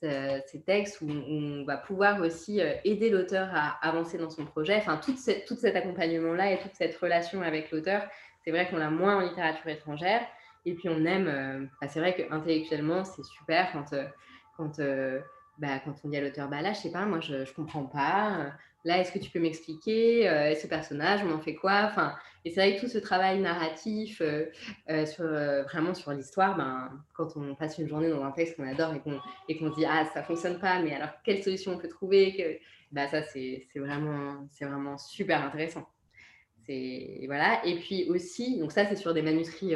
ces, 0.00 0.60
textes 0.64 1.00
où 1.00 1.08
on 1.08 1.64
va 1.64 1.76
pouvoir 1.76 2.20
aussi 2.20 2.60
euh, 2.60 2.74
aider 2.84 3.10
l'auteur 3.10 3.48
à 3.52 3.78
avancer 3.86 4.18
dans 4.18 4.30
son 4.30 4.44
projet. 4.44 4.76
Enfin, 4.76 4.96
tout, 4.96 5.14
tout 5.46 5.56
cet 5.56 5.76
accompagnement-là 5.76 6.52
et 6.52 6.58
toute 6.58 6.74
cette 6.74 6.96
relation 6.96 7.42
avec 7.42 7.70
l'auteur, 7.70 8.02
c'est 8.44 8.50
vrai 8.50 8.68
qu'on 8.68 8.76
l'a 8.76 8.90
moins 8.90 9.16
en 9.16 9.20
littérature 9.20 9.68
étrangère. 9.68 10.22
Et 10.66 10.74
puis 10.74 10.88
on 10.88 11.04
aime, 11.04 11.68
bah, 11.80 11.88
c'est 11.88 11.98
vrai 12.00 12.14
qu'intellectuellement, 12.14 13.04
c'est 13.04 13.24
super 13.24 13.72
quand, 13.72 13.94
quand 14.56 14.78
bah, 15.58 15.80
quand 15.84 15.94
on 16.04 16.08
dit 16.08 16.16
à 16.16 16.20
l'auteur, 16.20 16.48
bah 16.48 16.62
là, 16.62 16.72
je 16.72 16.78
sais 16.78 16.92
pas, 16.92 17.04
moi, 17.04 17.20
je 17.20 17.34
ne 17.34 17.44
comprends 17.54 17.84
pas. 17.84 18.52
Là, 18.84 18.98
est-ce 18.98 19.10
que 19.12 19.18
tu 19.18 19.30
peux 19.30 19.40
m'expliquer 19.40 20.28
euh, 20.28 20.54
ce 20.54 20.66
personnage, 20.66 21.20
on 21.24 21.32
en 21.32 21.40
fait 21.40 21.54
quoi? 21.54 21.82
Enfin, 21.84 22.14
Et 22.44 22.50
c'est 22.50 22.60
vrai 22.60 22.76
que 22.76 22.80
tout 22.80 22.88
ce 22.88 22.98
travail 22.98 23.40
narratif, 23.40 24.20
euh, 24.20 24.46
euh, 24.88 25.62
vraiment 25.64 25.94
sur 25.94 26.12
l'histoire, 26.12 26.56
ben, 26.56 26.90
quand 27.12 27.36
on 27.36 27.54
passe 27.56 27.78
une 27.78 27.88
journée 27.88 28.08
dans 28.08 28.22
un 28.22 28.30
texte 28.30 28.56
qu'on 28.56 28.68
adore 28.68 28.94
et 28.94 29.00
qu'on 29.00 29.20
et 29.48 29.58
qu'on 29.58 29.70
dit, 29.70 29.84
ah, 29.84 30.04
ça 30.14 30.22
fonctionne 30.22 30.60
pas, 30.60 30.80
mais 30.80 30.94
alors 30.94 31.10
quelle 31.24 31.42
solution 31.42 31.72
on 31.72 31.78
peut 31.78 31.88
trouver 31.88 32.36
que... 32.36 32.64
bah, 32.92 33.08
Ça, 33.08 33.22
c'est 33.22 33.66
vraiment, 33.74 34.48
vraiment 34.60 34.96
super 34.96 35.44
intéressant. 35.44 35.86
Voilà. 37.26 37.60
Et 37.64 37.78
puis 37.80 38.08
aussi, 38.10 38.58
donc 38.58 38.72
ça, 38.72 38.86
c'est 38.86 38.96
sur 38.96 39.12
des 39.12 39.22
manuscrits 39.22 39.74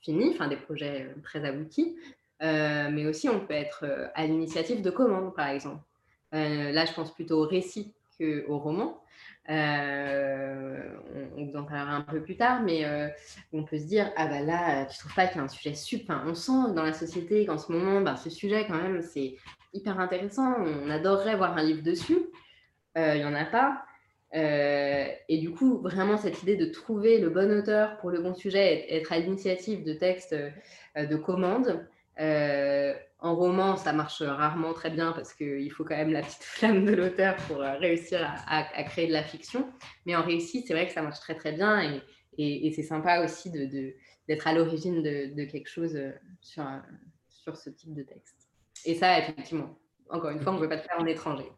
finis, 0.00 0.30
enfin 0.30 0.48
des 0.48 0.56
projets 0.56 1.14
très 1.22 1.44
aboutis. 1.44 1.96
Euh, 2.42 2.90
mais 2.90 3.06
aussi, 3.06 3.28
on 3.28 3.40
peut 3.40 3.54
être 3.54 3.84
euh, 3.84 4.08
à 4.14 4.26
l'initiative 4.26 4.82
de 4.82 4.90
commandes, 4.90 5.34
par 5.34 5.48
exemple. 5.48 5.82
Euh, 6.34 6.70
là, 6.70 6.84
je 6.84 6.92
pense 6.92 7.12
plutôt 7.14 7.42
au 7.42 7.46
récit 7.46 7.94
qu'au 8.18 8.58
roman. 8.58 9.00
on, 9.48 11.44
vous 11.44 11.56
en 11.56 11.64
parlera 11.64 11.96
un 11.96 12.02
peu 12.02 12.22
plus 12.22 12.36
tard, 12.36 12.62
mais 12.62 12.84
on 13.52 13.62
peut 13.62 13.78
se 13.78 13.84
dire 13.84 14.10
ah 14.16 14.26
bah 14.26 14.40
là, 14.40 14.86
tu 14.86 14.98
trouves 14.98 15.14
pas 15.14 15.26
qu'il 15.26 15.36
y 15.36 15.40
a 15.40 15.44
un 15.44 15.48
sujet 15.48 15.74
super. 15.74 16.22
on 16.26 16.34
sent 16.34 16.74
dans 16.74 16.82
la 16.82 16.92
société 16.92 17.46
qu'en 17.46 17.58
ce 17.58 17.70
moment, 17.70 18.00
bah, 18.00 18.16
ce 18.16 18.30
sujet 18.30 18.66
quand 18.66 18.80
même, 18.80 19.02
c'est 19.02 19.36
hyper 19.72 20.00
intéressant. 20.00 20.56
On 20.58 20.90
adorerait 20.90 21.36
voir 21.36 21.56
un 21.56 21.62
livre 21.62 21.82
dessus. 21.82 22.18
Il 22.96 23.18
n'y 23.18 23.24
en 23.24 23.34
a 23.34 23.44
pas. 23.44 23.84
et 24.32 25.38
du 25.38 25.50
coup, 25.52 25.78
vraiment, 25.78 26.16
cette 26.16 26.42
idée 26.42 26.56
de 26.56 26.66
trouver 26.66 27.20
le 27.20 27.30
bon 27.30 27.50
auteur 27.52 27.98
pour 27.98 28.10
le 28.10 28.20
bon 28.20 28.34
sujet, 28.34 28.86
être 28.94 29.12
à 29.12 29.18
l'initiative 29.18 29.84
de 29.84 29.92
textes 29.92 30.34
de 30.96 31.16
commandes, 31.16 31.86
euh, 32.18 32.94
en 33.18 33.34
roman, 33.34 33.76
ça 33.76 33.92
marche 33.92 34.22
rarement 34.22 34.72
très 34.72 34.90
bien 34.90 35.12
parce 35.12 35.34
qu'il 35.34 35.70
faut 35.70 35.84
quand 35.84 35.96
même 35.96 36.12
la 36.12 36.22
petite 36.22 36.42
flamme 36.42 36.84
de 36.84 36.92
l'auteur 36.92 37.36
pour 37.48 37.62
euh, 37.62 37.76
réussir 37.78 38.20
à, 38.46 38.84
créer 38.84 39.08
de 39.08 39.12
la 39.12 39.22
fiction. 39.22 39.70
Mais 40.04 40.16
en 40.16 40.22
récit, 40.22 40.64
c'est 40.66 40.74
vrai 40.74 40.86
que 40.86 40.92
ça 40.92 41.02
marche 41.02 41.20
très 41.20 41.34
très 41.34 41.52
bien 41.52 41.82
et, 42.38 42.66
et, 42.66 42.70
c'est 42.72 42.82
sympa 42.82 43.24
aussi 43.24 43.50
d'être 43.50 43.70
de, 43.70 43.94
à 44.44 44.52
l'origine 44.52 45.02
de, 45.02 45.44
quelque 45.44 45.68
chose 45.68 45.96
euh, 45.96 46.12
sur, 46.40 46.64
sur 47.28 47.56
ce 47.56 47.70
type 47.70 47.94
de 47.94 48.02
texte. 48.02 48.48
Et 48.84 48.94
ça, 48.94 49.18
effectivement, 49.18 49.78
encore 50.10 50.30
une 50.30 50.40
fois, 50.40 50.52
on 50.52 50.56
ne 50.56 50.60
peut 50.60 50.68
pas 50.68 50.76
le 50.76 50.82
faire 50.82 50.98
en 50.98 51.06
étranger. 51.06 51.50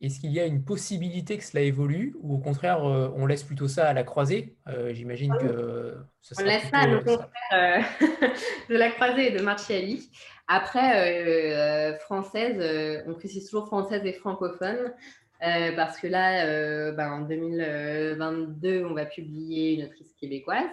Est-ce 0.00 0.18
qu'il 0.18 0.32
y 0.32 0.40
a 0.40 0.46
une 0.46 0.64
possibilité 0.64 1.38
que 1.38 1.44
cela 1.44 1.62
évolue 1.62 2.16
ou 2.20 2.34
au 2.34 2.38
contraire, 2.38 2.84
euh, 2.84 3.12
on 3.14 3.26
laisse 3.26 3.44
plutôt 3.44 3.68
ça 3.68 3.88
à 3.88 3.92
la 3.92 4.02
croisée? 4.02 4.56
Euh, 4.66 4.92
J'imagine 4.92 5.36
que 5.38 5.96
ce 6.20 6.34
On 6.40 6.44
laisse 6.44 6.68
ça 6.68 6.84
contraire 6.86 7.28
euh, 7.52 7.80
de 8.68 8.76
la 8.76 8.90
croisée 8.90 9.28
et 9.28 9.30
de 9.30 9.42
Marchiali. 9.42 10.10
Après, 10.48 11.98
française, 12.00 13.04
on 13.06 13.12
précise 13.14 13.44
toujours 13.44 13.66
française 13.66 14.02
et 14.06 14.14
francophone. 14.14 14.94
parce 15.40 16.00
que 16.00 16.06
là, 16.06 16.92
ben, 16.92 17.12
en 17.12 17.20
2022, 17.20 18.84
on 18.86 18.94
va 18.94 19.04
publier 19.04 19.74
une 19.74 19.84
autrice 19.84 20.14
québécoise. 20.18 20.64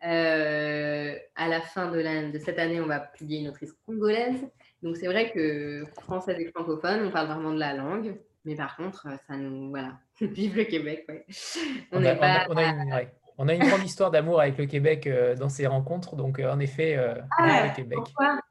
à 0.00 1.48
la 1.48 1.60
fin 1.60 1.92
de, 1.92 2.32
de, 2.32 2.38
cette 2.38 2.58
année, 2.58 2.80
on 2.80 2.86
va 2.86 3.00
publier 3.00 3.40
une 3.40 3.48
autrice 3.48 3.74
congolaise. 3.84 4.48
Donc 4.82 4.96
c'est 4.96 5.06
vrai 5.06 5.30
que 5.30 5.84
français 6.00 6.36
et 6.38 6.46
francophone, 6.50 7.06
on 7.06 7.10
parle 7.10 7.28
vraiment 7.28 7.52
de 7.52 7.58
la 7.58 7.74
langue, 7.74 8.16
mais 8.44 8.54
par 8.54 8.76
contre, 8.76 9.06
ça 9.26 9.36
nous 9.36 9.70
voilà, 9.70 9.98
vive 10.20 10.56
le 10.56 10.64
Québec. 10.64 11.06
On, 11.92 12.04
a, 12.04 12.14
pas... 12.14 12.46
On 13.36 13.48
a 13.48 13.54
une 13.54 13.62
grande 13.62 13.84
histoire 13.84 14.10
d'amour 14.10 14.40
avec 14.40 14.56
le 14.56 14.66
Québec 14.66 15.08
dans 15.38 15.48
ces 15.48 15.66
rencontres, 15.66 16.16
donc 16.16 16.38
en 16.40 16.58
effet, 16.60 16.96
ah, 17.38 17.68
le 17.68 17.76
Québec. 17.76 17.98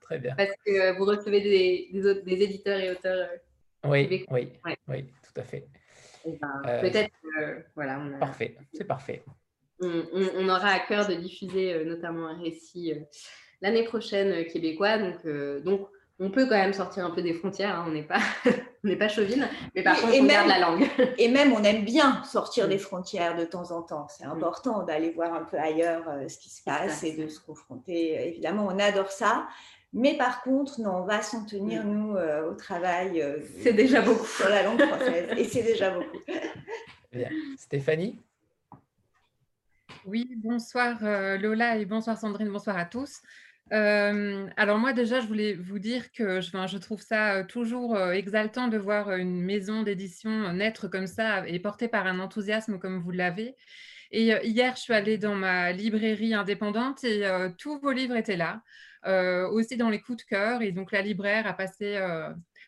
Très 0.01 0.19
bien. 0.19 0.35
Parce 0.35 0.53
que 0.65 0.97
vous 0.97 1.05
recevez 1.05 1.41
des, 1.41 1.89
des, 2.23 2.43
éditeurs 2.43 2.79
et 2.79 2.91
auteurs. 2.91 3.29
oui, 3.85 4.25
oui, 4.29 4.53
oui, 4.87 5.05
tout 5.23 5.39
à 5.39 5.43
fait. 5.43 5.67
Eh 6.25 6.37
ben, 6.37 6.81
peut-être, 6.81 7.13
voilà. 7.75 7.99
Parfait, 8.19 8.55
c'est 8.73 8.85
parfait. 8.85 9.23
On, 9.81 10.49
aura 10.49 10.69
à 10.69 10.79
cœur 10.79 11.07
de 11.07 11.13
diffuser 11.13 11.85
notamment 11.85 12.27
un 12.27 12.41
récit 12.41 12.93
l'année 13.61 13.83
prochaine 13.83 14.45
québécois, 14.45 14.97
donc, 14.97 15.63
donc 15.63 15.87
on 16.19 16.29
peut 16.29 16.45
quand 16.45 16.57
même 16.57 16.73
sortir 16.73 17.05
un 17.05 17.11
peu 17.11 17.21
des 17.21 17.33
frontières, 17.33 17.79
hein, 17.79 17.85
on 17.87 17.91
n'est 17.91 18.03
pas, 18.03 18.19
on 18.83 18.95
pas 18.97 19.07
chauvine, 19.07 19.47
mais 19.73 19.83
par 19.83 19.99
contre, 19.99 20.13
on 20.19 20.25
garde 20.25 20.47
la 20.49 20.59
langue. 20.59 20.85
et 21.17 21.29
même, 21.29 21.53
on 21.53 21.63
aime 21.63 21.85
bien 21.85 22.23
sortir 22.25 22.67
des 22.67 22.77
frontières 22.77 23.37
de 23.37 23.45
temps 23.45 23.71
en 23.71 23.81
temps. 23.81 24.07
C'est 24.09 24.25
important 24.25 24.83
d'aller 24.83 25.11
voir 25.11 25.33
un 25.33 25.43
peu 25.43 25.57
ailleurs 25.57 26.03
euh, 26.09 26.27
ce 26.27 26.37
qui 26.37 26.49
se 26.49 26.61
passe 26.61 27.03
et 27.03 27.15
de 27.15 27.27
se 27.29 27.39
confronter. 27.39 28.27
Évidemment, 28.27 28.67
on 28.69 28.77
adore 28.79 29.11
ça. 29.11 29.47
Mais 29.93 30.17
par 30.17 30.43
contre, 30.43 30.81
non, 30.81 30.97
on 30.97 31.05
va 31.05 31.21
s'en 31.21 31.45
tenir, 31.45 31.85
nous, 31.85 32.15
euh, 32.15 32.51
au 32.51 32.53
travail. 32.53 33.21
Euh, 33.21 33.37
c'est 33.63 33.73
déjà 33.73 34.01
beaucoup. 34.01 34.25
Sur 34.25 34.49
la 34.49 34.63
langue 34.63 34.81
française. 34.81 35.29
et 35.37 35.45
c'est 35.45 35.63
déjà 35.63 35.91
beaucoup. 35.91 36.17
Stéphanie? 37.57 38.19
Oui, 40.05 40.29
bonsoir 40.37 40.97
Lola 41.01 41.77
et 41.77 41.85
bonsoir 41.85 42.17
Sandrine, 42.17 42.49
bonsoir 42.49 42.77
à 42.77 42.85
tous 42.85 43.21
alors 43.71 44.77
moi 44.77 44.93
déjà, 44.93 45.19
je 45.19 45.27
voulais 45.27 45.53
vous 45.53 45.79
dire 45.79 46.11
que 46.11 46.41
je, 46.41 46.77
trouve 46.77 47.01
ça 47.01 47.43
toujours 47.43 47.97
exaltant 48.11 48.67
de 48.67 48.77
voir 48.77 49.11
une 49.11 49.41
maison 49.41 49.83
d'édition 49.83 50.53
naître 50.53 50.87
comme 50.87 51.07
ça 51.07 51.47
et 51.47 51.59
portée 51.59 51.87
par 51.87 52.07
un 52.07 52.19
enthousiasme 52.19 52.79
comme 52.79 52.99
vous 52.99 53.11
l'avez. 53.11 53.55
Et 54.11 54.33
hier, 54.43 54.75
je 54.75 54.81
suis 54.81 54.93
allée 54.93 55.17
dans 55.17 55.35
ma 55.35 55.71
librairie 55.71 56.33
indépendante 56.33 57.03
et 57.03 57.23
tous 57.57 57.79
vos 57.79 57.91
livres 57.91 58.15
étaient 58.15 58.37
là, 58.37 58.61
aussi 59.51 59.77
dans 59.77 59.89
les 59.89 60.01
coups 60.01 60.23
de 60.23 60.29
cœur. 60.29 60.61
Et 60.61 60.71
donc 60.71 60.91
la 60.91 61.01
libraire 61.01 61.45
a 61.47 61.53
passé 61.53 61.99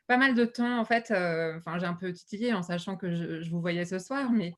pas 0.07 0.17
mal 0.17 0.35
de 0.35 0.45
temps, 0.45 0.79
en 0.79 0.85
fait, 0.85 1.11
enfin 1.57 1.79
j'ai 1.79 1.85
un 1.85 1.95
peu 1.95 2.11
titillé 2.13 2.53
en 2.53 2.61
sachant 2.61 2.95
que 2.97 3.15
je, 3.15 3.41
je 3.41 3.49
vous 3.49 3.61
voyais 3.61 3.85
ce 3.85 3.97
soir, 3.97 4.31
mais 4.31 4.53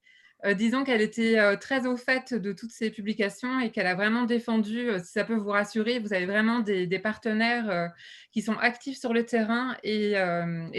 disons 0.51 0.83
qu'elle 0.83 1.01
était 1.01 1.39
euh, 1.39 1.55
très 1.55 1.87
au 1.87 1.95
fait 1.95 2.33
de 2.33 2.51
toutes 2.51 2.71
ces 2.71 2.91
publications 2.91 3.61
et 3.61 3.71
qu'elle 3.71 3.87
a 3.87 3.95
vraiment 3.95 4.23
défendu, 4.23 4.89
euh, 4.89 4.99
si 4.99 5.13
ça 5.13 5.23
peut 5.23 5.35
vous 5.35 5.51
rassurer, 5.51 5.99
vous 5.99 6.13
avez 6.13 6.25
vraiment 6.25 6.59
des, 6.59 6.99
partenaires 6.99 7.91
qui 8.31 8.41
sont 8.41 8.57
actifs 8.57 8.97
sur 8.97 9.13
le 9.13 9.25
terrain 9.25 9.75
et, 9.83 10.15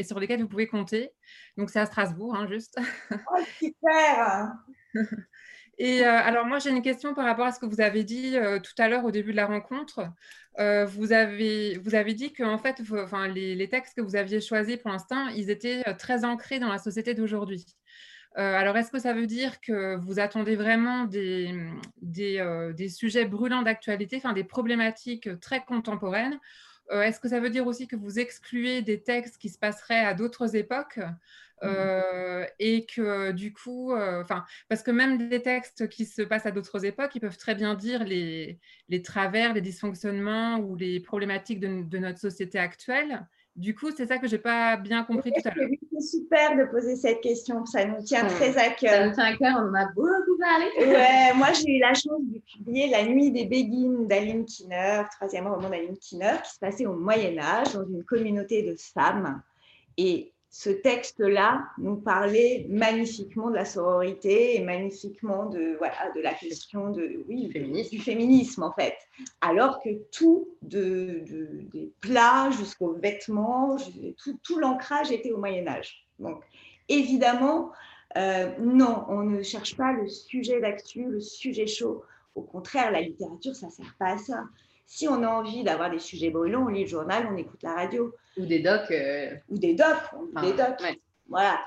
sur 0.04 0.20
lesquels 0.20 0.40
vous 0.40 0.48
pouvez 0.48 0.66
compter. 0.66 1.10
Donc 1.56 1.70
c'est 1.70 1.80
à 1.80 1.86
Strasbourg, 1.86 2.34
hein, 2.34 2.46
juste. 2.46 2.78
Oh, 3.30 3.42
super 3.58 4.54
Et 5.78 6.04
alors 6.04 6.46
moi 6.46 6.60
j'ai 6.60 6.70
une 6.70 6.82
question 6.82 7.14
par 7.14 7.24
rapport 7.24 7.46
à 7.46 7.52
ce 7.52 7.58
que 7.58 7.66
vous 7.66 7.80
avez 7.80 8.04
dit 8.04 8.36
tout 8.62 8.82
à 8.82 8.88
l'heure 8.88 9.04
au 9.04 9.10
début 9.10 9.32
de 9.32 9.36
la 9.36 9.46
rencontre. 9.46 10.08
vous, 10.56 11.12
avez, 11.12 11.78
vous 11.78 11.94
avez 11.94 12.14
dit 12.14 12.32
que 12.32 12.44
en 12.44 12.58
fait, 12.58 12.80
enfin, 12.92 13.26
les, 13.26 13.56
les, 13.56 13.68
textes 13.68 13.96
que 13.96 14.00
vous 14.00 14.14
aviez 14.14 14.40
choisis 14.40 14.76
pour 14.76 14.92
l'instant, 14.92 15.26
ils 15.28 15.50
étaient 15.50 15.82
très 15.94 16.24
ancrés 16.24 16.60
dans 16.60 16.68
la 16.68 16.78
société 16.78 17.12
d'aujourd'hui. 17.14 17.66
Euh, 18.36 18.54
alors, 18.56 18.76
est-ce 18.76 18.90
que 18.90 18.98
ça 18.98 19.12
veut 19.12 19.26
dire 19.26 19.60
que 19.60 19.96
vous 19.96 20.18
attendez 20.18 20.56
vraiment 20.56 21.04
des, 21.04 21.54
euh, 22.18 22.72
des, 22.72 22.88
sujets 22.88 23.26
brûlants 23.26 23.62
d'actualité, 23.62 24.16
enfin 24.16 24.32
des 24.32 24.44
problématiques 24.44 25.28
très 25.40 25.64
contemporaines? 25.64 26.40
Euh, 26.90 27.02
Est-ce 27.02 27.20
que 27.20 27.28
ça 27.28 27.40
veut 27.40 27.50
dire 27.50 27.66
aussi 27.66 27.86
que 27.86 27.96
vous 27.96 28.18
excluez 28.18 28.82
des 28.82 29.02
textes 29.02 29.38
qui 29.38 29.48
se 29.48 29.58
passeraient 29.58 30.04
à 30.04 30.14
d'autres 30.14 30.56
époques? 30.56 30.98
Mmh. 31.62 32.44
et 32.58 32.84
que 32.84 33.30
du 33.30 33.54
coup, 33.54 33.94
enfin, 33.94 34.44
parce 34.68 34.82
que 34.82 34.90
même 34.90 35.30
des 35.30 35.40
textes 35.40 35.88
qui 35.88 36.04
se 36.04 36.20
passent 36.20 36.44
à 36.44 36.50
d'autres 36.50 36.84
époques, 36.84 37.12
ils 37.14 37.20
peuvent 37.20 37.38
très 37.38 37.54
bien 37.54 37.74
dire 37.74 38.04
les, 38.04 38.58
les 38.90 39.00
travers, 39.00 39.54
les 39.54 39.62
dysfonctionnements 39.62 40.58
ou 40.58 40.76
les 40.76 41.00
problématiques 41.00 41.60
de 41.60 41.98
notre 41.98 42.18
société 42.18 42.58
actuelle. 42.58 43.26
Du 43.56 43.72
coup, 43.72 43.90
c'est 43.96 44.06
ça 44.06 44.18
que 44.18 44.26
je 44.26 44.34
n'ai 44.34 44.42
pas 44.42 44.76
bien 44.76 45.04
compris 45.04 45.30
tout 45.32 45.48
à 45.48 45.54
l'heure. 45.54 45.68
C'est 45.92 46.18
super 46.18 46.56
de 46.56 46.64
poser 46.64 46.96
cette 46.96 47.20
question, 47.20 47.64
ça 47.64 47.84
nous 47.84 48.02
tient 48.02 48.26
très 48.26 48.56
à 48.58 48.70
cœur. 48.70 48.90
Ça 48.90 49.06
nous 49.06 49.14
tient 49.14 49.24
à 49.24 49.36
cœur, 49.36 49.56
on 49.58 49.68
en 49.70 49.74
a 49.74 49.86
beaucoup 49.94 50.36
parlé. 50.40 50.66
Ouais, 50.76 51.32
moi 51.36 51.52
j'ai 51.54 51.76
eu 51.76 51.78
la 51.78 51.94
chance 51.94 52.20
de 52.22 52.40
publier 52.40 52.88
La 52.88 53.04
nuit 53.04 53.30
des 53.30 53.44
béguines 53.44 54.08
d'Aline 54.08 54.44
Kinner, 54.44 55.02
troisième 55.16 55.46
roman 55.46 55.70
d'Aline 55.70 55.96
Kinner, 55.98 56.34
qui 56.42 56.52
se 56.52 56.58
passait 56.58 56.86
au 56.86 56.94
Moyen 56.94 57.38
Âge 57.38 57.74
dans 57.74 57.86
une 57.86 58.02
communauté 58.02 58.62
de 58.62 58.74
femmes. 58.76 59.40
Et 59.96 60.33
ce 60.56 60.70
texte-là 60.70 61.66
nous 61.78 61.96
parlait 61.96 62.64
magnifiquement 62.70 63.50
de 63.50 63.56
la 63.56 63.64
sororité 63.64 64.54
et 64.54 64.60
magnifiquement 64.60 65.46
de, 65.46 65.74
voilà, 65.78 66.12
de 66.14 66.20
la 66.20 66.32
question 66.32 66.90
de, 66.90 67.24
oui, 67.28 67.48
du 67.90 67.98
féminisme 67.98 68.62
en 68.62 68.70
fait. 68.70 68.94
Alors 69.40 69.82
que 69.82 69.88
tout, 70.12 70.46
de, 70.62 71.24
des 71.72 71.90
plats 72.00 72.52
jusqu'aux 72.52 72.92
vêtements, 72.92 73.76
tout, 74.16 74.38
tout 74.44 74.60
l'ancrage 74.60 75.10
était 75.10 75.32
au 75.32 75.38
Moyen 75.38 75.66
Âge. 75.66 76.06
Donc 76.20 76.40
évidemment, 76.88 77.72
euh, 78.16 78.48
non, 78.60 79.06
on 79.08 79.24
ne 79.24 79.42
cherche 79.42 79.76
pas 79.76 79.92
le 79.92 80.06
sujet 80.06 80.60
d'actu, 80.60 81.04
le 81.06 81.18
sujet 81.18 81.66
chaud. 81.66 82.04
Au 82.36 82.42
contraire, 82.42 82.92
la 82.92 83.00
littérature, 83.00 83.56
ça 83.56 83.66
ne 83.66 83.72
sert 83.72 83.96
pas 83.98 84.12
à 84.12 84.18
ça. 84.18 84.44
Si 84.86 85.08
on 85.08 85.22
a 85.22 85.28
envie 85.28 85.64
d'avoir 85.64 85.90
des 85.90 85.98
sujets 85.98 86.30
brûlants, 86.30 86.64
on 86.64 86.68
lit 86.68 86.82
le 86.82 86.88
journal, 86.88 87.26
on 87.30 87.36
écoute 87.36 87.62
la 87.62 87.74
radio. 87.74 88.14
Ou 88.36 88.46
des 88.46 88.60
docs. 88.60 88.90
Euh, 88.90 89.34
Ou 89.48 89.58
des 89.58 89.74
docs, 89.74 90.10
des 90.42 90.52
docs. 90.52 91.00
Voilà. 91.28 91.60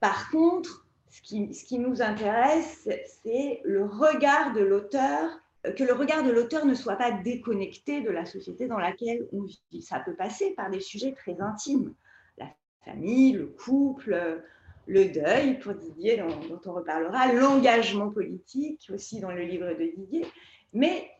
Par 0.00 0.30
contre, 0.30 0.86
ce 1.10 1.20
qui, 1.22 1.54
ce 1.54 1.64
qui 1.64 1.78
nous 1.78 2.02
intéresse, 2.02 2.88
c'est 3.22 3.60
le 3.64 3.84
regard 3.84 4.52
de 4.52 4.60
l'auteur, 4.60 5.30
que 5.76 5.84
le 5.84 5.92
regard 5.92 6.22
de 6.22 6.30
l'auteur 6.30 6.64
ne 6.64 6.74
soit 6.74 6.96
pas 6.96 7.10
déconnecté 7.10 8.00
de 8.00 8.10
la 8.10 8.24
société 8.24 8.66
dans 8.68 8.78
laquelle 8.78 9.26
on 9.32 9.42
vit. 9.42 9.82
Ça 9.82 10.00
peut 10.00 10.14
passer 10.14 10.54
par 10.54 10.70
des 10.70 10.80
sujets 10.80 11.12
très 11.12 11.40
intimes. 11.40 11.94
La 12.38 12.46
famille, 12.84 13.32
le 13.32 13.46
couple, 13.46 14.42
le 14.86 15.04
deuil, 15.06 15.58
pour 15.58 15.74
Didier, 15.74 16.18
dont, 16.18 16.28
dont 16.48 16.60
on 16.66 16.72
reparlera, 16.72 17.32
l'engagement 17.32 18.10
politique, 18.10 18.88
aussi 18.92 19.20
dans 19.20 19.32
le 19.32 19.42
livre 19.42 19.68
de 19.68 19.92
Didier. 19.96 20.26
Mais 20.72 21.10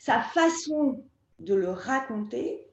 sa 0.00 0.22
façon 0.22 1.04
de 1.40 1.54
le 1.54 1.68
raconter, 1.68 2.66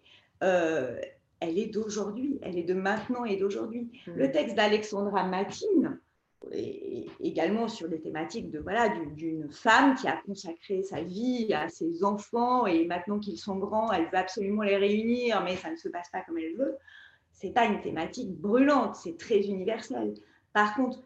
euh, 0.43 0.97
elle 1.41 1.59
est 1.59 1.67
d'aujourd'hui, 1.67 2.39
elle 2.41 2.57
est 2.57 2.63
de 2.63 2.73
maintenant 2.73 3.25
et 3.25 3.35
d'aujourd'hui. 3.35 3.91
Mm. 4.07 4.11
Le 4.15 4.31
texte 4.31 4.55
d'Alexandra 4.55 5.25
Matine, 5.25 5.99
également 7.19 7.67
sur 7.67 7.89
des 7.89 7.99
thématiques 7.99 8.49
de 8.49 8.59
voilà 8.59 8.87
d'une 8.87 9.51
femme 9.51 9.95
qui 9.95 10.07
a 10.07 10.15
consacré 10.25 10.83
sa 10.83 11.01
vie 11.01 11.53
à 11.53 11.67
ses 11.67 12.05
enfants 12.05 12.65
et 12.65 12.85
maintenant 12.85 13.19
qu'ils 13.19 13.37
sont 13.37 13.57
grands, 13.57 13.91
elle 13.91 14.05
veut 14.05 14.17
absolument 14.17 14.61
les 14.61 14.77
réunir, 14.77 15.43
mais 15.43 15.57
ça 15.57 15.69
ne 15.69 15.75
se 15.75 15.89
passe 15.89 16.09
pas 16.09 16.21
comme 16.21 16.37
elle 16.37 16.55
veut. 16.55 16.77
C'est 17.33 17.51
pas 17.51 17.65
une 17.65 17.81
thématique 17.81 18.31
brûlante, 18.39 18.95
c'est 18.95 19.17
très 19.17 19.41
universel. 19.41 20.13
Par 20.53 20.75
contre, 20.75 20.99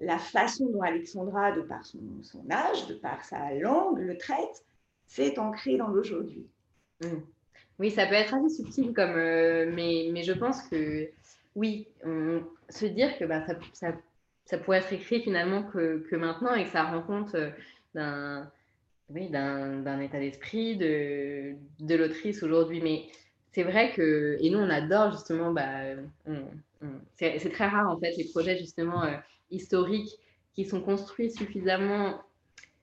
la 0.00 0.18
façon 0.18 0.66
dont 0.66 0.82
Alexandra, 0.82 1.52
de 1.52 1.62
par 1.62 1.86
son, 1.86 2.00
son 2.20 2.44
âge, 2.50 2.86
de 2.88 2.94
par 2.94 3.24
sa 3.24 3.54
langue, 3.54 3.98
le 3.98 4.18
traite, 4.18 4.62
c'est 5.12 5.38
ancré 5.38 5.76
dans 5.76 5.88
l'aujourd'hui. 5.88 6.46
Mm. 7.02 7.18
Oui, 7.78 7.90
ça 7.90 8.06
peut 8.06 8.14
être 8.14 8.34
assez 8.34 8.48
subtil, 8.48 8.94
comme, 8.94 9.16
euh, 9.16 9.70
mais, 9.70 10.08
mais 10.10 10.22
je 10.22 10.32
pense 10.32 10.62
que 10.68 11.08
oui, 11.54 11.86
se 12.70 12.86
dire 12.86 13.18
que 13.18 13.24
bah, 13.26 13.44
ça, 13.46 13.54
ça, 13.74 13.92
ça, 14.46 14.58
pourrait 14.58 14.78
être 14.78 14.92
écrit 14.92 15.20
finalement 15.20 15.64
que, 15.64 15.98
que, 16.08 16.16
maintenant 16.16 16.54
et 16.54 16.64
que 16.64 16.70
ça 16.70 16.84
rend 16.84 17.02
compte 17.02 17.34
euh, 17.34 17.50
d'un 17.94 18.50
oui, 19.10 19.28
d'un 19.28 20.00
état 20.00 20.18
d'esprit 20.18 20.76
de, 20.76 21.54
de 21.80 21.94
l'autrice 21.94 22.42
aujourd'hui. 22.42 22.80
Mais 22.80 23.08
c'est 23.52 23.64
vrai 23.64 23.92
que, 23.92 24.38
et 24.40 24.48
nous 24.48 24.58
on 24.58 24.70
adore 24.70 25.12
justement, 25.12 25.52
bah, 25.52 25.82
c'est 27.16 27.52
très 27.52 27.68
rare 27.68 27.90
en 27.90 28.00
fait 28.00 28.16
les 28.16 28.24
projets 28.30 28.56
justement 28.56 29.04
euh, 29.04 29.16
historiques 29.50 30.18
qui 30.54 30.64
sont 30.64 30.80
construits 30.80 31.30
suffisamment 31.30 32.22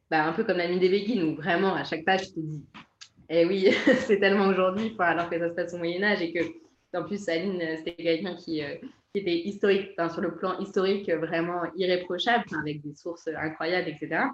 bah, 0.09 0.25
un 0.25 0.33
peu 0.33 0.43
comme 0.43 0.57
la 0.57 0.67
nuit 0.67 0.79
des 0.79 0.89
béguines, 0.89 1.23
où 1.23 1.35
vraiment 1.35 1.75
à 1.75 1.83
chaque 1.83 2.05
page, 2.05 2.27
tu 2.27 2.33
te 2.33 2.39
dis, 2.39 2.65
eh 3.29 3.45
oui, 3.45 3.69
c'est 4.07 4.19
tellement 4.19 4.47
aujourd'hui, 4.47 4.95
alors 4.99 5.29
que 5.29 5.37
ça 5.37 5.49
se 5.49 5.53
passe 5.53 5.73
au 5.73 5.77
Moyen-Âge 5.77 6.21
et 6.21 6.33
que, 6.33 6.39
en 6.97 7.03
plus, 7.03 7.29
Aline, 7.29 7.61
c'était 7.77 8.03
quelqu'un 8.03 8.35
qui, 8.35 8.63
euh, 8.63 8.75
qui, 9.13 9.21
était 9.21 9.37
historique, 9.37 9.91
sur 10.11 10.21
le 10.21 10.35
plan 10.35 10.57
historique, 10.59 11.09
vraiment 11.09 11.61
irréprochable, 11.75 12.45
avec 12.59 12.81
des 12.81 12.95
sources 12.95 13.27
incroyables, 13.27 13.89
etc. 13.89 14.29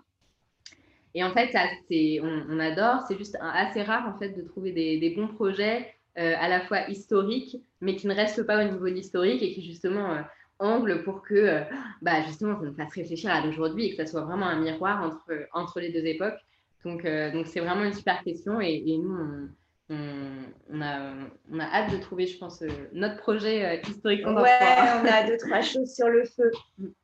Et 1.16 1.24
en 1.24 1.32
fait, 1.32 1.50
ça, 1.54 1.62
on, 1.90 2.60
adore, 2.60 3.06
c'est 3.08 3.18
juste 3.18 3.38
assez 3.42 3.82
rare 3.82 4.14
en 4.14 4.20
fait 4.20 4.32
de 4.32 4.42
trouver 4.42 4.74
des, 4.74 5.10
bons 5.16 5.30
projets 5.30 5.96
euh, 6.18 6.34
à 6.38 6.50
la 6.50 6.60
fois 6.60 6.90
historiques, 6.90 7.58
mais 7.80 7.96
qui 7.96 8.08
ne 8.08 8.14
restent 8.14 8.46
pas 8.46 8.64
au 8.64 8.70
niveau 8.70 8.86
de 8.90 8.94
l'historique 8.94 9.42
et 9.42 9.54
qui 9.54 9.66
justement 9.66 10.12
euh, 10.12 10.22
angle 10.60 11.04
pour 11.04 11.22
que 11.22 11.36
euh, 11.36 11.62
bah, 12.02 12.24
justement 12.26 12.58
ça 12.58 12.66
nous 12.66 12.74
fasse 12.74 12.94
réfléchir 12.94 13.32
à 13.32 13.46
l'aujourd'hui 13.46 13.86
et 13.86 13.90
que 13.92 13.98
ça 13.98 14.06
soit 14.06 14.22
vraiment 14.22 14.48
un 14.48 14.60
miroir 14.60 15.04
entre, 15.04 15.48
entre 15.54 15.80
les 15.80 15.92
deux 15.92 16.06
époques. 16.06 16.40
Donc, 16.84 17.04
euh, 17.04 17.32
donc 17.32 17.48
c'est 17.48 17.60
vraiment 17.60 17.84
une 17.84 17.94
super 17.94 18.24
question 18.24 18.62
et, 18.62 18.84
nous, 18.98 19.50
on, 19.90 20.82
a, 20.82 21.14
on, 21.52 21.60
a, 21.60 21.64
hâte 21.64 21.92
de 21.92 21.98
trouver, 21.98 22.28
je 22.28 22.38
pense, 22.38 22.64
notre 22.94 23.18
projet 23.18 23.82
historique. 23.88 24.26
Ouais, 24.26 24.32
on 24.32 25.06
a 25.06 25.28
deux, 25.28 25.38
trois 25.38 25.62
choses 25.62 25.94
sur 25.94 26.10
le 26.10 26.26
feu. 26.26 26.52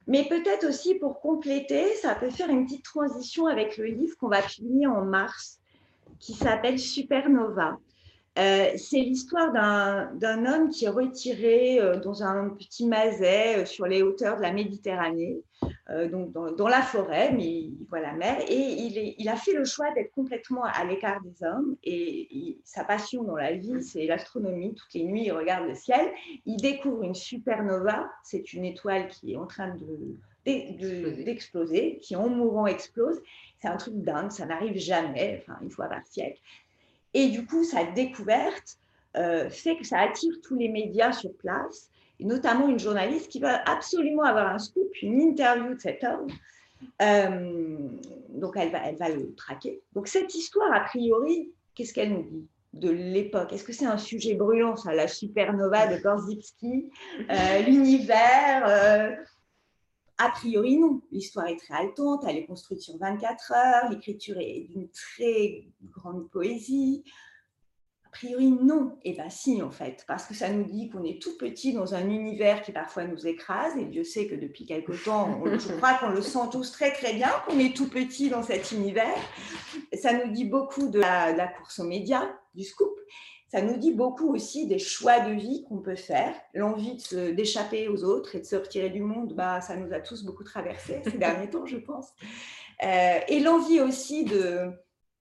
Mais 0.07 0.28
peut-être 0.28 0.68
aussi 0.68 0.95
pour 0.95 1.19
compléter, 1.19 1.94
ça 1.95 2.15
peut 2.15 2.30
faire 2.30 2.49
une 2.49 2.65
petite 2.65 2.86
transition 2.86 3.48
avec 3.48 3.78
le 3.78 3.86
livre 3.86 4.15
qu'on 4.18 4.30
va 4.30 4.41
publier 4.41 4.88
en 4.88 5.03
mars 5.03 5.60
qui 6.19 6.34
s'appelle 6.34 6.80
Supernova. 6.80 7.78
Euh, 8.40 8.72
c'est 8.78 8.99
l'histoire 8.99 9.52
d'un 9.52 10.45
homme 10.45 10.70
qui 10.70 10.86
est 10.86 10.90
retiré 10.90 11.82
euh, 11.82 11.99
dans 11.99 12.24
un 12.24 12.52
petit 12.52 12.88
maset 12.88 13.58
euh, 13.58 13.66
sur 13.66 13.88
les 13.88 14.03
hauteurs 14.03 14.38
de 14.38 14.41
la 14.41 14.53
Méditerranée, 14.53 15.41
donc 16.10 16.32
dans, 16.32 16.68
la 16.70 16.82
forêt, 16.82 17.34
mais 17.34 17.45
il 17.45 17.86
voit 17.90 17.99
la 17.99 18.14
mer, 18.14 18.40
et 18.48 18.56
il, 18.56 19.14
il 19.18 19.28
a 19.28 19.36
fait 19.36 19.52
le 19.52 19.66
choix 19.66 19.91
d'être 19.94 20.12
complètement 20.12 20.64
à 20.64 20.86
l'écart 20.86 21.20
des 21.22 21.45
hommes, 21.45 21.76
et 21.84 22.58
sa 22.64 22.86
passion 22.86 23.24
dans 23.24 23.36
la 23.36 23.52
vie, 23.52 23.84
c'est 23.84 24.06
l'astronomie. 24.06 24.74
Toutes 24.74 24.94
les 24.94 25.03
nuits, 25.03 25.26
il 25.26 25.34
regarde 25.34 25.68
le 25.68 25.76
ciel, 25.76 26.10
il 26.45 26.56
découvre 26.56 27.03
une 27.03 27.14
supernova, 27.14 28.10
c'est 28.24 28.53
une 28.53 28.64
étoile 28.64 29.10
qui 29.10 29.34
est 29.34 29.36
en 29.38 29.45
train 29.45 29.76
d'exploser, 30.45 31.98
qui 32.02 32.16
en 32.16 32.30
mourant 32.30 32.68
explose. 32.68 33.20
C'est 33.62 33.68
un 33.68 33.76
truc 33.76 33.95
dingue, 33.95 34.32
ça 34.32 34.45
n'arrive 34.45 34.78
jamais, 34.78 35.44
enfin 35.44 35.60
une 35.62 35.72
fois 35.72 35.88
par 35.88 36.08
siècle. 36.08 36.40
Et 37.14 37.30
du 37.30 37.46
coup, 37.46 37.64
sa 37.64 37.84
découverte 37.84 38.78
euh, 39.18 39.50
fait 39.50 39.76
que 39.78 39.86
ça 39.86 40.00
attire 40.00 40.34
tous 40.44 40.56
les 40.56 40.70
médias 40.70 41.12
sur 41.12 41.34
place, 41.38 41.90
notamment 42.20 42.70
une 42.70 42.80
journaliste 42.80 43.30
qui 43.30 43.40
va 43.40 43.62
absolument 43.70 44.24
avoir 44.24 44.54
un 44.54 44.60
scoop, 44.60 44.90
une 45.02 45.20
interview 45.22 45.74
de 45.74 45.80
cet 45.80 46.04
homme. 46.04 46.28
Euh, 47.02 47.78
donc, 48.30 48.56
elle 48.56 48.72
va, 48.72 48.80
elle 48.86 48.96
va 48.96 49.10
le 49.10 49.34
traquer. 49.36 49.82
Donc, 49.94 50.08
cette 50.08 50.34
histoire, 50.34 50.72
a 50.74 50.82
priori, 50.82 51.52
qu'est-ce 51.76 51.94
qu'elle 51.94 52.14
nous 52.14 52.24
dit 52.24 52.48
de 52.74 52.90
l'époque? 52.90 53.52
Est-ce 53.52 53.66
que 53.66 53.74
c'est 53.74 53.86
un 53.86 53.98
sujet 53.98 54.36
brûlant, 54.36 54.78
ça, 54.78 54.94
la 54.94 55.08
supernova 55.08 55.88
de 55.88 56.02
Korzybski, 56.02 56.90
euh, 57.30 57.60
l'univers 57.64 59.18
a 60.22 60.30
priori, 60.30 60.77
non. 60.77 61.02
L'histoire 61.11 61.48
est 61.48 61.57
très 61.57 61.73
haletante, 61.73 62.23
elle 62.27 62.38
est 62.38 62.45
construite 62.45 62.80
sur 62.80 62.95
24 62.98 63.53
heures, 63.53 63.89
l'écriture 63.89 64.38
est 64.38 64.68
d'une 64.69 64.88
très 64.89 65.65
grande 65.84 66.30
poésie. 66.30 67.03
A 68.06 68.10
priori, 68.11 68.52
non. 68.52 68.99
Et 69.03 69.11
eh 69.11 69.14
bien 69.14 69.30
si, 69.31 69.64
en 69.64 69.72
fait, 69.72 70.06
parce 70.07 70.26
que 70.26 70.35
ça 70.35 70.49
nous 70.49 70.65
dit 70.65 70.89
qu'on 70.89 71.03
est 71.03 71.19
tout 71.19 71.38
petit 71.39 71.73
dans 71.73 71.95
un 71.95 72.07
univers 72.07 72.61
qui 72.61 72.72
parfois 72.72 73.06
nous 73.06 73.26
écrase, 73.26 73.76
et 73.77 73.85
Dieu 73.85 74.03
sait 74.03 74.27
que 74.27 74.35
depuis 74.35 74.68
quelque 74.68 74.91
temps, 74.91 75.41
je 75.45 75.73
crois 75.77 75.95
qu'on 75.95 76.10
le 76.10 76.22
sent 76.22 76.49
tous 76.52 76.72
très 76.72 76.93
très 76.93 77.14
bien, 77.14 77.31
qu'on 77.48 77.57
est 77.57 77.76
tout 77.76 77.89
petit 77.89 78.30
dans 78.30 78.43
cet 78.43 78.72
univers. 78.73 79.18
Ça 79.93 80.14
nous 80.14 80.31
dit 80.31 80.45
beaucoup 80.45 80.89
de 80.89 80.99
la, 80.99 81.34
de 81.34 81.38
la 81.38 81.48
course 81.48 81.80
aux 81.80 81.88
médias, 81.88 82.30
du 82.53 82.64
scoop, 82.64 82.95
ça 83.52 83.61
nous 83.61 83.76
dit 83.76 83.91
beaucoup 83.91 84.34
aussi 84.34 84.65
des 84.65 84.80
choix 84.80 85.19
de 85.19 85.34
vie 85.34 85.65
qu'on 85.68 85.80
peut 85.80 85.98
faire. 85.98 86.34
L'envie 86.53 87.03
d'échapper 87.36 87.90
aux 87.90 88.06
autres 88.06 88.36
et 88.36 88.40
de 88.40 88.45
se 88.45 88.56
retirer 88.56 88.90
du 88.90 89.02
monde, 89.02 89.34
bah, 89.34 89.60
ça 89.60 89.76
nous 89.76 89.91
a 89.91 89.99
tous 89.99 90.23
beaucoup 90.23 90.45
traversé 90.45 91.02
ces 91.03 91.11
derniers 91.18 91.49
temps, 91.49 91.65
je 91.65 91.76
pense. 91.76 92.14
Euh, 92.82 93.19
et 93.28 93.41
l'envie 93.41 93.82
aussi 93.82 94.23
de, 94.23 94.72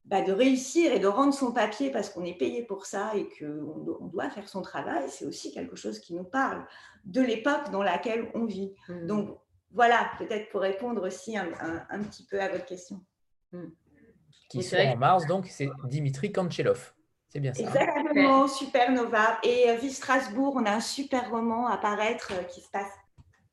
bah, 0.05 0.23
de 0.23 0.31
réussir 0.31 0.93
et 0.93 1.01
de 1.01 1.09
rendre 1.09 1.35
son 1.35 1.51
papier 1.51 1.90
parce 1.90 2.09
qu'on 2.09 2.24
est 2.24 2.39
payé 2.39 2.62
pour 2.62 2.86
ça 2.86 3.11
et 3.16 3.28
qu'on 3.36 3.97
on 4.01 4.07
doit 4.07 4.31
faire 4.31 4.48
son 4.48 4.62
travail, 4.62 5.07
c'est 5.09 5.27
aussi 5.27 5.52
quelque 5.52 5.74
chose 5.74 5.98
qui 5.98 6.15
nous 6.15 6.23
parle 6.23 6.65
de 7.05 7.20
l'époque 7.20 7.73
dans 7.73 7.82
laquelle 7.82 8.31
on 8.35 8.44
vit. 8.44 8.77
Mmh. 8.89 9.07
Donc 9.09 9.40
voilà, 9.73 10.09
peut-être 10.19 10.51
pour 10.51 10.61
répondre 10.61 11.05
aussi 11.05 11.36
un, 11.36 11.48
un, 11.90 12.02
petit 12.05 12.24
peu 12.27 12.40
à 12.40 12.48
votre 12.48 12.65
question. 12.65 13.01
Mmh. 13.51 13.65
Qui 14.51 14.62
sera 14.62 14.85
en 14.85 14.97
mars, 14.97 15.27
donc 15.27 15.48
c'est 15.48 15.69
Dimitri 15.89 16.31
Kanchelov. 16.31 16.94
C'est 17.31 17.39
bien 17.39 17.55
ça. 17.55 17.62
Exactement, 17.62 18.48
Supernova. 18.48 19.39
Et 19.44 19.70
euh, 19.70 19.77
vu 19.77 19.89
Strasbourg, 19.90 20.55
on 20.57 20.66
a 20.66 20.73
un 20.73 20.81
super 20.81 21.31
roman 21.31 21.69
à 21.69 21.78
paraître 21.78 22.32
euh, 22.32 22.43
qui 22.43 22.61
se 22.61 22.69
passe 22.70 22.90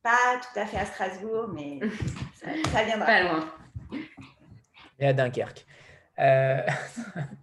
pas 0.01 0.39
tout 0.41 0.59
à 0.59 0.65
fait 0.65 0.77
à 0.77 0.85
Strasbourg, 0.85 1.49
mais 1.53 1.79
ça, 2.73 2.83
viendra. 2.83 3.05
Pas 3.05 3.23
loin. 3.23 3.47
Et 4.99 5.07
à 5.07 5.13
Dunkerque. 5.13 5.65
Euh, 6.17 6.65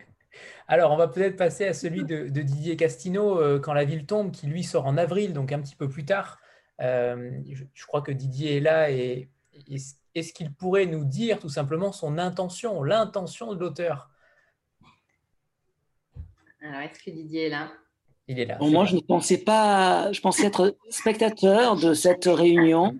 alors, 0.68 0.90
on 0.90 0.96
va 0.96 1.06
peut-être 1.06 1.36
passer 1.36 1.68
à 1.68 1.72
celui 1.72 2.02
de, 2.04 2.26
Didier 2.26 2.76
Castino, 2.76 3.60
Quand 3.60 3.72
la 3.72 3.84
ville 3.84 4.04
tombe, 4.04 4.32
qui 4.32 4.48
lui 4.48 4.64
sort 4.64 4.86
en 4.86 4.96
avril, 4.96 5.34
donc 5.34 5.52
un 5.52 5.60
petit 5.60 5.76
peu 5.76 5.88
plus 5.88 6.04
tard. 6.04 6.40
je, 6.80 7.86
crois 7.86 8.02
que 8.02 8.10
Didier 8.10 8.56
est 8.56 8.60
là 8.60 8.90
et 8.90 9.28
est-ce 9.70 10.32
qu'il 10.32 10.52
pourrait 10.52 10.86
nous 10.86 11.04
dire 11.04 11.38
tout 11.38 11.48
simplement 11.48 11.92
son 11.92 12.18
intention, 12.18 12.82
l'intention 12.82 13.54
de 13.54 13.60
l'auteur? 13.60 14.10
Alors, 16.64 16.80
est-ce 16.80 16.98
que 16.98 17.10
Didier 17.10 17.46
est 17.46 17.50
là? 17.50 17.70
Il 18.26 18.40
est 18.40 18.46
là. 18.46 18.56
moi, 18.60 18.86
je 18.86 18.94
ne 18.96 19.00
pensais 19.00 19.36
pas, 19.36 20.10
je 20.12 20.20
pensais 20.22 20.46
être 20.46 20.76
spectateur 20.88 21.76
de 21.76 21.92
cette 21.92 22.24
réunion. 22.24 22.96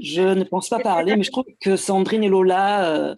Je 0.00 0.22
ne 0.22 0.44
pense 0.44 0.70
pas 0.70 0.78
parler, 0.78 1.14
mais 1.14 1.22
je 1.22 1.30
trouve 1.30 1.44
que 1.60 1.76
Sandrine 1.76 2.24
et 2.24 2.28
Lola 2.28 2.86
euh, 2.86 3.14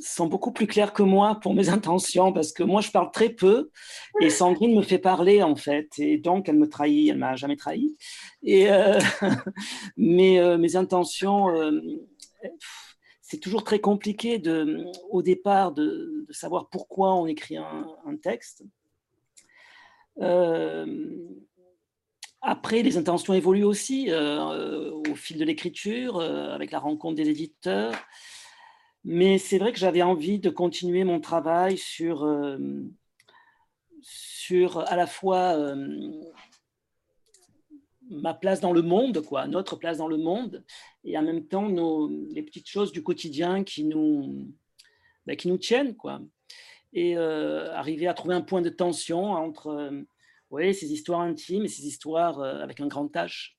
sont 0.00 0.26
beaucoup 0.26 0.50
plus 0.50 0.66
clairs 0.66 0.94
que 0.94 1.02
moi 1.02 1.40
pour 1.42 1.52
mes 1.52 1.68
intentions, 1.68 2.32
parce 2.32 2.52
que 2.52 2.62
moi, 2.62 2.80
je 2.80 2.90
parle 2.90 3.10
très 3.10 3.28
peu, 3.28 3.70
et 4.22 4.30
Sandrine 4.30 4.74
me 4.74 4.82
fait 4.82 4.98
parler, 4.98 5.42
en 5.42 5.56
fait, 5.56 5.90
et 5.98 6.16
donc 6.16 6.48
elle 6.48 6.56
me 6.56 6.68
trahit, 6.68 7.10
elle 7.10 7.18
m'a 7.18 7.36
jamais 7.36 7.56
trahi. 7.56 7.94
Et, 8.42 8.70
euh, 8.70 8.98
mais 9.98 10.38
euh, 10.38 10.56
mes 10.56 10.74
intentions 10.76 11.50
c'est 13.26 13.38
toujours 13.38 13.64
très 13.64 13.80
compliqué 13.80 14.38
de, 14.38 14.84
au 15.08 15.22
départ 15.22 15.72
de, 15.72 16.26
savoir 16.28 16.68
pourquoi 16.68 17.14
on 17.14 17.26
écrit 17.26 17.56
un, 17.56 18.16
texte. 18.22 18.64
Euh, 20.20 21.16
après, 22.42 22.82
les 22.82 22.98
intentions 22.98 23.32
évoluent 23.32 23.64
aussi 23.64 24.10
euh, 24.10 24.92
au 24.92 25.14
fil 25.14 25.38
de 25.38 25.44
l'écriture, 25.46 26.18
euh, 26.18 26.52
avec 26.52 26.70
la 26.70 26.78
rencontre 26.78 27.14
des 27.14 27.30
éditeurs. 27.30 27.94
Mais 29.04 29.38
c'est 29.38 29.56
vrai 29.56 29.72
que 29.72 29.78
j'avais 29.78 30.02
envie 30.02 30.38
de 30.38 30.50
continuer 30.50 31.04
mon 31.04 31.18
travail 31.18 31.78
sur, 31.78 32.28
sur 34.02 34.78
à 34.80 34.96
la 34.96 35.06
fois 35.06 35.74
ma 38.10 38.34
place 38.34 38.60
dans 38.60 38.72
le 38.72 38.82
monde, 38.82 39.22
quoi, 39.22 39.46
notre 39.46 39.76
place 39.76 39.98
dans 39.98 40.08
le 40.08 40.18
monde, 40.18 40.62
et 41.04 41.18
en 41.18 41.22
même 41.22 41.46
temps 41.46 41.68
nos, 41.68 42.08
les 42.08 42.42
petites 42.42 42.68
choses 42.68 42.92
du 42.92 43.02
quotidien 43.02 43.62
qui 43.62 43.84
nous, 43.84 44.48
ben, 45.26 45.36
qui 45.36 45.48
nous 45.48 45.58
tiennent, 45.58 45.94
quoi. 45.94 46.20
Et 46.92 47.16
euh, 47.16 47.72
arriver 47.74 48.06
à 48.06 48.14
trouver 48.14 48.34
un 48.34 48.40
point 48.40 48.62
de 48.62 48.68
tension 48.68 49.32
entre 49.32 50.04
euh, 50.52 50.72
ces 50.72 50.92
histoires 50.92 51.20
intimes 51.20 51.64
et 51.64 51.68
ces 51.68 51.86
histoires 51.86 52.40
euh, 52.40 52.60
avec 52.60 52.80
un 52.80 52.86
grand 52.86 53.12
H. 53.14 53.54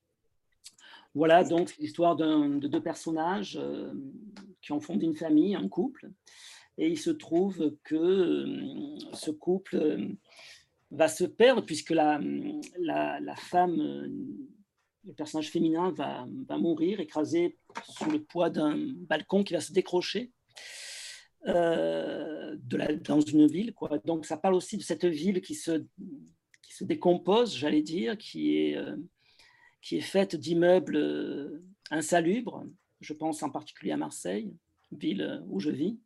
Voilà, 1.13 1.43
donc 1.43 1.75
l'histoire 1.77 2.15
de 2.17 2.67
deux 2.67 2.81
personnages 2.81 3.57
qui 4.61 4.73
ont 4.73 4.81
fondé 4.81 5.05
une 5.05 5.15
famille, 5.15 5.55
un 5.55 5.69
couple, 5.69 6.09
et 6.77 6.89
il 6.89 6.99
se 6.99 7.09
trouve 7.09 7.77
que 7.85 8.45
ce 9.13 9.31
couple 9.31 10.09
va 10.91 11.07
se 11.07 11.23
perdre 11.23 11.65
puisque 11.65 11.91
la, 11.91 12.19
la, 12.79 13.35
femme, 13.37 14.11
le 15.05 15.13
personnage 15.13 15.49
féminin 15.49 15.91
va, 15.91 16.25
mourir 16.57 16.99
écrasé 16.99 17.57
sous 17.89 18.09
le 18.09 18.23
poids 18.23 18.49
d'un 18.49 18.75
balcon 18.77 19.43
qui 19.43 19.53
va 19.53 19.61
se 19.61 19.71
décrocher 19.71 20.31
euh, 21.47 22.55
de 22.57 22.77
la, 22.77 22.95
dans 22.95 23.21
une 23.21 23.47
ville. 23.47 23.73
Quoi. 23.73 23.99
Donc 24.05 24.25
ça 24.25 24.37
parle 24.37 24.55
aussi 24.55 24.77
de 24.77 24.83
cette 24.83 25.05
ville 25.05 25.41
qui 25.41 25.55
se, 25.55 25.85
qui 26.61 26.73
se 26.73 26.83
décompose, 26.83 27.55
j'allais 27.55 27.83
dire, 27.83 28.17
qui 28.17 28.57
est, 28.57 28.77
euh, 28.77 28.95
qui 29.81 29.97
est 29.97 30.01
faite 30.01 30.35
d'immeubles 30.35 30.97
euh, 30.97 31.63
insalubres. 31.91 32.63
Je 33.01 33.13
pense 33.13 33.43
en 33.43 33.49
particulier 33.49 33.91
à 33.91 33.97
Marseille, 33.97 34.53
ville 34.91 35.43
où 35.47 35.59
je 35.59 35.69
vis. 35.69 35.99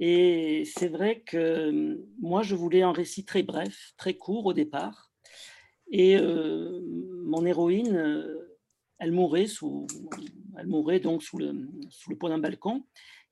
Et 0.00 0.64
c'est 0.64 0.88
vrai 0.88 1.20
que 1.20 2.00
moi, 2.20 2.42
je 2.42 2.54
voulais 2.54 2.82
un 2.82 2.92
récit 2.92 3.24
très 3.26 3.42
bref, 3.42 3.92
très 3.98 4.14
court 4.14 4.46
au 4.46 4.54
départ. 4.54 5.09
Et 5.90 6.16
euh, 6.16 6.80
mon 7.24 7.44
héroïne, 7.44 7.96
euh, 7.96 8.58
elle 8.98 9.12
mourait, 9.12 9.46
sous, 9.46 9.86
elle 10.56 10.66
mourait 10.66 11.00
donc 11.00 11.22
sous 11.22 11.38
le, 11.38 11.68
sous 11.88 12.14
poids 12.16 12.30
d'un 12.30 12.38
balcon. 12.38 12.84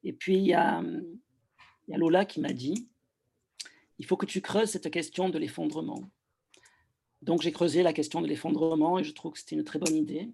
Et 0.02 0.12
puis, 0.12 0.36
il 0.36 0.46
y, 0.46 0.54
a, 0.54 0.82
Lola 1.88 2.24
qui 2.24 2.40
m'a 2.40 2.52
dit, 2.52 2.88
il 3.98 4.06
faut 4.06 4.16
que 4.16 4.26
tu 4.26 4.40
creuses 4.40 4.70
cette 4.70 4.90
question 4.90 5.28
de 5.28 5.38
l'effondrement. 5.38 6.10
Donc, 7.22 7.42
j'ai 7.42 7.52
creusé 7.52 7.82
la 7.82 7.92
question 7.92 8.20
de 8.20 8.26
l'effondrement 8.26 8.98
et 8.98 9.04
je 9.04 9.12
trouve 9.12 9.32
que 9.32 9.38
c'était 9.38 9.56
une 9.56 9.64
très 9.64 9.78
bonne 9.78 9.96
idée 9.96 10.30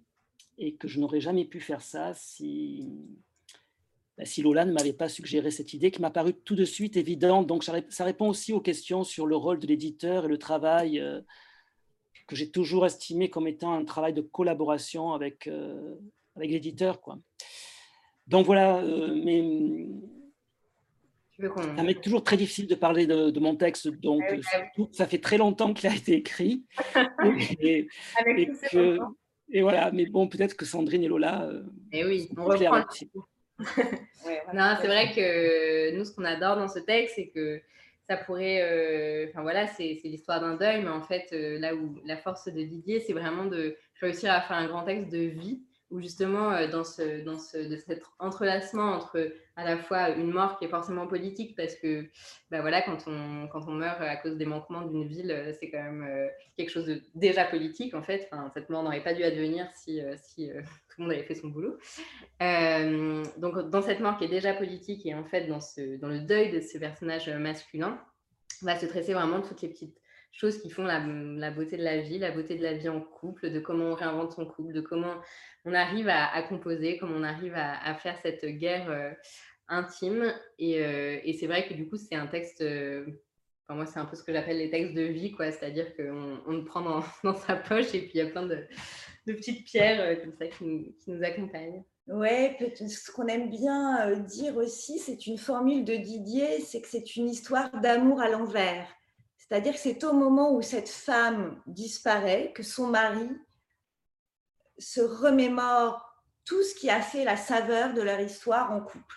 et 0.58 0.74
que 0.74 0.88
je 0.88 1.00
n'aurais 1.00 1.20
jamais 1.20 1.44
pu 1.44 1.60
faire 1.60 1.80
ça 1.80 2.12
si, 2.14 2.86
bah, 4.16 4.24
Lola 4.38 4.64
ne 4.64 4.72
m'avait 4.72 4.92
pas 4.92 5.08
suggéré 5.08 5.50
cette 5.50 5.72
idée 5.72 5.90
qui 5.90 6.00
m'a 6.00 6.10
paru 6.10 6.34
tout 6.34 6.54
de 6.54 6.64
suite 6.64 6.96
évidente. 6.96 7.46
Donc 7.46 7.64
ça 7.64 8.04
répond 8.04 8.28
aussi 8.28 8.52
aux 8.52 8.60
questions 8.60 9.02
sur 9.02 9.26
le 9.26 9.36
rôle 9.36 9.58
de 9.58 9.66
l'éditeur 9.66 10.26
et 10.26 10.28
le 10.28 10.38
travail 10.38 11.00
euh, 11.00 11.20
que 12.26 12.36
j'ai 12.36 12.50
toujours 12.50 12.86
estimé 12.86 13.30
comme 13.30 13.46
étant 13.46 13.72
un 13.72 13.84
travail 13.84 14.12
de 14.12 14.20
collaboration 14.20 15.12
avec, 15.12 15.46
euh, 15.46 15.94
avec 16.36 16.50
l'éditeur. 16.50 17.00
Donc 18.26 18.46
voilà, 18.46 18.78
euh, 18.78 19.14
mais 19.22 19.42
ça 21.76 21.82
m'est 21.82 22.00
toujours 22.00 22.22
très 22.22 22.36
difficile 22.36 22.66
de 22.66 22.74
parler 22.74 23.06
de, 23.06 23.40
mon 23.40 23.56
texte, 23.56 23.88
donc 23.88 24.22
ah 24.28 24.36
bah 24.76 24.84
ça 24.92 25.06
fait 25.06 25.18
très 25.18 25.36
longtemps 25.36 25.74
qu'il 25.74 25.88
a 25.90 25.94
été 25.94 26.14
écrit. 26.14 26.64
et, 27.60 27.88
et, 29.50 29.62
voilà, 29.62 29.90
mais 29.92 30.06
bon, 30.06 30.28
peut-être 30.28 30.54
que 30.54 30.64
Sandrine 30.64 31.02
et 31.02 31.08
Lola. 31.08 31.50
et 31.92 32.00
eh 32.00 32.04
oui, 32.04 32.28
on 32.36 32.44
reprend. 32.44 32.84
Non, 34.54 34.76
c'est 34.80 34.86
vrai 34.86 35.12
que 35.14 35.96
nous, 35.96 36.04
ce 36.04 36.12
qu'on 36.12 36.24
adore 36.24 36.56
dans 36.56 36.68
ce 36.68 36.78
texte, 36.78 37.14
c'est 37.16 37.28
que 37.28 37.60
ça 38.08 38.16
pourrait. 38.16 38.60
Euh, 38.62 39.28
enfin 39.30 39.42
voilà, 39.42 39.66
c'est 39.66 40.00
l'histoire 40.04 40.40
d'un 40.40 40.56
deuil, 40.56 40.82
mais 40.82 40.90
en 40.90 41.02
fait, 41.02 41.28
euh, 41.32 41.58
là 41.58 41.74
où 41.74 42.00
la 42.04 42.16
force 42.16 42.46
de 42.48 42.62
Didier, 42.62 43.00
c'est 43.00 43.12
vraiment 43.12 43.46
de 43.46 43.76
réussir 44.00 44.32
à 44.32 44.40
faire 44.40 44.56
un 44.56 44.66
grand 44.66 44.84
texte 44.84 45.10
de 45.10 45.18
vie 45.18 45.62
justement, 46.00 46.52
euh, 46.52 46.68
dans, 46.68 46.84
ce, 46.84 47.22
dans 47.24 47.38
ce, 47.38 47.58
de 47.58 47.76
cet 47.76 48.02
entrelacement 48.18 48.92
entre 48.92 49.32
à 49.56 49.64
la 49.64 49.78
fois 49.78 50.10
une 50.10 50.30
mort 50.30 50.58
qui 50.58 50.64
est 50.64 50.68
forcément 50.68 51.06
politique, 51.06 51.56
parce 51.56 51.74
que 51.76 52.04
bah 52.50 52.60
voilà, 52.60 52.82
quand, 52.82 53.04
on, 53.06 53.48
quand 53.48 53.68
on 53.68 53.72
meurt 53.72 54.00
à 54.00 54.16
cause 54.16 54.36
des 54.36 54.46
manquements 54.46 54.82
d'une 54.82 55.06
ville, 55.06 55.30
euh, 55.30 55.52
c'est 55.58 55.70
quand 55.70 55.82
même 55.82 56.02
euh, 56.02 56.28
quelque 56.56 56.70
chose 56.70 56.86
de 56.86 57.02
déjà 57.14 57.44
politique, 57.44 57.94
en 57.94 58.02
fait. 58.02 58.28
Enfin, 58.30 58.50
cette 58.54 58.70
mort 58.70 58.82
n'aurait 58.82 59.02
pas 59.02 59.14
dû 59.14 59.22
advenir 59.22 59.68
si, 59.74 60.00
si 60.16 60.48
tout 60.88 60.94
le 60.98 61.04
monde 61.04 61.12
avait 61.12 61.24
fait 61.24 61.34
son 61.34 61.48
boulot. 61.48 61.78
donc, 62.40 63.70
dans 63.70 63.82
cette 63.82 64.00
mort 64.00 64.18
qui 64.18 64.24
est 64.24 64.28
déjà 64.28 64.54
politique 64.54 65.06
et 65.06 65.14
en 65.14 65.24
fait, 65.24 65.46
dans, 65.46 65.60
ce, 65.60 65.96
dans 65.96 66.08
le 66.08 66.20
deuil 66.20 66.50
de 66.50 66.60
ce 66.60 66.78
personnage 66.78 67.28
masculin, 67.28 67.98
va 68.62 68.78
se 68.78 68.86
tresser 68.86 69.14
vraiment 69.14 69.40
toutes 69.40 69.62
les 69.62 69.68
petites 69.68 69.98
choses 70.34 70.60
qui 70.60 70.68
font 70.68 70.84
la, 70.84 71.00
beauté 71.50 71.76
de 71.76 71.84
la 71.84 72.00
vie, 72.00 72.18
la 72.18 72.32
beauté 72.32 72.56
de 72.56 72.62
la 72.62 72.74
vie 72.74 72.88
en 72.88 73.00
couple, 73.00 73.50
de 73.50 73.60
comment 73.60 73.86
on 73.86 73.94
réinvente 73.94 74.32
son 74.32 74.44
couple, 74.44 74.72
de 74.72 74.80
comment 74.80 75.14
on 75.64 75.72
arrive 75.72 76.08
à, 76.08 76.42
composer, 76.42 76.98
comment 76.98 77.16
on 77.16 77.22
arrive 77.22 77.54
à, 77.56 77.94
faire 77.94 78.18
cette 78.20 78.44
guerre 78.44 78.90
euh, 78.90 79.12
intime. 79.68 80.22
Euh, 80.60 81.18
et, 81.22 81.32
c'est 81.38 81.46
vrai 81.46 81.68
que 81.68 81.74
du 81.74 81.88
coup, 81.88 81.96
c'est 81.96 82.16
un 82.16 82.26
texte, 82.26 82.62
euh, 82.62 83.06
moi, 83.68 83.86
c'est 83.86 84.00
un 84.00 84.04
peu 84.04 84.16
ce 84.16 84.24
que 84.24 84.32
j'appelle 84.32 84.58
les 84.58 84.70
textes 84.70 84.94
de 84.94 85.02
vie, 85.02 85.30
quoi. 85.30 85.52
C'est-à-dire 85.52 85.94
qu'on 85.96 86.40
on 86.46 86.52
le 86.52 86.64
prend 86.64 86.82
dans, 86.82 87.34
sa 87.34 87.54
poche 87.54 87.94
et 87.94 88.00
puis 88.00 88.12
il 88.14 88.18
y 88.18 88.22
a 88.22 88.26
plein 88.26 88.46
de, 88.46 88.66
petites 89.24 89.64
pierres 89.64 90.20
comme 90.20 90.34
ça 90.34 90.48
qui 90.48 90.64
nous, 90.64 90.94
qui 91.00 91.12
nous 91.12 91.22
accompagnent. 91.22 91.84
Ouais, 92.08 92.58
ce 92.76 93.10
qu'on 93.12 93.28
aime 93.28 93.48
bien 93.48 94.18
dire 94.18 94.56
aussi, 94.56 94.98
c'est 94.98 95.26
une 95.26 95.38
formule 95.38 95.84
de 95.84 95.94
Didier, 95.94 96.60
c'est 96.60 96.82
que 96.82 96.88
c'est 96.88 97.16
une 97.16 97.30
histoire 97.30 97.70
d'amour 97.80 98.20
à 98.20 98.28
l'envers. 98.28 98.86
C'est-à-dire 99.48 99.74
que 99.74 99.78
c'est 99.78 100.04
au 100.04 100.14
moment 100.14 100.54
où 100.54 100.62
cette 100.62 100.88
femme 100.88 101.60
disparaît 101.66 102.52
que 102.54 102.62
son 102.62 102.86
mari 102.86 103.28
se 104.78 105.02
remémore 105.02 106.14
tout 106.44 106.62
ce 106.62 106.74
qui 106.74 106.88
a 106.88 107.00
fait 107.00 107.24
la 107.24 107.36
saveur 107.36 107.92
de 107.92 108.00
leur 108.00 108.20
histoire 108.20 108.72
en 108.72 108.80
couple. 108.80 109.16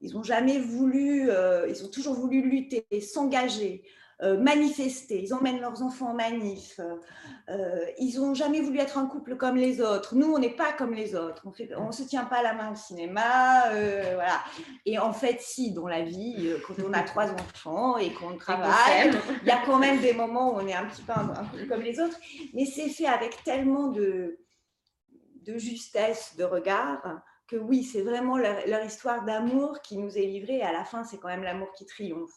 Ils 0.00 0.16
ont 0.16 0.22
jamais 0.22 0.58
voulu, 0.58 1.30
euh, 1.30 1.68
ils 1.68 1.84
ont 1.84 1.88
toujours 1.88 2.14
voulu 2.14 2.42
lutter, 2.42 2.86
s'engager, 3.00 3.84
manifester. 4.20 5.22
Ils 5.22 5.32
emmènent 5.32 5.60
leurs 5.60 5.82
enfants 5.82 6.10
en 6.10 6.14
manif. 6.14 6.80
Euh, 7.48 7.84
ils 7.98 8.18
n'ont 8.18 8.34
jamais 8.34 8.60
voulu 8.60 8.78
être 8.78 8.98
un 8.98 9.06
couple 9.06 9.36
comme 9.36 9.56
les 9.56 9.80
autres. 9.80 10.14
Nous, 10.14 10.26
on 10.26 10.38
n'est 10.38 10.56
pas 10.56 10.72
comme 10.72 10.92
les 10.92 11.14
autres. 11.14 11.46
On 11.76 11.86
ne 11.86 11.92
se 11.92 12.02
tient 12.02 12.24
pas 12.24 12.42
la 12.42 12.54
main 12.54 12.72
au 12.72 12.74
cinéma. 12.74 13.70
voilà. 13.70 14.40
Et 14.86 14.98
en 14.98 15.12
fait, 15.12 15.40
si, 15.40 15.72
dans 15.72 15.86
la 15.86 16.02
vie, 16.02 16.52
quand 16.66 16.74
on 16.86 16.92
a 16.92 17.02
trois 17.02 17.30
enfants 17.30 17.96
et 17.96 18.12
qu'on 18.12 18.36
travaille, 18.36 19.10
il 19.42 19.48
y 19.48 19.52
a 19.52 19.62
quand 19.64 19.78
même 19.78 20.00
des 20.00 20.14
moments 20.14 20.54
où 20.54 20.60
on 20.60 20.66
est 20.66 20.74
un 20.74 20.86
petit 20.86 21.02
peu 21.02 21.12
un, 21.12 21.44
peu 21.44 21.66
comme 21.66 21.82
les 21.82 22.00
autres. 22.00 22.18
Mais 22.54 22.64
c'est 22.64 22.88
fait 22.88 23.06
avec 23.06 23.42
tellement 23.44 23.88
de 23.88 24.38
de 25.48 25.58
justesse 25.58 26.36
de 26.36 26.44
regard, 26.44 27.22
que 27.48 27.56
oui, 27.56 27.82
c'est 27.82 28.02
vraiment 28.02 28.36
leur, 28.36 28.84
histoire 28.84 29.24
d'amour 29.24 29.80
qui 29.80 29.96
nous 29.96 30.16
est 30.16 30.26
livrée 30.26 30.58
et 30.58 30.62
à 30.62 30.72
la 30.72 30.84
fin, 30.84 31.04
c'est 31.04 31.18
quand 31.18 31.28
même 31.28 31.42
l'amour 31.42 31.72
qui 31.72 31.86
triomphe. 31.86 32.34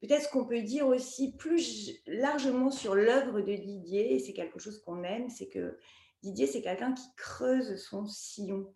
Peut-être 0.00 0.30
qu'on 0.30 0.44
peut 0.44 0.62
dire 0.62 0.86
aussi 0.86 1.32
plus 1.32 1.90
largement 2.06 2.70
sur 2.70 2.94
l'œuvre 2.94 3.40
de 3.40 3.54
Didier, 3.54 4.14
et 4.14 4.18
c'est 4.18 4.32
quelque 4.32 4.58
chose 4.58 4.80
qu'on 4.82 5.02
aime, 5.02 5.28
c'est 5.28 5.48
que 5.48 5.78
Didier, 6.22 6.46
c'est 6.46 6.62
quelqu'un 6.62 6.92
qui 6.92 7.06
creuse 7.16 7.76
son 7.82 8.06
sillon. 8.06 8.72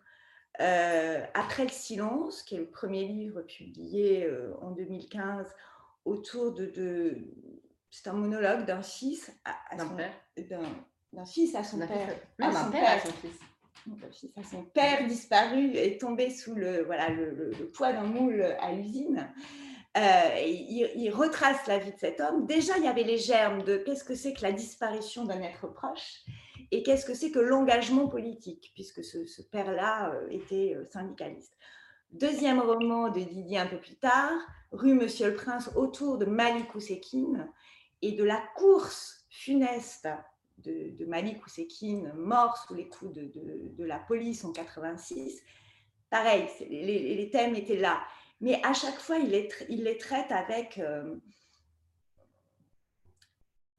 Euh, 0.59 1.25
Après 1.33 1.63
le 1.63 1.69
silence, 1.69 2.43
qui 2.43 2.55
est 2.55 2.59
le 2.59 2.69
premier 2.69 3.07
livre 3.07 3.41
publié 3.41 4.25
euh, 4.25 4.53
en 4.61 4.71
2015 4.71 5.47
autour 6.05 6.53
de... 6.53 7.17
c'est 7.89 8.09
un 8.09 8.13
monologue 8.13 8.65
d'un 8.65 8.81
fils 8.81 9.31
à, 9.45 9.77
son 9.77 9.95
père. 9.95 10.13
D'un 11.13 11.25
fils 11.25 11.55
à 11.55 11.63
son 11.63 11.79
père. 11.79 11.89
À 12.39 12.69
père 12.69 12.89
à 12.89 12.99
son 12.99 13.13
fils 13.13 13.39
son 14.49 14.63
père 14.63 15.07
disparu 15.07 15.75
est 15.75 15.99
tombé 15.99 16.29
sous 16.29 16.55
le, 16.55 16.83
voilà, 16.83 17.09
le, 17.09 17.51
poids 17.73 17.93
d'un 17.93 18.03
moule 18.03 18.41
à 18.41 18.71
l'usine. 18.71 19.29
Euh, 19.95 20.39
il, 20.95 21.11
retrace 21.11 21.67
la 21.67 21.77
vie 21.77 21.91
de 21.91 21.99
cet 21.99 22.19
homme. 22.19 22.47
Déjà, 22.47 22.77
il 22.77 22.83
y 22.83 22.87
avait 22.87 23.03
les 23.03 23.19
germes 23.19 23.63
de 23.63 23.77
qu'est-ce 23.77 24.03
que 24.03 24.15
c'est 24.15 24.33
que 24.33 24.41
la 24.41 24.51
disparition 24.51 25.23
d'un 25.25 25.39
être 25.41 25.67
proche 25.67 26.23
et 26.71 26.81
qu'est-ce 26.81 27.05
que 27.05 27.13
c'est 27.13 27.29
que 27.29 27.37
l'engagement 27.37 28.07
politique, 28.07 28.71
puisque 28.73 29.03
ce, 29.03 29.41
père-là 29.43 30.11
euh, 30.11 30.27
était 30.29 30.73
euh, 30.75 30.85
syndicaliste. 30.91 31.55
Deuxième 32.11 32.59
roman 32.59 33.09
de 33.09 33.19
Didier 33.19 33.59
un 33.59 33.67
peu 33.67 33.79
plus 33.79 33.95
tard, 33.95 34.31
Rue 34.71 34.95
Monsieur 34.95 35.29
le 35.29 35.35
Prince, 35.35 35.69
autour 35.75 36.17
de 36.17 36.25
Malik 36.25 36.73
Oussekine 36.73 37.47
et 38.01 38.13
de 38.13 38.23
la 38.23 38.41
course 38.55 39.27
funeste 39.29 40.07
de, 40.57 41.05
Malik 41.05 41.45
Oussekine, 41.45 42.13
mort 42.15 42.57
sous 42.57 42.73
les 42.73 42.87
coups 42.87 43.13
de, 43.13 43.83
la 43.83 43.99
police 43.99 44.43
en 44.43 44.51
86. 44.51 45.41
Pareil, 46.09 46.47
les, 46.69 47.29
thèmes 47.31 47.55
étaient 47.55 47.77
là. 47.77 48.01
Mais 48.43 48.59
à 48.61 48.73
chaque 48.73 48.99
fois, 48.99 49.19
il 49.19 49.29
les, 49.29 49.97
traite 49.97 50.29
avec 50.29 50.77
euh, 50.77 51.15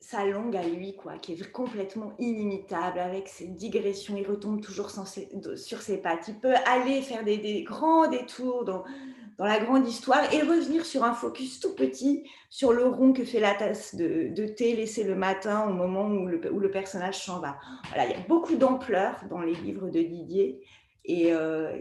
sa 0.01 0.24
langue 0.24 0.57
à 0.57 0.62
lui, 0.62 0.97
quoi, 0.97 1.19
qui 1.19 1.35
est 1.35 1.53
complètement 1.53 2.15
inimitable, 2.19 2.99
avec 2.99 3.28
ses 3.28 3.47
digressions. 3.47 4.16
Il 4.16 4.27
retombe 4.27 4.62
toujours 4.62 4.91
sur 4.91 5.07
ses 5.07 5.99
pattes. 5.99 6.28
Il 6.28 6.41
peut 6.41 6.55
aller 6.66 7.03
faire 7.03 7.24
des, 7.24 7.62
grands 7.62 8.09
détours 8.09 8.65
dans 8.65 8.85
la 9.39 9.59
grande 9.59 9.86
histoire 9.86 10.32
et 10.32 10.41
revenir 10.41 10.86
sur 10.86 11.05
un 11.05 11.12
focus 11.12 11.61
tout 11.61 11.74
petit 11.74 12.27
sur 12.49 12.73
le 12.73 12.86
rond 12.86 13.12
que 13.12 13.27
fait 13.27 13.41
la 13.41 13.53
tasse 13.55 13.95
de, 13.95 14.47
thé 14.47 14.74
laissée 14.74 15.05
le 15.05 15.15
matin 15.15 15.69
au 15.69 15.74
moment 15.74 16.07
où 16.07 16.27
le, 16.27 16.41
où 16.51 16.59
le 16.59 16.70
personnage 16.70 17.23
s'en 17.23 17.39
va. 17.39 17.59
Voilà, 17.89 18.07
il 18.07 18.12
y 18.12 18.15
a 18.15 18.27
beaucoup 18.27 18.57
d'ampleur 18.57 19.24
dans 19.28 19.43
les 19.43 19.57
livres 19.57 19.91
de 19.91 20.01
Didier 20.01 20.65
et, 21.05 21.35
euh, 21.35 21.77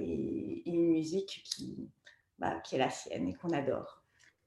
une 0.66 0.90
musique 0.90 1.44
qui, 1.46 1.88
bah, 2.44 2.60
qui 2.62 2.76
est 2.76 2.80
la 2.80 2.90
sienne 2.90 3.30
et 3.30 3.34
qu'on 3.34 3.52
adore. 3.52 4.04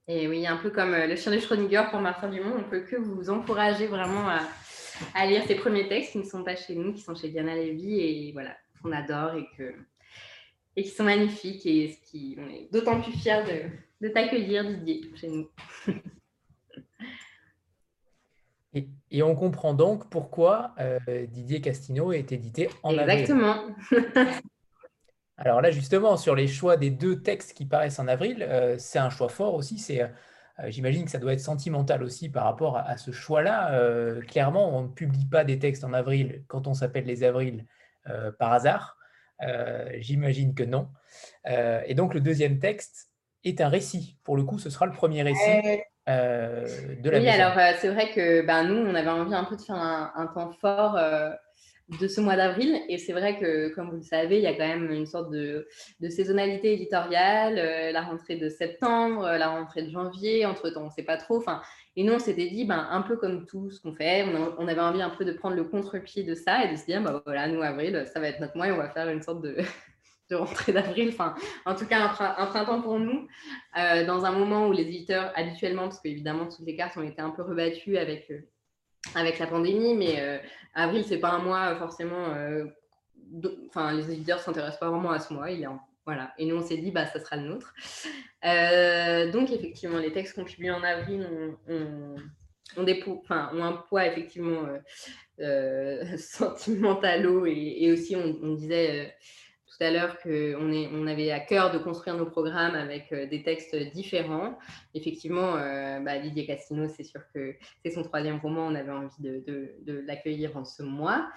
Et 0.06 0.28
oui, 0.28 0.46
un 0.46 0.58
peu 0.58 0.68
comme 0.68 0.92
euh, 0.92 1.06
le 1.06 1.16
chien 1.16 1.32
de 1.32 1.38
Schrödinger 1.38 1.84
pour 1.90 2.00
Martin 2.00 2.28
Dumont, 2.28 2.54
on 2.58 2.68
peut 2.68 2.80
que 2.80 2.96
vous 2.96 3.30
encourager 3.30 3.86
vraiment 3.86 4.28
à, 4.28 4.40
à 5.14 5.26
lire 5.26 5.42
ses 5.46 5.54
premiers 5.54 5.88
textes 5.88 6.12
qui 6.12 6.18
ne 6.18 6.24
sont 6.24 6.44
pas 6.44 6.56
chez 6.56 6.74
nous, 6.74 6.92
qui 6.92 7.00
sont 7.00 7.14
chez 7.14 7.30
Diana 7.30 7.56
Levy 7.56 8.00
et 8.00 8.32
voilà, 8.32 8.54
qu'on 8.82 8.92
adore 8.92 9.36
et 9.36 9.46
que 9.56 9.74
et 10.76 10.82
qui 10.82 10.90
sont 10.90 11.04
magnifiques 11.04 11.64
et 11.64 11.88
ce 11.88 12.10
qui, 12.10 12.36
on 12.38 12.50
est 12.50 12.68
d'autant 12.70 13.00
plus 13.00 13.12
fiers 13.12 13.42
de, 13.44 14.06
de 14.06 14.12
t'accueillir, 14.12 14.62
Didier, 14.68 15.10
chez 15.14 15.28
nous. 15.28 15.48
et, 19.10 19.22
on 19.22 19.34
comprend 19.34 19.72
donc 19.72 20.10
pourquoi 20.10 20.74
euh, 20.78 20.98
Didier 21.28 21.62
Castino 21.62 22.12
est 22.12 22.30
édité 22.30 22.68
en 22.82 22.98
avril. 22.98 23.20
Exactement. 23.20 23.74
Alors 25.38 25.60
là, 25.60 25.70
justement, 25.70 26.16
sur 26.16 26.34
les 26.34 26.48
choix 26.48 26.76
des 26.76 26.90
deux 26.90 27.20
textes 27.20 27.52
qui 27.52 27.66
paraissent 27.66 27.98
en 27.98 28.08
avril, 28.08 28.42
euh, 28.42 28.76
c'est 28.78 28.98
un 28.98 29.10
choix 29.10 29.28
fort 29.28 29.54
aussi. 29.54 29.78
C'est, 29.78 30.02
euh, 30.02 30.08
j'imagine 30.68 31.04
que 31.04 31.10
ça 31.10 31.18
doit 31.18 31.32
être 31.32 31.40
sentimental 31.40 32.02
aussi 32.02 32.28
par 32.28 32.44
rapport 32.44 32.78
à, 32.78 32.96
ce 32.96 33.10
choix-là. 33.10 33.78
clairement, 34.28 34.76
on 34.76 34.82
ne 34.82 34.88
publie 34.88 35.26
pas 35.26 35.44
des 35.44 35.58
textes 35.58 35.84
en 35.84 35.92
avril 35.92 36.42
quand 36.48 36.66
on 36.66 36.74
s'appelle 36.74 37.04
les 37.04 37.24
avrils 37.24 37.64
par 38.38 38.52
hasard. 38.52 38.96
Euh, 39.42 39.88
j'imagine 39.98 40.54
que 40.54 40.62
non. 40.62 40.88
Euh, 41.48 41.80
et 41.86 41.94
donc 41.94 42.14
le 42.14 42.20
deuxième 42.20 42.58
texte 42.58 43.10
est 43.44 43.60
un 43.60 43.68
récit. 43.68 44.18
Pour 44.24 44.36
le 44.36 44.44
coup, 44.44 44.58
ce 44.58 44.70
sera 44.70 44.86
le 44.86 44.92
premier 44.92 45.22
récit. 45.22 45.82
Euh, 46.08 46.66
de 47.00 47.10
la 47.10 47.18
oui, 47.18 47.28
alors 47.28 47.52
c'est 47.80 47.88
vrai 47.88 48.10
que 48.12 48.46
ben, 48.46 48.64
nous, 48.64 48.76
on 48.76 48.94
avait 48.94 49.08
envie 49.08 49.34
un 49.34 49.44
peu 49.44 49.56
de 49.56 49.62
faire 49.62 49.76
un, 49.76 50.30
temps 50.34 50.52
fort 50.60 50.98
de 51.88 52.08
ce 52.08 52.20
mois 52.20 52.36
d'avril. 52.36 52.80
Et 52.88 52.98
c'est 52.98 53.12
vrai 53.12 53.38
que, 53.38 53.68
comme 53.74 53.90
vous 53.90 53.96
le 53.96 54.02
savez, 54.02 54.36
il 54.36 54.42
y 54.42 54.46
a 54.46 54.54
quand 54.54 54.66
même 54.66 54.90
une 54.90 55.06
sorte 55.06 55.30
de, 55.30 55.66
saisonnalité 56.08 56.72
éditoriale, 56.72 57.54
la 57.92 58.02
rentrée 58.02 58.36
de 58.36 58.48
septembre, 58.48 59.22
la 59.22 59.48
rentrée 59.48 59.82
de 59.82 59.90
janvier, 59.90 60.46
entre-temps, 60.46 60.82
on 60.82 60.86
ne 60.86 60.90
sait 60.90 61.02
pas 61.02 61.16
trop. 61.16 61.38
Enfin, 61.38 61.62
et 61.98 62.04
nous, 62.04 62.12
on 62.12 62.18
s'était 62.18 62.50
dit, 62.50 62.66
ben, 62.66 62.86
un 62.90 63.00
peu 63.00 63.16
comme 63.16 63.46
tout 63.46 63.70
ce 63.70 63.80
qu'on 63.80 63.94
fait, 63.94 64.26
on, 64.58 64.68
avait 64.68 64.80
envie 64.80 65.00
un 65.00 65.08
peu 65.08 65.24
de 65.24 65.32
prendre 65.32 65.56
le 65.56 65.64
contre-pied 65.64 66.24
de 66.24 66.34
ça 66.34 66.64
et 66.64 66.70
de 66.70 66.76
se 66.76 66.84
dire, 66.84 67.02
ben, 67.02 67.22
voilà, 67.24 67.48
nous, 67.48 67.62
avril, 67.62 68.04
ça 68.12 68.20
va 68.20 68.28
être 68.28 68.38
notre 68.38 68.54
mois 68.54 68.68
et 68.68 68.72
on 68.72 68.76
va 68.76 68.90
faire 68.90 69.08
une 69.08 69.22
sorte 69.22 69.40
de, 69.40 69.56
de 70.30 70.36
rentrée 70.36 70.72
d'avril, 70.72 71.08
enfin, 71.08 71.34
en 71.64 71.74
tout 71.74 71.86
cas, 71.86 72.12
un, 72.18 72.46
printemps 72.46 72.82
pour 72.82 72.98
nous, 72.98 73.26
euh, 73.78 74.04
dans 74.04 74.26
un 74.26 74.32
moment 74.32 74.68
où 74.68 74.72
les 74.72 74.82
éditeurs, 74.82 75.32
habituellement, 75.36 75.84
parce 75.84 76.00
qu'évidemment, 76.00 76.46
toutes 76.46 76.66
les 76.66 76.76
cartes 76.76 76.98
ont 76.98 77.02
été 77.02 77.22
un 77.22 77.30
peu 77.30 77.42
rebattues 77.42 77.96
avec, 77.96 78.30
euh, 78.30 78.40
avec 79.14 79.38
la 79.38 79.46
pandémie, 79.46 79.94
mais 79.94 80.20
euh, 80.20 80.38
avril, 80.74 81.04
c'est 81.06 81.18
pas 81.18 81.30
un 81.30 81.38
mois 81.38 81.76
forcément. 81.76 82.34
Enfin, 83.68 83.92
les 83.92 84.10
éditeurs 84.12 84.40
s'intéressent 84.40 84.80
pas 84.80 84.90
vraiment 84.90 85.10
à 85.10 85.20
ce 85.20 85.32
mois, 85.32 85.50
il 85.50 85.62
est 85.62 85.68
Voilà. 86.04 86.32
Et 86.38 86.46
nous, 86.46 86.56
on 86.56 86.62
s'est 86.62 86.76
dit, 86.76 86.90
bah, 86.90 87.06
ça 87.06 87.20
sera 87.20 87.36
le 87.36 87.48
nôtre. 87.48 87.74
Euh, 88.44 89.30
donc, 89.30 89.50
effectivement, 89.50 89.98
les 89.98 90.12
textes 90.12 90.34
qu'on 90.34 90.44
publie 90.44 90.70
en 90.70 90.82
avril 90.82 91.28
ont, 91.68 92.82
des 92.82 93.02
enfin, 93.06 93.50
ont 93.54 93.64
un 93.64 93.72
poids, 93.72 94.06
effectivement, 94.06 94.66
euh, 94.66 94.78
euh 95.40 96.16
sentimentalo. 96.18 97.46
Et, 97.46 97.90
aussi, 97.92 98.16
on, 98.16 98.54
disait 98.54 99.14
tout 99.76 99.84
à 99.84 99.90
l'heure 99.90 100.18
qu'on 100.20 100.72
on 100.72 101.06
avait 101.06 101.30
à 101.30 101.40
cœur 101.40 101.70
de 101.70 101.78
construire 101.78 102.16
nos 102.16 102.26
programmes 102.26 102.74
avec 102.74 103.12
des 103.12 103.42
textes 103.42 103.76
différents. 103.92 104.58
Effectivement, 104.94 105.54
bah, 106.00 106.16
Lydia 106.16 106.46
Castino, 106.46 106.88
c'est 106.88 107.04
sûr 107.04 107.20
que 107.34 107.54
c'est 107.84 107.90
son 107.90 108.02
troisième 108.02 108.38
roman. 108.38 108.66
On 108.68 108.74
avait 108.74 108.92
envie 108.92 109.22
de, 109.22 110.04
l'accueillir 110.06 110.56
en 110.56 110.64
ce 110.64 110.82
mois. 110.82 111.28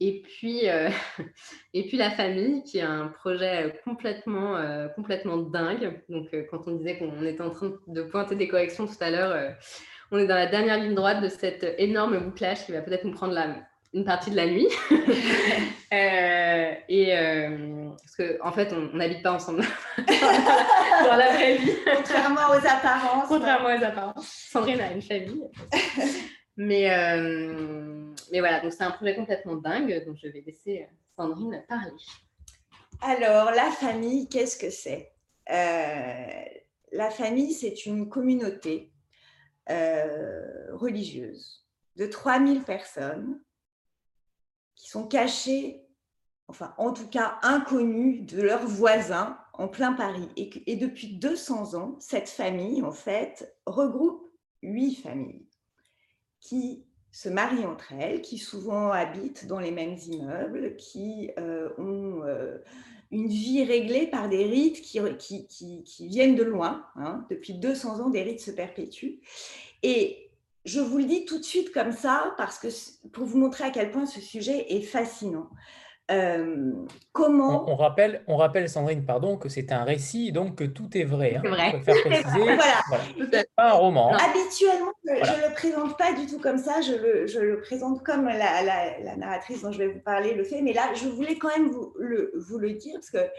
Et 0.00 0.22
puis, 0.22 0.68
euh, 0.68 0.90
et 1.74 1.86
puis 1.86 1.96
la 1.96 2.10
famille, 2.10 2.62
qui 2.64 2.78
est 2.78 2.82
un 2.82 3.08
projet 3.08 3.80
complètement, 3.84 4.56
euh, 4.56 4.88
complètement 4.88 5.38
dingue. 5.38 6.02
Donc, 6.08 6.28
euh, 6.34 6.44
quand 6.50 6.66
on 6.66 6.72
disait 6.72 6.98
qu'on 6.98 7.24
était 7.24 7.42
en 7.42 7.50
train 7.50 7.72
de 7.86 8.02
pointer 8.02 8.36
des 8.36 8.48
corrections 8.48 8.86
tout 8.86 8.96
à 9.00 9.10
l'heure, 9.10 9.54
on 10.10 10.18
est 10.18 10.26
dans 10.26 10.34
la 10.34 10.46
dernière 10.46 10.78
ligne 10.78 10.94
droite 10.94 11.22
de 11.22 11.28
cet 11.28 11.64
énorme 11.78 12.18
bouclage 12.18 12.66
qui 12.66 12.72
va 12.72 12.82
peut-être 12.82 13.04
nous 13.04 13.12
prendre 13.12 13.32
la, 13.32 13.56
une 13.96 14.04
partie 14.04 14.30
de 14.30 14.36
la 14.36 14.46
nuit. 14.46 14.68
et 16.88 17.12
parce 17.88 18.16
qu'en 18.16 18.48
en 18.48 18.52
fait, 18.52 18.72
on 18.72 18.96
n'habite 18.96 19.22
pas 19.22 19.32
ensemble 19.32 19.64
dans 19.98 21.16
la 21.16 21.32
vraie 21.32 21.56
vie. 21.56 21.72
Contrairement 21.96 22.50
aux 22.50 22.66
apparences. 22.66 23.28
Contrairement 23.28 23.68
aux 23.76 23.84
apparences. 23.84 24.26
Sandrine 24.50 24.80
a 24.80 24.92
une 24.92 25.02
famille. 25.02 25.48
Mais, 26.56 26.90
euh, 26.90 28.14
mais 28.32 28.40
voilà, 28.40 28.60
donc 28.60 28.72
c'est 28.72 28.84
un 28.84 28.90
projet 28.90 29.14
complètement 29.14 29.56
dingue, 29.56 30.04
donc 30.06 30.16
je 30.22 30.28
vais 30.28 30.42
laisser 30.46 30.88
Sandrine 31.16 31.62
parler. 31.68 31.92
Alors, 33.02 33.50
la 33.50 33.70
famille, 33.70 34.28
qu'est-ce 34.28 34.56
que 34.56 34.70
c'est? 34.70 35.12
Euh, 35.50 36.44
La 36.92 37.10
famille, 37.10 37.52
c'est 37.52 37.84
une 37.84 38.08
communauté 38.08 38.90
euh, 39.68 40.74
religieuse 40.74 41.66
de 41.96 42.06
3000 42.06 42.62
personnes 42.62 43.40
qui 44.76 44.88
sont 44.88 45.06
cachées, 45.08 45.82
enfin 46.48 46.74
en 46.78 46.92
tout 46.92 47.08
cas 47.08 47.38
inconnues 47.42 48.20
de 48.20 48.40
leurs 48.40 48.66
voisins 48.66 49.38
en 49.54 49.68
plein 49.68 49.92
Paris. 49.92 50.28
Et, 50.36 50.76
depuis 50.76 51.16
200 51.16 51.74
ans, 51.74 51.96
cette 51.98 52.28
famille, 52.28 52.82
en 52.82 52.92
fait, 52.92 53.56
regroupe 53.66 54.30
huit 54.62 54.96
familles 54.96 55.46
qui 56.40 56.84
se 57.10 57.28
marient 57.28 57.64
entre 57.64 57.92
elles, 57.92 58.20
qui 58.20 58.38
souvent 58.38 58.90
habitent 58.90 59.46
dans 59.46 59.58
les 59.58 59.70
mêmes 59.70 59.96
immeubles, 60.06 60.76
qui 60.76 61.30
euh, 61.38 61.70
ont 61.78 62.22
euh, 62.24 62.58
une 63.10 63.28
vie 63.28 63.64
réglée 63.64 64.06
par 64.06 64.28
des 64.28 64.44
rites 64.44 64.82
qui, 64.82 65.00
viennent 66.00 66.34
de 66.34 66.42
loin. 66.42 66.84
Hein. 66.96 67.24
Depuis 67.30 67.54
200 67.54 68.00
ans, 68.00 68.10
des 68.10 68.22
rites 68.22 68.40
se 68.40 68.50
perpétuent. 68.50 69.20
Et 69.82 70.25
je 70.66 70.80
vous 70.80 70.98
le 70.98 71.04
dis 71.04 71.24
tout 71.24 71.38
de 71.38 71.44
suite 71.44 71.72
comme 71.72 71.92
ça, 71.92 72.34
parce 72.36 72.58
que 72.58 72.68
pour 73.10 73.24
vous 73.24 73.38
montrer 73.38 73.64
à 73.64 73.70
quel 73.70 73.90
point 73.90 74.04
ce 74.04 74.20
sujet 74.20 74.66
est 74.74 74.82
fascinant. 74.82 75.48
Euh, 76.08 76.72
comment 77.12 77.68
on, 77.68 77.74
rappelle, 77.74 78.22
on 78.28 78.36
rappelle, 78.36 78.68
Sandrine, 78.68 79.04
pardon, 79.04 79.36
que 79.36 79.48
c'est 79.48 79.72
un 79.72 79.82
récit, 79.82 80.30
donc 80.30 80.56
que 80.56 80.64
tout 80.64 80.96
est 80.96 81.04
vrai. 81.04 81.36
Hein. 81.36 81.48
vrai. 81.48 81.80
Faire 81.82 81.96
préciser, 82.04 82.42
voilà. 82.42 83.44
pas 83.56 83.70
un 83.70 83.74
roman. 83.74 84.12
Habituellement, 84.12 84.92
je 85.04 85.10
ne 85.10 85.48
le 85.48 85.54
présente 85.54 85.98
pas 85.98 86.12
du 86.12 86.26
tout 86.26 86.38
comme 86.38 86.58
ça, 86.58 86.80
je 86.80 86.92
le, 86.92 87.26
je 87.26 87.40
le 87.40 87.60
présente 87.60 88.04
comme 88.04 88.26
la, 88.26 88.62
la, 88.62 89.16
narratrice 89.16 89.62
dont 89.62 89.72
je 89.72 89.78
vais 89.78 89.88
vous 89.88 90.00
parler 90.00 90.34
le 90.34 90.44
fait, 90.44 90.62
mais 90.62 90.72
là, 90.72 90.94
je 90.94 91.08
voulais 91.08 91.38
quand 91.38 91.56
même 91.56 91.70
vous 91.70 91.92
le, 91.98 92.32
vous 92.36 92.58
le 92.58 92.74
dire, 92.74 92.94
parce 92.94 93.10
que 93.10 93.30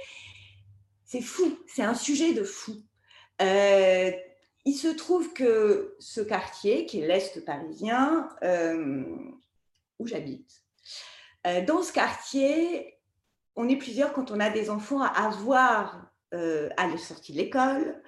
c'est 1.05 1.21
fou, 1.21 1.57
c'est 1.67 1.83
un 1.83 1.93
sujet 1.93 2.33
de 2.33 2.43
fou. 2.43 2.73
Euh, 3.41 4.11
il 4.67 4.73
se 4.73 4.89
trouve 4.89 5.31
que 5.31 5.95
ce 5.97 6.19
quartier, 6.19 6.85
qui 6.85 6.99
est 6.99 7.07
l'Est 7.07 7.45
parisien, 7.45 8.27
euh, 8.43 9.05
où 9.97 10.05
j'habite, 10.05 10.61
euh, 11.47 11.63
dans 11.63 11.81
ce 11.81 11.93
quartier, 11.93 12.99
on 13.55 13.69
est 13.69 13.77
plusieurs 13.77 14.11
quand 14.11 14.29
on 14.29 14.41
a 14.41 14.49
des 14.49 14.69
enfants 14.69 15.01
à 15.01 15.29
voir 15.29 16.11
euh, 16.33 16.67
à 16.75 16.85
la 16.85 16.97
sortie 16.97 17.31
de 17.31 17.37
l'école, 17.37 18.03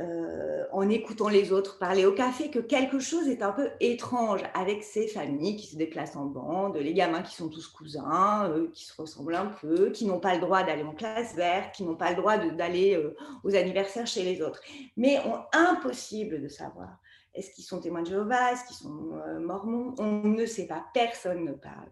euh, 0.00 0.64
en 0.72 0.88
écoutant 0.88 1.28
les 1.28 1.52
autres 1.52 1.78
parler 1.78 2.06
au 2.06 2.12
café, 2.12 2.50
que 2.50 2.58
quelque 2.58 2.98
chose 2.98 3.28
est 3.28 3.42
un 3.42 3.52
peu 3.52 3.68
étrange 3.80 4.40
avec 4.54 4.82
ces 4.82 5.06
familles 5.06 5.56
qui 5.56 5.66
se 5.66 5.76
déplacent 5.76 6.16
en 6.16 6.24
bande, 6.24 6.76
les 6.76 6.94
gamins 6.94 7.22
qui 7.22 7.34
sont 7.34 7.48
tous 7.48 7.68
cousins, 7.68 8.52
qui 8.72 8.84
se 8.84 9.00
ressemblent 9.00 9.34
un 9.34 9.46
peu, 9.46 9.90
qui 9.90 10.06
n'ont 10.06 10.20
pas 10.20 10.34
le 10.34 10.40
droit 10.40 10.62
d'aller 10.62 10.82
en 10.82 10.94
classe 10.94 11.34
verte, 11.34 11.74
qui 11.74 11.84
n'ont 11.84 11.96
pas 11.96 12.10
le 12.10 12.16
droit 12.16 12.38
d'aller 12.38 12.98
aux 13.44 13.54
anniversaires 13.54 14.06
chez 14.06 14.22
les 14.22 14.40
autres, 14.40 14.60
mais 14.96 15.18
ont 15.20 15.42
impossible 15.52 16.40
de 16.40 16.48
savoir. 16.48 16.98
Est-ce 17.34 17.50
qu'ils 17.50 17.64
sont 17.64 17.80
témoins 17.80 18.02
de 18.02 18.08
Jéhovah? 18.08 18.52
Est-ce 18.52 18.64
qu'ils 18.64 18.76
sont 18.76 19.20
mormons? 19.40 19.94
On 19.98 20.22
ne 20.24 20.46
sait 20.46 20.66
pas, 20.66 20.84
personne 20.94 21.44
ne 21.44 21.52
parle. 21.52 21.90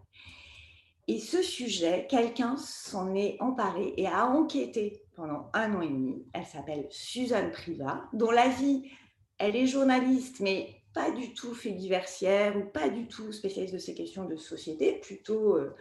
Et 1.07 1.19
ce 1.19 1.41
sujet, 1.41 2.07
quelqu'un 2.09 2.55
s'en 2.57 3.13
est 3.15 3.35
emparé 3.41 3.93
et 3.97 4.07
a 4.07 4.27
enquêté 4.27 5.01
pendant 5.15 5.49
un 5.53 5.73
an 5.75 5.81
et 5.81 5.87
demi. 5.87 6.25
Elle 6.33 6.45
s'appelle 6.45 6.87
Suzanne 6.89 7.51
Priva, 7.51 8.09
dont 8.13 8.31
la 8.31 8.47
vie, 8.47 8.89
elle 9.37 9.55
est 9.55 9.67
journaliste, 9.67 10.39
mais 10.39 10.81
pas 10.93 11.11
du 11.11 11.33
tout 11.33 11.53
fait 11.53 11.71
diversière 11.71 12.57
ou 12.57 12.65
pas 12.65 12.89
du 12.89 13.07
tout 13.07 13.31
spécialiste 13.31 13.73
de 13.73 13.79
ces 13.79 13.93
questions 13.93 14.25
de 14.25 14.35
société, 14.35 14.93
plutôt, 14.93 15.55
euh, 15.55 15.75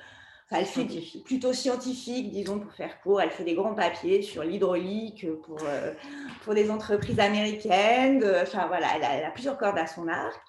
elle 0.51 0.65
fait 0.65 0.81
scientifique. 0.81 1.25
plutôt 1.25 1.53
scientifique, 1.53 2.31
disons, 2.31 2.59
pour 2.59 2.73
faire 2.73 3.01
court. 3.01 3.21
Elle 3.21 3.31
fait 3.31 3.45
des 3.45 3.55
grands 3.55 3.75
papiers 3.75 4.23
sur 4.23 4.43
l'hydraulique 4.43 5.27
pour, 5.43 5.59
euh, 5.63 5.95
pour 6.43 6.55
des 6.55 6.71
entreprises 6.71 7.21
américaines. 7.21 8.25
Enfin 8.43 8.67
voilà, 8.67 8.89
elle 8.97 9.05
a, 9.05 9.15
elle 9.19 9.25
a 9.25 9.31
plusieurs 9.31 9.59
cordes 9.59 9.79
à 9.79 9.87
son 9.87 10.09
arc. 10.09 10.41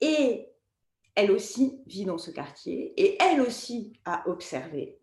Et 0.00 0.48
elle 1.14 1.30
aussi 1.30 1.80
vit 1.86 2.04
dans 2.04 2.18
ce 2.18 2.30
quartier 2.30 2.92
et 2.96 3.16
elle 3.22 3.40
aussi 3.40 3.92
a 4.04 4.28
observé 4.28 4.98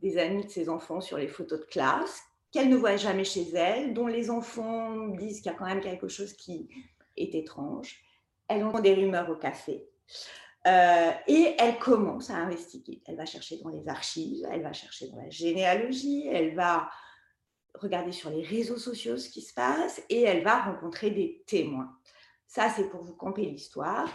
des 0.00 0.16
amis 0.16 0.44
de 0.44 0.50
ses 0.50 0.68
enfants 0.68 1.00
sur 1.00 1.18
les 1.18 1.28
photos 1.28 1.60
de 1.60 1.66
classe 1.66 2.22
qu'elle 2.52 2.68
ne 2.68 2.76
voit 2.76 2.96
jamais 2.96 3.24
chez 3.24 3.48
elle, 3.54 3.94
dont 3.94 4.06
les 4.06 4.30
enfants 4.30 5.08
disent 5.08 5.40
qu'il 5.40 5.52
y 5.52 5.54
a 5.54 5.58
quand 5.58 5.66
même 5.66 5.80
quelque 5.80 6.08
chose 6.08 6.32
qui 6.32 6.68
est 7.16 7.34
étrange. 7.34 7.96
Elle 8.48 8.64
entend 8.64 8.80
des 8.80 8.94
rumeurs 8.94 9.30
au 9.30 9.36
café. 9.36 9.86
Euh, 10.66 11.10
et 11.26 11.54
elle 11.58 11.78
commence 11.78 12.28
à 12.30 12.36
investiguer. 12.36 13.00
Elle 13.06 13.16
va 13.16 13.24
chercher 13.24 13.58
dans 13.58 13.70
les 13.70 13.88
archives, 13.88 14.46
elle 14.50 14.62
va 14.62 14.72
chercher 14.72 15.08
dans 15.08 15.16
la 15.16 15.30
généalogie, 15.30 16.26
elle 16.26 16.54
va 16.54 16.90
regarder 17.74 18.12
sur 18.12 18.30
les 18.30 18.42
réseaux 18.42 18.76
sociaux 18.76 19.16
ce 19.16 19.30
qui 19.30 19.42
se 19.42 19.54
passe 19.54 20.02
et 20.08 20.22
elle 20.22 20.42
va 20.42 20.60
rencontrer 20.60 21.10
des 21.10 21.42
témoins. 21.46 21.96
Ça, 22.46 22.68
c'est 22.68 22.90
pour 22.90 23.02
vous 23.04 23.14
camper 23.14 23.42
l'histoire. 23.42 24.08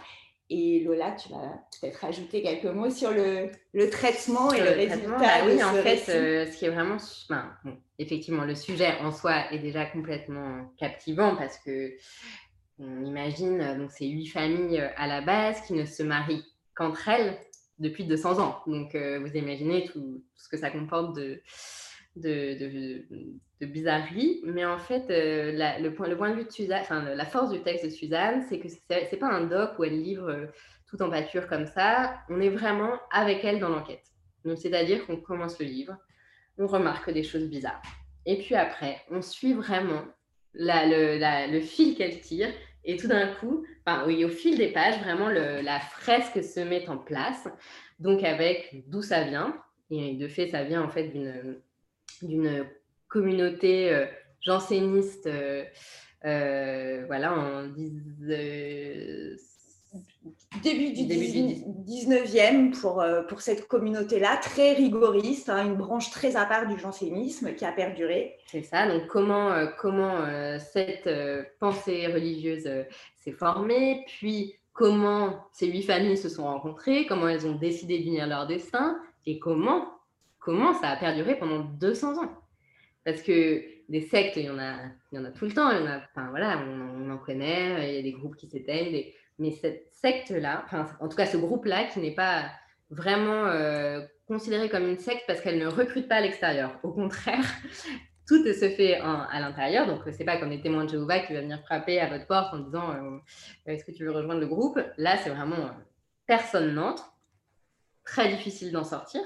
Et 0.48 0.80
Lola, 0.84 1.12
tu 1.12 1.30
vas 1.30 1.60
peut-être 1.80 1.96
rajouter 1.96 2.40
quelques 2.40 2.72
mots 2.72 2.90
sur 2.90 3.10
le, 3.10 3.50
le 3.72 3.90
traitement 3.90 4.52
et 4.52 4.60
le, 4.60 4.70
résultat. 4.70 5.18
Bah 5.18 5.44
oui, 5.44 5.62
en 5.62 5.72
fait, 5.74 6.08
euh, 6.08 6.46
ce 6.46 6.56
qui 6.56 6.66
est 6.66 6.70
vraiment. 6.70 6.98
effectivement, 7.98 8.44
le 8.44 8.54
sujet 8.54 8.92
en 9.00 9.10
soi 9.10 9.52
est 9.52 9.58
déjà 9.58 9.84
complètement 9.86 10.72
captivant 10.78 11.34
parce 11.34 11.58
que 11.58 11.96
on 12.78 13.04
imagine 13.04 13.60
euh, 13.60 13.76
donc 13.76 13.90
ces 13.90 14.06
huit 14.06 14.26
familles 14.28 14.80
euh, 14.80 14.88
à 14.96 15.08
la 15.08 15.20
base 15.20 15.62
qui 15.62 15.72
ne 15.72 15.84
se 15.84 16.02
marient 16.04 16.44
qu'entre 16.76 17.08
elles 17.08 17.36
depuis 17.78 18.04
200 18.04 18.38
ans. 18.38 18.62
Donc, 18.66 18.94
vous 18.94 19.36
imaginez 19.36 19.84
tout, 19.84 20.24
ce 20.34 20.48
que 20.48 20.56
ça 20.56 20.70
comporte 20.70 21.14
de, 21.14 21.42
de, 22.16 23.02
de, 23.60 23.66
bizarrerie. 23.66 24.40
Mais 24.44 24.64
en 24.64 24.78
fait, 24.78 25.10
euh, 25.10 25.78
le, 25.80 25.90
point, 25.90 26.08
le 26.08 26.16
point 26.16 26.30
de 26.30 26.36
vue 26.36 26.44
de 26.44 26.50
Suzanne, 26.50 26.80
enfin, 26.80 27.02
la 27.02 27.24
force 27.24 27.50
du 27.50 27.60
texte 27.60 27.84
de 27.84 27.90
Suzanne, 27.90 28.42
c'est 28.48 28.58
que 28.58 28.68
c'est 28.68 29.16
pas 29.18 29.28
un 29.28 29.46
doc 29.46 29.78
où 29.78 29.84
elle 29.84 30.00
livre 30.02 30.28
euh, 30.28 30.46
tout 30.88 31.00
en 31.02 31.10
pâture 31.10 31.46
comme 31.46 31.66
ça. 31.66 32.14
On 32.28 32.40
est 32.40 32.50
vraiment 32.50 32.92
avec 33.10 33.44
elle 33.44 33.60
dans 33.60 33.68
l'enquête. 33.68 34.04
Donc, 34.44 34.58
c'est-à-dire 34.58 35.06
qu'on 35.06 35.16
commence 35.16 35.58
le 35.58 35.66
livre, 35.66 35.96
on 36.58 36.66
remarque 36.66 37.10
des 37.10 37.22
choses 37.22 37.48
bizarres. 37.48 37.82
Et 38.24 38.38
puis 38.38 38.54
après, 38.54 39.00
on 39.10 39.22
suit 39.22 39.52
vraiment 39.52 40.02
la, 40.54 40.86
le, 41.46 41.60
fil 41.60 41.96
qu'elle 41.96 42.20
tire. 42.20 42.48
Et 42.84 42.96
tout 42.96 43.08
d'un 43.08 43.26
coup, 43.26 43.64
enfin, 43.84 44.04
oui, 44.06 44.24
au 44.24 44.28
fil 44.28 44.56
des 44.56 44.68
pages, 44.68 44.98
vraiment, 45.00 45.28
la 45.28 45.80
fresque 45.80 46.42
se 46.42 46.60
met 46.60 46.88
en 46.88 46.98
place. 46.98 47.48
Donc, 47.98 48.22
avec 48.22 48.84
d'où 48.88 49.02
ça 49.02 49.24
vient. 49.24 49.56
Et 49.90 50.14
de 50.14 50.28
fait, 50.28 50.48
ça 50.48 50.64
vient 50.64 50.82
en 50.82 50.88
fait 50.88 51.08
d'une 51.08 51.60
d'une 52.22 52.66
communauté 53.08 53.92
euh, 53.92 54.06
janséniste 54.40 55.26
euh, 55.26 55.64
euh, 56.24 57.04
voilà, 57.06 57.34
en 57.34 57.66
début 60.62 60.92
du, 60.92 61.06
début 61.06 61.62
19e 61.86 62.78
pour, 62.80 63.04
pour 63.28 63.40
cette 63.40 63.68
communauté-là, 63.68 64.38
très 64.38 64.72
rigoriste, 64.72 65.48
hein, 65.48 65.64
une 65.66 65.76
branche 65.76 66.10
très 66.10 66.36
à 66.36 66.44
part 66.44 66.66
du 66.66 66.78
jansénisme 66.78 67.54
qui 67.54 67.64
a 67.64 67.70
perduré. 67.72 68.36
C'est 68.46 68.62
ça, 68.62 68.88
donc 68.88 69.06
comment, 69.06 69.54
comment 69.78 70.26
cette 70.58 71.08
pensée 71.60 72.08
religieuse 72.08 72.68
s'est 73.16 73.32
formée, 73.32 74.04
puis 74.06 74.56
comment 74.72 75.46
ces 75.52 75.68
huit 75.68 75.82
familles 75.82 76.18
se 76.18 76.28
sont 76.28 76.44
rencontrées, 76.44 77.06
comment 77.06 77.28
elles 77.28 77.46
ont 77.46 77.54
décidé 77.54 77.98
d'unir 77.98 78.26
leur 78.26 78.46
destin, 78.46 78.98
et 79.26 79.38
comment 79.38 79.95
comment 80.46 80.72
ça 80.74 80.90
a 80.90 80.96
perduré 80.96 81.34
pendant 81.34 81.58
200 81.58 82.22
ans. 82.22 82.32
Parce 83.04 83.20
que 83.20 83.64
des 83.88 84.00
sectes, 84.00 84.36
il 84.36 84.44
y 84.44 84.50
en 84.50 84.58
a, 84.58 84.76
il 85.10 85.16
y 85.16 85.18
en 85.18 85.24
a 85.24 85.32
tout 85.32 85.44
le 85.44 85.52
temps. 85.52 85.70
Il 85.70 85.78
y 85.78 85.82
en 85.82 85.86
a, 85.86 85.98
enfin, 85.98 86.28
voilà, 86.30 86.58
on, 86.58 87.10
en 87.10 87.18
connaît, 87.18 87.90
il 87.90 87.96
y 87.96 87.98
a 87.98 88.02
des 88.02 88.12
groupes 88.12 88.36
qui 88.36 88.46
s'éteignent. 88.46 89.06
Mais 89.38 89.50
cette 89.50 89.88
secte-là, 89.92 90.62
enfin, 90.64 90.86
en 91.00 91.08
tout 91.08 91.16
cas 91.16 91.26
ce 91.26 91.36
groupe-là, 91.36 91.84
qui 91.84 91.98
n'est 91.98 92.14
pas 92.14 92.44
vraiment 92.90 93.46
euh, 93.46 94.00
considéré 94.28 94.68
comme 94.68 94.86
une 94.86 94.98
secte 94.98 95.24
parce 95.26 95.40
qu'elle 95.40 95.58
ne 95.58 95.66
recrute 95.66 96.08
pas 96.08 96.16
à 96.16 96.20
l'extérieur. 96.20 96.78
Au 96.84 96.92
contraire, 96.92 97.44
tout 98.28 98.42
se 98.44 98.68
fait 98.70 99.00
à 99.00 99.40
l'intérieur. 99.40 99.88
Donc, 99.88 100.02
c'est 100.12 100.24
pas 100.24 100.36
comme 100.36 100.50
les 100.50 100.60
témoins 100.60 100.84
de 100.84 100.90
Jéhovah 100.90 101.20
qui 101.20 101.34
va 101.34 101.40
venir 101.40 101.60
frapper 101.62 102.00
à 102.00 102.08
votre 102.08 102.28
porte 102.28 102.54
en 102.54 102.60
disant 102.60 102.92
euh, 102.92 103.18
Est-ce 103.66 103.84
que 103.84 103.90
tu 103.90 104.04
veux 104.04 104.12
rejoindre 104.12 104.40
le 104.40 104.46
groupe? 104.46 104.78
Là, 104.96 105.16
c'est 105.16 105.30
vraiment 105.30 105.56
euh, 105.56 105.70
personne 106.24 106.72
n'entre. 106.72 107.12
Très 108.04 108.28
difficile 108.28 108.70
d'en 108.70 108.84
sortir 108.84 109.20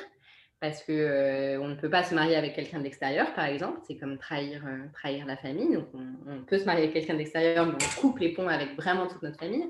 parce 0.60 0.82
que 0.82 0.92
euh, 0.92 1.60
on 1.60 1.68
ne 1.68 1.74
peut 1.74 1.88
pas 1.88 2.04
se 2.04 2.14
marier 2.14 2.36
avec 2.36 2.54
quelqu'un 2.54 2.78
de 2.78 2.84
l'extérieur, 2.84 3.32
par 3.34 3.46
exemple. 3.46 3.80
C'est 3.86 3.96
comme 3.96 4.18
trahir, 4.18 4.62
trahir 4.92 5.24
la 5.26 5.36
famille. 5.36 5.74
Donc, 5.74 5.86
on, 5.94 6.42
peut 6.42 6.58
se 6.58 6.64
marier 6.64 6.82
avec 6.82 6.92
quelqu'un 6.92 7.14
de 7.14 7.18
l'extérieur, 7.18 7.66
mais 7.66 7.72
on 7.74 8.00
coupe 8.00 8.18
les 8.18 8.32
ponts 8.32 8.48
avec 8.48 8.76
vraiment 8.76 9.06
toute 9.06 9.22
notre 9.22 9.38
famille. 9.38 9.66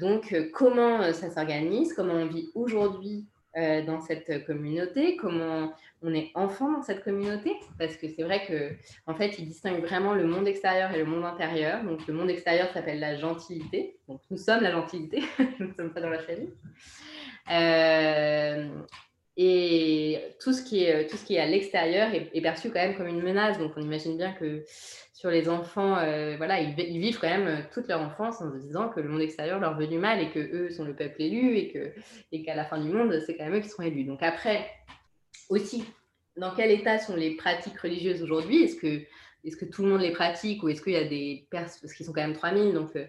donc, 0.00 0.34
comment 0.52 1.12
ça 1.12 1.30
s'organise? 1.30 1.92
Comment 1.94 2.14
on 2.14 2.26
vit 2.26 2.50
aujourd'hui 2.54 3.26
dans 3.54 4.00
cette 4.00 4.44
communauté? 4.46 5.16
Comment 5.16 5.72
on 6.02 6.12
est 6.12 6.32
enfant 6.34 6.72
dans 6.72 6.82
cette 6.82 7.04
communauté? 7.04 7.54
Parce 7.78 7.96
que 7.96 8.08
c'est 8.08 8.24
vrai 8.24 8.44
que 8.46 8.72
en 9.06 9.14
fait, 9.14 9.38
il 9.38 9.46
distingue 9.46 9.80
vraiment 9.80 10.14
le 10.14 10.24
monde 10.24 10.48
extérieur 10.48 10.92
et 10.92 10.98
le 10.98 11.04
monde 11.04 11.24
intérieur. 11.24 11.84
Donc 11.84 12.04
le 12.08 12.14
monde 12.14 12.30
extérieur 12.30 12.72
s'appelle 12.72 12.98
la 12.98 13.16
gentilité. 13.16 13.96
Donc 14.08 14.22
nous 14.30 14.38
sommes 14.38 14.62
la 14.62 14.72
gentilité, 14.72 15.22
nous 15.60 15.68
ne 15.68 15.74
sommes 15.74 15.92
pas 15.92 16.00
dans 16.00 16.10
la 16.10 16.18
famille. 16.18 16.50
Euh, 19.38 19.42
et 19.42 20.36
tout 20.40 20.52
ce 20.52 20.62
qui 20.62 20.84
est 20.84 21.06
tout 21.08 21.16
ce 21.16 21.24
qui 21.24 21.36
est 21.36 21.40
à 21.40 21.46
l'extérieur 21.46 22.10
est, 22.12 22.40
perçu 22.40 22.68
quand 22.70 22.80
même 22.80 22.96
comme 22.96 23.06
une 23.06 23.22
menace. 23.22 23.58
Donc 23.58 23.72
on 23.76 23.80
imagine 23.80 24.16
bien 24.16 24.32
que 24.32 24.64
sur 25.14 25.30
les 25.30 25.48
enfants, 25.48 25.98
euh, 25.98 26.36
voilà, 26.36 26.60
ils, 26.60 26.74
vivent 26.74 27.18
quand 27.18 27.28
même 27.28 27.66
toute 27.72 27.88
leur 27.88 28.00
enfance 28.00 28.40
en 28.40 28.50
se 28.50 28.58
disant 28.58 28.88
que 28.88 29.00
le 29.00 29.08
monde 29.08 29.20
extérieur 29.20 29.60
leur 29.60 29.76
veut 29.78 29.86
du 29.86 29.98
mal 29.98 30.20
et 30.20 30.30
que 30.30 30.38
eux 30.38 30.70
sont 30.70 30.84
le 30.84 30.94
peuple 30.94 31.22
élu 31.22 31.56
et 31.56 31.68
que 31.70 31.92
et 32.32 32.42
qu'à 32.42 32.54
la 32.54 32.64
fin 32.64 32.80
du 32.80 32.88
monde, 32.88 33.18
c'est 33.26 33.36
quand 33.36 33.44
même 33.44 33.56
eux 33.56 33.60
qui 33.60 33.68
seront 33.68 33.82
élus. 33.82 34.04
Donc 34.04 34.22
après, 34.22 34.66
aussi, 35.50 35.84
dans 36.36 36.54
quel 36.54 36.70
état 36.70 36.98
sont 36.98 37.16
les 37.16 37.36
pratiques 37.36 37.78
religieuses 37.78 38.22
aujourd'hui? 38.22 38.64
Est-ce 38.64 38.76
que, 38.76 39.02
est 39.44 39.58
que 39.58 39.64
tout 39.66 39.82
le 39.82 39.90
monde 39.90 40.00
les 40.00 40.12
pratique 40.12 40.62
ou 40.62 40.68
est-ce 40.68 40.80
qu'il 40.80 40.94
y 40.94 40.96
a 40.96 41.04
des 41.04 41.46
personnes, 41.50 41.80
parce 41.82 41.94
qu'ils 41.94 42.06
sont 42.06 42.12
quand 42.12 42.22
même 42.22 42.34
3000, 42.34 42.72
donc 42.72 42.96
euh, 42.96 43.04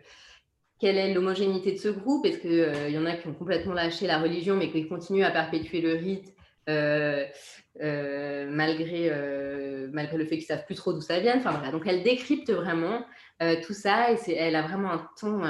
quelle 0.81 0.97
est 0.97 1.13
l'homogénéité 1.13 1.73
de 1.73 1.77
ce 1.77 1.89
groupe? 1.89 2.25
Est-ce 2.25 2.39
qu'il 2.39 2.51
euh, 2.51 2.89
y 2.89 2.97
en 2.97 3.05
a 3.05 3.13
qui 3.13 3.27
ont 3.27 3.33
complètement 3.33 3.73
lâché 3.73 4.07
la 4.07 4.19
religion 4.19 4.57
mais 4.57 4.71
qui 4.71 4.87
continuent 4.87 5.23
à 5.23 5.31
perpétuer 5.31 5.79
le 5.79 5.93
rite 5.93 6.33
euh, 6.69 7.25
malgré, 8.49 9.11
malgré 9.91 10.17
le 10.17 10.25
fait 10.25 10.37
qu'ils 10.37 10.45
ne 10.51 10.57
savent 10.57 10.65
plus 10.65 10.75
trop 10.75 10.91
d'où 10.91 11.01
ça 11.01 11.19
vient? 11.19 11.37
Enfin, 11.37 11.51
voilà. 11.51 11.71
Donc 11.71 11.83
elle 11.85 12.03
décrypte 12.03 12.51
vraiment 12.51 13.05
tout 13.65 13.73
ça 13.73 14.11
et 14.11 14.33
elle 14.33 14.55
a 14.55 14.63
vraiment 14.63 14.91
un 14.91 15.07
ton 15.19 15.41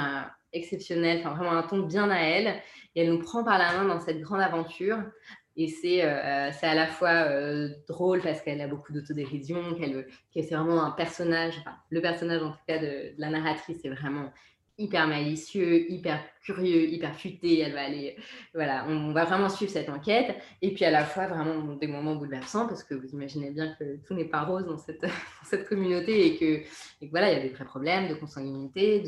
exceptionnel, 0.52 1.22
vraiment 1.22 1.52
un 1.52 1.62
ton 1.62 1.80
bien 1.80 2.10
à 2.10 2.20
elle 2.20 2.60
et 2.94 3.02
elle 3.02 3.10
nous 3.10 3.18
prend 3.18 3.42
par 3.42 3.58
la 3.58 3.72
main 3.72 3.86
dans 3.86 4.00
cette 4.00 4.20
grande 4.20 4.40
aventure 4.40 4.98
et 5.56 5.68
c'est 5.68 6.02
euh, 6.04 6.50
à 6.62 6.74
la 6.74 6.86
fois 6.86 7.10
euh, 7.10 7.68
drôle 7.88 8.22
parce 8.22 8.40
qu'elle 8.40 8.60
a 8.60 8.68
beaucoup 8.68 8.92
d'autodérision, 8.92 9.74
qu'elle 9.74 10.06
c'est 10.34 10.54
vraiment 10.54 10.82
un 10.82 10.92
personnage, 10.92 11.54
le 11.90 12.00
personnage 12.00 12.42
en 12.42 12.52
tout 12.52 12.58
cas 12.66 12.78
de, 12.78 13.14
de 13.14 13.14
la 13.18 13.28
narratrice 13.28 13.84
est 13.84 13.90
vraiment 13.90 14.32
hyper 14.82 15.06
malicieux, 15.06 15.90
hyper 15.90 16.20
curieux, 16.42 16.88
hyper 16.88 17.14
futé. 17.14 17.60
Elle 17.60 17.72
va 17.72 17.84
aller, 17.84 18.16
voilà, 18.54 18.84
on 18.88 19.12
va 19.12 19.24
vraiment 19.24 19.48
suivre 19.48 19.70
cette 19.72 19.88
enquête. 19.88 20.36
Et 20.60 20.74
puis 20.74 20.84
à 20.84 20.90
la 20.90 21.04
fois 21.04 21.26
vraiment 21.26 21.74
des 21.74 21.86
moments 21.86 22.16
bouleversants 22.16 22.66
parce 22.66 22.82
que 22.82 22.94
vous 22.94 23.08
imaginez 23.12 23.50
bien 23.50 23.74
que 23.78 23.96
tout 24.06 24.14
n'est 24.14 24.26
pas 24.26 24.42
rose 24.42 24.66
dans 24.66 24.78
cette, 24.78 25.04
communauté 25.68 26.26
et 26.26 26.36
que, 26.36 27.04
et 27.04 27.08
voilà, 27.10 27.30
il 27.30 27.38
y 27.38 27.40
a 27.40 27.42
des 27.42 27.54
vrais 27.54 27.64
problèmes 27.64 28.08
de 28.08 28.14
consanguinité, 28.14 29.00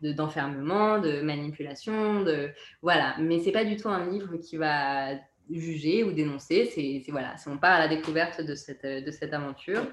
de 0.00 0.12
d'enfermement, 0.12 0.98
de, 0.98 1.20
manipulation, 1.22 2.22
de 2.22 2.50
voilà. 2.82 3.16
Mais 3.20 3.38
c'est 3.38 3.52
pas 3.52 3.64
du 3.64 3.76
tout 3.76 3.88
un 3.88 4.10
livre 4.10 4.36
qui 4.36 4.56
va 4.56 5.14
juger 5.50 6.04
ou 6.04 6.12
dénoncer. 6.12 6.70
C'est 6.74 7.10
voilà, 7.10 7.34
on 7.46 7.58
part 7.58 7.74
à 7.74 7.78
la 7.78 7.88
découverte 7.88 8.40
de 8.40 8.54
cette, 8.54 8.84
de 8.84 9.10
cette 9.10 9.32
aventure. 9.32 9.86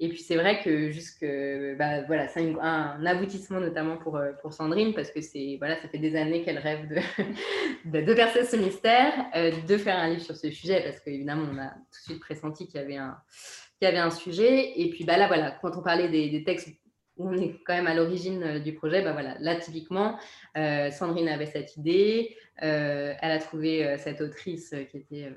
Et 0.00 0.08
puis 0.08 0.18
c'est 0.18 0.34
vrai 0.34 0.60
que 0.60 0.90
jusque 0.90 1.24
bah, 1.78 2.02
voilà, 2.02 2.26
c'est 2.26 2.54
un, 2.60 3.06
aboutissement 3.06 3.60
notamment 3.60 3.96
pour, 3.96 4.20
pour 4.42 4.52
Sandrine 4.52 4.92
parce 4.92 5.10
que 5.10 5.20
c'est 5.20 5.56
voilà, 5.58 5.76
ça 5.80 5.88
fait 5.88 5.98
des 5.98 6.16
années 6.16 6.42
qu'elle 6.42 6.58
rêve 6.58 6.88
de, 6.88 8.00
de, 8.00 8.14
percer 8.14 8.44
ce 8.44 8.56
mystère, 8.56 9.12
euh, 9.36 9.52
de 9.68 9.76
faire 9.76 9.96
un 9.96 10.10
livre 10.10 10.22
sur 10.22 10.36
ce 10.36 10.50
sujet 10.50 10.82
parce 10.82 10.98
qu'évidemment 10.98 11.46
on 11.52 11.58
a 11.58 11.68
tout 11.68 12.00
de 12.00 12.04
suite 12.06 12.20
pressenti 12.20 12.66
qu'il 12.66 12.80
y 12.80 12.82
avait 12.82 12.96
un 12.96 13.16
qu'il 13.78 13.86
y 13.88 13.90
avait 13.90 13.98
un 13.98 14.10
sujet. 14.10 14.80
Et 14.80 14.90
puis 14.90 15.04
bah 15.04 15.16
là 15.16 15.26
voilà, 15.26 15.52
quand 15.62 15.76
on 15.76 15.82
parlait 15.82 16.08
des, 16.08 16.42
textes 16.44 16.68
où 17.16 17.28
on 17.28 17.36
est 17.36 17.60
quand 17.64 17.74
même 17.74 17.86
à 17.86 17.94
l'origine 17.94 18.42
euh, 18.42 18.58
du 18.58 18.74
projet, 18.74 19.02
bah 19.02 19.12
voilà, 19.12 19.36
là 19.40 19.56
typiquement, 19.56 20.18
euh, 20.56 20.90
Sandrine 20.90 21.28
avait 21.28 21.46
cette 21.46 21.76
idée, 21.76 22.36
euh, 22.62 23.14
elle 23.20 23.30
a 23.30 23.38
trouvé 23.38 23.96
cette 23.98 24.20
autrice 24.20 24.74
qui 24.90 24.96
était, 24.96 25.32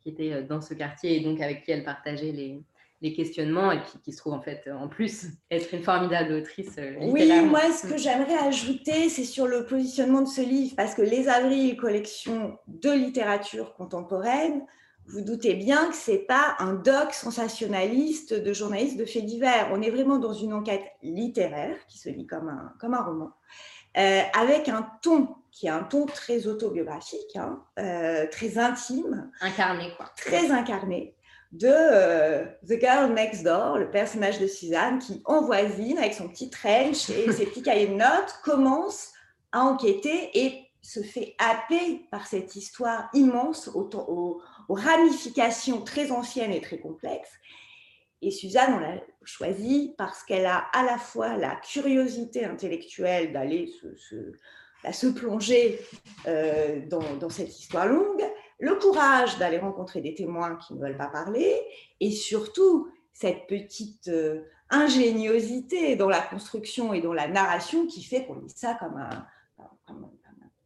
qui 0.00 0.10
était 0.10 0.42
dans 0.42 0.60
ce 0.60 0.74
quartier 0.74 1.16
et 1.16 1.20
donc 1.20 1.40
avec 1.40 1.64
qui 1.64 1.70
elle 1.70 1.84
partageait 1.84 2.32
les, 2.32 2.62
les 3.00 3.12
questionnements 3.12 3.70
et 3.70 3.82
qui, 3.82 3.98
qui, 4.00 4.12
se 4.12 4.18
trouve 4.18 4.32
en 4.32 4.40
fait 4.40 4.68
en 4.70 4.88
plus 4.88 5.26
être 5.50 5.72
une 5.72 5.82
formidable 5.82 6.32
autrice. 6.32 6.76
oui, 7.00 7.30
moi 7.42 7.60
ce 7.72 7.86
que 7.86 7.96
j'aimerais 7.96 8.38
ajouter, 8.38 9.08
c'est 9.08 9.24
sur 9.24 9.46
le 9.46 9.64
positionnement 9.66 10.22
de 10.22 10.28
ce 10.28 10.40
livre, 10.40 10.74
parce 10.76 10.94
que 10.94 11.02
Les 11.02 11.28
Avrils, 11.28 11.76
collection 11.76 12.58
de 12.66 12.90
littérature 12.90 13.74
contemporaine, 13.74 14.62
vous 15.08 15.22
doutez 15.22 15.54
bien 15.54 15.88
que 15.88 15.96
ce 15.96 16.10
n'est 16.10 16.18
pas 16.18 16.56
un 16.58 16.74
doc 16.74 17.14
sensationnaliste 17.14 18.34
de 18.34 18.52
journaliste 18.52 18.98
de 18.98 19.06
faits 19.06 19.24
divers. 19.24 19.70
On 19.72 19.80
est 19.80 19.90
vraiment 19.90 20.18
dans 20.18 20.34
une 20.34 20.52
enquête 20.52 20.84
littéraire 21.02 21.76
qui 21.88 21.98
se 21.98 22.10
lit 22.10 22.26
comme 22.26 22.48
un, 22.50 22.74
comme 22.78 22.92
un 22.92 23.02
roman, 23.02 23.30
euh, 23.96 24.20
avec 24.38 24.68
un 24.68 24.86
ton 25.00 25.34
qui 25.50 25.66
est 25.66 25.70
un 25.70 25.82
ton 25.82 26.04
très 26.04 26.46
autobiographique, 26.46 27.36
hein, 27.36 27.64
euh, 27.78 28.26
très 28.30 28.58
intime. 28.58 29.30
Incarné, 29.40 29.92
quoi. 29.96 30.10
Très 30.14 30.50
incarné 30.50 31.16
de 31.52 31.68
euh, 31.68 32.44
The 32.66 32.80
Girl 32.80 33.12
Next 33.14 33.42
Door, 33.42 33.78
le 33.78 33.90
personnage 33.90 34.38
de 34.38 34.46
Suzanne 34.46 34.98
qui 34.98 35.22
en 35.24 35.42
voisine 35.42 35.98
avec 35.98 36.14
son 36.14 36.28
petit 36.28 36.50
trench 36.50 37.08
et 37.10 37.32
ses 37.32 37.46
petits 37.46 37.62
cahiers 37.62 37.86
de 37.86 37.94
notes, 37.94 38.38
commence 38.44 39.12
à 39.52 39.60
enquêter 39.60 40.30
et 40.34 40.66
se 40.82 41.02
fait 41.02 41.34
happer 41.38 42.06
par 42.10 42.26
cette 42.26 42.54
histoire 42.54 43.08
immense 43.14 43.68
au, 43.68 43.88
au, 43.94 44.42
aux 44.68 44.74
ramifications 44.74 45.82
très 45.82 46.10
anciennes 46.12 46.52
et 46.52 46.60
très 46.60 46.78
complexes. 46.78 47.32
Et 48.20 48.30
Suzanne, 48.30 48.74
on 48.74 48.78
l'a 48.78 49.00
choisie 49.24 49.94
parce 49.96 50.24
qu'elle 50.24 50.46
a 50.46 50.66
à 50.72 50.84
la 50.84 50.98
fois 50.98 51.36
la 51.36 51.54
curiosité 51.56 52.44
intellectuelle 52.44 53.32
d'aller 53.32 53.68
se, 53.80 54.32
se, 54.92 55.06
plonger 55.06 55.78
euh, 56.26 56.80
dans, 56.88 57.30
cette 57.30 57.56
histoire 57.56 57.86
longue, 57.86 58.24
le 58.58 58.74
courage 58.74 59.38
d'aller 59.38 59.58
rencontrer 59.58 60.00
des 60.00 60.14
témoins 60.14 60.56
qui 60.56 60.74
ne 60.74 60.80
veulent 60.80 60.96
pas 60.96 61.08
parler, 61.08 61.60
et 62.00 62.10
surtout 62.10 62.88
cette 63.12 63.46
petite 63.46 64.08
euh, 64.08 64.42
ingéniosité 64.70 65.96
dans 65.96 66.08
la 66.08 66.20
construction 66.20 66.92
et 66.92 67.00
dans 67.00 67.12
la 67.12 67.28
narration 67.28 67.86
qui 67.86 68.02
fait 68.02 68.24
qu'on 68.26 68.40
lit 68.40 68.52
ça 68.54 68.74
comme 68.74 68.96
un, 68.96 69.26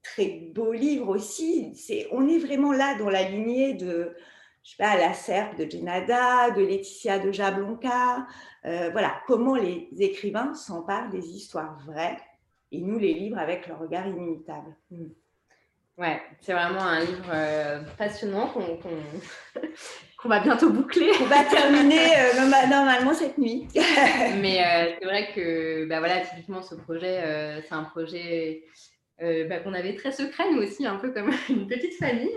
très 0.02 0.50
beau 0.54 0.72
livre 0.72 1.08
aussi. 1.08 1.74
C'est, 1.74 2.08
on 2.12 2.28
est 2.28 2.38
vraiment 2.38 2.72
là 2.72 2.96
dans 2.98 3.08
la 3.08 3.22
lignée 3.28 3.74
de, 3.74 4.14
je 4.62 4.70
sais 4.70 4.76
pas, 4.76 4.96
La 4.96 5.14
Serpe 5.14 5.56
de 5.56 5.70
Genada, 5.70 6.50
de 6.50 6.62
Laetitia 6.62 7.18
de 7.18 7.32
Jablonka. 7.32 8.26
Euh, 8.64 8.90
voilà, 8.90 9.20
comment 9.26 9.54
les 9.54 9.88
écrivains 10.00 10.54
s'emparent 10.54 11.10
des 11.10 11.26
histoires 11.30 11.78
vraies 11.86 12.18
et 12.72 12.80
nous 12.80 12.98
les 12.98 13.14
livres 13.14 13.38
avec 13.38 13.66
leur 13.68 13.78
regard 13.78 14.06
inimitable. 14.06 14.76
Mm. 14.90 15.06
Ouais, 16.02 16.20
c'est 16.40 16.52
vraiment 16.52 16.82
un 16.82 17.00
livre 17.00 17.30
euh, 17.32 17.80
passionnant 17.96 18.48
qu'on, 18.48 20.28
va 20.28 20.40
bientôt 20.40 20.70
boucler. 20.70 21.12
On 21.20 21.26
va 21.26 21.44
terminer 21.44 22.16
euh, 22.16 22.68
normalement 22.68 23.14
cette 23.14 23.38
nuit. 23.38 23.68
Mais 23.74 24.96
c'est 24.98 25.04
vrai 25.04 25.28
que 25.34 25.86
bah 25.86 26.00
voilà, 26.00 26.20
typiquement 26.20 26.60
ce 26.60 26.74
projet, 26.74 27.62
c'est 27.68 27.74
un 27.74 27.84
projet 27.84 28.64
euh, 29.22 29.46
bah, 29.46 29.60
qu'on 29.60 29.72
avait 29.72 29.94
très 29.94 30.10
secret, 30.10 30.50
nous 30.50 30.62
aussi, 30.62 30.84
un 30.86 30.96
peu 30.96 31.12
comme 31.12 31.30
une 31.48 31.66
petite 31.66 31.94
famille. 31.94 32.34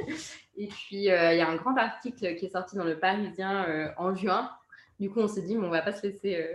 Et 0.57 0.67
puis, 0.67 1.09
euh, 1.09 1.33
il 1.33 1.37
y 1.39 1.41
a 1.41 1.49
un 1.49 1.55
grand 1.55 1.75
article 1.77 2.35
qui 2.35 2.45
est 2.45 2.49
sorti 2.49 2.75
dans 2.75 2.83
le 2.83 2.99
Parisien 2.99 3.65
euh, 3.67 3.89
en 3.97 4.13
juin. 4.13 4.51
Du 4.99 5.09
coup, 5.09 5.19
on 5.19 5.27
s'est 5.27 5.41
dit, 5.41 5.55
mais 5.55 5.65
on 5.65 5.71
va 5.71 5.81
pas 5.81 5.93
se 5.93 6.07
laisser 6.07 6.45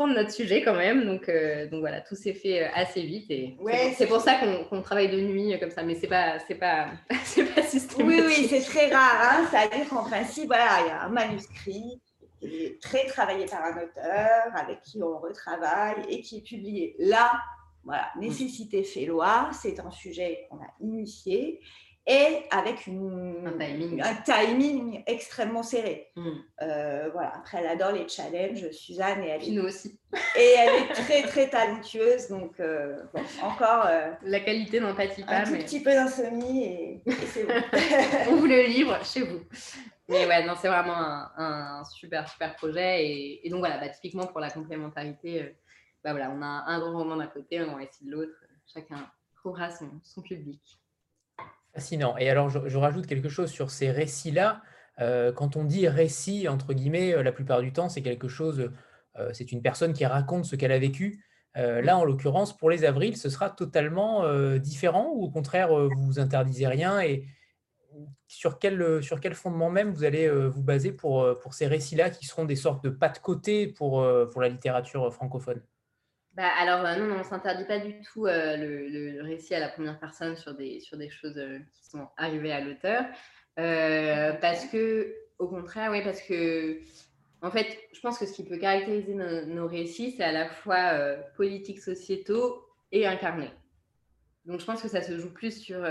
prendre 0.00 0.14
notre 0.14 0.32
sujet 0.32 0.62
quand 0.62 0.74
même. 0.74 1.04
Donc, 1.04 1.30
donc 1.70 1.80
voilà, 1.80 2.00
tout 2.00 2.14
s'est 2.14 2.32
fait 2.32 2.64
assez 2.74 3.02
vite. 3.02 3.30
Et 3.30 3.56
c'est 3.96 4.06
pour, 4.06 4.20
ça 4.20 4.36
qu'on 4.70 4.80
travaille 4.80 5.10
de 5.10 5.20
nuit 5.20 5.58
comme 5.60 5.70
ça, 5.70 5.82
mais 5.82 5.94
c'est 5.94 6.06
pas, 6.06 6.38
c'est 6.38 6.54
pas, 6.54 6.88
c'est 7.24 7.44
pas 7.44 7.62
systématique. 7.62 8.24
Oui, 8.26 8.36
oui, 8.38 8.46
c'est 8.48 8.62
très 8.62 8.90
rare. 8.90 9.20
Hein. 9.22 9.46
C'est-à-dire 9.50 9.88
qu'en 9.90 10.04
principe, 10.04 10.46
voilà, 10.46 10.80
il 10.80 10.86
y 10.86 10.90
a 10.90 11.02
un 11.02 11.10
manuscrit 11.10 12.00
qui 12.40 12.46
est 12.46 12.82
très 12.82 13.04
travaillé 13.06 13.44
par 13.44 13.62
un 13.62 13.82
auteur, 13.82 14.54
avec 14.54 14.80
qui 14.80 15.02
on 15.02 15.18
retravaille 15.18 16.02
et 16.08 16.22
qui 16.22 16.38
est 16.38 16.46
publié 16.46 16.96
là 16.98 17.32
voilà, 17.84 18.10
nécessité 18.18 18.82
fait 18.84 19.06
loi, 19.06 19.50
c'est 19.52 19.80
un 19.80 19.90
sujet 19.90 20.46
qu'on 20.48 20.58
a 20.58 20.68
initié 20.80 21.60
et 22.06 22.44
avec 22.50 22.86
une, 22.86 23.46
un, 23.46 24.14
timing. 24.24 25.02
extrêmement 25.06 25.62
serré. 25.62 26.08
Hmm. 26.16 26.30
Euh, 26.62 27.10
voilà. 27.12 27.36
Après, 27.36 27.58
elle 27.58 27.66
adore 27.66 27.92
les 27.92 28.08
challenges, 28.08 28.70
Suzanne, 28.70 29.22
et 29.22 29.28
elle, 29.28 29.54
nous 29.54 29.64
aussi. 29.64 29.98
Et 30.36 30.54
elle 30.58 30.82
est 30.82 30.92
très, 30.92 31.22
très 31.22 31.48
talentueuse. 31.48 32.28
Donc, 32.28 32.58
euh, 32.58 32.96
encore. 33.42 33.86
Euh, 33.86 34.10
La 34.22 34.40
qualité 34.40 34.80
n'empathie 34.80 35.22
pas. 35.22 35.40
Un 35.40 35.44
tout 35.44 35.52
petit 35.52 35.82
peu 35.82 35.92
d'insomnie 35.92 36.64
et, 36.64 37.02
c'est 37.26 37.44
bon. 37.44 37.54
On 38.30 38.36
vous 38.36 38.46
le 38.46 38.62
livre 38.66 39.04
chez 39.04 39.22
vous. 39.22 39.40
Mais 40.08 40.26
ouais, 40.26 40.44
non, 40.44 40.54
c'est 40.60 40.68
vraiment 40.68 40.96
un, 40.96 41.84
super, 41.84 42.28
super 42.28 42.56
projet. 42.56 43.06
Et, 43.44 43.50
donc, 43.50 43.60
voilà, 43.60 43.78
bah, 43.78 43.88
typiquement 43.88 44.26
pour 44.26 44.40
la 44.40 44.50
complémentarité, 44.50 45.54
bah, 46.02 46.10
voilà, 46.12 46.30
on 46.30 46.42
a 46.42 46.64
un 46.66 46.80
grand 46.80 46.98
roman 46.98 47.16
d'un 47.16 47.28
côté, 47.28 47.58
un 47.58 47.66
grand 47.66 47.76
récit 47.76 48.04
de 48.04 48.10
l'autre. 48.10 48.34
Chacun 48.66 49.08
trouvera 49.36 49.70
son, 49.70 50.00
son 50.02 50.22
public. 50.22 50.79
Fascinant. 51.74 52.16
Et 52.18 52.28
alors, 52.28 52.48
je, 52.48 52.78
rajoute 52.78 53.06
quelque 53.06 53.28
chose 53.28 53.50
sur 53.50 53.70
ces 53.70 53.90
récits-là. 53.90 54.62
Euh, 54.98 55.32
quand 55.32 55.56
on 55.56 55.64
dit 55.64 55.86
récit, 55.88 56.48
entre 56.48 56.74
guillemets, 56.74 57.14
euh, 57.14 57.22
la 57.22 57.32
plupart 57.32 57.62
du 57.62 57.72
temps, 57.72 57.88
c'est 57.88 58.02
quelque 58.02 58.28
chose, 58.28 58.70
euh, 59.18 59.30
c'est 59.32 59.52
une 59.52 59.62
personne 59.62 59.92
qui 59.92 60.04
raconte 60.04 60.44
ce 60.44 60.56
qu'elle 60.56 60.72
a 60.72 60.78
vécu. 60.78 61.24
là, 61.54 61.96
en 61.96 62.04
l'occurrence, 62.04 62.56
pour 62.56 62.70
les 62.70 62.84
avrils, 62.84 63.16
ce 63.16 63.28
sera 63.28 63.50
totalement 63.50 64.24
différent 64.58 65.10
ou 65.12 65.24
au 65.24 65.30
contraire, 65.30 65.74
vous 65.74 66.06
vous 66.06 66.20
interdisez 66.20 66.68
rien 66.68 67.00
et 67.00 67.26
sur 68.28 68.60
quel, 68.60 69.34
fondement 69.34 69.68
même 69.68 69.90
vous 69.90 70.04
allez 70.04 70.30
vous 70.48 70.62
baser 70.62 70.92
pour, 70.92 71.36
ces 71.50 71.66
récits-là 71.66 72.10
qui 72.10 72.26
seront 72.26 72.44
des 72.44 72.54
sortes 72.54 72.84
de 72.84 72.90
pas 72.90 73.08
de 73.08 73.18
côté 73.18 73.66
pour 73.66 74.00
la 74.02 74.48
littérature 74.48 75.12
francophone? 75.12 75.60
Bah, 76.34 76.48
alors, 76.58 76.84
euh, 76.86 76.96
non, 76.96 77.14
on 77.14 77.18
ne 77.18 77.24
s'interdit 77.24 77.64
pas 77.64 77.80
du 77.80 78.00
tout 78.02 78.26
euh, 78.26 78.56
le, 78.56 79.22
récit 79.22 79.54
à 79.54 79.60
la 79.60 79.68
première 79.68 79.98
personne 79.98 80.36
sur 80.36 80.54
des, 80.54 80.78
sur 80.80 80.96
des 80.96 81.10
choses 81.10 81.36
euh, 81.36 81.58
qui 81.72 81.84
sont 81.90 82.08
arrivées 82.16 82.52
à 82.52 82.60
l'auteur. 82.60 83.04
parce 83.56 84.66
que, 84.66 85.12
au 85.38 85.48
contraire, 85.48 85.90
oui, 85.90 86.02
parce 86.04 86.22
que, 86.22 86.78
en 87.42 87.50
fait, 87.50 87.66
je 87.92 88.00
pense 88.00 88.18
que 88.18 88.26
ce 88.26 88.32
qui 88.32 88.44
peut 88.44 88.58
caractériser 88.58 89.14
nos, 89.14 89.66
récits, 89.66 90.12
c'est 90.16 90.22
à 90.22 90.32
la 90.32 90.48
fois 90.48 90.94
politique, 91.36 91.80
sociétaux 91.80 92.64
et 92.92 93.06
incarnés. 93.06 93.50
Donc, 94.44 94.60
je 94.60 94.64
pense 94.64 94.82
que 94.82 94.88
ça 94.88 95.02
se 95.02 95.18
joue 95.18 95.32
plus 95.32 95.58
sur, 95.58 95.86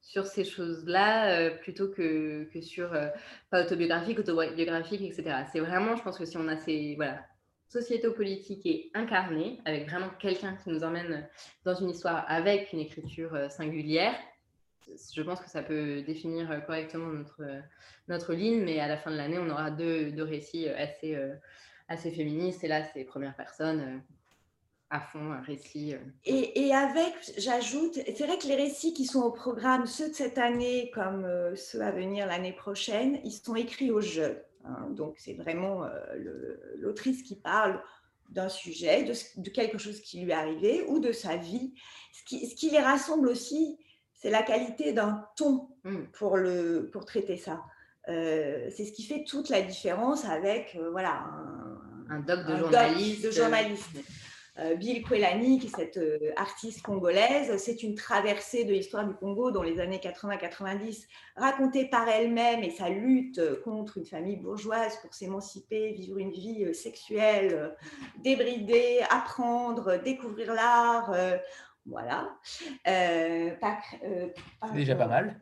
sur 0.00 0.26
ces 0.26 0.44
choses-là 0.44 1.50
plutôt 1.50 1.88
que, 1.88 2.44
que 2.52 2.60
sur, 2.60 2.90
pas 3.50 3.64
autobiographique, 3.64 4.18
autobiographique, 4.20 5.02
etc. 5.02 5.44
C'est 5.52 5.60
vraiment, 5.60 5.96
je 5.96 6.02
pense 6.02 6.18
que 6.18 6.24
si 6.24 6.36
on 6.36 6.48
a 6.48 6.56
ces, 6.56 6.94
voilà, 6.96 7.20
sociéto-politique 7.74 8.64
et 8.66 8.90
incarné, 8.94 9.58
avec 9.64 9.88
vraiment 9.88 10.10
quelqu'un 10.20 10.56
qui 10.62 10.70
nous 10.70 10.84
emmène 10.84 11.28
dans 11.64 11.74
une 11.74 11.90
histoire 11.90 12.24
avec 12.28 12.72
une 12.72 12.78
écriture 12.78 13.34
euh, 13.34 13.48
singulière, 13.48 14.14
je 15.12 15.22
pense 15.22 15.40
que 15.40 15.50
ça 15.50 15.62
peut 15.62 16.02
définir 16.02 16.50
euh, 16.50 16.60
correctement 16.60 17.08
notre, 17.08 17.42
euh, 17.42 17.60
notre 18.06 18.32
ligne, 18.32 18.62
mais 18.62 18.78
à 18.78 18.86
la 18.86 18.96
fin 18.96 19.10
de 19.10 19.16
l'année, 19.16 19.38
on 19.38 19.50
aura 19.50 19.70
deux, 19.72 20.12
deux 20.12 20.22
récits 20.22 20.68
assez, 20.68 21.18
assez 21.88 22.12
féministes, 22.12 22.62
et 22.62 22.68
là, 22.68 22.84
c'est 22.84 23.02
première 23.04 23.34
personne 23.34 24.02
à 24.90 25.00
fond, 25.00 25.32
un 25.32 25.40
récit. 25.40 25.94
Et, 26.24 26.66
et 26.66 26.72
avec, 26.72 27.14
j'ajoute, 27.38 27.94
c'est 27.94 28.26
vrai 28.26 28.38
que 28.38 28.46
les 28.46 28.54
récits 28.54 28.94
qui 28.94 29.06
sont 29.06 29.22
au 29.22 29.32
programme, 29.32 29.86
ceux 29.86 30.10
de 30.10 30.14
cette 30.14 30.38
année 30.38 30.92
comme 30.94 31.26
ceux 31.56 31.80
à 31.80 31.90
venir 31.90 32.26
l'année 32.26 32.52
prochaine, 32.52 33.18
ils 33.24 33.32
sont 33.32 33.56
écrits 33.56 33.90
au 33.90 34.00
jeu. 34.00 34.44
Hein. 34.64 34.88
donc, 34.90 35.16
c'est 35.18 35.34
vraiment 35.34 35.84
euh, 35.84 35.90
l'autrice 36.78 37.22
qui 37.22 37.36
parle 37.36 37.82
d'un 38.30 38.48
sujet, 38.48 39.04
de, 39.36 39.50
quelque 39.50 39.78
chose 39.78 40.00
qui 40.00 40.20
lui 40.20 40.30
est 40.30 40.34
arrivé 40.34 40.84
ou 40.88 40.98
de 40.98 41.12
sa 41.12 41.36
vie. 41.36 41.74
Ce 42.12 42.24
qui, 42.24 42.46
ce 42.46 42.54
qui 42.54 42.70
les 42.70 42.80
rassemble 42.80 43.28
aussi, 43.28 43.78
c'est 44.14 44.30
la 44.30 44.42
qualité 44.42 44.92
d'un 44.92 45.26
ton 45.36 45.68
mmh. 45.84 46.04
pour, 46.12 46.36
le, 46.36 46.88
pour 46.92 47.04
traiter 47.04 47.36
ça. 47.36 47.62
Euh, 48.08 48.68
c'est 48.70 48.84
ce 48.84 48.92
qui 48.92 49.02
fait 49.02 49.24
toute 49.24 49.48
la 49.48 49.62
différence 49.62 50.24
avec 50.24 50.76
euh, 50.76 50.90
voilà, 50.90 51.24
un, 52.08 52.20
doc 52.20 52.46
de 52.46 52.56
journaliste. 52.56 53.24
de 53.24 53.30
journaliste. 53.30 53.96
Euh, 54.60 54.76
Bill 54.76 55.02
Kwelani, 55.02 55.58
qui 55.58 55.66
est 55.66 55.76
cette 55.76 55.96
euh, 55.96 56.32
artiste 56.36 56.82
congolaise. 56.82 57.56
C'est 57.58 57.82
une 57.82 57.96
traversée 57.96 58.64
de 58.64 58.72
l'histoire 58.72 59.06
du 59.06 59.14
Congo 59.14 59.50
dans 59.50 59.62
les 59.62 59.80
années 59.80 59.98
80-90, 59.98 61.06
racontée 61.36 61.86
par 61.86 62.08
elle-même 62.08 62.62
et 62.62 62.70
sa 62.70 62.88
lutte 62.88 63.40
contre 63.64 63.98
une 63.98 64.06
famille 64.06 64.36
bourgeoise 64.36 64.96
pour 65.02 65.12
s'émanciper, 65.12 65.92
vivre 65.92 66.18
une 66.18 66.30
vie 66.30 66.64
euh, 66.64 66.72
sexuelle 66.72 67.76
débridée, 68.22 69.00
apprendre, 69.10 70.00
découvrir 70.02 70.54
l'art. 70.54 71.12
voilà. 71.86 72.38
déjà 74.72 74.94
pas 74.94 75.08
mal. 75.08 75.40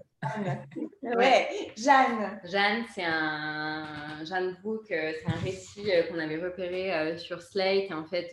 Ouais, 1.16 1.48
Jeanne. 1.76 2.40
Jeanne, 2.44 2.84
c'est 2.94 3.04
un 3.04 4.24
Jeanne 4.24 4.56
Brook, 4.62 4.90
euh, 4.90 5.12
c'est 5.20 5.32
un 5.32 5.40
récit 5.40 5.90
euh, 5.90 6.04
qu'on 6.04 6.18
avait 6.18 6.42
repéré 6.42 6.94
euh, 6.94 7.18
sur 7.18 7.42
Slate. 7.42 7.90
en 7.90 8.04
fait, 8.04 8.28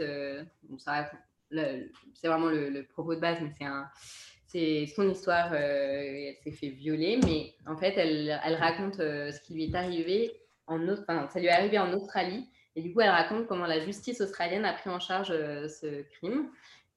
c'est 2.14 2.28
vraiment 2.28 2.50
le, 2.50 2.84
propos 2.84 3.16
de 3.16 3.20
base, 3.20 3.40
mais 3.42 3.52
c'est 3.58 3.66
un, 3.66 3.88
c'est 4.46 4.86
son 4.96 5.10
histoire. 5.10 5.54
elle 5.54 6.36
s'est 6.44 6.52
fait 6.52 6.70
violer, 6.70 7.20
mais 7.24 7.54
en 7.66 7.78
fait, 7.78 7.98
elle, 7.98 8.40
elle 8.44 8.56
raconte 8.56 8.98
ce 8.98 9.42
qui 9.42 9.54
lui 9.54 9.66
est 9.66 9.76
arrivé 9.76 10.32
en, 10.68 10.88
enfin, 10.90 11.28
ça 11.34 11.40
lui 11.40 11.48
est 11.48 11.52
arrivé 11.52 11.80
en 11.80 11.92
Australie. 11.94 12.48
Et 12.76 12.82
du 12.82 12.94
coup, 12.94 13.02
elle 13.02 13.10
raconte 13.10 13.48
comment 13.48 13.66
la 13.66 13.80
justice 13.80 14.22
australienne 14.22 14.64
a 14.64 14.74
pris 14.74 14.92
en 14.92 15.00
charge 15.00 15.30
ce 15.30 16.04
crime. 16.04 16.50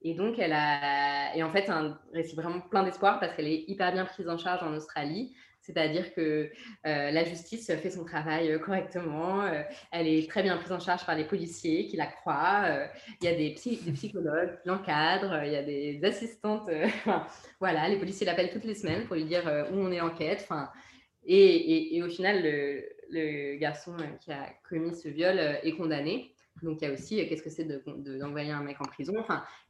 Et 0.05 0.15
donc, 0.15 0.39
elle 0.39 0.53
a. 0.53 1.35
Et 1.37 1.43
en 1.43 1.51
fait, 1.51 1.65
c'est 1.67 1.73
un 1.73 1.99
récit 2.13 2.37
vraiment 2.37 2.61
plein 2.61 2.83
d'espoir 2.83 3.21
parce 3.21 3.35
qu'elle 3.35 3.49
est 3.49 3.65
hyper 3.69 3.93
bien 3.93 4.05
prise 4.05 4.29
en 4.29 4.39
charge 4.39 4.63
en 4.63 4.75
Australie. 4.75 5.35
C'est-à-dire 5.63 6.13
que 6.13 6.51
euh, 6.87 7.11
la 7.13 7.23
justice 7.23 7.73
fait 7.73 7.91
son 7.91 8.05
travail 8.05 8.51
euh, 8.51 8.59
correctement. 8.59 9.43
Euh, 9.43 9.63
elle 9.93 10.09
est 10.09 10.29
très 10.29 10.43
bien 10.43 10.57
prise 10.57 10.73
en 10.73 10.81
charge 10.81 11.07
par 11.07 11.17
les 11.17 11.25
policiers 11.25 11.87
qui 11.87 11.97
la 11.97 12.07
croient. 12.07 12.65
Il 13.21 13.25
y 13.25 13.29
a 13.29 13.37
des, 13.37 13.51
psychologues 13.53 14.59
qui 14.61 14.69
l'encadrent. 14.69 15.45
Il 15.45 15.53
y 15.53 15.57
a 15.57 15.63
des 15.63 16.01
assistantes. 16.05 16.69
voilà, 17.61 17.89
les 17.89 17.97
policiers 17.97 18.27
l'appellent 18.27 18.51
toutes 18.51 18.65
les 18.65 18.75
semaines 18.75 19.07
pour 19.07 19.15
lui 19.15 19.25
dire 19.25 19.45
où 19.73 19.77
on 19.77 19.93
est 19.93 20.01
en 20.01 20.11
quête. 20.11 20.49
Et, 21.25 21.37
et, 21.37 21.97
et, 21.97 22.03
au 22.03 22.09
final, 22.09 22.43
le 22.43 23.57
garçon 23.57 23.95
qui 24.21 24.33
a 24.33 24.49
commis 24.69 24.97
ce 24.97 25.09
viol 25.09 25.39
est 25.39 25.77
condamné. 25.77 26.32
Donc 26.61 26.79
il 26.81 26.89
y 26.89 26.91
a 26.91 26.93
aussi 26.93 27.21
euh, 27.21 27.29
qu'est-ce 27.29 27.43
que 27.43 27.51
c'est 27.51 27.65
d'envoyer 27.65 28.49
de, 28.51 28.55
un 28.55 28.63
mec 28.63 28.81
en 28.81 28.85
prison. 28.85 29.15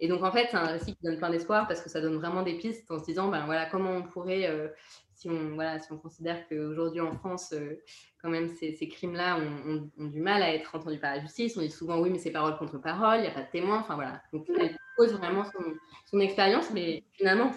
Et 0.01 0.09
donc 0.09 0.23
en 0.23 0.33
fait, 0.33 0.49
c'est 0.51 0.57
un 0.57 0.67
récit 0.67 0.95
qui 0.95 1.03
donne 1.03 1.17
plein 1.17 1.31
d'espoir 1.31 1.69
parce 1.69 1.81
que 1.81 1.89
ça 1.89 2.01
donne 2.01 2.17
vraiment 2.17 2.43
des 2.43 2.59
pistes 2.59 2.91
en 2.91 2.99
se 2.99 3.05
disant, 3.05 3.29
ben 3.29 3.47
voilà, 3.47 3.67
comment 3.67 3.93
on 3.93 4.03
pourrait, 4.03 4.49
euh, 4.49 4.69
si 5.15 5.31
on 5.31 5.55
voilà, 5.55 5.79
si 5.79 5.93
on 5.93 5.99
considère 5.99 6.47
qu'aujourd'hui 6.49 7.01
en 7.01 7.13
France, 7.13 7.53
euh, 7.53 7.81
quand 8.21 8.31
même 8.31 8.49
ces, 8.49 8.77
crimes-là 8.89 9.39
ont, 9.39 9.91
ont, 9.99 10.07
du 10.07 10.21
mal 10.21 10.43
à 10.43 10.53
être 10.53 10.75
entendus 10.75 10.99
par 10.99 11.15
la 11.15 11.21
justice. 11.21 11.57
On 11.57 11.61
dit 11.61 11.71
souvent 11.71 12.01
oui, 12.01 12.11
mais 12.11 12.19
c'est 12.19 12.31
parole 12.31 12.57
contre 12.59 12.79
parole, 12.79 13.19
il 13.19 13.23
n'y 13.23 13.29
a 13.29 13.33
pas 13.33 13.43
de 13.43 13.51
témoin. 13.51 13.79
Enfin 13.79 13.95
voilà. 13.95 14.21
Donc 14.33 14.47
elle 14.59 14.77
pose 14.97 15.13
vraiment 15.15 15.45
son, 15.45 15.65
son 16.07 16.21
expérience, 16.21 16.71
mais 16.73 17.05
finalement 17.13 17.53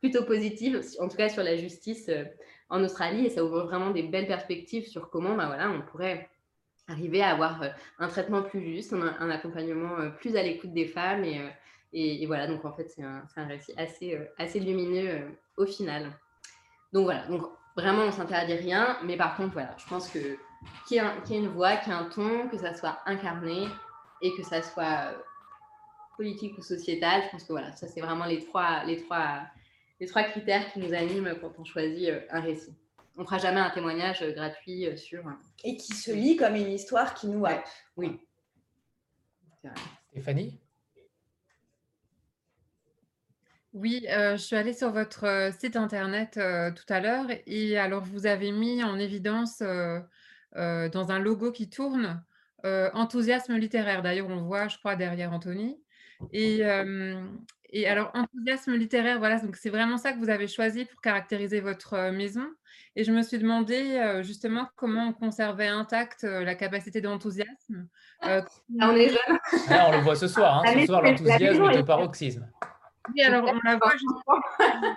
plutôt 0.00 0.24
positive, 0.24 0.80
en 1.00 1.08
tout 1.08 1.16
cas 1.16 1.28
sur 1.28 1.42
la 1.42 1.56
justice 1.56 2.08
en 2.70 2.84
Australie, 2.84 3.26
et 3.26 3.30
ça 3.30 3.44
ouvre 3.44 3.64
vraiment 3.64 3.90
des 3.90 4.04
belles 4.04 4.28
perspectives 4.28 4.86
sur 4.86 5.10
comment, 5.10 5.34
ben 5.34 5.46
voilà, 5.46 5.70
on 5.70 5.82
pourrait 5.82 6.28
arriver 6.88 7.22
à 7.22 7.30
avoir 7.30 7.62
euh, 7.62 7.68
un 7.98 8.08
traitement 8.08 8.42
plus 8.42 8.60
juste, 8.62 8.92
un, 8.92 9.30
accompagnement 9.30 9.98
euh, 9.98 10.10
plus 10.10 10.36
à 10.36 10.42
l'écoute 10.42 10.72
des 10.72 10.86
femmes. 10.86 11.24
Euh, 11.24 11.48
et, 11.92 12.22
et, 12.22 12.26
voilà, 12.26 12.46
donc 12.46 12.64
en 12.64 12.72
fait, 12.72 12.90
c'est 12.90 13.02
un, 13.02 13.22
un, 13.36 13.46
récit 13.46 13.72
assez, 13.76 14.18
assez 14.38 14.60
lumineux 14.60 15.38
au 15.56 15.66
final. 15.66 16.12
Donc 16.92 17.04
voilà, 17.04 17.26
donc 17.26 17.46
vraiment, 17.76 18.02
on 18.02 18.12
s'interdit 18.12 18.54
rien. 18.54 18.98
Mais 19.04 19.16
par 19.16 19.36
contre, 19.36 19.54
voilà, 19.54 19.74
je 19.78 19.86
pense 19.86 20.08
que 20.10 20.18
qu'il 20.86 20.96
y, 20.96 21.34
ait 21.34 21.38
une 21.38 21.48
voix, 21.48 21.76
qu'il 21.76 21.92
y 21.92 21.96
ait 21.96 21.98
un 21.98 22.06
ton, 22.06 22.48
que 22.48 22.58
ça 22.58 22.74
soit 22.74 22.98
incarné 23.06 23.68
et 24.20 24.34
que 24.34 24.42
ça 24.42 24.60
soit 24.60 25.12
politique 26.16 26.58
ou 26.58 26.62
sociétal. 26.62 27.22
Je 27.26 27.30
pense 27.30 27.44
que 27.44 27.52
voilà, 27.52 27.72
ça, 27.72 27.86
c'est 27.86 28.00
vraiment 28.00 28.26
les 28.26 28.44
trois, 28.44 28.84
les, 28.84 29.02
trois, 29.02 29.42
les 30.00 30.06
trois 30.06 30.24
critères 30.24 30.70
qui 30.72 30.80
nous 30.80 30.92
animent 30.92 31.36
quand 31.40 31.52
on 31.58 31.64
choisit 31.64 32.10
un 32.30 32.40
récit 32.40 32.74
on 33.18 33.22
ne 33.22 33.26
fera 33.26 33.38
jamais 33.38 33.60
un 33.60 33.70
témoignage 33.70 34.22
euh, 34.22 34.32
gratuit 34.32 34.86
euh, 34.86 34.96
sur. 34.96 35.24
Et 35.64 35.76
qui 35.76 35.92
se 35.92 36.12
lit 36.12 36.36
comme 36.36 36.54
une 36.54 36.70
histoire 36.70 37.14
qui 37.14 37.26
nous 37.26 37.44
happe. 37.44 37.68
Oui. 37.96 38.18
Stéphanie? 40.10 40.58
Oui, 43.74 44.06
euh, 44.08 44.36
je 44.36 44.42
suis 44.42 44.56
allée 44.56 44.72
sur 44.72 44.92
votre 44.92 45.50
site 45.58 45.76
internet 45.76 46.34
tout 46.34 46.92
à 46.92 47.00
l'heure 47.00 47.26
et 47.46 47.76
alors 47.76 48.02
vous 48.02 48.26
avez 48.26 48.50
mis 48.50 48.82
en 48.82 48.98
évidence 48.98 49.58
dans 49.60 51.10
un 51.10 51.18
logo 51.18 51.52
qui 51.52 51.68
tourne 51.68 52.24
enthousiasme 52.64 53.56
littéraire. 53.56 54.02
D'ailleurs, 54.02 54.28
on 54.28 54.42
voit, 54.42 54.68
je 54.68 54.78
crois, 54.78 54.96
derrière 54.96 55.32
Anthony. 55.32 55.78
Et, 56.32 56.62
et 57.70 57.86
alors, 57.86 58.10
enthousiasme 58.14 58.74
littéraire, 58.74 59.18
voilà, 59.18 59.38
donc 59.40 59.56
c'est 59.56 59.68
vraiment 59.68 59.98
ça 59.98 60.12
que 60.12 60.18
vous 60.18 60.30
avez 60.30 60.48
choisi 60.48 60.86
pour 60.86 61.00
caractériser 61.00 61.60
votre 61.60 62.10
maison. 62.10 62.46
Et 62.96 63.04
je 63.04 63.12
me 63.12 63.22
suis 63.22 63.38
demandé 63.38 64.20
justement 64.22 64.68
comment 64.74 65.08
on 65.08 65.12
conservait 65.12 65.68
intacte 65.68 66.22
la 66.22 66.54
capacité 66.54 67.00
d'enthousiasme. 67.00 67.86
Euh, 68.24 68.42
on 68.80 68.96
est 68.96 69.08
jeune. 69.08 69.38
on 69.70 69.92
le 69.92 69.98
voit 69.98 70.16
ce 70.16 70.28
soir. 70.28 70.62
Hein. 70.64 70.80
Ce 70.80 70.86
soir, 70.86 71.02
l'enthousiasme 71.02 71.70
est 71.70 71.78
au 71.78 71.84
paroxysme. 71.84 72.50
Oui, 73.14 73.22
alors 73.22 73.44
on 73.44 73.60
la 73.66 73.76
voit 73.76 73.92
justement. 73.92 74.96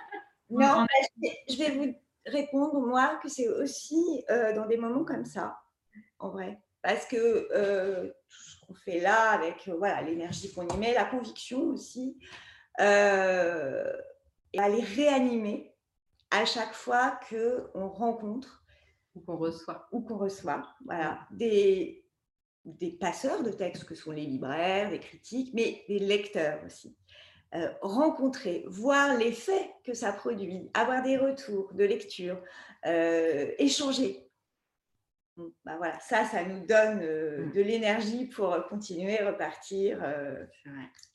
Non, 0.54 0.86
je 1.48 1.56
vais 1.56 1.70
vous 1.70 1.94
répondre, 2.26 2.78
moi, 2.86 3.18
que 3.22 3.28
c'est 3.30 3.48
aussi 3.48 4.22
dans 4.28 4.66
des 4.66 4.76
moments 4.76 5.04
comme 5.04 5.24
ça, 5.24 5.58
en 6.18 6.28
vrai. 6.28 6.58
Parce 6.82 7.06
que 7.06 7.48
tout 7.48 8.40
ce 8.50 8.66
qu'on 8.66 8.74
fait 8.74 9.00
là, 9.00 9.30
avec 9.30 9.70
voilà 9.78 10.02
l'énergie 10.02 10.52
qu'on 10.52 10.68
y 10.68 10.76
met, 10.76 10.92
la 10.92 11.04
conviction 11.04 11.62
aussi, 11.68 12.18
euh, 12.80 13.92
aller 14.56 14.82
réanimer 14.82 15.74
à 16.30 16.44
chaque 16.44 16.74
fois 16.74 17.18
qu'on 17.28 17.88
rencontre 17.88 18.64
ou 19.14 19.20
qu'on 19.20 19.36
reçoit, 19.36 19.88
ou 19.92 20.00
qu'on 20.00 20.16
reçoit 20.16 20.62
voilà, 20.84 21.26
des, 21.30 22.04
des 22.64 22.92
passeurs 22.92 23.42
de 23.42 23.50
textes 23.50 23.84
que 23.84 23.94
sont 23.94 24.12
les 24.12 24.24
libraires, 24.24 24.90
les 24.90 25.00
critiques, 25.00 25.52
mais 25.54 25.84
des 25.88 25.98
lecteurs 25.98 26.60
aussi. 26.64 26.96
Euh, 27.54 27.68
rencontrer, 27.82 28.64
voir 28.66 29.18
l'effet 29.18 29.74
que 29.84 29.92
ça 29.92 30.10
produit, 30.10 30.70
avoir 30.72 31.02
des 31.02 31.18
retours 31.18 31.74
de 31.74 31.84
lecture, 31.84 32.40
euh, 32.86 33.50
échanger. 33.58 34.21
Bah 35.64 35.76
voilà, 35.78 35.98
ça, 36.00 36.24
ça 36.24 36.44
nous 36.44 36.66
donne 36.66 37.00
euh, 37.02 37.46
mm. 37.46 37.52
de 37.52 37.60
l'énergie 37.62 38.26
pour 38.26 38.54
continuer, 38.68 39.18
repartir 39.18 39.98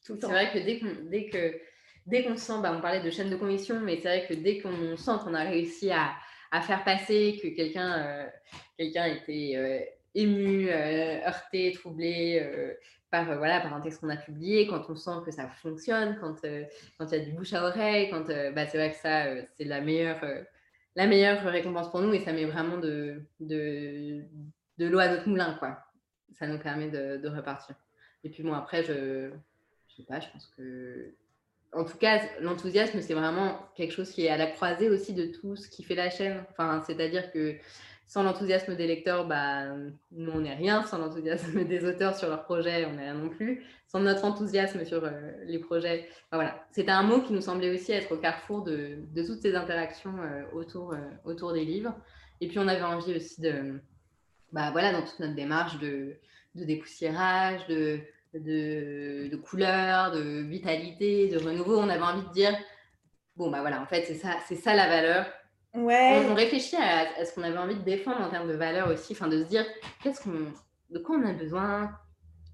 tout 0.06 0.14
le 0.14 0.20
temps. 0.20 0.28
C'est 0.28 0.34
vrai 0.34 0.52
que 0.52 0.60
dès, 0.60 0.80
qu'on, 0.80 1.10
dès 1.10 1.26
que 1.28 1.60
dès 2.06 2.24
qu'on 2.24 2.38
sent, 2.38 2.62
bah, 2.62 2.74
on 2.76 2.82
parlait 2.82 3.02
de 3.02 3.10
chaîne 3.10 3.30
de 3.30 3.36
conviction, 3.36 3.80
mais 3.80 3.98
c'est 3.98 4.08
vrai 4.08 4.26
que 4.28 4.34
dès 4.34 4.60
qu'on 4.60 4.98
sent 4.98 5.12
qu'on 5.24 5.34
a 5.34 5.44
réussi 5.44 5.92
à, 5.92 6.14
à, 6.52 6.62
faire 6.62 6.84
passer 6.84 7.40
que 7.42 7.48
quelqu'un 7.50 8.30
quelqu'un 8.78 9.06
était 9.06 9.94
ému, 10.16 10.70
heurté, 10.70 11.74
troublé 11.74 12.76
par, 13.10 13.30
euh, 13.30 13.38
voilà, 13.38 13.62
par 13.62 13.74
un 13.74 13.82
texte 13.82 14.02
qu'on 14.02 14.10
a 14.10 14.18
publié, 14.18 14.68
quand 14.68 14.90
on 14.90 14.96
sent 14.96 15.20
que 15.26 15.32
ça 15.32 15.48
fonctionne, 15.48 16.18
quand 16.20 16.44
euh, 16.44 16.64
quand 16.98 17.06
il 17.12 17.18
y 17.18 17.22
a 17.22 17.26
du 17.26 17.32
bouche 17.32 17.54
à 17.54 17.64
oreille, 17.64 18.10
quand 18.10 18.30
euh, 18.30 18.52
bah, 18.52 18.68
c'est 18.68 18.78
vrai 18.78 18.92
que 18.92 18.98
ça, 18.98 19.26
c'est 19.56 19.66
la 19.66 19.82
meilleure, 19.82 20.22
la 20.98 21.08
meilleure 21.08 21.42
récompense 21.44 21.90
pour 21.92 22.02
nous 22.02 22.14
et 22.14 22.20
ça 22.20 22.34
met 22.34 22.46
vraiment 22.46 22.78
de, 22.78 23.22
de, 23.40 24.26
l'eau 24.80 25.00
à 25.00 25.08
notre 25.08 25.30
moulin. 25.30 25.56
Quoi. 25.60 25.78
Ça 26.34 26.48
nous 26.48 26.58
permet 26.58 26.90
de, 26.90 27.18
de 27.18 27.30
repartir. 27.30 27.76
Et 28.24 28.30
puis 28.30 28.44
bon, 28.44 28.54
après, 28.54 28.84
je 28.84 29.32
je 29.88 29.96
sais 29.96 30.04
pas, 30.04 30.20
je 30.20 30.28
pense 30.32 30.48
que... 30.58 31.14
En 31.74 31.84
tout 31.84 31.98
cas, 31.98 32.22
l'enthousiasme, 32.40 33.02
c'est 33.02 33.14
vraiment 33.14 33.60
quelque 33.76 33.92
chose 33.92 34.12
qui 34.12 34.26
est 34.26 34.30
à 34.30 34.38
la 34.38 34.48
croisée 34.48 34.90
aussi 34.90 35.14
de 35.14 35.26
tout 35.26 35.56
ce 35.56 35.70
qui 35.70 35.84
fait 35.84 35.96
la 35.96 36.10
chaîne. 36.10 36.44
Enfin, 36.50 36.82
c'est-à-dire 36.88 37.32
que 37.32 37.58
sans 38.08 38.24
l'enthousiasme 38.24 38.76
des 38.76 38.88
lecteurs, 38.88 39.28
bah, 39.28 39.66
nous, 40.12 40.32
on 40.32 40.40
n'est 40.40 40.56
rien. 40.56 40.84
Sans 40.84 40.98
l'enthousiasme 40.98 41.66
des 41.66 41.86
auteurs 41.86 42.16
sur 42.16 42.30
leurs 42.30 42.46
projets, 42.46 42.86
on 42.86 42.94
n'est 42.94 43.04
rien 43.04 43.16
non 43.16 43.30
plus. 43.30 43.66
Sans 43.86 44.00
notre 44.00 44.24
enthousiasme 44.24 44.86
sur 44.86 45.04
euh, 45.04 45.12
les 45.46 45.60
projets, 45.60 46.08
bah, 46.32 46.38
voilà. 46.38 46.66
C'était 46.72 46.92
un 46.92 47.04
mot 47.04 47.22
qui 47.22 47.34
nous 47.34 47.42
semblait 47.42 47.74
aussi 47.74 47.92
être 47.92 48.14
au 48.14 48.18
carrefour 48.18 48.64
de, 48.64 49.00
de 49.14 49.24
toutes 49.24 49.42
ces 49.42 49.56
interactions 49.56 50.16
euh, 50.22 50.44
autour, 50.54 50.94
euh, 50.94 50.98
autour 51.26 51.52
des 51.52 51.66
livres. 51.66 51.94
Et 52.40 52.48
puis, 52.48 52.60
on 52.60 52.68
avait 52.70 52.82
envie 52.82 53.14
aussi 53.14 53.42
de, 53.42 53.82
bah, 54.54 54.72
voilà, 54.72 54.94
dans 54.94 55.02
toute 55.02 55.20
notre 55.20 55.36
démarche 55.36 55.78
de, 55.80 56.16
de 56.56 56.64
dépoussiérage, 56.64 57.68
de, 57.68 58.00
de, 58.34 59.28
de 59.30 59.36
couleur, 59.36 60.12
de 60.12 60.42
vitalité, 60.44 61.28
de 61.28 61.38
renouveau, 61.38 61.78
on 61.78 61.90
avait 61.90 62.02
envie 62.02 62.26
de 62.26 62.34
dire, 62.34 62.56
bon, 63.36 63.50
bah 63.50 63.60
voilà, 63.62 63.82
en 63.82 63.86
fait, 63.86 64.06
c'est 64.06 64.16
ça, 64.16 64.38
c'est 64.48 64.56
ça 64.56 64.76
la 64.76 64.88
valeur 64.88 65.26
Ouais. 65.78 66.26
On, 66.30 66.34
réfléchit 66.34 66.76
à, 66.76 67.24
ce 67.24 67.34
qu'on 67.34 67.44
avait 67.44 67.58
envie 67.58 67.76
de 67.76 67.84
défendre 67.84 68.22
en 68.22 68.30
termes 68.30 68.48
de 68.48 68.56
valeur 68.56 68.90
aussi, 68.90 69.14
enfin 69.14 69.28
de 69.28 69.44
se 69.44 69.48
dire 69.48 69.66
qu'est-ce 70.02 70.22
qu'on, 70.22 70.52
de 70.90 71.00
quoi 71.00 71.18
on 71.18 71.26
a 71.26 71.34
besoin? 71.34 71.92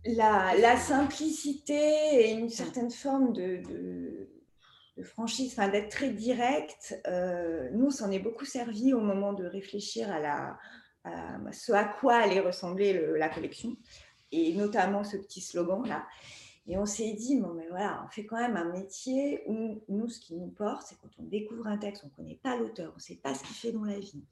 La, 0.06 0.54
la 0.60 0.76
simplicité 0.76 1.74
et 1.74 2.32
une 2.32 2.50
certaine 2.50 2.91
forme 2.91 3.32
de, 3.32 3.62
de, 4.98 5.04
franchise, 5.04 5.54
enfin 5.58 5.70
d'être 5.70 5.90
très 5.90 6.10
direct. 6.10 7.00
Euh, 7.08 7.70
nous, 7.72 7.86
on 7.86 7.91
s'en 7.91 8.12
est 8.12 8.20
beaucoup 8.20 8.45
servi 8.45 8.94
au 8.94 9.00
moment 9.00 9.32
de 9.32 9.45
réfléchir 9.45 10.12
à, 10.12 10.20
la, 10.20 10.58
ce 11.52 11.72
à 11.72 11.86
quoi 11.86 12.16
allait 12.16 12.41
ressembler 12.41 13.02
la 13.18 13.30
collection 13.30 13.78
et 14.34 14.54
notamment 14.56 15.04
ce 15.04 15.16
petit 15.18 15.41
slogan 15.41 15.84
là. 15.88 16.06
Et 16.65 16.77
on 16.77 16.85
s'est 16.85 17.11
dit, 17.14 17.40
bon, 17.40 17.53
mais 17.53 17.68
voilà, 17.69 18.03
on 18.06 18.10
fait 18.10 18.26
quand 18.26 18.38
même 18.38 18.56
un 18.56 18.72
métier 18.72 19.44
où 19.48 19.84
nous, 19.90 20.07
ce 20.07 20.19
qui 20.19 20.35
nous 20.35 20.48
porte, 20.48 20.88
c'est 20.88 20.95
quand 20.95 21.10
on 21.19 21.23
découvre 21.23 21.68
un 21.68 21.77
texte, 21.77 22.03
on 22.06 22.07
ne 22.07 22.14
connaît 22.14 22.40
pas 22.41 22.56
l'auteur, 22.56 22.91
on 22.94 22.95
ne 22.95 23.02
sait 23.02 23.18
pas 23.18 23.34
ce 23.34 23.44
qu'il 23.44 23.56
fait 23.56 23.72
dans 23.73 23.84
la 23.84 23.99
vie, 23.99 24.23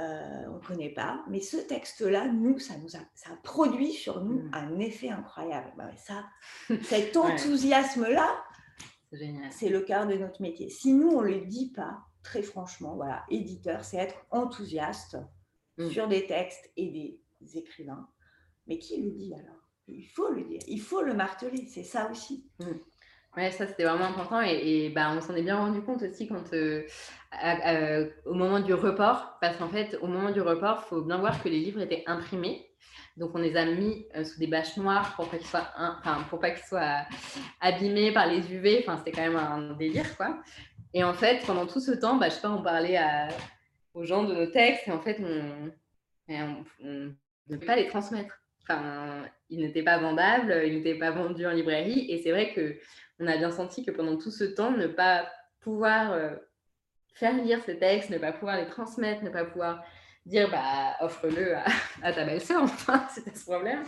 euh, 0.00 0.44
on 0.48 0.54
ne 0.54 0.60
connaît 0.60 0.92
pas. 0.92 1.22
Mais 1.28 1.40
ce 1.40 1.58
texte-là, 1.58 2.28
nous, 2.28 2.58
ça 2.58 2.78
nous 2.78 2.96
a, 2.96 3.00
ça 3.14 3.32
a 3.32 3.36
produit 3.42 3.92
sur 3.92 4.24
nous 4.24 4.44
mmh. 4.44 4.50
un 4.54 4.78
effet 4.78 5.10
incroyable. 5.10 5.70
Bah 5.76 5.90
ça, 5.96 6.24
cet 6.82 7.14
enthousiasme-là, 7.14 8.42
c'est 9.50 9.68
le 9.68 9.80
cœur 9.82 10.06
de 10.06 10.14
notre 10.14 10.40
métier. 10.40 10.70
Si 10.70 10.94
nous, 10.94 11.08
on 11.08 11.22
ne 11.22 11.28
le 11.28 11.40
dit 11.42 11.72
pas, 11.72 11.98
très 12.22 12.42
franchement, 12.42 12.96
voilà, 12.96 13.24
éditeur, 13.28 13.84
c'est 13.84 13.98
être 13.98 14.16
enthousiaste 14.30 15.18
mmh. 15.76 15.90
sur 15.90 16.08
des 16.08 16.26
textes 16.26 16.70
et 16.78 16.90
des 17.38 17.58
écrivains. 17.58 18.08
Mais 18.66 18.78
qui 18.78 19.02
le 19.02 19.10
dit 19.10 19.34
alors? 19.34 19.65
Il 19.88 20.06
faut 20.06 20.30
le 20.30 20.42
dire, 20.42 20.60
il 20.66 20.80
faut 20.80 21.02
le 21.02 21.14
marteler, 21.14 21.66
c'est 21.66 21.84
ça 21.84 22.10
aussi. 22.10 22.44
Mm. 22.60 22.72
Ouais, 23.36 23.50
ça 23.50 23.66
c'était 23.66 23.84
vraiment 23.84 24.06
important 24.06 24.40
et, 24.40 24.88
bah, 24.88 25.12
on 25.14 25.20
s'en 25.20 25.34
est 25.34 25.42
bien 25.42 25.58
rendu 25.58 25.82
compte 25.82 26.02
aussi 26.02 26.26
quand, 26.26 26.54
euh, 26.54 28.10
au 28.24 28.32
moment 28.32 28.60
du 28.60 28.72
report, 28.72 29.36
parce 29.42 29.58
qu'en 29.58 29.68
fait, 29.68 29.98
au 30.00 30.06
moment 30.06 30.30
du 30.30 30.40
report, 30.40 30.84
il 30.86 30.88
faut 30.88 31.02
bien 31.02 31.18
voir 31.18 31.42
que 31.42 31.48
les 31.50 31.58
livres 31.58 31.82
étaient 31.82 32.02
imprimés. 32.06 32.66
Donc 33.18 33.34
on 33.34 33.38
les 33.38 33.56
a 33.56 33.66
mis 33.66 34.06
euh, 34.14 34.24
sous 34.24 34.38
des 34.38 34.46
bâches 34.46 34.76
noires 34.78 35.14
pour 35.16 35.28
pas 35.28 35.36
qu'ils 35.36 35.46
soient, 35.46 35.68
pour 36.30 36.38
pas 36.38 36.50
qu'ils 36.50 36.64
soient 36.64 37.02
abîmés 37.60 38.10
par 38.12 38.26
les 38.26 38.50
UV. 38.50 38.78
Enfin, 38.80 38.96
c'était 38.96 39.12
quand 39.12 39.22
même 39.22 39.36
un 39.36 39.74
délire, 39.74 40.16
quoi. 40.16 40.38
Et 40.94 41.04
en 41.04 41.12
fait, 41.12 41.44
pendant 41.46 41.66
tout 41.66 41.80
ce 41.80 41.92
temps, 41.92 42.16
bah, 42.16 42.30
je 42.30 42.34
sais 42.34 42.40
pas, 42.40 42.50
on 42.50 42.62
parlait 42.62 42.98
aux 43.92 44.04
gens 44.04 44.24
de 44.24 44.34
nos 44.34 44.46
textes 44.46 44.88
et 44.88 44.92
en 44.92 45.00
fait, 45.00 45.18
on 45.20 45.72
ne 46.28 47.10
devait 47.48 47.66
pas 47.66 47.76
les 47.76 47.86
transmettre. 47.86 48.45
Enfin, 48.68 49.24
il 49.48 49.60
n'était 49.60 49.82
pas 49.82 49.98
vendable, 49.98 50.62
il 50.66 50.74
n'était 50.74 50.98
pas 50.98 51.10
vendu 51.12 51.46
en 51.46 51.52
librairie. 51.52 52.10
Et 52.10 52.18
c'est 52.18 52.32
vrai 52.32 52.52
qu'on 52.52 53.26
a 53.26 53.36
bien 53.36 53.50
senti 53.50 53.84
que 53.84 53.90
pendant 53.90 54.16
tout 54.16 54.30
ce 54.30 54.44
temps, 54.44 54.72
ne 54.72 54.86
pas 54.86 55.30
pouvoir 55.60 56.12
euh, 56.12 56.30
faire 57.14 57.34
lire 57.42 57.60
ces 57.64 57.78
textes, 57.78 58.10
ne 58.10 58.18
pas 58.18 58.32
pouvoir 58.32 58.56
les 58.56 58.66
transmettre, 58.66 59.22
ne 59.22 59.30
pas 59.30 59.44
pouvoir 59.44 59.84
dire 60.26 60.50
bah 60.50 60.96
offre-le 61.00 61.54
à, 62.02 62.12
ta 62.12 62.24
belle-sœur, 62.24 62.62
enfin, 62.64 63.06
c'était 63.08 63.34
ce 63.34 63.44
problème, 63.44 63.84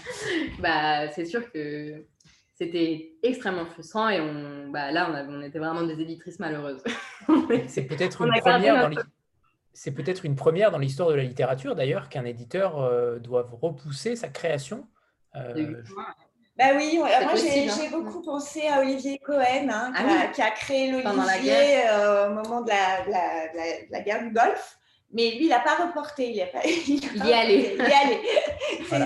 bah 0.61 1.09
c'est 1.09 1.25
sûr 1.25 1.51
que 1.51 2.05
c'était 2.55 3.13
extrêmement 3.23 3.67
frustrant 3.67 4.09
et 4.09 4.21
on, 4.21 4.69
bah, 4.71 4.91
là, 4.91 5.09
on, 5.29 5.35
on 5.37 5.43
était 5.43 5.61
vraiment 5.61 5.83
des 5.83 6.01
éditrices 6.01 6.41
malheureuses. 6.41 6.83
c'est 7.69 7.85
peut-être 7.85 8.23
une 8.23 8.41
première 8.41 8.91
dans 8.91 9.03
c'est 9.79 9.93
peut-être 9.93 10.25
une 10.25 10.35
première 10.35 10.73
dans 10.73 10.79
l'histoire 10.79 11.09
de 11.09 11.15
la 11.15 11.23
littérature, 11.23 11.77
d'ailleurs, 11.77 12.09
qu'un 12.09 12.25
éditeur 12.25 12.81
euh, 12.81 13.21
doive 13.21 13.55
repousser 13.63 14.17
sa 14.17 14.27
création. 14.27 14.89
Euh, 15.37 15.73
bah 16.57 16.71
oui, 16.75 16.99
moi 16.99 17.09
j'ai 17.37 17.69
hein. 17.71 17.91
beaucoup 17.93 18.21
pensé 18.21 18.67
à 18.67 18.81
Olivier 18.81 19.19
Cohen, 19.19 19.69
hein, 19.71 19.93
ah 19.95 20.27
qui, 20.35 20.43
a, 20.43 20.51
créé 20.51 20.91
l'Olivier 20.91 21.89
euh, 21.89 22.29
au 22.29 22.35
moment 22.35 22.63
de 22.63 22.71
la, 22.71 24.01
guerre 24.01 24.25
du 24.25 24.33
Golfe. 24.33 24.79
Mais 25.13 25.31
lui, 25.37 25.45
il 25.45 25.51
n'a 25.51 25.61
pas 25.61 25.77
reporté. 25.87 26.29
Il, 26.29 26.35
y 26.35 26.41
est 26.41 26.53
allé. 26.57 27.77
Il 27.77 27.81
est 27.81 27.95
allé. 27.95 28.21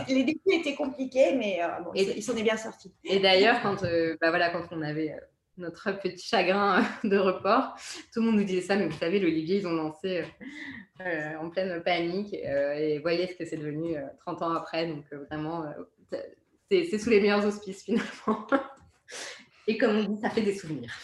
Les 0.09 0.25
débuts 0.25 0.41
étaient 0.53 0.75
compliqués, 0.75 1.35
mais 1.35 1.61
bon, 1.85 1.91
il 1.95 2.23
s'en 2.23 2.35
est 2.35 2.43
bien 2.43 2.57
sorti. 2.57 2.95
Et 3.05 3.19
d'ailleurs, 3.19 3.61
quand, 3.61 3.83
bah 3.83 4.31
voilà, 4.31 4.49
quand 4.49 4.65
on 4.71 4.81
avait 4.81 5.15
notre 5.59 5.93
petit 6.01 6.27
chagrin 6.27 6.83
de 7.05 7.17
report. 7.19 7.77
Tout 8.13 8.21
le 8.21 8.27
monde 8.27 8.37
nous 8.37 8.45
disait 8.45 8.63
ça, 8.63 8.77
mais 8.77 8.87
vous 8.87 8.99
savez, 8.99 9.19
l'Olivier, 9.21 9.59
ils 9.59 9.67
ont 9.67 9.73
lancé 9.73 10.19
euh, 10.19 11.05
euh, 11.05 11.37
en 11.39 11.51
pleine 11.51 11.83
panique. 11.83 12.35
Euh, 12.35 12.73
et 12.75 12.99
voyez 12.99 13.27
ce 13.27 13.35
que 13.35 13.45
c'est 13.45 13.57
devenu 13.57 13.97
30 14.21 14.43
ans 14.43 14.53
après. 14.53 14.87
Donc 14.87 15.05
vraiment, 15.31 15.65
c'est 16.71 16.99
sous 16.99 17.11
les 17.11 17.21
meilleurs 17.21 17.47
auspices 17.47 17.83
finalement. 17.85 18.47
et 19.67 19.77
comme 19.77 19.97
on 19.97 20.05
dit, 20.05 20.21
ça 20.21 20.31
fait 20.31 20.43
des 20.43 20.55
souvenirs. 20.55 20.95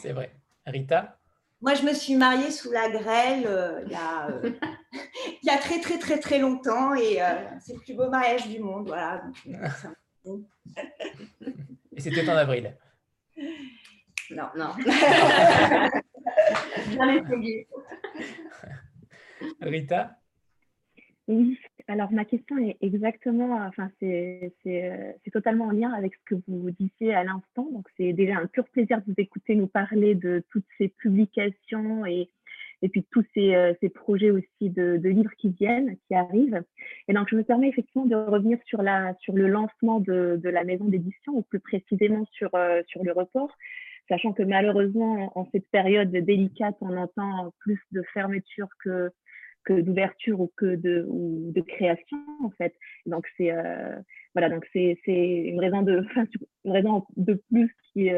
c'est 0.00 0.12
vrai. 0.12 0.32
Rita? 0.66 1.18
Moi, 1.60 1.74
je 1.74 1.82
me 1.82 1.92
suis 1.92 2.14
mariée 2.14 2.52
sous 2.52 2.70
la 2.70 2.88
grêle 2.88 3.82
il, 3.84 3.90
y 3.90 3.96
a, 3.96 4.28
il 5.42 5.46
y 5.46 5.50
a 5.50 5.56
très, 5.56 5.80
très, 5.80 5.98
très, 5.98 6.20
très 6.20 6.38
longtemps 6.38 6.94
et 6.94 7.18
c'est 7.60 7.72
le 7.72 7.80
plus 7.80 7.94
beau 7.94 8.08
mariage 8.08 8.46
du 8.46 8.60
monde. 8.60 8.86
Voilà. 8.86 9.24
et 11.96 12.00
c'était 12.00 12.28
en 12.28 12.36
avril. 12.36 12.76
Non, 14.30 14.48
non. 14.56 14.72
Rita? 19.60 20.18
Oui, 21.28 21.58
alors 21.88 22.10
ma 22.10 22.24
question 22.24 22.56
est 22.58 22.78
exactement, 22.80 23.54
enfin 23.66 23.90
c'est 24.00 24.54
totalement 25.32 25.66
en 25.66 25.72
lien 25.72 25.92
avec 25.92 26.14
ce 26.14 26.24
que 26.24 26.36
vous 26.48 26.70
disiez 26.70 27.14
à 27.14 27.22
l'instant. 27.22 27.68
Donc 27.70 27.86
c'est 27.96 28.14
déjà 28.14 28.38
un 28.38 28.46
pur 28.46 28.66
plaisir 28.68 28.98
de 28.98 29.04
vous 29.06 29.14
écouter 29.18 29.54
nous 29.54 29.66
parler 29.66 30.14
de 30.14 30.42
toutes 30.50 30.66
ces 30.78 30.88
publications 30.88 32.06
et, 32.06 32.30
et 32.82 32.88
puis 32.88 33.04
tous 33.10 33.24
ces, 33.34 33.54
euh, 33.54 33.72
ces 33.80 33.88
projets 33.88 34.30
aussi 34.30 34.70
de, 34.70 34.96
de, 34.96 35.08
livres 35.08 35.32
qui 35.38 35.50
viennent, 35.50 35.96
qui 36.06 36.14
arrivent. 36.14 36.62
Et 37.08 37.12
donc 37.12 37.28
je 37.30 37.36
me 37.36 37.42
permets 37.42 37.68
effectivement 37.68 38.06
de 38.06 38.14
revenir 38.14 38.58
sur, 38.64 38.82
la, 38.82 39.14
sur 39.20 39.34
le 39.34 39.48
lancement 39.48 40.00
de, 40.00 40.38
de 40.42 40.48
la 40.48 40.64
maison 40.64 40.84
d'édition, 40.84 41.34
ou 41.36 41.42
plus 41.42 41.60
précisément 41.60 42.24
sur, 42.32 42.54
euh, 42.54 42.82
sur 42.86 43.02
le 43.04 43.12
report 43.12 43.54
sachant 44.08 44.32
que 44.32 44.42
malheureusement, 44.42 45.38
en, 45.38 45.46
cette 45.52 45.68
période 45.70 46.10
délicate, 46.10 46.76
on 46.80 46.96
entend 46.96 47.52
plus 47.58 47.78
de 47.92 48.02
fermeture 48.14 48.68
que, 48.82 49.10
que 49.64 49.74
d'ouverture 49.74 50.40
ou 50.40 50.50
que 50.56 50.76
de, 50.76 51.04
ou 51.06 51.52
de 51.54 51.60
création, 51.60 52.16
en 52.42 52.48
fait. 52.48 52.74
Donc, 53.04 53.26
c'est 53.36 53.52
voilà, 54.34 54.48
donc 54.48 54.66
c'est 54.72 54.98
une 55.06 55.60
raison 55.60 55.82
de, 55.82 56.06
une 56.64 56.72
raison 56.72 57.04
de 57.18 57.34
plus 57.50 57.70
qui, 57.92 58.08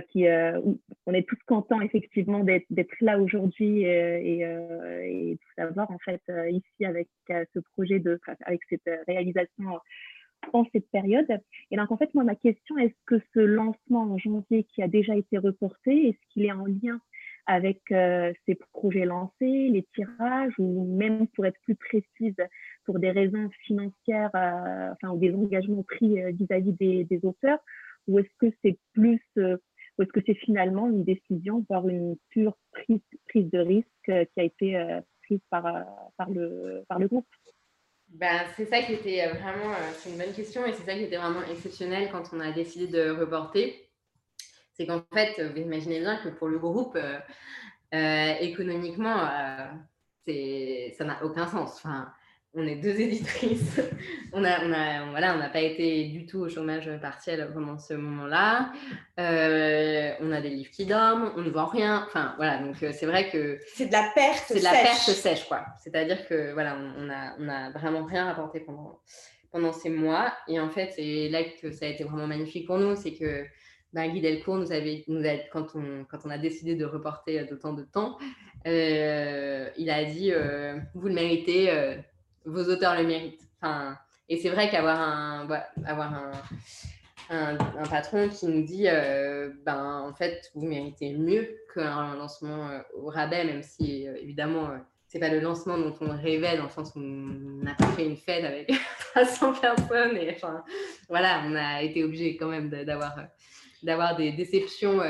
qui 0.00 0.26
on 0.26 1.12
est 1.12 1.28
tous 1.28 1.38
contents 1.46 1.80
effectivement 1.80 2.40
d'être 2.40 3.00
là 3.00 3.18
aujourd'hui 3.18 3.82
et, 3.82 4.40
et, 4.40 5.34
de 5.34 5.38
savoir 5.56 5.90
en 5.90 5.98
fait 5.98 6.22
ici 6.50 6.84
avec 6.84 7.08
ce 7.28 7.58
projet 7.74 7.98
de, 7.98 8.18
avec 8.46 8.60
cette 8.70 8.88
réalisation 9.06 9.78
en 10.52 10.64
cette 10.72 10.90
période. 10.90 11.28
Et 11.70 11.76
donc, 11.76 11.90
en 11.92 11.96
fait, 11.96 12.12
moi, 12.14 12.24
ma 12.24 12.34
question, 12.34 12.78
est-ce 12.78 12.94
que 13.06 13.20
ce 13.34 13.40
lancement 13.40 14.02
en 14.02 14.18
janvier 14.18 14.64
qui 14.64 14.82
a 14.82 14.88
déjà 14.88 15.16
été 15.16 15.38
reporté, 15.38 16.08
est-ce 16.08 16.32
qu'il 16.32 16.44
est 16.44 16.52
en 16.52 16.66
lien 16.66 17.00
avec 17.46 17.80
euh, 17.90 18.32
ces 18.46 18.54
projets 18.72 19.04
lancés, 19.04 19.68
les 19.68 19.86
tirages, 19.94 20.54
ou 20.58 20.96
même 20.96 21.26
pour 21.28 21.44
être 21.44 21.58
plus 21.62 21.74
précise, 21.74 22.36
pour 22.84 22.98
des 22.98 23.10
raisons 23.10 23.50
financières, 23.66 24.30
euh, 24.34 24.92
enfin, 24.92 25.12
ou 25.12 25.18
des 25.18 25.34
engagements 25.34 25.82
pris 25.82 26.22
euh, 26.22 26.30
vis-à-vis 26.32 26.72
des, 26.72 27.20
auteurs, 27.24 27.58
ou 28.06 28.18
est-ce 28.18 28.28
que 28.38 28.54
c'est 28.62 28.78
plus, 28.92 29.20
ou 29.98 30.02
est-ce 30.02 30.12
que 30.12 30.20
c'est 30.26 30.34
finalement 30.34 30.88
une 30.88 31.04
décision, 31.04 31.64
voire 31.68 31.88
une 31.88 32.16
pure 32.30 32.56
prise, 32.72 33.00
de 33.34 33.58
risque 33.58 33.88
qui 34.04 34.40
a 34.40 34.42
été 34.42 35.00
prise 35.22 35.40
par, 35.50 35.64
par, 36.16 36.30
le, 36.30 36.84
groupe? 37.06 37.26
Ben, 38.12 38.42
c'est 38.56 38.66
ça 38.66 38.82
qui 38.82 38.92
était 38.92 39.26
euh, 39.26 39.32
vraiment, 39.32 39.72
euh, 39.72 39.92
c'est 39.96 40.10
une 40.10 40.18
bonne 40.18 40.34
question 40.34 40.66
et 40.66 40.72
c'est 40.74 40.84
ça 40.84 40.94
qui 40.94 41.04
était 41.04 41.16
vraiment 41.16 41.42
exceptionnel 41.50 42.10
quand 42.12 42.24
on 42.34 42.40
a 42.40 42.52
décidé 42.52 42.86
de 42.86 43.10
reporter. 43.10 43.88
C'est 44.74 44.86
qu'en 44.86 45.02
fait, 45.12 45.40
vous 45.42 45.58
imaginez 45.58 46.00
bien 46.00 46.18
que 46.18 46.28
pour 46.28 46.48
le 46.48 46.58
groupe, 46.58 46.96
euh, 46.96 48.34
économiquement, 48.40 49.16
ça 50.26 51.04
n'a 51.04 51.24
aucun 51.24 51.46
sens. 51.46 51.76
Enfin, 51.76 52.12
on 52.54 52.66
est 52.66 52.76
deux 52.76 53.00
éditrices. 53.00 53.80
on 54.32 54.40
n'a 54.40 54.64
on 54.64 54.72
a, 54.72 55.10
voilà, 55.10 55.36
on 55.36 55.52
pas 55.52 55.60
été 55.60 56.04
du 56.04 56.26
tout 56.26 56.40
au 56.40 56.48
chômage 56.48 56.90
partiel 57.00 57.50
pendant 57.52 57.78
ce 57.78 57.94
moment-là. 57.94 58.72
Euh, 59.18 60.12
on 60.20 60.32
a 60.32 60.40
des 60.40 60.50
livres 60.50 60.70
qui 60.70 60.84
dorment, 60.84 61.32
on 61.36 61.42
ne 61.42 61.50
voit 61.50 61.68
rien. 61.68 62.04
Enfin, 62.06 62.34
voilà, 62.36 62.58
donc 62.58 62.82
euh, 62.82 62.92
c'est 62.92 63.06
vrai 63.06 63.30
que. 63.30 63.58
C'est 63.74 63.86
de 63.86 63.92
la 63.92 64.10
perte 64.14 64.44
C'est 64.48 64.58
de 64.58 64.64
la 64.64 64.72
perte 64.72 64.98
sèche, 64.98 65.48
quoi. 65.48 65.64
C'est-à-dire 65.82 66.26
que, 66.26 66.52
voilà, 66.52 66.76
on 66.98 67.04
n'a 67.04 67.34
on 67.38 67.48
a 67.48 67.70
vraiment 67.70 68.04
rien 68.04 68.26
rapporté 68.26 68.60
pendant, 68.60 69.00
pendant 69.50 69.72
ces 69.72 69.90
mois. 69.90 70.32
Et 70.46 70.60
en 70.60 70.68
fait, 70.68 70.92
c'est 70.94 71.28
là 71.30 71.44
que 71.44 71.70
ça 71.72 71.86
a 71.86 71.88
été 71.88 72.04
vraiment 72.04 72.26
magnifique 72.26 72.66
pour 72.66 72.78
nous. 72.78 72.96
C'est 72.96 73.14
que 73.14 73.46
ben, 73.94 74.10
Guy 74.10 74.20
Delcourt 74.20 74.56
nous 74.56 74.72
avait, 74.72 75.04
nous 75.08 75.22
quand, 75.52 75.74
on, 75.74 76.04
quand 76.04 76.18
on 76.26 76.30
a 76.30 76.38
décidé 76.38 76.74
de 76.74 76.84
reporter 76.84 77.46
d'autant 77.46 77.72
de 77.72 77.82
temps, 77.82 78.18
euh, 78.66 79.70
il 79.78 79.88
a 79.88 80.04
dit 80.04 80.32
Vous 80.94 81.08
le 81.08 81.14
méritez 81.14 81.70
vos 82.44 82.64
auteurs 82.64 82.96
le 82.96 83.06
méritent. 83.06 83.48
Enfin, 83.60 83.96
et 84.28 84.38
c'est 84.38 84.50
vrai 84.50 84.70
qu'avoir 84.70 85.00
un, 85.00 85.48
avoir 85.84 86.14
un, 86.14 86.32
un, 87.32 87.56
patron 87.88 88.28
qui 88.28 88.46
nous 88.46 88.62
dit, 88.62 88.84
euh, 88.86 89.50
ben, 89.64 90.04
en 90.08 90.14
fait, 90.14 90.50
vous 90.54 90.66
méritez 90.66 91.14
mieux 91.14 91.56
qu'un 91.74 92.14
lancement 92.16 92.68
euh, 92.68 92.80
au 92.96 93.06
rabais, 93.06 93.44
même 93.44 93.62
si, 93.62 94.06
euh, 94.06 94.16
évidemment, 94.20 94.70
c'est 95.08 95.18
pas 95.18 95.28
le 95.28 95.40
lancement 95.40 95.78
dont 95.78 95.94
on 96.00 96.16
rêvait, 96.16 96.56
dans 96.56 96.64
le 96.64 96.70
sens 96.70 96.92
où 96.94 97.00
on 97.00 97.66
a 97.66 97.92
fait 97.94 98.06
une 98.06 98.16
fête 98.16 98.44
avec 98.44 98.72
300 99.14 99.54
personnes. 99.54 100.16
Et 100.16 100.34
enfin, 100.34 100.64
voilà, 101.08 101.42
on 101.46 101.54
a 101.54 101.82
été 101.82 102.04
obligé 102.04 102.36
quand 102.36 102.48
même 102.48 102.70
d'avoir, 102.70 103.16
d'avoir 103.82 104.16
des 104.16 104.32
déceptions. 104.32 105.00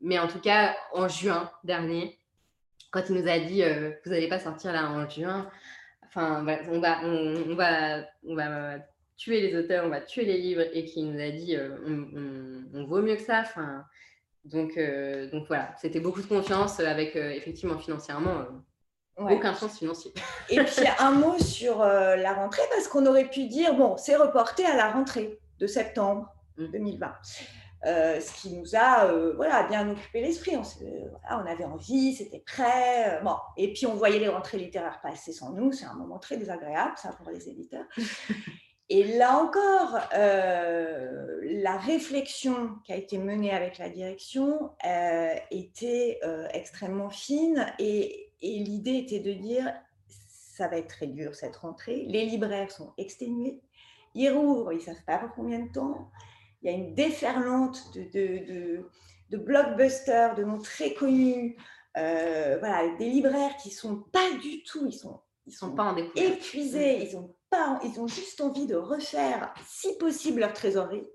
mais 0.00 0.18
en 0.18 0.28
tout 0.28 0.40
cas, 0.40 0.74
en 0.92 1.08
juin 1.08 1.50
dernier, 1.64 2.18
quand 2.90 3.02
il 3.10 3.16
nous 3.16 3.28
a 3.28 3.38
dit, 3.38 3.62
vous 4.04 4.10
n'allez 4.10 4.28
pas 4.28 4.38
sortir 4.38 4.72
là 4.72 4.90
en 4.90 5.06
juin, 5.08 5.50
enfin, 6.16 6.40
on, 6.70 6.80
va, 6.80 7.00
on, 7.04 7.54
va, 7.54 8.00
on 8.26 8.34
va 8.34 8.78
tuer 9.16 9.40
les 9.40 9.56
auteurs, 9.58 9.84
on 9.84 9.90
va 9.90 10.00
tuer 10.00 10.24
les 10.24 10.38
livres, 10.38 10.62
et 10.72 10.84
qui 10.84 11.02
nous 11.02 11.20
a 11.20 11.30
dit 11.30 11.56
euh, 11.56 11.76
on, 12.74 12.84
vaut 12.86 13.02
mieux 13.02 13.16
que 13.16 13.22
ça. 13.22 13.40
Enfin, 13.40 13.84
donc, 14.44 14.76
euh, 14.76 15.30
donc 15.30 15.46
voilà, 15.48 15.74
c'était 15.80 16.00
beaucoup 16.00 16.22
de 16.22 16.26
confiance 16.26 16.80
avec 16.80 17.16
euh, 17.16 17.30
effectivement 17.30 17.78
financièrement. 17.78 18.46
Aucun 19.18 19.54
sens 19.54 19.78
financier. 19.78 20.12
Et 20.50 20.58
puis 20.58 20.84
un 20.98 21.12
mot 21.12 21.38
sur 21.38 21.78
la 21.78 22.34
rentrée, 22.34 22.62
parce 22.70 22.86
qu'on 22.86 23.06
aurait 23.06 23.30
pu 23.30 23.46
dire, 23.46 23.74
bon, 23.74 23.96
c'est 23.96 24.16
reporté 24.16 24.64
à 24.66 24.76
la 24.76 24.90
rentrée 24.90 25.38
de 25.58 25.66
septembre 25.66 26.30
2020. 26.58 27.12
Euh, 27.86 28.20
ce 28.20 28.32
qui 28.40 28.52
nous 28.52 28.74
a 28.74 29.04
euh, 29.04 29.34
voilà, 29.36 29.62
bien 29.68 29.88
occupé 29.88 30.20
l'esprit. 30.20 30.56
On, 30.56 30.62
on, 30.62 31.46
avait 31.46 31.64
envie, 31.64 32.14
c'était 32.14 32.40
prêt. 32.40 33.18
Euh, 33.18 33.20
bon. 33.20 33.36
Et 33.56 33.72
puis, 33.72 33.86
on 33.86 33.94
voyait 33.94 34.18
les 34.18 34.28
rentrées 34.28 34.58
littéraires 34.58 35.00
passer 35.00 35.32
sans 35.32 35.52
nous. 35.52 35.70
C'est 35.70 35.84
un 35.84 35.94
moment 35.94 36.18
très 36.18 36.36
désagréable, 36.36 36.94
ça, 36.96 37.10
pour 37.10 37.30
les 37.30 37.48
éditeurs. 37.48 37.84
Et 38.88 39.18
là 39.18 39.38
encore, 39.38 39.98
la 40.12 41.76
réflexion 41.76 42.76
qui 42.84 42.92
a 42.92 42.96
été 42.96 43.18
menée 43.18 43.50
avec 43.50 43.78
la 43.78 43.88
direction 43.88 44.70
était 45.50 46.20
extrêmement 46.52 47.10
fine 47.10 47.66
et, 47.80 48.30
et 48.40 48.58
l'idée 48.60 48.98
était 48.98 49.18
de 49.18 49.32
dire 49.32 49.74
ça 50.06 50.68
va 50.68 50.76
être 50.76 50.86
très 50.86 51.08
dur 51.08 51.34
cette 51.34 51.56
rentrée. 51.56 52.04
Les 52.06 52.26
libraires 52.26 52.70
sont 52.70 52.92
exténués. 52.96 53.60
Ils 54.14 54.30
rouvrent, 54.30 54.72
ils 54.72 54.78
ne 54.78 54.82
savent 54.82 55.04
pas 55.04 55.18
pour 55.18 55.34
combien 55.34 55.58
de 55.58 55.72
temps 55.72 56.08
il 56.66 56.72
y 56.72 56.74
a 56.74 56.78
une 56.78 56.94
déferlante 56.94 57.94
de, 57.94 58.02
de, 58.12 58.84
de, 59.30 59.36
blockbusters, 59.36 60.34
de 60.34 60.42
noms 60.42 60.58
très 60.58 60.94
connus, 60.94 61.56
euh, 61.96 62.56
voilà, 62.58 62.96
des 62.96 63.08
libraires 63.08 63.56
qui 63.56 63.70
sont 63.70 64.02
pas 64.12 64.32
du 64.42 64.64
tout, 64.64 64.84
ils 64.86 64.92
sont, 64.92 65.20
ils 65.46 65.52
sont 65.52 65.76
pas 65.76 65.84
en 65.84 65.96
épuisés, 65.96 67.08
ils 67.08 67.16
ont 67.16 67.36
pas, 67.50 67.78
ils 67.84 68.00
ont 68.00 68.08
juste 68.08 68.40
envie 68.40 68.66
de 68.66 68.74
refaire, 68.74 69.54
si 69.64 69.96
possible, 69.98 70.40
leur 70.40 70.52
trésorerie. 70.52 71.06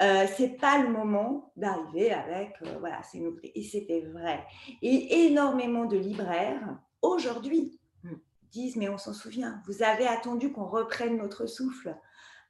Euh, 0.00 0.26
c'est 0.36 0.56
pas 0.56 0.78
le 0.78 0.88
moment 0.88 1.52
d'arriver 1.54 2.10
avec 2.10 2.54
euh, 2.62 2.78
voilà 2.80 3.02
c'est 3.04 3.22
et 3.54 3.62
c'était 3.62 4.00
vrai 4.00 4.44
et 4.80 5.26
énormément 5.26 5.84
de 5.84 5.96
libraires 5.96 6.76
aujourd'hui 7.02 7.78
mm. 8.02 8.14
disent 8.50 8.76
mais 8.76 8.88
on 8.88 8.98
s'en 8.98 9.12
souvient 9.12 9.62
vous 9.66 9.84
avez 9.84 10.08
attendu 10.08 10.50
qu'on 10.50 10.64
reprenne 10.64 11.18
notre 11.18 11.46
souffle 11.46 11.94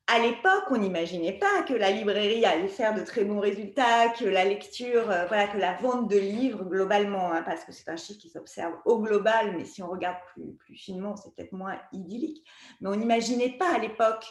à 0.09 0.19
l'époque, 0.19 0.65
on 0.71 0.79
n'imaginait 0.79 1.39
pas 1.39 1.63
que 1.63 1.75
la 1.75 1.91
librairie 1.91 2.45
allait 2.45 2.69
faire 2.69 2.95
de 2.95 3.03
très 3.03 3.25
bons 3.25 3.41
résultats, 3.41 4.09
que 4.09 4.25
la 4.25 4.45
lecture, 4.45 5.11
euh, 5.11 5.27
voilà, 5.27 5.47
que 5.47 5.59
la 5.59 5.75
vente 5.75 6.11
de 6.11 6.19
livres 6.19 6.65
globalement, 6.65 7.33
hein, 7.33 7.43
parce 7.43 7.65
que 7.65 7.73
c'est 7.73 7.89
un 7.89 7.97
chiffre 7.97 8.21
qui 8.21 8.29
s'observe 8.29 8.75
au 8.85 9.01
global, 9.01 9.57
mais 9.57 9.65
si 9.65 9.83
on 9.83 9.89
regarde 9.89 10.19
plus, 10.33 10.55
plus 10.55 10.75
finement, 10.75 11.17
c'est 11.17 11.33
peut-être 11.35 11.53
moins 11.53 11.79
idyllique. 11.93 12.45
Mais 12.81 12.89
on 12.89 12.97
n'imaginait 12.97 13.57
pas 13.57 13.75
à 13.75 13.79
l'époque 13.79 14.27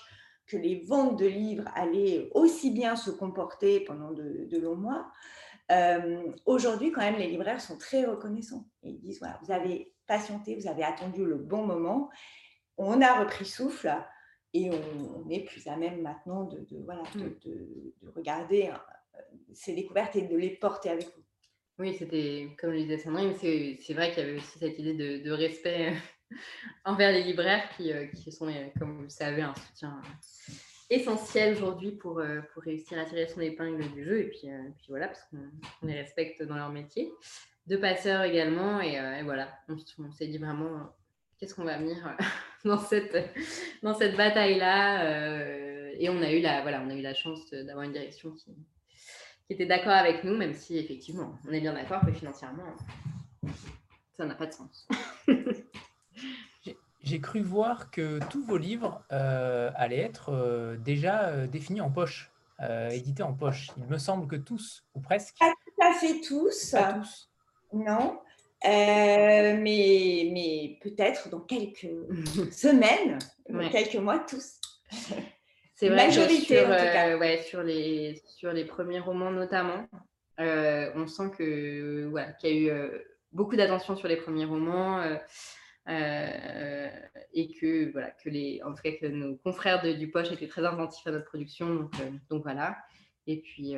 que 0.45 0.57
les 0.57 0.83
ventes 0.85 1.17
de 1.17 1.25
livres 1.25 1.69
allaient 1.75 2.29
aussi 2.33 2.71
bien 2.71 2.97
se 2.97 3.09
comporter 3.09 3.79
pendant 3.79 4.11
de, 4.11 4.57
longs 4.57 4.75
mois. 4.75 5.09
Euh, 5.71 6.21
aujourd'hui, 6.45 6.91
quand 6.91 7.01
même, 7.01 7.15
les 7.15 7.27
libraires 7.27 7.61
sont 7.61 7.77
très 7.77 8.03
reconnaissants. 8.03 8.65
Ils 8.83 8.99
disent, 8.99 9.19
voilà, 9.19 9.39
vous 9.41 9.53
avez 9.53 9.93
patienté, 10.05 10.57
vous 10.57 10.67
avez 10.67 10.83
attendu 10.83 11.23
le 11.23 11.37
bon 11.37 11.65
moment, 11.65 12.09
on 12.77 13.01
a 13.01 13.19
repris 13.19 13.45
souffle 13.45 13.93
et 14.53 14.69
on, 14.69 15.29
est 15.29 15.45
plus 15.45 15.65
à 15.67 15.77
même 15.77 16.01
maintenant 16.01 16.43
de, 16.43 16.65
voilà, 16.83 17.03
de, 17.15 17.25
mmh. 17.25 18.09
regarder 18.15 18.67
hein, 18.67 18.81
ces 19.53 19.73
découvertes 19.73 20.15
et 20.15 20.23
de 20.23 20.35
les 20.35 20.49
porter 20.49 20.89
avec 20.89 21.05
vous. 21.05 21.23
Oui, 21.79 21.95
c'était, 21.97 22.49
comme 22.59 22.71
le 22.71 22.79
disait 22.79 22.97
Sandrine, 22.97 23.33
c'est 23.39 23.93
vrai 23.93 24.11
qu'il 24.11 24.23
y 24.23 24.27
avait 24.27 24.35
aussi 24.35 24.59
cette 24.59 24.77
idée 24.77 25.19
de, 25.19 25.31
respect 25.31 25.93
envers 26.85 27.11
les 27.11 27.23
libraires 27.23 27.67
qui, 27.75 27.91
euh, 27.91 28.05
qui, 28.07 28.31
sont, 28.31 28.47
euh, 28.47 28.67
comme 28.77 28.97
vous 28.97 29.03
le 29.03 29.09
savez, 29.09 29.41
un 29.41 29.55
soutien 29.55 30.01
essentiel 30.89 31.53
aujourd'hui 31.55 31.93
pour, 31.93 32.19
euh, 32.19 32.41
pour 32.53 32.63
réussir 32.63 32.99
à 32.99 33.05
tirer 33.05 33.27
son 33.27 33.39
épingle 33.39 33.89
du 33.93 34.03
jeu. 34.03 34.19
Et 34.19 34.27
puis, 34.29 34.49
puis 34.77 34.87
voilà, 34.89 35.07
parce 35.07 35.23
qu'on 35.29 35.87
les 35.87 35.95
respecte 35.95 36.43
dans 36.43 36.55
leur 36.55 36.69
métier. 36.69 37.11
De 37.67 37.77
passeurs 37.77 38.23
également. 38.23 38.81
Et, 38.81 39.23
voilà, 39.23 39.51
on, 39.69 39.75
on 39.99 40.11
s'est 40.11 40.27
dit 40.27 40.37
vraiment 40.37 40.93
qu'est-ce 41.41 41.55
qu'on 41.55 41.65
va 41.65 41.77
venir 41.77 41.97
dans 42.65 42.77
cette, 42.77 43.17
dans 43.81 43.95
cette 43.95 44.15
bataille-là. 44.15 45.03
Euh, 45.05 45.91
et 45.97 46.09
on 46.09 46.21
a 46.21 46.31
eu 46.31 46.39
la, 46.39 46.61
voilà, 46.61 46.81
on 46.85 46.89
a 46.89 46.93
eu 46.93 47.01
la 47.01 47.15
chance 47.15 47.49
d'avoir 47.49 47.83
une 47.83 47.91
direction 47.91 48.31
qui, 48.31 48.55
qui 49.47 49.53
était 49.53 49.65
d'accord 49.65 49.93
avec 49.93 50.23
nous, 50.23 50.37
même 50.37 50.53
si 50.53 50.77
effectivement, 50.77 51.35
on 51.47 51.51
est 51.51 51.59
bien 51.59 51.73
d'accord 51.73 52.05
que 52.05 52.13
financièrement, 52.13 52.75
ça 54.17 54.25
n'a 54.25 54.35
pas 54.35 54.45
de 54.45 54.53
sens. 54.53 54.87
J'ai 57.03 57.19
cru 57.19 57.41
voir 57.41 57.89
que 57.89 58.19
tous 58.29 58.45
vos 58.45 58.57
livres 58.57 59.03
euh, 59.11 59.71
allaient 59.75 59.97
être 59.97 60.29
euh, 60.29 60.77
déjà 60.77 61.47
définis 61.47 61.81
en 61.81 61.89
poche, 61.89 62.31
édités 62.91 63.23
en 63.23 63.33
poche. 63.33 63.71
Il 63.77 63.85
me 63.85 63.97
semble 63.97 64.27
que 64.27 64.35
tous, 64.35 64.85
ou 64.93 65.01
presque. 65.01 65.35
Pas 65.39 65.51
tout 65.65 65.83
à 65.83 65.93
fait 65.93 66.21
tous. 66.21 66.71
Pas 66.71 66.93
tous. 66.93 67.27
Non. 67.73 68.19
Euh, 68.63 69.57
mais, 69.57 70.29
mais 70.31 70.77
peut-être 70.81 71.29
dans 71.29 71.39
quelques 71.41 71.89
semaines, 72.51 73.17
quelques 73.71 73.95
mois, 73.95 74.19
tous. 74.19 74.59
C'est 75.75 75.89
vrai 75.89 76.05
Majorité, 76.07 76.59
sur, 76.59 76.69
en 76.69 76.77
tout 76.77 76.83
cas. 76.83 77.09
euh, 77.09 77.17
ouais, 77.17 77.41
sur, 77.41 77.63
les, 77.63 78.21
sur 78.27 78.53
les 78.53 78.65
premiers 78.65 78.99
romans 78.99 79.31
notamment, 79.31 79.87
euh, 80.39 80.91
on 80.95 81.07
sent 81.07 81.31
que 81.35 82.05
voilà, 82.11 82.33
qu'il 82.33 82.49
y 82.55 82.69
a 82.69 82.73
eu 82.75 82.91
beaucoup 83.31 83.55
d'attention 83.55 83.95
sur 83.95 84.07
les 84.07 84.17
premiers 84.17 84.45
romans 84.45 85.01
et 85.87 87.53
que 87.59 87.91
voilà 87.91 88.11
que 88.11 88.29
les 88.29 88.61
en 88.63 88.75
tout 88.75 88.83
cas 88.83 88.91
que 88.91 89.07
nos 89.07 89.37
confrères 89.37 89.81
de, 89.81 89.93
du 89.93 90.11
Poche 90.11 90.31
étaient 90.31 90.47
très 90.47 90.63
inventifs 90.65 91.07
à 91.07 91.11
notre 91.11 91.25
production 91.25 91.73
donc, 91.73 91.91
donc 92.29 92.43
voilà 92.43 92.77
et 93.25 93.41
puis 93.41 93.75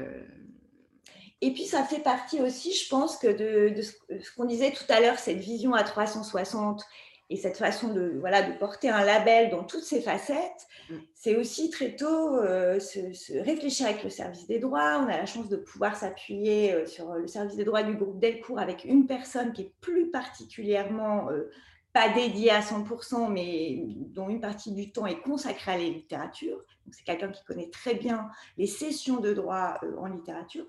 Et 1.44 1.52
puis, 1.54 1.66
ça 1.66 1.84
fait 1.84 2.00
partie 2.00 2.42
aussi, 2.42 2.74
je 2.74 2.90
pense, 2.90 3.18
que 3.18 3.28
de, 3.28 3.76
de 3.76 3.82
ce, 3.82 3.94
qu'on 4.36 4.46
disait 4.46 4.72
tout 4.72 4.86
à 4.90 5.00
l'heure, 5.00 5.20
cette 5.20 5.40
vision 5.40 5.74
à 5.74 5.84
360 5.84 6.84
et 7.30 7.38
cette 7.38 7.58
façon 7.58 7.90
de, 7.90 8.18
voilà, 8.20 8.44
de 8.44 8.58
porter 8.58 8.90
un 8.90 9.04
label 9.04 9.50
dans 9.50 9.64
toutes 9.64 9.84
ses 9.84 10.02
facettes, 10.02 10.68
Mm. 10.90 10.96
c'est 11.14 11.36
aussi 11.36 11.70
très 11.70 11.96
tôt 11.96 12.38
euh, 12.38 12.80
se, 12.80 13.14
se 13.14 13.34
réfléchir 13.34 13.88
avec 13.88 14.04
le 14.04 14.10
service 14.10 14.48
des 14.48 14.60
droits. 14.60 15.00
On 15.00 15.08
a 15.08 15.18
la 15.18 15.26
chance 15.26 15.50
de 15.50 15.58
pouvoir 15.58 15.96
s'appuyer 15.96 16.74
euh, 16.74 16.86
sur 16.86 17.14
le 17.14 17.28
service 17.28 17.56
des 17.56 17.64
droits 17.64 17.84
du 17.84 17.96
groupe 17.96 18.20
Delcourt 18.20 18.60
avec 18.60 18.84
une 18.84 19.08
personne 19.08 19.54
qui 19.54 19.64
est 19.64 19.72
plus 19.82 20.12
particulièrement 20.12 21.30
euh, 21.30 21.50
pas 21.94 22.10
dédiée 22.10 22.50
à 22.50 22.62
100%, 22.62 23.32
mais 23.32 23.84
dont 23.88 24.28
une 24.28 24.42
partie 24.42 24.72
du 24.72 24.92
temps 24.92 25.06
est 25.06 25.22
consacrée 25.22 25.74
à 25.74 25.78
la 25.78 25.84
littérature. 25.84 26.60
C'est 26.92 27.04
quelqu'un 27.04 27.30
qui 27.30 27.44
connaît 27.46 27.70
très 27.70 27.94
bien 27.94 28.30
les 28.58 28.68
sessions 28.68 29.20
de 29.20 29.34
droit 29.34 29.78
euh, 29.84 29.96
en 29.98 30.08
littérature. 30.08 30.66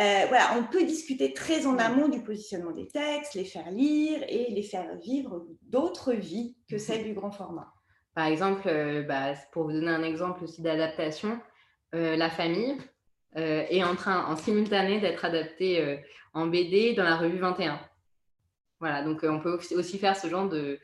Euh, 0.00 0.24
voilà, 0.28 0.56
on 0.58 0.64
peut 0.64 0.84
discuter 0.84 1.32
très 1.32 1.66
en 1.66 1.78
amont 1.78 2.08
du 2.08 2.20
positionnement 2.22 2.72
des 2.72 2.88
textes, 2.88 3.34
les 3.34 3.44
faire 3.44 3.70
lire 3.70 4.24
et 4.28 4.50
les 4.50 4.62
faire 4.62 4.96
vivre 4.96 5.46
d'autres 5.62 6.12
vies 6.12 6.56
que 6.68 6.78
celles 6.78 7.04
du 7.04 7.14
grand 7.14 7.30
format. 7.30 7.72
Par 8.14 8.26
exemple, 8.26 8.62
euh, 8.66 9.02
bah, 9.02 9.34
pour 9.52 9.64
vous 9.64 9.72
donner 9.72 9.90
un 9.90 10.02
exemple 10.02 10.42
aussi 10.44 10.62
d'adaptation, 10.62 11.40
euh, 11.94 12.16
La 12.16 12.28
famille 12.30 12.76
est 13.36 13.82
en 13.82 13.96
train, 13.96 14.26
en 14.26 14.36
simultané, 14.36 15.00
d'être 15.00 15.24
adaptée 15.24 15.98
en 16.34 16.46
BD 16.46 16.94
dans 16.94 17.02
la 17.02 17.16
revue 17.16 17.38
21. 17.38 17.80
Voilà, 18.78 19.02
donc 19.02 19.24
on 19.24 19.40
peut 19.40 19.58
aussi- 19.72 19.98
faire 19.98 20.16
ce 20.16 20.28
genre 20.28 20.48
de, 20.48 20.78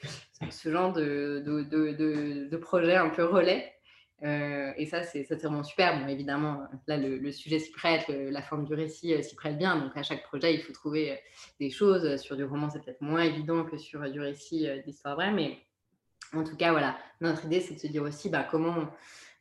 ce 0.50 0.68
genre 0.68 0.92
de, 0.92 1.42
de- 1.46 2.48
de 2.48 2.56
projet 2.56 2.96
un 2.96 3.08
peu 3.10 3.24
relais. 3.24 3.72
Euh, 4.22 4.72
et 4.76 4.86
ça, 4.86 5.02
c'est 5.02 5.22
vraiment 5.34 5.62
super. 5.62 5.98
Bon, 6.01 6.09
évidemment, 6.09 6.66
là, 6.86 6.97
le, 6.97 7.32
sujet 7.32 7.59
s'y 7.59 7.72
prête, 7.72 8.06
la 8.09 8.42
forme 8.42 8.64
du 8.64 8.74
récit 8.74 9.14
euh, 9.14 9.22
s'y 9.22 9.34
prête 9.34 9.56
bien. 9.56 9.76
Donc, 9.78 9.97
à 9.97 10.02
chaque 10.02 10.22
projet, 10.24 10.55
il 10.55 10.60
faut 10.60 10.72
trouver 10.72 11.12
euh, 11.12 11.16
des 11.59 11.70
choses. 11.70 12.16
Sur 12.20 12.36
du 12.36 12.44
roman, 12.44 12.68
c'est 12.68 12.84
peut-être 12.84 13.01
moins 13.01 13.22
évident 13.22 13.64
que 13.64 13.78
sur 13.78 14.09
du 14.10 14.20
récit 14.20 14.68
d'histoire 14.84 15.14
vraie. 15.14 15.32
Mais 15.32 15.59
en 16.34 16.44
tout 16.44 16.56
cas, 16.56 16.72
voilà, 16.72 16.98
notre 17.20 17.47
idée, 17.47 17.60
c'est 17.60 17.74
de 17.74 17.80
se 17.80 17.86
dire 17.86 18.02
aussi 18.02 18.28
bah, 18.28 18.47
comment, 18.48 18.90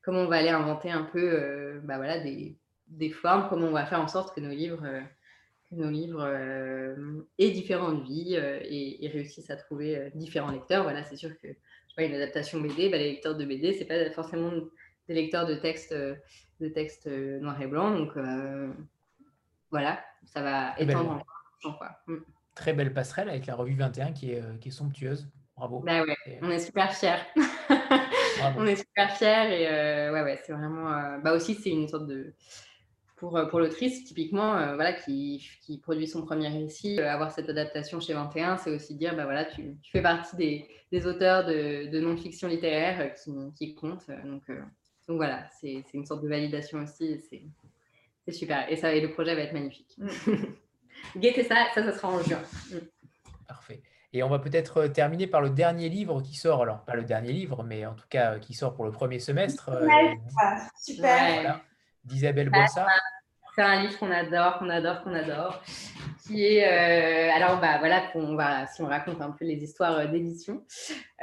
comment 0.02 0.20
on 0.20 0.28
va 0.28 0.38
aller 0.38 0.50
inventer 0.50 0.92
un 0.92 1.04
peu 1.04 1.80
bah, 1.84 1.98
voilà, 1.98 2.20
des, 2.20 2.58
formes, 3.12 3.48
comment 3.50 3.68
on 3.68 3.72
va 3.74 3.86
faire 3.86 4.02
en 4.02 4.08
sorte 4.08 4.34
que 4.34 4.42
nos 4.42 4.50
livres, 4.50 4.88
nos 5.72 5.90
livres 5.90 6.26
aient 7.38 7.52
différentes 7.52 8.04
vies 8.04 8.36
et, 8.36 9.06
et 9.06 9.08
réussissent 9.10 9.52
à 9.52 9.58
trouver 9.58 10.10
différents 10.16 10.52
lecteurs. 10.52 10.84
Voilà, 10.84 11.04
c'est 11.04 11.18
sûr 11.18 11.38
que 11.42 11.48
je 11.90 11.96
sais 11.96 11.96
pas, 11.96 12.04
une 12.04 12.16
adaptation 12.16 12.62
BD, 12.62 12.90
bah, 12.90 12.98
les 12.98 13.12
lecteurs 13.12 13.36
de 13.36 13.46
BD, 13.46 13.74
c'est 13.74 13.86
pas 13.86 14.10
forcément 14.12 14.52
des 15.10 15.16
lecteurs 15.16 15.46
de 15.46 15.56
textes 15.56 15.92
euh, 15.92 16.16
de 16.62 16.70
textes 16.70 17.08
euh, 17.08 17.40
noir 17.40 17.60
et 17.62 17.68
blanc. 17.68 17.92
Donc 17.92 18.16
euh, 18.16 18.72
voilà, 19.72 20.00
ça 20.26 20.42
va 20.42 20.80
étendre 20.80 21.12
encore 21.12 21.44
le 21.64 21.70
champ. 21.70 21.80
Mm. 22.08 22.18
Très 22.56 22.74
belle 22.74 22.94
passerelle 22.94 23.30
avec 23.30 23.46
la 23.46 23.56
revue 23.56 23.76
21 23.76 24.12
qui 24.12 24.32
est, 24.32 24.60
qui 24.60 24.70
est 24.70 24.72
somptueuse. 24.72 25.28
Bravo. 25.56 25.80
Bah 25.80 26.04
ouais, 26.04 26.16
Et, 26.26 26.40
on 26.42 26.50
est 26.50 26.60
super 26.60 26.94
fiers. 26.94 27.26
On 28.58 28.66
est 28.66 28.78
super 28.78 29.12
fiers 29.18 29.64
et 29.64 30.10
ouais, 30.12 30.22
ouais, 30.22 30.40
c'est 30.46 30.54
vraiment. 30.54 31.20
bah 31.20 31.34
aussi, 31.34 31.56
c'est 31.56 31.72
une 31.72 31.90
sorte 31.90 32.08
de. 32.08 32.34
Pour, 33.20 33.36
euh, 33.38 33.46
pour 33.46 33.60
l'autrice, 33.60 34.06
typiquement, 34.06 34.56
euh, 34.56 34.76
voilà, 34.76 34.94
qui, 34.94 35.46
qui 35.62 35.78
produit 35.78 36.08
son 36.08 36.26
premier 36.26 36.48
récit, 36.48 37.00
euh, 37.00 37.12
avoir 37.12 37.32
cette 37.32 37.50
adaptation 37.50 38.00
chez 38.00 38.14
21, 38.14 38.58
c'est 38.58 38.72
aussi 38.72 38.96
dire, 38.96 39.16
bah 39.16 39.26
voilà, 39.26 39.44
tu, 39.44 39.78
tu 39.82 39.92
fais 39.92 40.02
partie 40.02 40.38
des, 40.38 40.68
des 40.92 41.06
auteurs 41.06 41.46
de, 41.46 41.90
de 41.90 42.00
non-fiction 42.00 42.48
littéraire 42.48 43.14
qui, 43.16 43.32
qui 43.58 43.76
comptent. 43.76 44.08
donc, 44.26 44.44
euh, 44.50 44.62
donc 45.08 45.18
voilà, 45.18 45.48
c'est 45.60 45.84
une 45.94 46.06
sorte 46.06 46.24
de 46.24 46.30
validation 46.30 46.80
aussi. 46.80 47.20
C'est 47.30 47.44
c'est 48.26 48.32
super. 48.32 48.72
Et, 48.72 48.76
ça, 48.76 48.94
et 48.94 49.02
le 49.02 49.12
projet 49.12 49.36
va 49.36 49.42
être 49.42 49.54
magnifique. 49.54 49.98
Guettez 51.18 51.44
ça, 51.44 51.66
ça, 51.74 51.84
ça 51.84 51.92
sera 51.92 52.10
en 52.10 52.22
juin. 52.22 52.42
Mm. 52.72 52.78
Parfait. 53.48 53.82
Et 54.14 54.24
on 54.24 54.30
va 54.30 54.40
peut-être 54.40 54.88
terminer 54.88 55.28
par 55.28 55.42
le 55.42 55.50
dernier 55.50 55.90
livre 55.90 56.22
qui 56.22 56.36
sort, 56.36 56.62
alors 56.62 56.84
pas 56.86 56.96
le 56.96 57.04
dernier 57.04 57.32
livre, 57.32 57.64
mais 57.64 57.86
en 57.86 57.94
tout 57.94 58.08
cas 58.10 58.40
qui 58.40 58.54
sort 58.54 58.74
pour 58.74 58.86
le 58.86 58.92
premier 58.92 59.20
semestre, 59.20 59.70
Ouais. 59.82 60.20
Super. 60.80 61.04
Ouais. 61.04 61.34
voilà, 61.36 61.62
d'Isabelle 62.10 62.50
Boissard. 62.50 62.88
C'est 63.56 63.62
un 63.64 63.82
livre 63.82 63.98
qu'on 64.00 64.12
adore, 64.12 64.60
qu'on 64.60 64.70
adore, 64.70 65.04
qu'on 65.04 65.14
adore, 65.14 65.62
qui 66.26 66.46
est 66.46 66.64
euh, 66.66 67.36
alors 67.36 67.60
bah 67.60 67.78
voilà 67.80 68.04
va 68.36 68.68
si 68.68 68.82
on 68.82 68.86
raconte 68.86 69.22
un 69.22 69.32
peu 69.32 69.44
les 69.46 69.56
histoires 69.56 69.98
euh, 69.98 70.06
d'édition. 70.06 70.62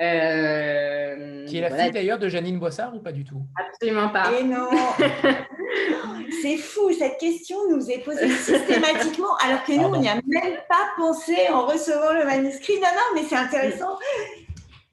euh, 0.02 1.46
Qui 1.46 1.58
est 1.58 1.60
la 1.60 1.68
voilà, 1.68 1.84
fille 1.84 1.92
d'ailleurs 1.92 2.18
de 2.18 2.28
Janine 2.28 2.58
Boissard 2.58 2.94
ou 2.94 3.00
pas 3.00 3.12
du 3.12 3.24
tout? 3.24 3.42
Absolument 3.68 4.08
pas. 4.10 4.32
Et 4.38 4.44
non 4.44 4.68
C'est 6.42 6.56
fou, 6.56 6.92
cette 6.92 7.18
question 7.18 7.56
nous 7.70 7.90
est 7.90 8.00
posée 8.04 8.28
systématiquement, 8.28 9.34
alors 9.44 9.62
que 9.64 9.72
nous, 9.72 9.82
Pardon. 9.82 9.98
on 9.98 10.00
n'y 10.00 10.08
a 10.08 10.14
même 10.14 10.56
pas 10.68 10.90
pensé 10.96 11.34
en 11.50 11.66
recevant 11.66 12.12
le 12.12 12.24
manuscrit. 12.24 12.74
Non, 12.74 12.88
non, 12.94 13.14
mais 13.14 13.22
c'est 13.28 13.36
intéressant. 13.36 13.98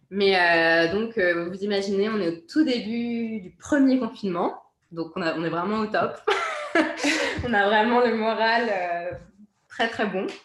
Mais 0.09 0.35
euh, 0.39 0.93
donc 0.93 1.17
euh, 1.17 1.49
vous 1.49 1.63
imaginez, 1.63 2.07
on 2.07 2.19
est 2.21 2.27
au 2.27 2.39
tout 2.47 2.63
début 2.63 3.41
du 3.41 3.49
premier 3.59 3.97
confinement, 3.99 4.62
donc 4.93 5.11
on, 5.15 5.21
a- 5.21 5.33
on 5.35 5.43
est 5.43 5.49
vraiment 5.49 5.79
au 5.79 5.87
top. 5.87 6.17
on 7.45 7.53
a 7.53 7.65
vraiment 7.67 7.99
le 8.01 8.15
moral 8.15 8.69
euh, 8.71 9.11
très 9.67 9.89
très 9.89 10.05
bon. 10.05 10.27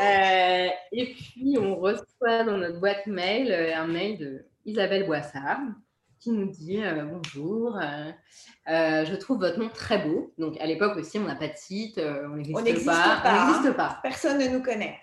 Euh, 0.00 0.68
et 0.92 1.12
puis 1.12 1.56
on 1.60 1.74
reçoit 1.74 2.44
dans 2.44 2.56
notre 2.56 2.78
boîte 2.78 3.08
mail 3.08 3.50
euh, 3.50 3.76
un 3.76 3.88
mail 3.88 4.16
de 4.16 4.44
Isabelle 4.64 5.06
Boissard 5.06 5.58
qui 6.20 6.30
nous 6.30 6.46
dit 6.48 6.80
euh, 6.84 7.04
bonjour, 7.04 7.80
je 8.68 9.14
trouve 9.16 9.40
votre 9.40 9.58
nom 9.58 9.68
très 9.68 9.98
beau. 9.98 10.32
Donc 10.38 10.56
à 10.60 10.66
l'époque 10.66 10.96
aussi, 10.96 11.18
on 11.18 11.24
n'a 11.24 11.34
pas 11.34 11.48
de 11.48 11.56
site, 11.56 11.98
on 11.98 12.36
n'existe 12.36 12.86
pas, 12.86 13.20
pas, 13.22 13.22
on 13.24 13.28
hein. 13.28 13.46
n'existe 13.46 13.76
pas. 13.76 13.98
Personne 14.04 14.38
ne 14.38 14.46
nous 14.48 14.62
connaît. 14.62 14.96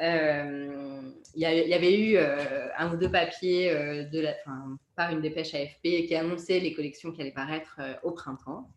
Il 0.00 1.12
y, 1.36 1.40
y 1.42 1.74
avait 1.74 2.00
eu 2.00 2.18
un 2.18 2.92
ou 2.92 2.96
deux 2.96 3.10
papiers 3.10 3.72
de 4.10 4.20
la, 4.20 4.30
enfin, 4.44 4.76
par 4.96 5.10
une 5.10 5.20
dépêche 5.20 5.54
AFP 5.54 6.06
qui 6.06 6.14
annonçait 6.14 6.60
les 6.60 6.74
collections 6.74 7.12
qui 7.12 7.20
allaient 7.20 7.30
paraître 7.30 7.76
euh, 7.80 7.94
au 8.02 8.12
printemps. 8.12 8.70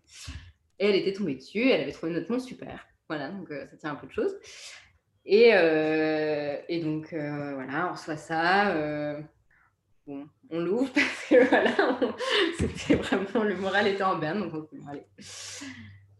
Et 0.80 0.88
elle 0.88 0.96
était 0.96 1.14
tombée 1.14 1.36
dessus, 1.36 1.70
elle 1.70 1.82
avait 1.82 1.92
trouvé 1.92 2.12
notre 2.12 2.32
nom 2.32 2.40
super. 2.40 2.86
Voilà, 3.08 3.30
donc 3.30 3.52
euh, 3.52 3.66
ça 3.68 3.78
tient 3.78 3.92
un 3.92 3.96
peu 3.96 4.08
de 4.08 4.12
choses. 4.12 4.36
Et, 5.26 5.52
euh, 5.54 6.58
et 6.70 6.80
donc 6.80 7.10
voilà, 7.12 7.90
on 7.90 7.94
reçoit 7.94 8.18
ça. 8.18 8.74
bon, 10.06 10.28
on 10.50 10.60
l'ouvre 10.60 10.92
parce 10.94 11.26
que 11.30 11.44
voilà, 11.48 12.00
c'était 12.60 12.96
vraiment 12.96 13.44
le 13.44 13.56
moral 13.56 13.88
était 13.88 14.04
en 14.04 14.18
berne, 14.18 14.42
donc 14.42 14.54
on 14.54 14.78
bon, 14.78 14.88
allez. 14.88 15.06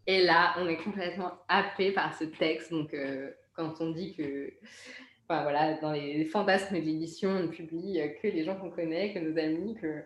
Et 0.08 0.24
là, 0.24 0.56
on 0.58 0.68
est 0.68 0.78
complètement 0.78 1.34
happé 1.48 1.92
par 1.92 2.16
ce 2.18 2.24
texte. 2.26 2.72
Donc, 2.72 2.96
quand 3.54 3.82
on 3.82 3.92
dit 3.92 4.16
que, 4.16 4.54
enfin, 5.28 5.44
voilà, 5.44 5.74
dans 5.80 5.92
les 5.92 6.26
fantasmes 6.26 6.76
de 6.76 6.82
l'édition, 6.82 7.30
on 7.30 7.44
ne 7.44 7.48
publie 7.48 8.00
euh, 8.00 8.08
que 8.22 8.28
les 8.28 8.44
gens 8.44 8.56
qu'on 8.56 8.70
connaît, 8.70 9.14
que 9.14 9.20
nos 9.20 9.38
amis, 9.38 9.76
que 9.76 10.04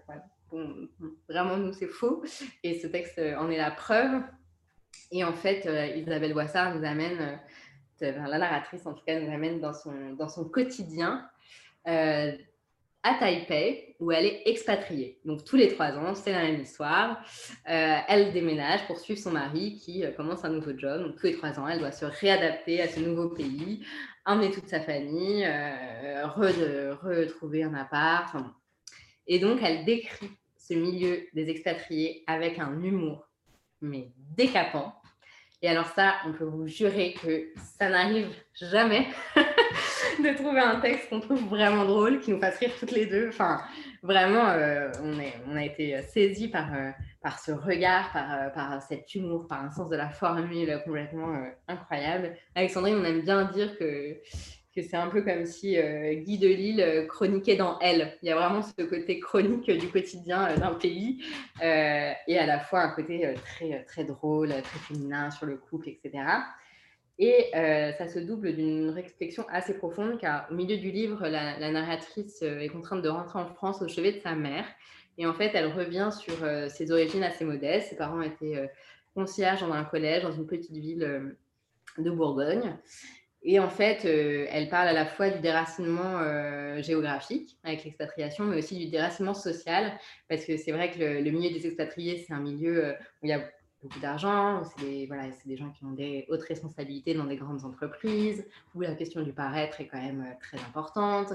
bon, 0.51 0.87
vraiment, 1.27 1.57
nous, 1.57 1.73
c'est 1.73 1.87
faux. 1.87 2.23
Et 2.63 2.79
ce 2.79 2.87
texte 2.87 3.19
euh, 3.19 3.37
en 3.37 3.49
est 3.49 3.57
la 3.57 3.71
preuve. 3.71 4.21
Et 5.11 5.23
en 5.23 5.33
fait, 5.33 5.65
euh, 5.65 5.87
Isabelle 5.87 6.33
Boissard 6.33 6.75
nous 6.75 6.85
amène, 6.85 7.39
la 7.99 8.37
narratrice 8.37 8.85
en 8.85 8.93
tout 8.93 9.03
cas, 9.05 9.19
nous 9.19 9.31
amène 9.31 9.59
dans 9.59 9.73
son, 9.73 10.13
dans 10.13 10.29
son 10.29 10.45
quotidien. 10.45 11.27
à 11.85 13.13
Taipei, 13.17 13.95
où 13.99 14.11
elle 14.11 14.25
est 14.25 14.41
expatriée. 14.45 15.19
Donc 15.25 15.45
tous 15.45 15.55
les 15.55 15.69
trois 15.69 15.97
ans, 15.97 16.13
c'est 16.15 16.31
la 16.31 16.43
même 16.43 16.61
histoire. 16.61 17.23
Elle 17.65 18.31
déménage 18.33 18.85
pour 18.87 18.99
suivre 18.99 19.19
son 19.19 19.31
mari 19.31 19.75
qui 19.75 20.03
commence 20.15 20.45
un 20.45 20.49
nouveau 20.49 20.77
job. 20.77 21.01
Donc 21.01 21.15
tous 21.15 21.27
les 21.27 21.37
trois 21.37 21.57
ans, 21.59 21.67
elle 21.67 21.79
doit 21.79 21.91
se 21.91 22.05
réadapter 22.05 22.81
à 22.81 22.87
ce 22.87 22.99
nouveau 22.99 23.29
pays, 23.29 23.85
emmener 24.29 24.51
toute 24.51 24.67
sa 24.67 24.79
famille, 24.79 25.43
euh, 25.45 26.25
re- 26.27 26.91
retrouver 27.01 27.63
un 27.63 27.73
appart. 27.73 28.35
Et 29.27 29.39
donc 29.39 29.59
elle 29.63 29.85
décrit 29.85 30.29
ce 30.57 30.73
milieu 30.73 31.21
des 31.33 31.49
expatriés 31.49 32.23
avec 32.27 32.59
un 32.59 32.81
humour, 32.81 33.27
mais 33.81 34.09
décapant. 34.37 34.93
Et 35.61 35.67
alors 35.67 35.87
ça, 35.87 36.15
on 36.25 36.31
peut 36.31 36.45
vous 36.45 36.67
jurer 36.67 37.15
que 37.21 37.49
ça 37.77 37.89
n'arrive 37.89 38.29
jamais 38.53 39.07
de 39.35 40.35
trouver 40.37 40.61
un 40.61 40.79
texte 40.79 41.09
qu'on 41.09 41.19
trouve 41.19 41.43
vraiment 41.49 41.83
drôle, 41.85 42.21
qui 42.21 42.31
nous 42.31 42.39
fasse 42.39 42.57
rire 42.59 42.71
toutes 42.79 42.91
les 42.91 43.05
deux. 43.07 43.27
Enfin, 43.27 43.59
vraiment, 44.01 44.47
euh, 44.47 44.89
on 45.45 45.55
a 45.57 45.65
été 45.65 46.01
saisis 46.03 46.47
par, 46.47 46.73
euh, 46.73 46.91
par 47.21 47.39
ce 47.39 47.51
regard, 47.51 48.11
par, 48.13 48.33
euh, 48.33 48.49
par 48.49 48.81
cet 48.81 49.13
humour, 49.13 49.47
par 49.47 49.63
un 49.63 49.71
sens 49.71 49.89
de 49.89 49.95
la 49.95 50.09
formule 50.09 50.81
complètement 50.85 51.33
euh, 51.33 51.49
incroyable. 51.67 52.35
Alexandrine, 52.55 52.95
on 52.95 53.03
aime 53.03 53.21
bien 53.21 53.43
dire 53.51 53.77
que, 53.77 54.13
que 54.73 54.81
c'est 54.81 54.95
un 54.95 55.07
peu 55.07 55.21
comme 55.21 55.45
si 55.45 55.75
Guy 55.75 56.37
de 56.37 56.47
Lille 56.47 57.05
chroniquait 57.09 57.57
dans 57.57 57.77
Elle. 57.79 58.17
Il 58.21 58.29
y 58.29 58.31
a 58.31 58.35
vraiment 58.35 58.61
ce 58.61 58.83
côté 58.83 59.19
chronique 59.19 59.69
du 59.69 59.87
quotidien 59.89 60.55
d'un 60.55 60.73
pays 60.75 61.23
et 61.61 62.37
à 62.37 62.45
la 62.45 62.59
fois 62.59 62.83
un 62.83 62.89
côté 62.91 63.33
très, 63.43 63.83
très 63.85 64.03
drôle, 64.05 64.49
très 64.49 64.79
féminin 64.79 65.31
sur 65.31 65.47
le 65.47 65.57
couple, 65.57 65.89
etc. 65.89 66.23
Et 67.17 67.49
ça 67.97 68.07
se 68.07 68.19
double 68.19 68.55
d'une 68.55 68.91
réflexion 68.91 69.43
assez 69.49 69.73
profonde 69.73 70.19
car 70.19 70.47
au 70.51 70.53
milieu 70.53 70.77
du 70.77 70.91
livre, 70.91 71.27
la, 71.27 71.71
narratrice 71.71 72.43
est 72.43 72.69
contrainte 72.69 73.01
de 73.01 73.09
rentrer 73.09 73.39
en 73.39 73.47
France 73.47 73.81
au 73.81 73.87
chevet 73.87 74.13
de 74.13 74.19
sa 74.19 74.35
mère. 74.35 74.65
Et 75.19 75.27
en 75.27 75.33
fait, 75.33 75.51
elle 75.53 75.67
revient 75.67 76.09
sur 76.11 76.33
ses 76.69 76.91
origines 76.91 77.23
assez 77.23 77.45
modestes. 77.45 77.89
Ses 77.89 77.95
parents 77.97 78.21
étaient 78.21 78.71
concierges 79.13 79.59
dans 79.59 79.73
un 79.73 79.83
collège 79.83 80.23
dans 80.23 80.31
une 80.31 80.47
petite 80.47 80.71
ville 80.71 81.35
de 81.97 82.09
Bourgogne. 82.09 82.73
Et 83.41 83.59
en 83.59 83.69
fait, 83.69 84.03
euh, 84.03 84.47
elle 84.49 84.67
parle 84.67 84.89
à 84.89 84.93
la 84.93 85.05
fois 85.05 85.29
du 85.29 85.39
déracinement 85.39 86.19
euh, 86.19 86.81
géographique 86.81 87.57
avec 87.63 87.85
l'expatriation, 87.85 88.43
mais 88.43 88.57
aussi 88.57 88.77
du 88.77 88.87
déracinement 88.87 89.33
social, 89.33 89.97
parce 90.27 90.43
que 90.43 90.57
c'est 90.57 90.73
vrai 90.73 90.91
que 90.91 90.99
le, 90.99 91.31
milieu 91.31 91.49
des 91.49 91.65
expatriés, 91.65 92.25
c'est 92.27 92.33
un 92.33 92.41
milieu 92.41 92.85
euh, 92.85 92.93
où 93.21 93.27
il 93.27 93.29
y 93.29 93.33
a 93.33 93.49
beaucoup 93.81 93.99
d'argent, 93.99 94.63
c'est 94.63 94.85
des, 94.85 95.05
voilà, 95.05 95.23
des 95.45 95.57
gens 95.57 95.69
qui 95.71 95.85
ont 95.85 95.91
des 95.91 96.25
hautes 96.29 96.43
responsabilités 96.43 97.13
dans 97.13 97.25
des 97.25 97.37
grandes 97.37 97.63
entreprises, 97.63 98.45
où 98.75 98.81
la 98.81 98.93
question 98.95 99.21
du 99.21 99.31
paraître 99.31 99.79
est 99.81 99.87
quand 99.87 100.01
même 100.01 100.25
très 100.41 100.57
importante, 100.57 101.33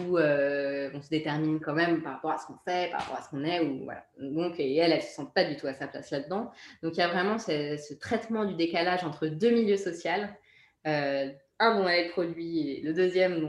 où 0.00 0.18
on 0.18 1.02
se 1.02 1.08
détermine 1.08 1.60
quand 1.60 1.74
même 1.74 2.02
par 2.02 2.14
rapport 2.14 2.32
à 2.32 2.38
ce 2.38 2.46
qu'on 2.46 2.58
fait, 2.64 2.90
par 2.90 3.00
rapport 3.00 3.18
à 3.18 3.22
ce 3.22 3.30
qu'on 3.30 3.44
est, 3.44 3.60
ou, 3.60 3.84
voilà. 3.84 4.04
Donc, 4.18 4.58
et 4.58 4.76
elle, 4.76 4.92
elle 4.92 4.98
ne 4.98 5.02
se 5.02 5.14
sent 5.14 5.28
pas 5.34 5.44
du 5.44 5.56
tout 5.56 5.66
à 5.66 5.74
sa 5.74 5.86
place 5.86 6.10
là-dedans. 6.10 6.50
Donc, 6.82 6.94
il 6.96 6.98
y 6.98 7.02
a 7.02 7.08
vraiment 7.08 7.38
ce, 7.38 7.94
traitement 7.94 8.44
du 8.44 8.54
décalage 8.54 9.04
entre 9.04 9.26
deux 9.26 9.50
milieux 9.50 9.76
sociaux 9.76 10.10
un 11.58 11.78
dont 11.78 11.88
elle 11.88 12.06
est 12.06 12.08
produit 12.10 12.70
et 12.70 12.82
le 12.82 12.92
deuxième 12.92 13.40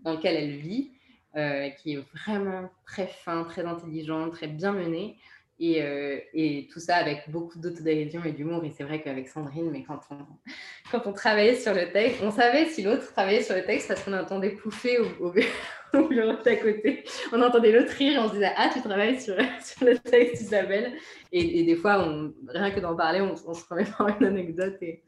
dans 0.00 0.12
lequel 0.12 0.36
elle 0.36 0.56
vit, 0.56 0.92
euh, 1.36 1.70
qui 1.70 1.94
est 1.94 2.04
vraiment 2.14 2.70
très 2.84 3.06
fin, 3.06 3.44
très 3.44 3.64
intelligent, 3.64 4.30
très 4.30 4.48
bien 4.48 4.72
mené. 4.72 5.16
Et, 5.64 5.80
euh, 5.80 6.18
et 6.34 6.68
tout 6.72 6.80
ça 6.80 6.96
avec 6.96 7.30
beaucoup 7.30 7.56
d'autodérision 7.56 8.24
et 8.24 8.32
d'humour. 8.32 8.64
Et 8.64 8.72
c'est 8.76 8.82
vrai 8.82 9.00
qu'avec 9.00 9.28
Sandrine, 9.28 9.70
mais 9.70 9.84
quand 9.84 10.00
on, 10.10 10.16
quand 10.90 11.06
on 11.06 11.12
travaillait 11.12 11.54
sur 11.54 11.72
le 11.72 11.92
texte, 11.92 12.20
on 12.20 12.32
savait 12.32 12.66
si 12.66 12.82
l'autre 12.82 13.12
travaillait 13.12 13.44
sur 13.44 13.54
le 13.54 13.64
texte 13.64 13.86
parce 13.86 14.02
qu'on 14.02 14.12
entendait 14.12 14.50
pouffer 14.50 14.98
au, 14.98 15.06
au, 15.20 15.30
bureau 16.08 16.32
d'à 16.42 16.56
côté. 16.56 17.04
On 17.32 17.40
entendait 17.40 17.70
l'autre 17.70 17.92
rire 17.92 18.14
et 18.14 18.18
on 18.18 18.28
se 18.28 18.34
disait 18.34 18.50
Ah, 18.56 18.70
tu 18.74 18.82
travailles 18.82 19.20
sur, 19.20 19.36
sur 19.62 19.86
le 19.86 19.96
texte, 19.98 20.42
Isabelle. 20.42 20.94
Et, 21.30 21.62
des 21.62 21.76
fois, 21.76 22.04
on, 22.08 22.34
rien 22.48 22.72
que 22.72 22.80
d'en 22.80 22.96
parler, 22.96 23.20
on, 23.20 23.36
se 23.36 23.64
remet 23.70 23.84
par 23.84 24.08
une 24.08 24.26
anecdote 24.26 24.82
et 24.82 25.04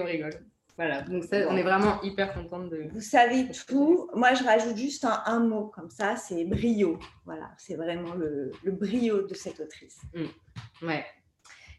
on 0.00 0.04
rigole. 0.04 0.32
Voilà, 0.76 1.02
donc 1.02 1.24
on 1.30 1.56
est 1.56 1.62
vraiment 1.62 2.02
hyper 2.02 2.34
contente 2.34 2.68
de. 2.68 2.88
Vous 2.92 3.00
savez 3.00 3.46
tout. 3.68 4.10
Moi, 4.14 4.34
je 4.34 4.42
rajoute 4.42 4.76
juste 4.76 5.06
un, 5.06 5.40
mot 5.40 5.66
comme 5.66 5.88
ça, 5.88 6.16
c'est 6.16 6.44
brio. 6.44 6.98
Voilà, 7.24 7.52
c'est 7.58 7.76
vraiment 7.76 8.14
le, 8.14 8.50
brio 8.64 9.22
de 9.22 9.34
cette 9.34 9.60
autrice. 9.60 10.00
Mmh. 10.14 10.86
Ouais. 10.86 11.04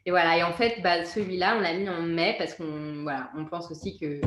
Et 0.06 0.12
voilà, 0.12 0.38
et 0.38 0.44
en 0.44 0.54
fait, 0.54 0.82
bah, 0.82 1.04
celui-là, 1.04 1.56
on 1.58 1.62
l'a 1.62 1.74
mis 1.74 1.90
en 1.90 2.02
mai 2.02 2.36
parce 2.38 2.54
qu'on 2.54 3.04
voilà, 3.04 3.32
on 3.36 3.46
pense 3.46 3.70
aussi 3.72 3.98
que 3.98 4.22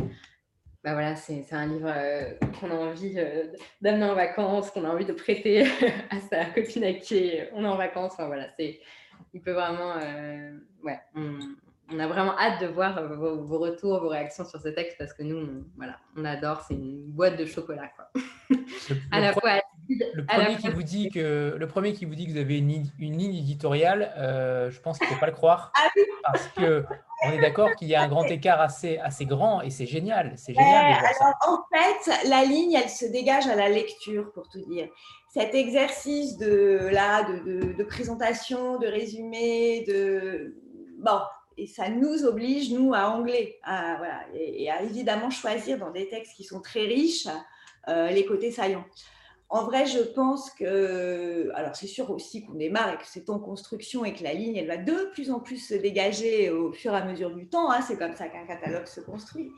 bah 0.84 0.92
voilà, 0.92 1.16
c'est 1.16 1.52
un 1.52 1.66
livre 1.66 1.90
euh, 1.92 2.34
qu'on 2.60 2.70
a 2.70 2.74
envie 2.74 3.14
euh, 3.16 3.46
d'amener 3.80 4.04
en 4.04 4.14
vacances, 4.14 4.70
qu'on 4.70 4.84
a 4.84 4.88
envie 4.88 5.04
de 5.04 5.12
prêter 5.12 5.62
à 6.10 6.20
sa 6.30 6.44
copine 6.46 6.84
à 6.84 6.92
qui 6.94 7.32
on 7.52 7.64
est 7.64 7.68
en 7.68 7.76
vacances. 7.76 8.12
Enfin, 8.12 8.26
voilà, 8.26 8.48
c'est, 8.56 8.80
il 9.34 9.40
peut 9.40 9.52
vraiment, 9.52 9.96
euh, 9.96 10.56
ouais, 10.84 11.00
on 11.14 11.38
a 11.98 12.06
vraiment 12.06 12.38
hâte 12.38 12.60
de 12.60 12.66
voir 12.66 12.98
euh, 12.98 13.16
vos, 13.16 13.58
retours, 13.58 14.00
vos 14.00 14.08
réactions 14.08 14.44
sur 14.44 14.60
ce 14.60 14.68
texte 14.68 14.96
parce 14.98 15.12
que 15.12 15.22
nous, 15.22 15.36
on, 15.36 15.64
voilà, 15.76 15.96
on 16.16 16.24
adore. 16.24 16.62
C'est 16.66 16.74
une 16.74 17.04
boîte 17.06 17.36
de 17.36 17.46
chocolat. 17.46 17.88
Quoi. 17.96 18.10
Le, 18.50 18.56
à 19.10 19.20
la 19.20 19.32
fois, 19.32 19.60
le 19.88 20.26
premier 20.26 20.56
qui 20.56 20.68
vous 20.68 20.82
dit 20.82 21.08
que 21.10 21.56
le 21.58 21.66
premier 21.66 21.94
qui 21.94 22.04
vous 22.04 22.14
dit 22.14 22.26
que 22.26 22.32
vous 22.32 22.38
avez 22.38 22.58
une, 22.58 22.84
une 22.98 23.16
ligne 23.16 23.36
éditoriale, 23.36 24.12
euh, 24.18 24.70
je 24.70 24.80
pense 24.80 24.98
qu'il 24.98 25.08
ne 25.08 25.14
faut 25.14 25.20
pas 25.20 25.26
le 25.26 25.32
croire 25.32 25.72
ah 25.76 25.88
parce 26.24 26.48
que 26.48 26.84
on 27.24 27.32
est 27.32 27.40
d'accord 27.40 27.74
qu'il 27.74 27.88
y 27.88 27.94
a 27.94 28.02
un 28.02 28.08
grand 28.08 28.24
écart 28.24 28.60
assez, 28.60 28.98
assez 28.98 29.24
grand 29.24 29.60
et 29.62 29.70
c'est 29.70 29.86
génial. 29.86 30.34
C'est 30.36 30.54
génial. 30.54 30.92
alors, 30.94 31.34
en 31.48 31.58
fait, 31.72 32.28
la 32.28 32.44
ligne, 32.44 32.74
elle 32.74 32.90
se 32.90 33.06
dégage 33.06 33.46
à 33.48 33.56
la 33.56 33.68
lecture, 33.68 34.30
pour 34.32 34.48
tout 34.48 34.60
dire. 34.68 34.88
Cet 35.30 35.54
exercice 35.54 36.36
de 36.38 36.88
là, 36.92 37.24
de, 37.24 37.38
de, 37.38 37.72
de 37.72 37.84
présentation, 37.84 38.78
de 38.78 38.86
résumé, 38.86 39.84
de 39.88 40.54
bon, 40.98 41.18
et 41.58 41.66
ça 41.66 41.90
nous 41.90 42.24
oblige, 42.24 42.72
nous, 42.72 42.94
à 42.94 43.10
angler, 43.10 43.58
à, 43.64 43.96
voilà, 43.96 44.20
et, 44.34 44.70
à 44.70 44.82
évidemment 44.82 45.28
choisir 45.28 45.78
dans 45.78 45.90
des 45.90 46.08
textes 46.08 46.36
qui 46.36 46.44
sont 46.44 46.60
très 46.60 46.82
riches 46.82 47.28
euh, 47.88 48.08
les 48.10 48.24
côtés 48.24 48.52
saillants. 48.52 48.84
En 49.50 49.64
vrai, 49.64 49.86
je 49.86 50.00
pense 50.00 50.50
que, 50.50 51.50
alors 51.54 51.74
c'est 51.74 51.86
sûr 51.86 52.10
aussi 52.10 52.44
qu'on 52.44 52.54
démarre 52.54 52.94
et 52.94 52.96
que 52.98 53.06
c'est 53.06 53.30
en 53.30 53.38
construction 53.38 54.04
et 54.04 54.14
que 54.14 54.22
la 54.22 54.34
ligne, 54.34 54.56
elle 54.56 54.68
va 54.68 54.76
de 54.76 55.10
plus 55.12 55.30
en 55.30 55.40
plus 55.40 55.56
se 55.56 55.74
dégager 55.74 56.50
au 56.50 56.72
fur 56.72 56.92
et 56.92 56.98
à 56.98 57.04
mesure 57.04 57.34
du 57.34 57.48
temps. 57.48 57.70
Hein, 57.70 57.80
c'est 57.80 57.98
comme 57.98 58.14
ça 58.14 58.28
qu'un 58.28 58.46
catalogue 58.46 58.86
se 58.86 59.00
construit. 59.00 59.50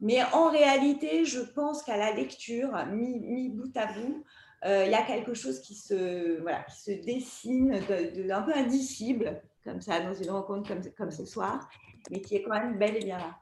Mais 0.00 0.18
en 0.32 0.50
réalité, 0.50 1.24
je 1.24 1.40
pense 1.40 1.82
qu'à 1.84 1.96
la 1.96 2.12
lecture, 2.12 2.70
mis, 2.90 3.50
bout 3.50 3.76
à 3.76 3.86
bout, 3.86 4.24
euh, 4.64 4.84
il 4.86 4.90
y 4.90 4.94
a 4.94 5.02
quelque 5.02 5.32
chose 5.34 5.60
qui 5.60 5.74
se, 5.74 6.40
voilà, 6.40 6.64
qui 6.64 6.80
se 6.80 6.90
dessine 6.90 7.80
d'un 8.26 8.42
peu 8.42 8.52
indicible 8.52 9.40
comme 9.64 9.80
ça, 9.80 10.00
dans 10.00 10.14
une 10.14 10.30
rencontre 10.30 10.68
comme, 10.68 10.82
comme 10.96 11.10
ce 11.10 11.24
soir, 11.24 11.68
mais 12.10 12.20
qui 12.20 12.36
est 12.36 12.42
quand 12.42 12.58
même 12.58 12.78
belle 12.78 12.96
et 12.96 13.04
bien 13.04 13.18
là. 13.18 13.36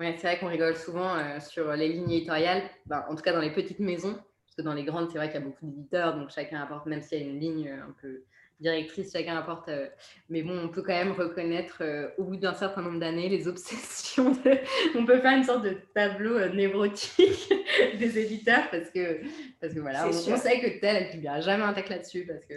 Oui, 0.00 0.06
c'est 0.16 0.28
vrai 0.28 0.38
qu'on 0.38 0.46
rigole 0.46 0.76
souvent 0.76 1.16
euh, 1.16 1.40
sur 1.40 1.72
les 1.72 1.88
lignes 1.88 2.10
éditoriales, 2.10 2.62
ben, 2.86 3.04
en 3.08 3.16
tout 3.16 3.22
cas 3.22 3.32
dans 3.32 3.40
les 3.40 3.52
petites 3.52 3.80
maisons, 3.80 4.14
parce 4.14 4.56
que 4.56 4.62
dans 4.62 4.74
les 4.74 4.84
grandes, 4.84 5.10
c'est 5.10 5.18
vrai 5.18 5.28
qu'il 5.28 5.40
y 5.40 5.42
a 5.42 5.46
beaucoup 5.46 5.66
d'éditeurs, 5.66 6.16
donc 6.16 6.30
chacun 6.30 6.62
apporte, 6.62 6.86
même 6.86 7.02
s'il 7.02 7.18
y 7.18 7.22
a 7.22 7.26
une 7.26 7.40
ligne 7.40 7.68
un 7.68 7.94
peu 8.00 8.22
directrice, 8.60 9.12
chacun 9.12 9.36
apporte. 9.36 9.68
Euh, 9.68 9.86
mais 10.28 10.42
bon, 10.42 10.58
on 10.64 10.68
peut 10.68 10.82
quand 10.82 10.94
même 10.94 11.12
reconnaître 11.12 11.78
euh, 11.80 12.08
au 12.18 12.24
bout 12.24 12.36
d'un 12.36 12.54
certain 12.54 12.82
nombre 12.82 12.98
d'années 12.98 13.28
les 13.28 13.46
obsessions. 13.46 14.32
on 14.94 15.04
peut 15.04 15.20
faire 15.20 15.36
une 15.36 15.44
sorte 15.44 15.64
de 15.64 15.76
tableau 15.94 16.36
euh, 16.36 16.48
névrotique 16.50 17.52
des 17.98 18.18
éditeurs 18.18 18.68
parce 18.70 18.90
que, 18.90 19.20
parce 19.60 19.74
que 19.74 19.80
voilà, 19.80 20.08
on, 20.08 20.12
sait 20.12 20.60
que 20.60 20.80
telle, 20.80 20.96
elle 20.96 21.06
ne 21.06 21.10
publiera 21.12 21.40
jamais 21.40 21.64
un 21.64 21.72
texte 21.72 21.90
là-dessus 21.90 22.26
parce 22.26 22.44
que 22.44 22.54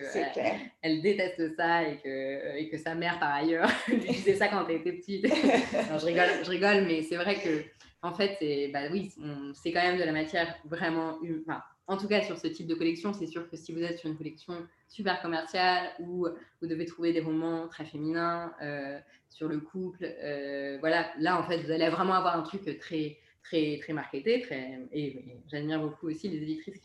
elle, 0.82 1.02
déteste 1.02 1.56
ça 1.56 1.84
et 1.84 1.98
que, 1.98 2.58
et 2.58 2.70
que 2.70 2.78
sa 2.78 2.96
mère, 2.96 3.20
par 3.20 3.34
ailleurs, 3.34 3.70
lui 3.88 3.98
disait 3.98 4.36
ça 4.36 4.48
quand 4.48 4.66
elle 4.68 4.78
était 4.78 4.94
petite. 4.94 5.28
je 5.28 6.06
rigole, 6.06 6.30
je 6.44 6.50
rigole, 6.50 6.86
mais 6.88 7.04
c'est 7.04 7.18
vrai 7.18 7.36
que. 7.36 7.64
En 8.04 8.14
fait, 8.14 8.36
c'est 8.40 8.72
bah 8.74 8.86
oui, 8.92 9.14
c'est 9.54 9.72
quand 9.72 9.84
même 9.84 10.00
de 10.00 10.04
la 10.04 10.12
matière 10.12 10.58
vraiment, 10.66 11.20
enfin, 11.48 11.62
en 11.92 11.98
tout 11.98 12.08
cas 12.08 12.22
sur 12.22 12.38
ce 12.38 12.48
type 12.48 12.68
de 12.68 12.76
collection, 12.76 13.12
c'est 13.12 13.28
sûr 13.28 13.50
que 13.50 13.58
si 13.58 13.74
vous 13.74 13.84
êtes 13.84 14.00
sur 14.00 14.10
une 14.10 14.16
collection 14.16 14.54
super 14.88 15.22
commerciale 15.22 15.90
où 16.00 16.26
vous 16.62 16.68
devez 16.68 16.86
trouver 16.86 17.12
des 17.12 17.20
romans 17.20 17.68
très 17.68 17.84
féminins 17.84 18.54
euh, 18.62 18.98
sur 19.30 19.50
le 19.50 19.60
couple, 19.60 20.06
euh, 20.06 20.78
voilà, 20.80 21.12
là 21.20 21.38
en 21.38 21.44
fait 21.44 21.58
vous 21.58 21.70
allez 21.70 21.90
vraiment 21.90 22.14
avoir 22.14 22.38
un 22.38 22.44
truc 22.44 22.64
très 22.80 23.18
très 23.44 23.78
très 23.82 23.92
marketé, 23.92 24.46
et, 24.94 25.26
j'admire 25.52 25.82
beaucoup 25.82 26.08
aussi 26.08 26.30
les 26.30 26.38
éditrices 26.38 26.80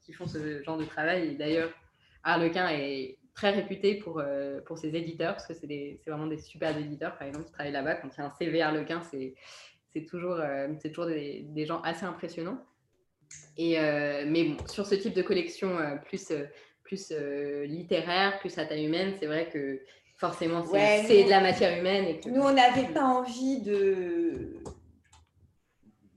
qui 0.00 0.12
font 0.12 0.26
ce 0.26 0.60
genre 0.64 0.78
de 0.78 0.86
travail. 0.86 1.28
Et 1.28 1.34
d'ailleurs, 1.36 1.70
Harlequin 2.24 2.68
est 2.70 3.16
très 3.34 3.50
réputé 3.50 3.94
pour 3.94 4.18
euh, 4.18 4.60
pour 4.62 4.76
ses 4.76 4.96
éditeurs 4.96 5.34
parce 5.34 5.46
que 5.46 5.54
c'est 5.54 6.00
vraiment 6.04 6.26
des 6.26 6.38
super 6.38 6.76
éditeurs 6.76 7.16
par 7.16 7.28
exemple 7.28 7.44
qui 7.44 7.52
travaillent 7.52 7.72
là-bas. 7.72 7.94
Quand 7.94 8.08
il 8.08 8.18
y 8.18 8.22
a 8.22 8.26
un 8.26 8.30
CV 8.30 8.60
Harlequin, 8.60 9.02
c'est 9.02 9.34
c'est 9.92 10.04
toujours 10.04 10.40
c'est 10.80 10.88
toujours 10.88 11.06
des 11.06 11.64
gens 11.64 11.80
assez 11.82 12.04
impressionnants. 12.04 12.58
Et, 13.56 13.78
euh, 13.78 14.24
mais 14.26 14.44
bon, 14.44 14.56
sur 14.68 14.86
ce 14.86 14.94
type 14.94 15.14
de 15.14 15.22
collection 15.22 15.78
euh, 15.78 15.96
plus, 15.96 16.30
euh, 16.30 16.44
plus 16.84 17.12
littéraire, 17.66 18.38
plus 18.38 18.56
à 18.58 18.64
taille 18.64 18.86
humaine, 18.86 19.14
c'est 19.18 19.26
vrai 19.26 19.48
que 19.52 19.80
forcément, 20.16 20.64
c'est 20.64 21.24
de 21.24 21.30
la 21.30 21.40
matière 21.40 21.78
humaine. 21.78 22.06
Et 22.06 22.20
Nous, 22.28 22.40
on 22.40 22.52
n'avait 22.52 22.92
pas 22.92 23.04
envie 23.04 23.60
de, 23.60 24.62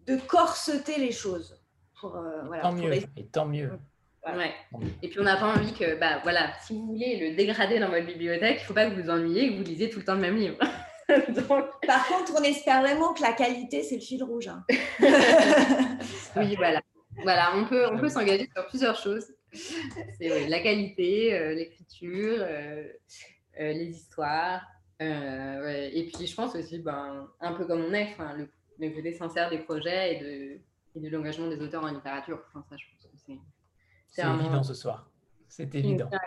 de 0.08 0.16
corseter 0.28 1.00
les 1.00 1.12
choses. 1.12 1.58
Pour, 2.00 2.18
voilà, 2.48 2.64
tant 2.64 2.74
mieux, 2.74 2.94
et 2.94 3.26
tant 3.32 3.46
mieux. 3.46 3.72
Ouais. 4.26 4.54
Et 5.02 5.10
puis 5.10 5.20
on 5.20 5.24
n'a 5.24 5.38
pas 5.38 5.54
envie 5.54 5.74
que, 5.74 6.00
bah 6.00 6.20
voilà, 6.24 6.52
si 6.62 6.74
vous 6.74 6.88
voulez 6.88 7.30
le 7.30 7.36
dégrader 7.36 7.80
dans 7.80 7.90
votre 7.90 8.06
bibliothèque, 8.06 8.58
il 8.60 8.62
ne 8.62 8.66
faut 8.68 8.74
pas 8.74 8.86
que 8.86 8.96
vous 8.96 9.04
vous 9.04 9.10
ennuyiez 9.10 9.46
et 9.46 9.52
que 9.52 9.58
vous 9.58 9.64
lisiez 9.64 9.90
tout 9.90 10.00
le 10.00 10.06
temps 10.06 10.16
le 10.16 10.22
même 10.22 10.38
livre. 10.38 10.58
Par 11.88 12.08
contre, 12.08 12.34
on 12.40 12.44
espère 12.44 12.82
vraiment 12.82 13.14
que 13.14 13.22
la 13.22 13.34
qualité, 13.34 13.84
c'est 13.84 13.96
le 13.96 14.02
fil 14.02 14.24
rouge. 14.24 14.48
Hein. 14.48 14.64
oui, 16.38 16.56
voilà. 16.56 16.82
Voilà, 17.24 17.54
on 17.56 17.66
peut, 17.66 17.88
on 17.92 17.98
peut 17.98 18.10
s'engager 18.10 18.50
sur 18.54 18.66
plusieurs 18.68 18.96
choses. 18.96 19.34
C'est 19.54 20.48
la 20.48 20.60
qualité, 20.62 21.34
euh, 21.34 21.54
l'écriture, 21.54 22.38
euh, 22.40 22.84
euh, 23.60 23.74
les 23.74 23.90
histoires. 23.90 24.62
et 25.00 26.10
puis, 26.14 26.28
je 26.28 26.36
pense 26.36 26.56
aussi, 26.56 26.80
ben, 26.80 27.28
un 27.40 27.54
peu 27.54 27.66
comme 27.66 27.84
on 27.84 27.94
est, 27.94 28.16
le, 28.38 28.50
le 28.80 28.90
côté 28.94 29.14
sincère 29.14 29.50
des 29.50 29.60
projets 29.60 30.16
et 30.16 30.62
de, 30.96 31.02
de 31.02 31.10
l'engagement 31.10 31.48
des 31.48 31.62
auteurs 31.62 31.84
en 31.84 31.92
littérature. 31.92 32.40
ça, 32.54 32.78
je 32.78 32.86
pense 32.90 33.12
que 33.12 33.18
c'est 33.26 33.38
c'est 34.08 34.24
évident 34.24 34.62
ce 34.64 34.74
soir. 34.74 35.10
C'est 35.48 35.74
évident. 35.76 36.10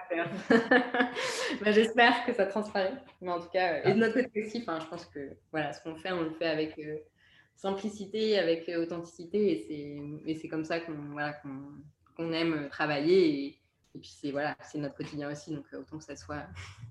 Ben, 1.63 1.73
j'espère 1.73 2.25
que 2.27 2.33
ça 2.33 2.47
transparaît. 2.47 2.95
Mais 3.21 3.31
en 3.31 3.41
tout 3.41 3.49
cas, 3.49 3.83
et 3.85 3.95
de 3.95 3.99
notre 3.99 4.15
côté 4.15 4.45
aussi, 4.45 4.61
je 4.61 4.65
pense 4.65 5.05
que 5.07 5.37
voilà, 5.53 5.73
ce 5.73 5.83
qu'on 5.83 5.95
fait, 5.95 6.13
on 6.13 6.23
le 6.23 6.31
fait 6.31 6.47
avec 6.47 6.79
simplicité 7.55 8.39
avec 8.39 8.71
authenticité. 8.77 10.21
Et 10.27 10.35
c'est 10.35 10.49
comme 10.49 10.65
ça 10.65 10.81
qu'on 10.81 11.13
voilà, 11.13 11.35
qu'on 12.17 12.33
aime 12.33 12.69
travailler. 12.69 13.29
Et, 13.29 13.47
et 13.95 13.99
puis 13.99 14.09
c'est 14.09 14.31
voilà, 14.33 14.57
c'est 14.63 14.79
notre 14.79 14.97
quotidien 14.97 15.31
aussi, 15.31 15.55
donc 15.55 15.65
autant 15.73 15.99
que 15.99 16.05
ça 16.05 16.17
soit, 16.17 16.47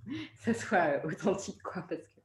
ça 0.40 0.54
soit 0.54 1.06
authentique, 1.06 1.62
quoi, 1.62 1.86
parce 1.88 2.02
que 2.02 2.24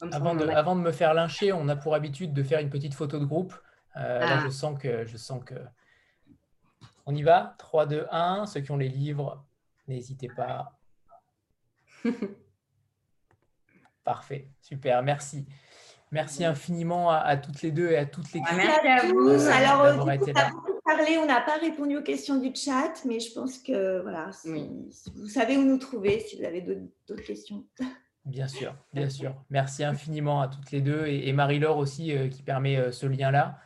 avant 0.00 0.34
de, 0.34 0.46
avant 0.46 0.76
de, 0.76 0.80
me 0.80 0.92
faire 0.92 1.14
lyncher, 1.14 1.52
on 1.52 1.68
a 1.68 1.76
pour 1.76 1.94
habitude 1.94 2.32
de 2.32 2.42
faire 2.42 2.60
une 2.60 2.70
petite 2.70 2.94
photo 2.94 3.18
de 3.18 3.24
groupe. 3.24 3.52
Euh, 3.96 4.20
Là, 4.20 4.38
ah. 4.38 4.44
je 4.44 4.48
sens 4.48 4.78
que 4.78 5.04
je 5.06 5.16
sens 5.16 5.42
que 5.44 5.56
on 7.06 7.14
y 7.14 7.22
va. 7.22 7.56
3, 7.58 7.86
2, 7.86 8.06
1. 8.10 8.46
Ceux 8.46 8.60
qui 8.60 8.70
ont 8.70 8.76
les 8.76 8.88
livres, 8.88 9.44
n'hésitez 9.88 10.28
pas. 10.28 10.78
Parfait, 14.04 14.48
super, 14.60 15.02
merci. 15.02 15.46
Merci 16.10 16.44
infiniment 16.44 17.10
à, 17.10 17.36
toutes 17.36 17.62
les 17.62 17.70
deux 17.70 17.90
et 17.90 17.98
à 17.98 18.06
toutes 18.06 18.32
les 18.32 18.40
Merci 18.40 18.88
à 18.88 19.06
vous. 19.06 19.28
Alors, 19.48 19.92
du 19.92 20.18
coup, 20.18 20.30
on 20.30 20.38
a 20.38 20.50
beaucoup 20.50 20.80
parlé, 20.84 21.18
on 21.18 21.26
n'a 21.26 21.40
pas 21.40 21.56
répondu 21.58 21.96
aux 21.96 22.02
questions 22.02 22.36
du 22.36 22.54
chat, 22.54 22.92
mais 23.04 23.20
je 23.20 23.32
pense 23.32 23.58
que 23.58 24.00
voilà, 24.00 24.30
vous 25.14 25.28
savez 25.28 25.56
où 25.56 25.64
nous 25.64 25.78
trouver 25.78 26.20
si 26.20 26.38
vous 26.38 26.44
avez 26.44 26.62
d'autres 26.62 27.22
questions. 27.22 27.64
Bien 28.24 28.46
sûr, 28.46 28.74
bien 28.92 29.08
sûr. 29.08 29.34
Merci 29.48 29.84
infiniment 29.84 30.42
à 30.42 30.48
toutes 30.48 30.70
les 30.70 30.82
deux 30.82 31.06
et, 31.06 31.32
Marie-Laure 31.32 31.78
aussi 31.78 32.14
euh, 32.14 32.28
qui 32.28 32.42
permet 32.42 32.76
euh, 32.76 32.92
ce 32.92 33.06
lien-là. 33.06 33.58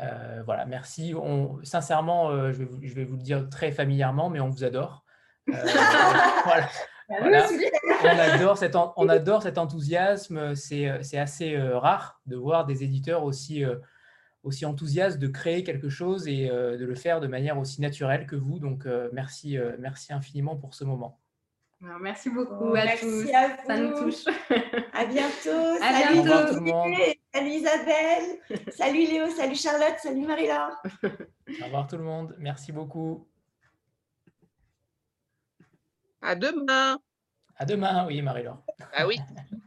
Euh, 0.00 0.42
voilà, 0.44 0.66
merci. 0.66 1.14
On, 1.16 1.58
sincèrement, 1.64 2.30
je, 2.52 2.58
vais 2.58 2.64
vous, 2.64 2.78
je, 2.82 2.94
vais 2.94 3.04
vous, 3.04 3.16
le 3.16 3.22
dire 3.22 3.48
très 3.48 3.72
familièrement, 3.72 4.30
mais 4.30 4.40
on 4.40 4.48
vous 4.48 4.62
adore. 4.62 5.04
voilà. 5.46 6.68
On, 7.08 7.32
adore 8.06 8.58
cet, 8.58 8.76
on 8.96 9.08
adore 9.08 9.42
cet 9.42 9.58
enthousiasme. 9.58 10.54
C'est 10.54 11.18
assez 11.18 11.58
rare 11.58 12.20
de 12.26 12.36
voir 12.36 12.66
des 12.66 12.82
éditeurs 12.82 13.24
aussi, 13.24 13.62
aussi 14.42 14.64
enthousiastes 14.64 15.18
de 15.18 15.28
créer 15.28 15.64
quelque 15.64 15.88
chose 15.88 16.26
et 16.28 16.48
de 16.48 16.84
le 16.84 16.94
faire 16.94 17.20
de 17.20 17.26
manière 17.26 17.58
aussi 17.58 17.80
naturelle 17.80 18.26
que 18.26 18.36
vous. 18.36 18.58
Donc, 18.58 18.86
merci, 19.12 19.58
merci 19.78 20.12
infiniment 20.12 20.56
pour 20.56 20.74
ce 20.74 20.84
moment 20.84 21.20
merci 22.00 22.30
beaucoup 22.30 22.74
à 22.74 22.96
tous. 22.96 23.26
Ça 23.66 23.78
nous 23.78 23.96
touche. 23.98 24.24
À 24.92 25.04
bientôt. 25.06 25.78
salut 25.78 26.20
Olivier, 26.20 27.20
salut 27.32 27.50
Isabelle. 27.50 28.38
salut 28.70 29.06
Léo. 29.06 29.26
Salut 29.30 29.56
Charlotte. 29.56 29.96
Salut 29.98 30.26
Marie-Laure. 30.26 30.82
Au 31.02 31.64
revoir 31.64 31.86
tout 31.86 31.96
le 31.96 32.04
monde. 32.04 32.34
Merci 32.38 32.72
beaucoup. 32.72 33.26
À 36.24 36.34
demain. 36.34 36.98
À 37.56 37.66
demain, 37.66 38.06
oui, 38.06 38.22
Marie-Laure. 38.22 38.64
Ah 38.94 39.06
oui. 39.06 39.18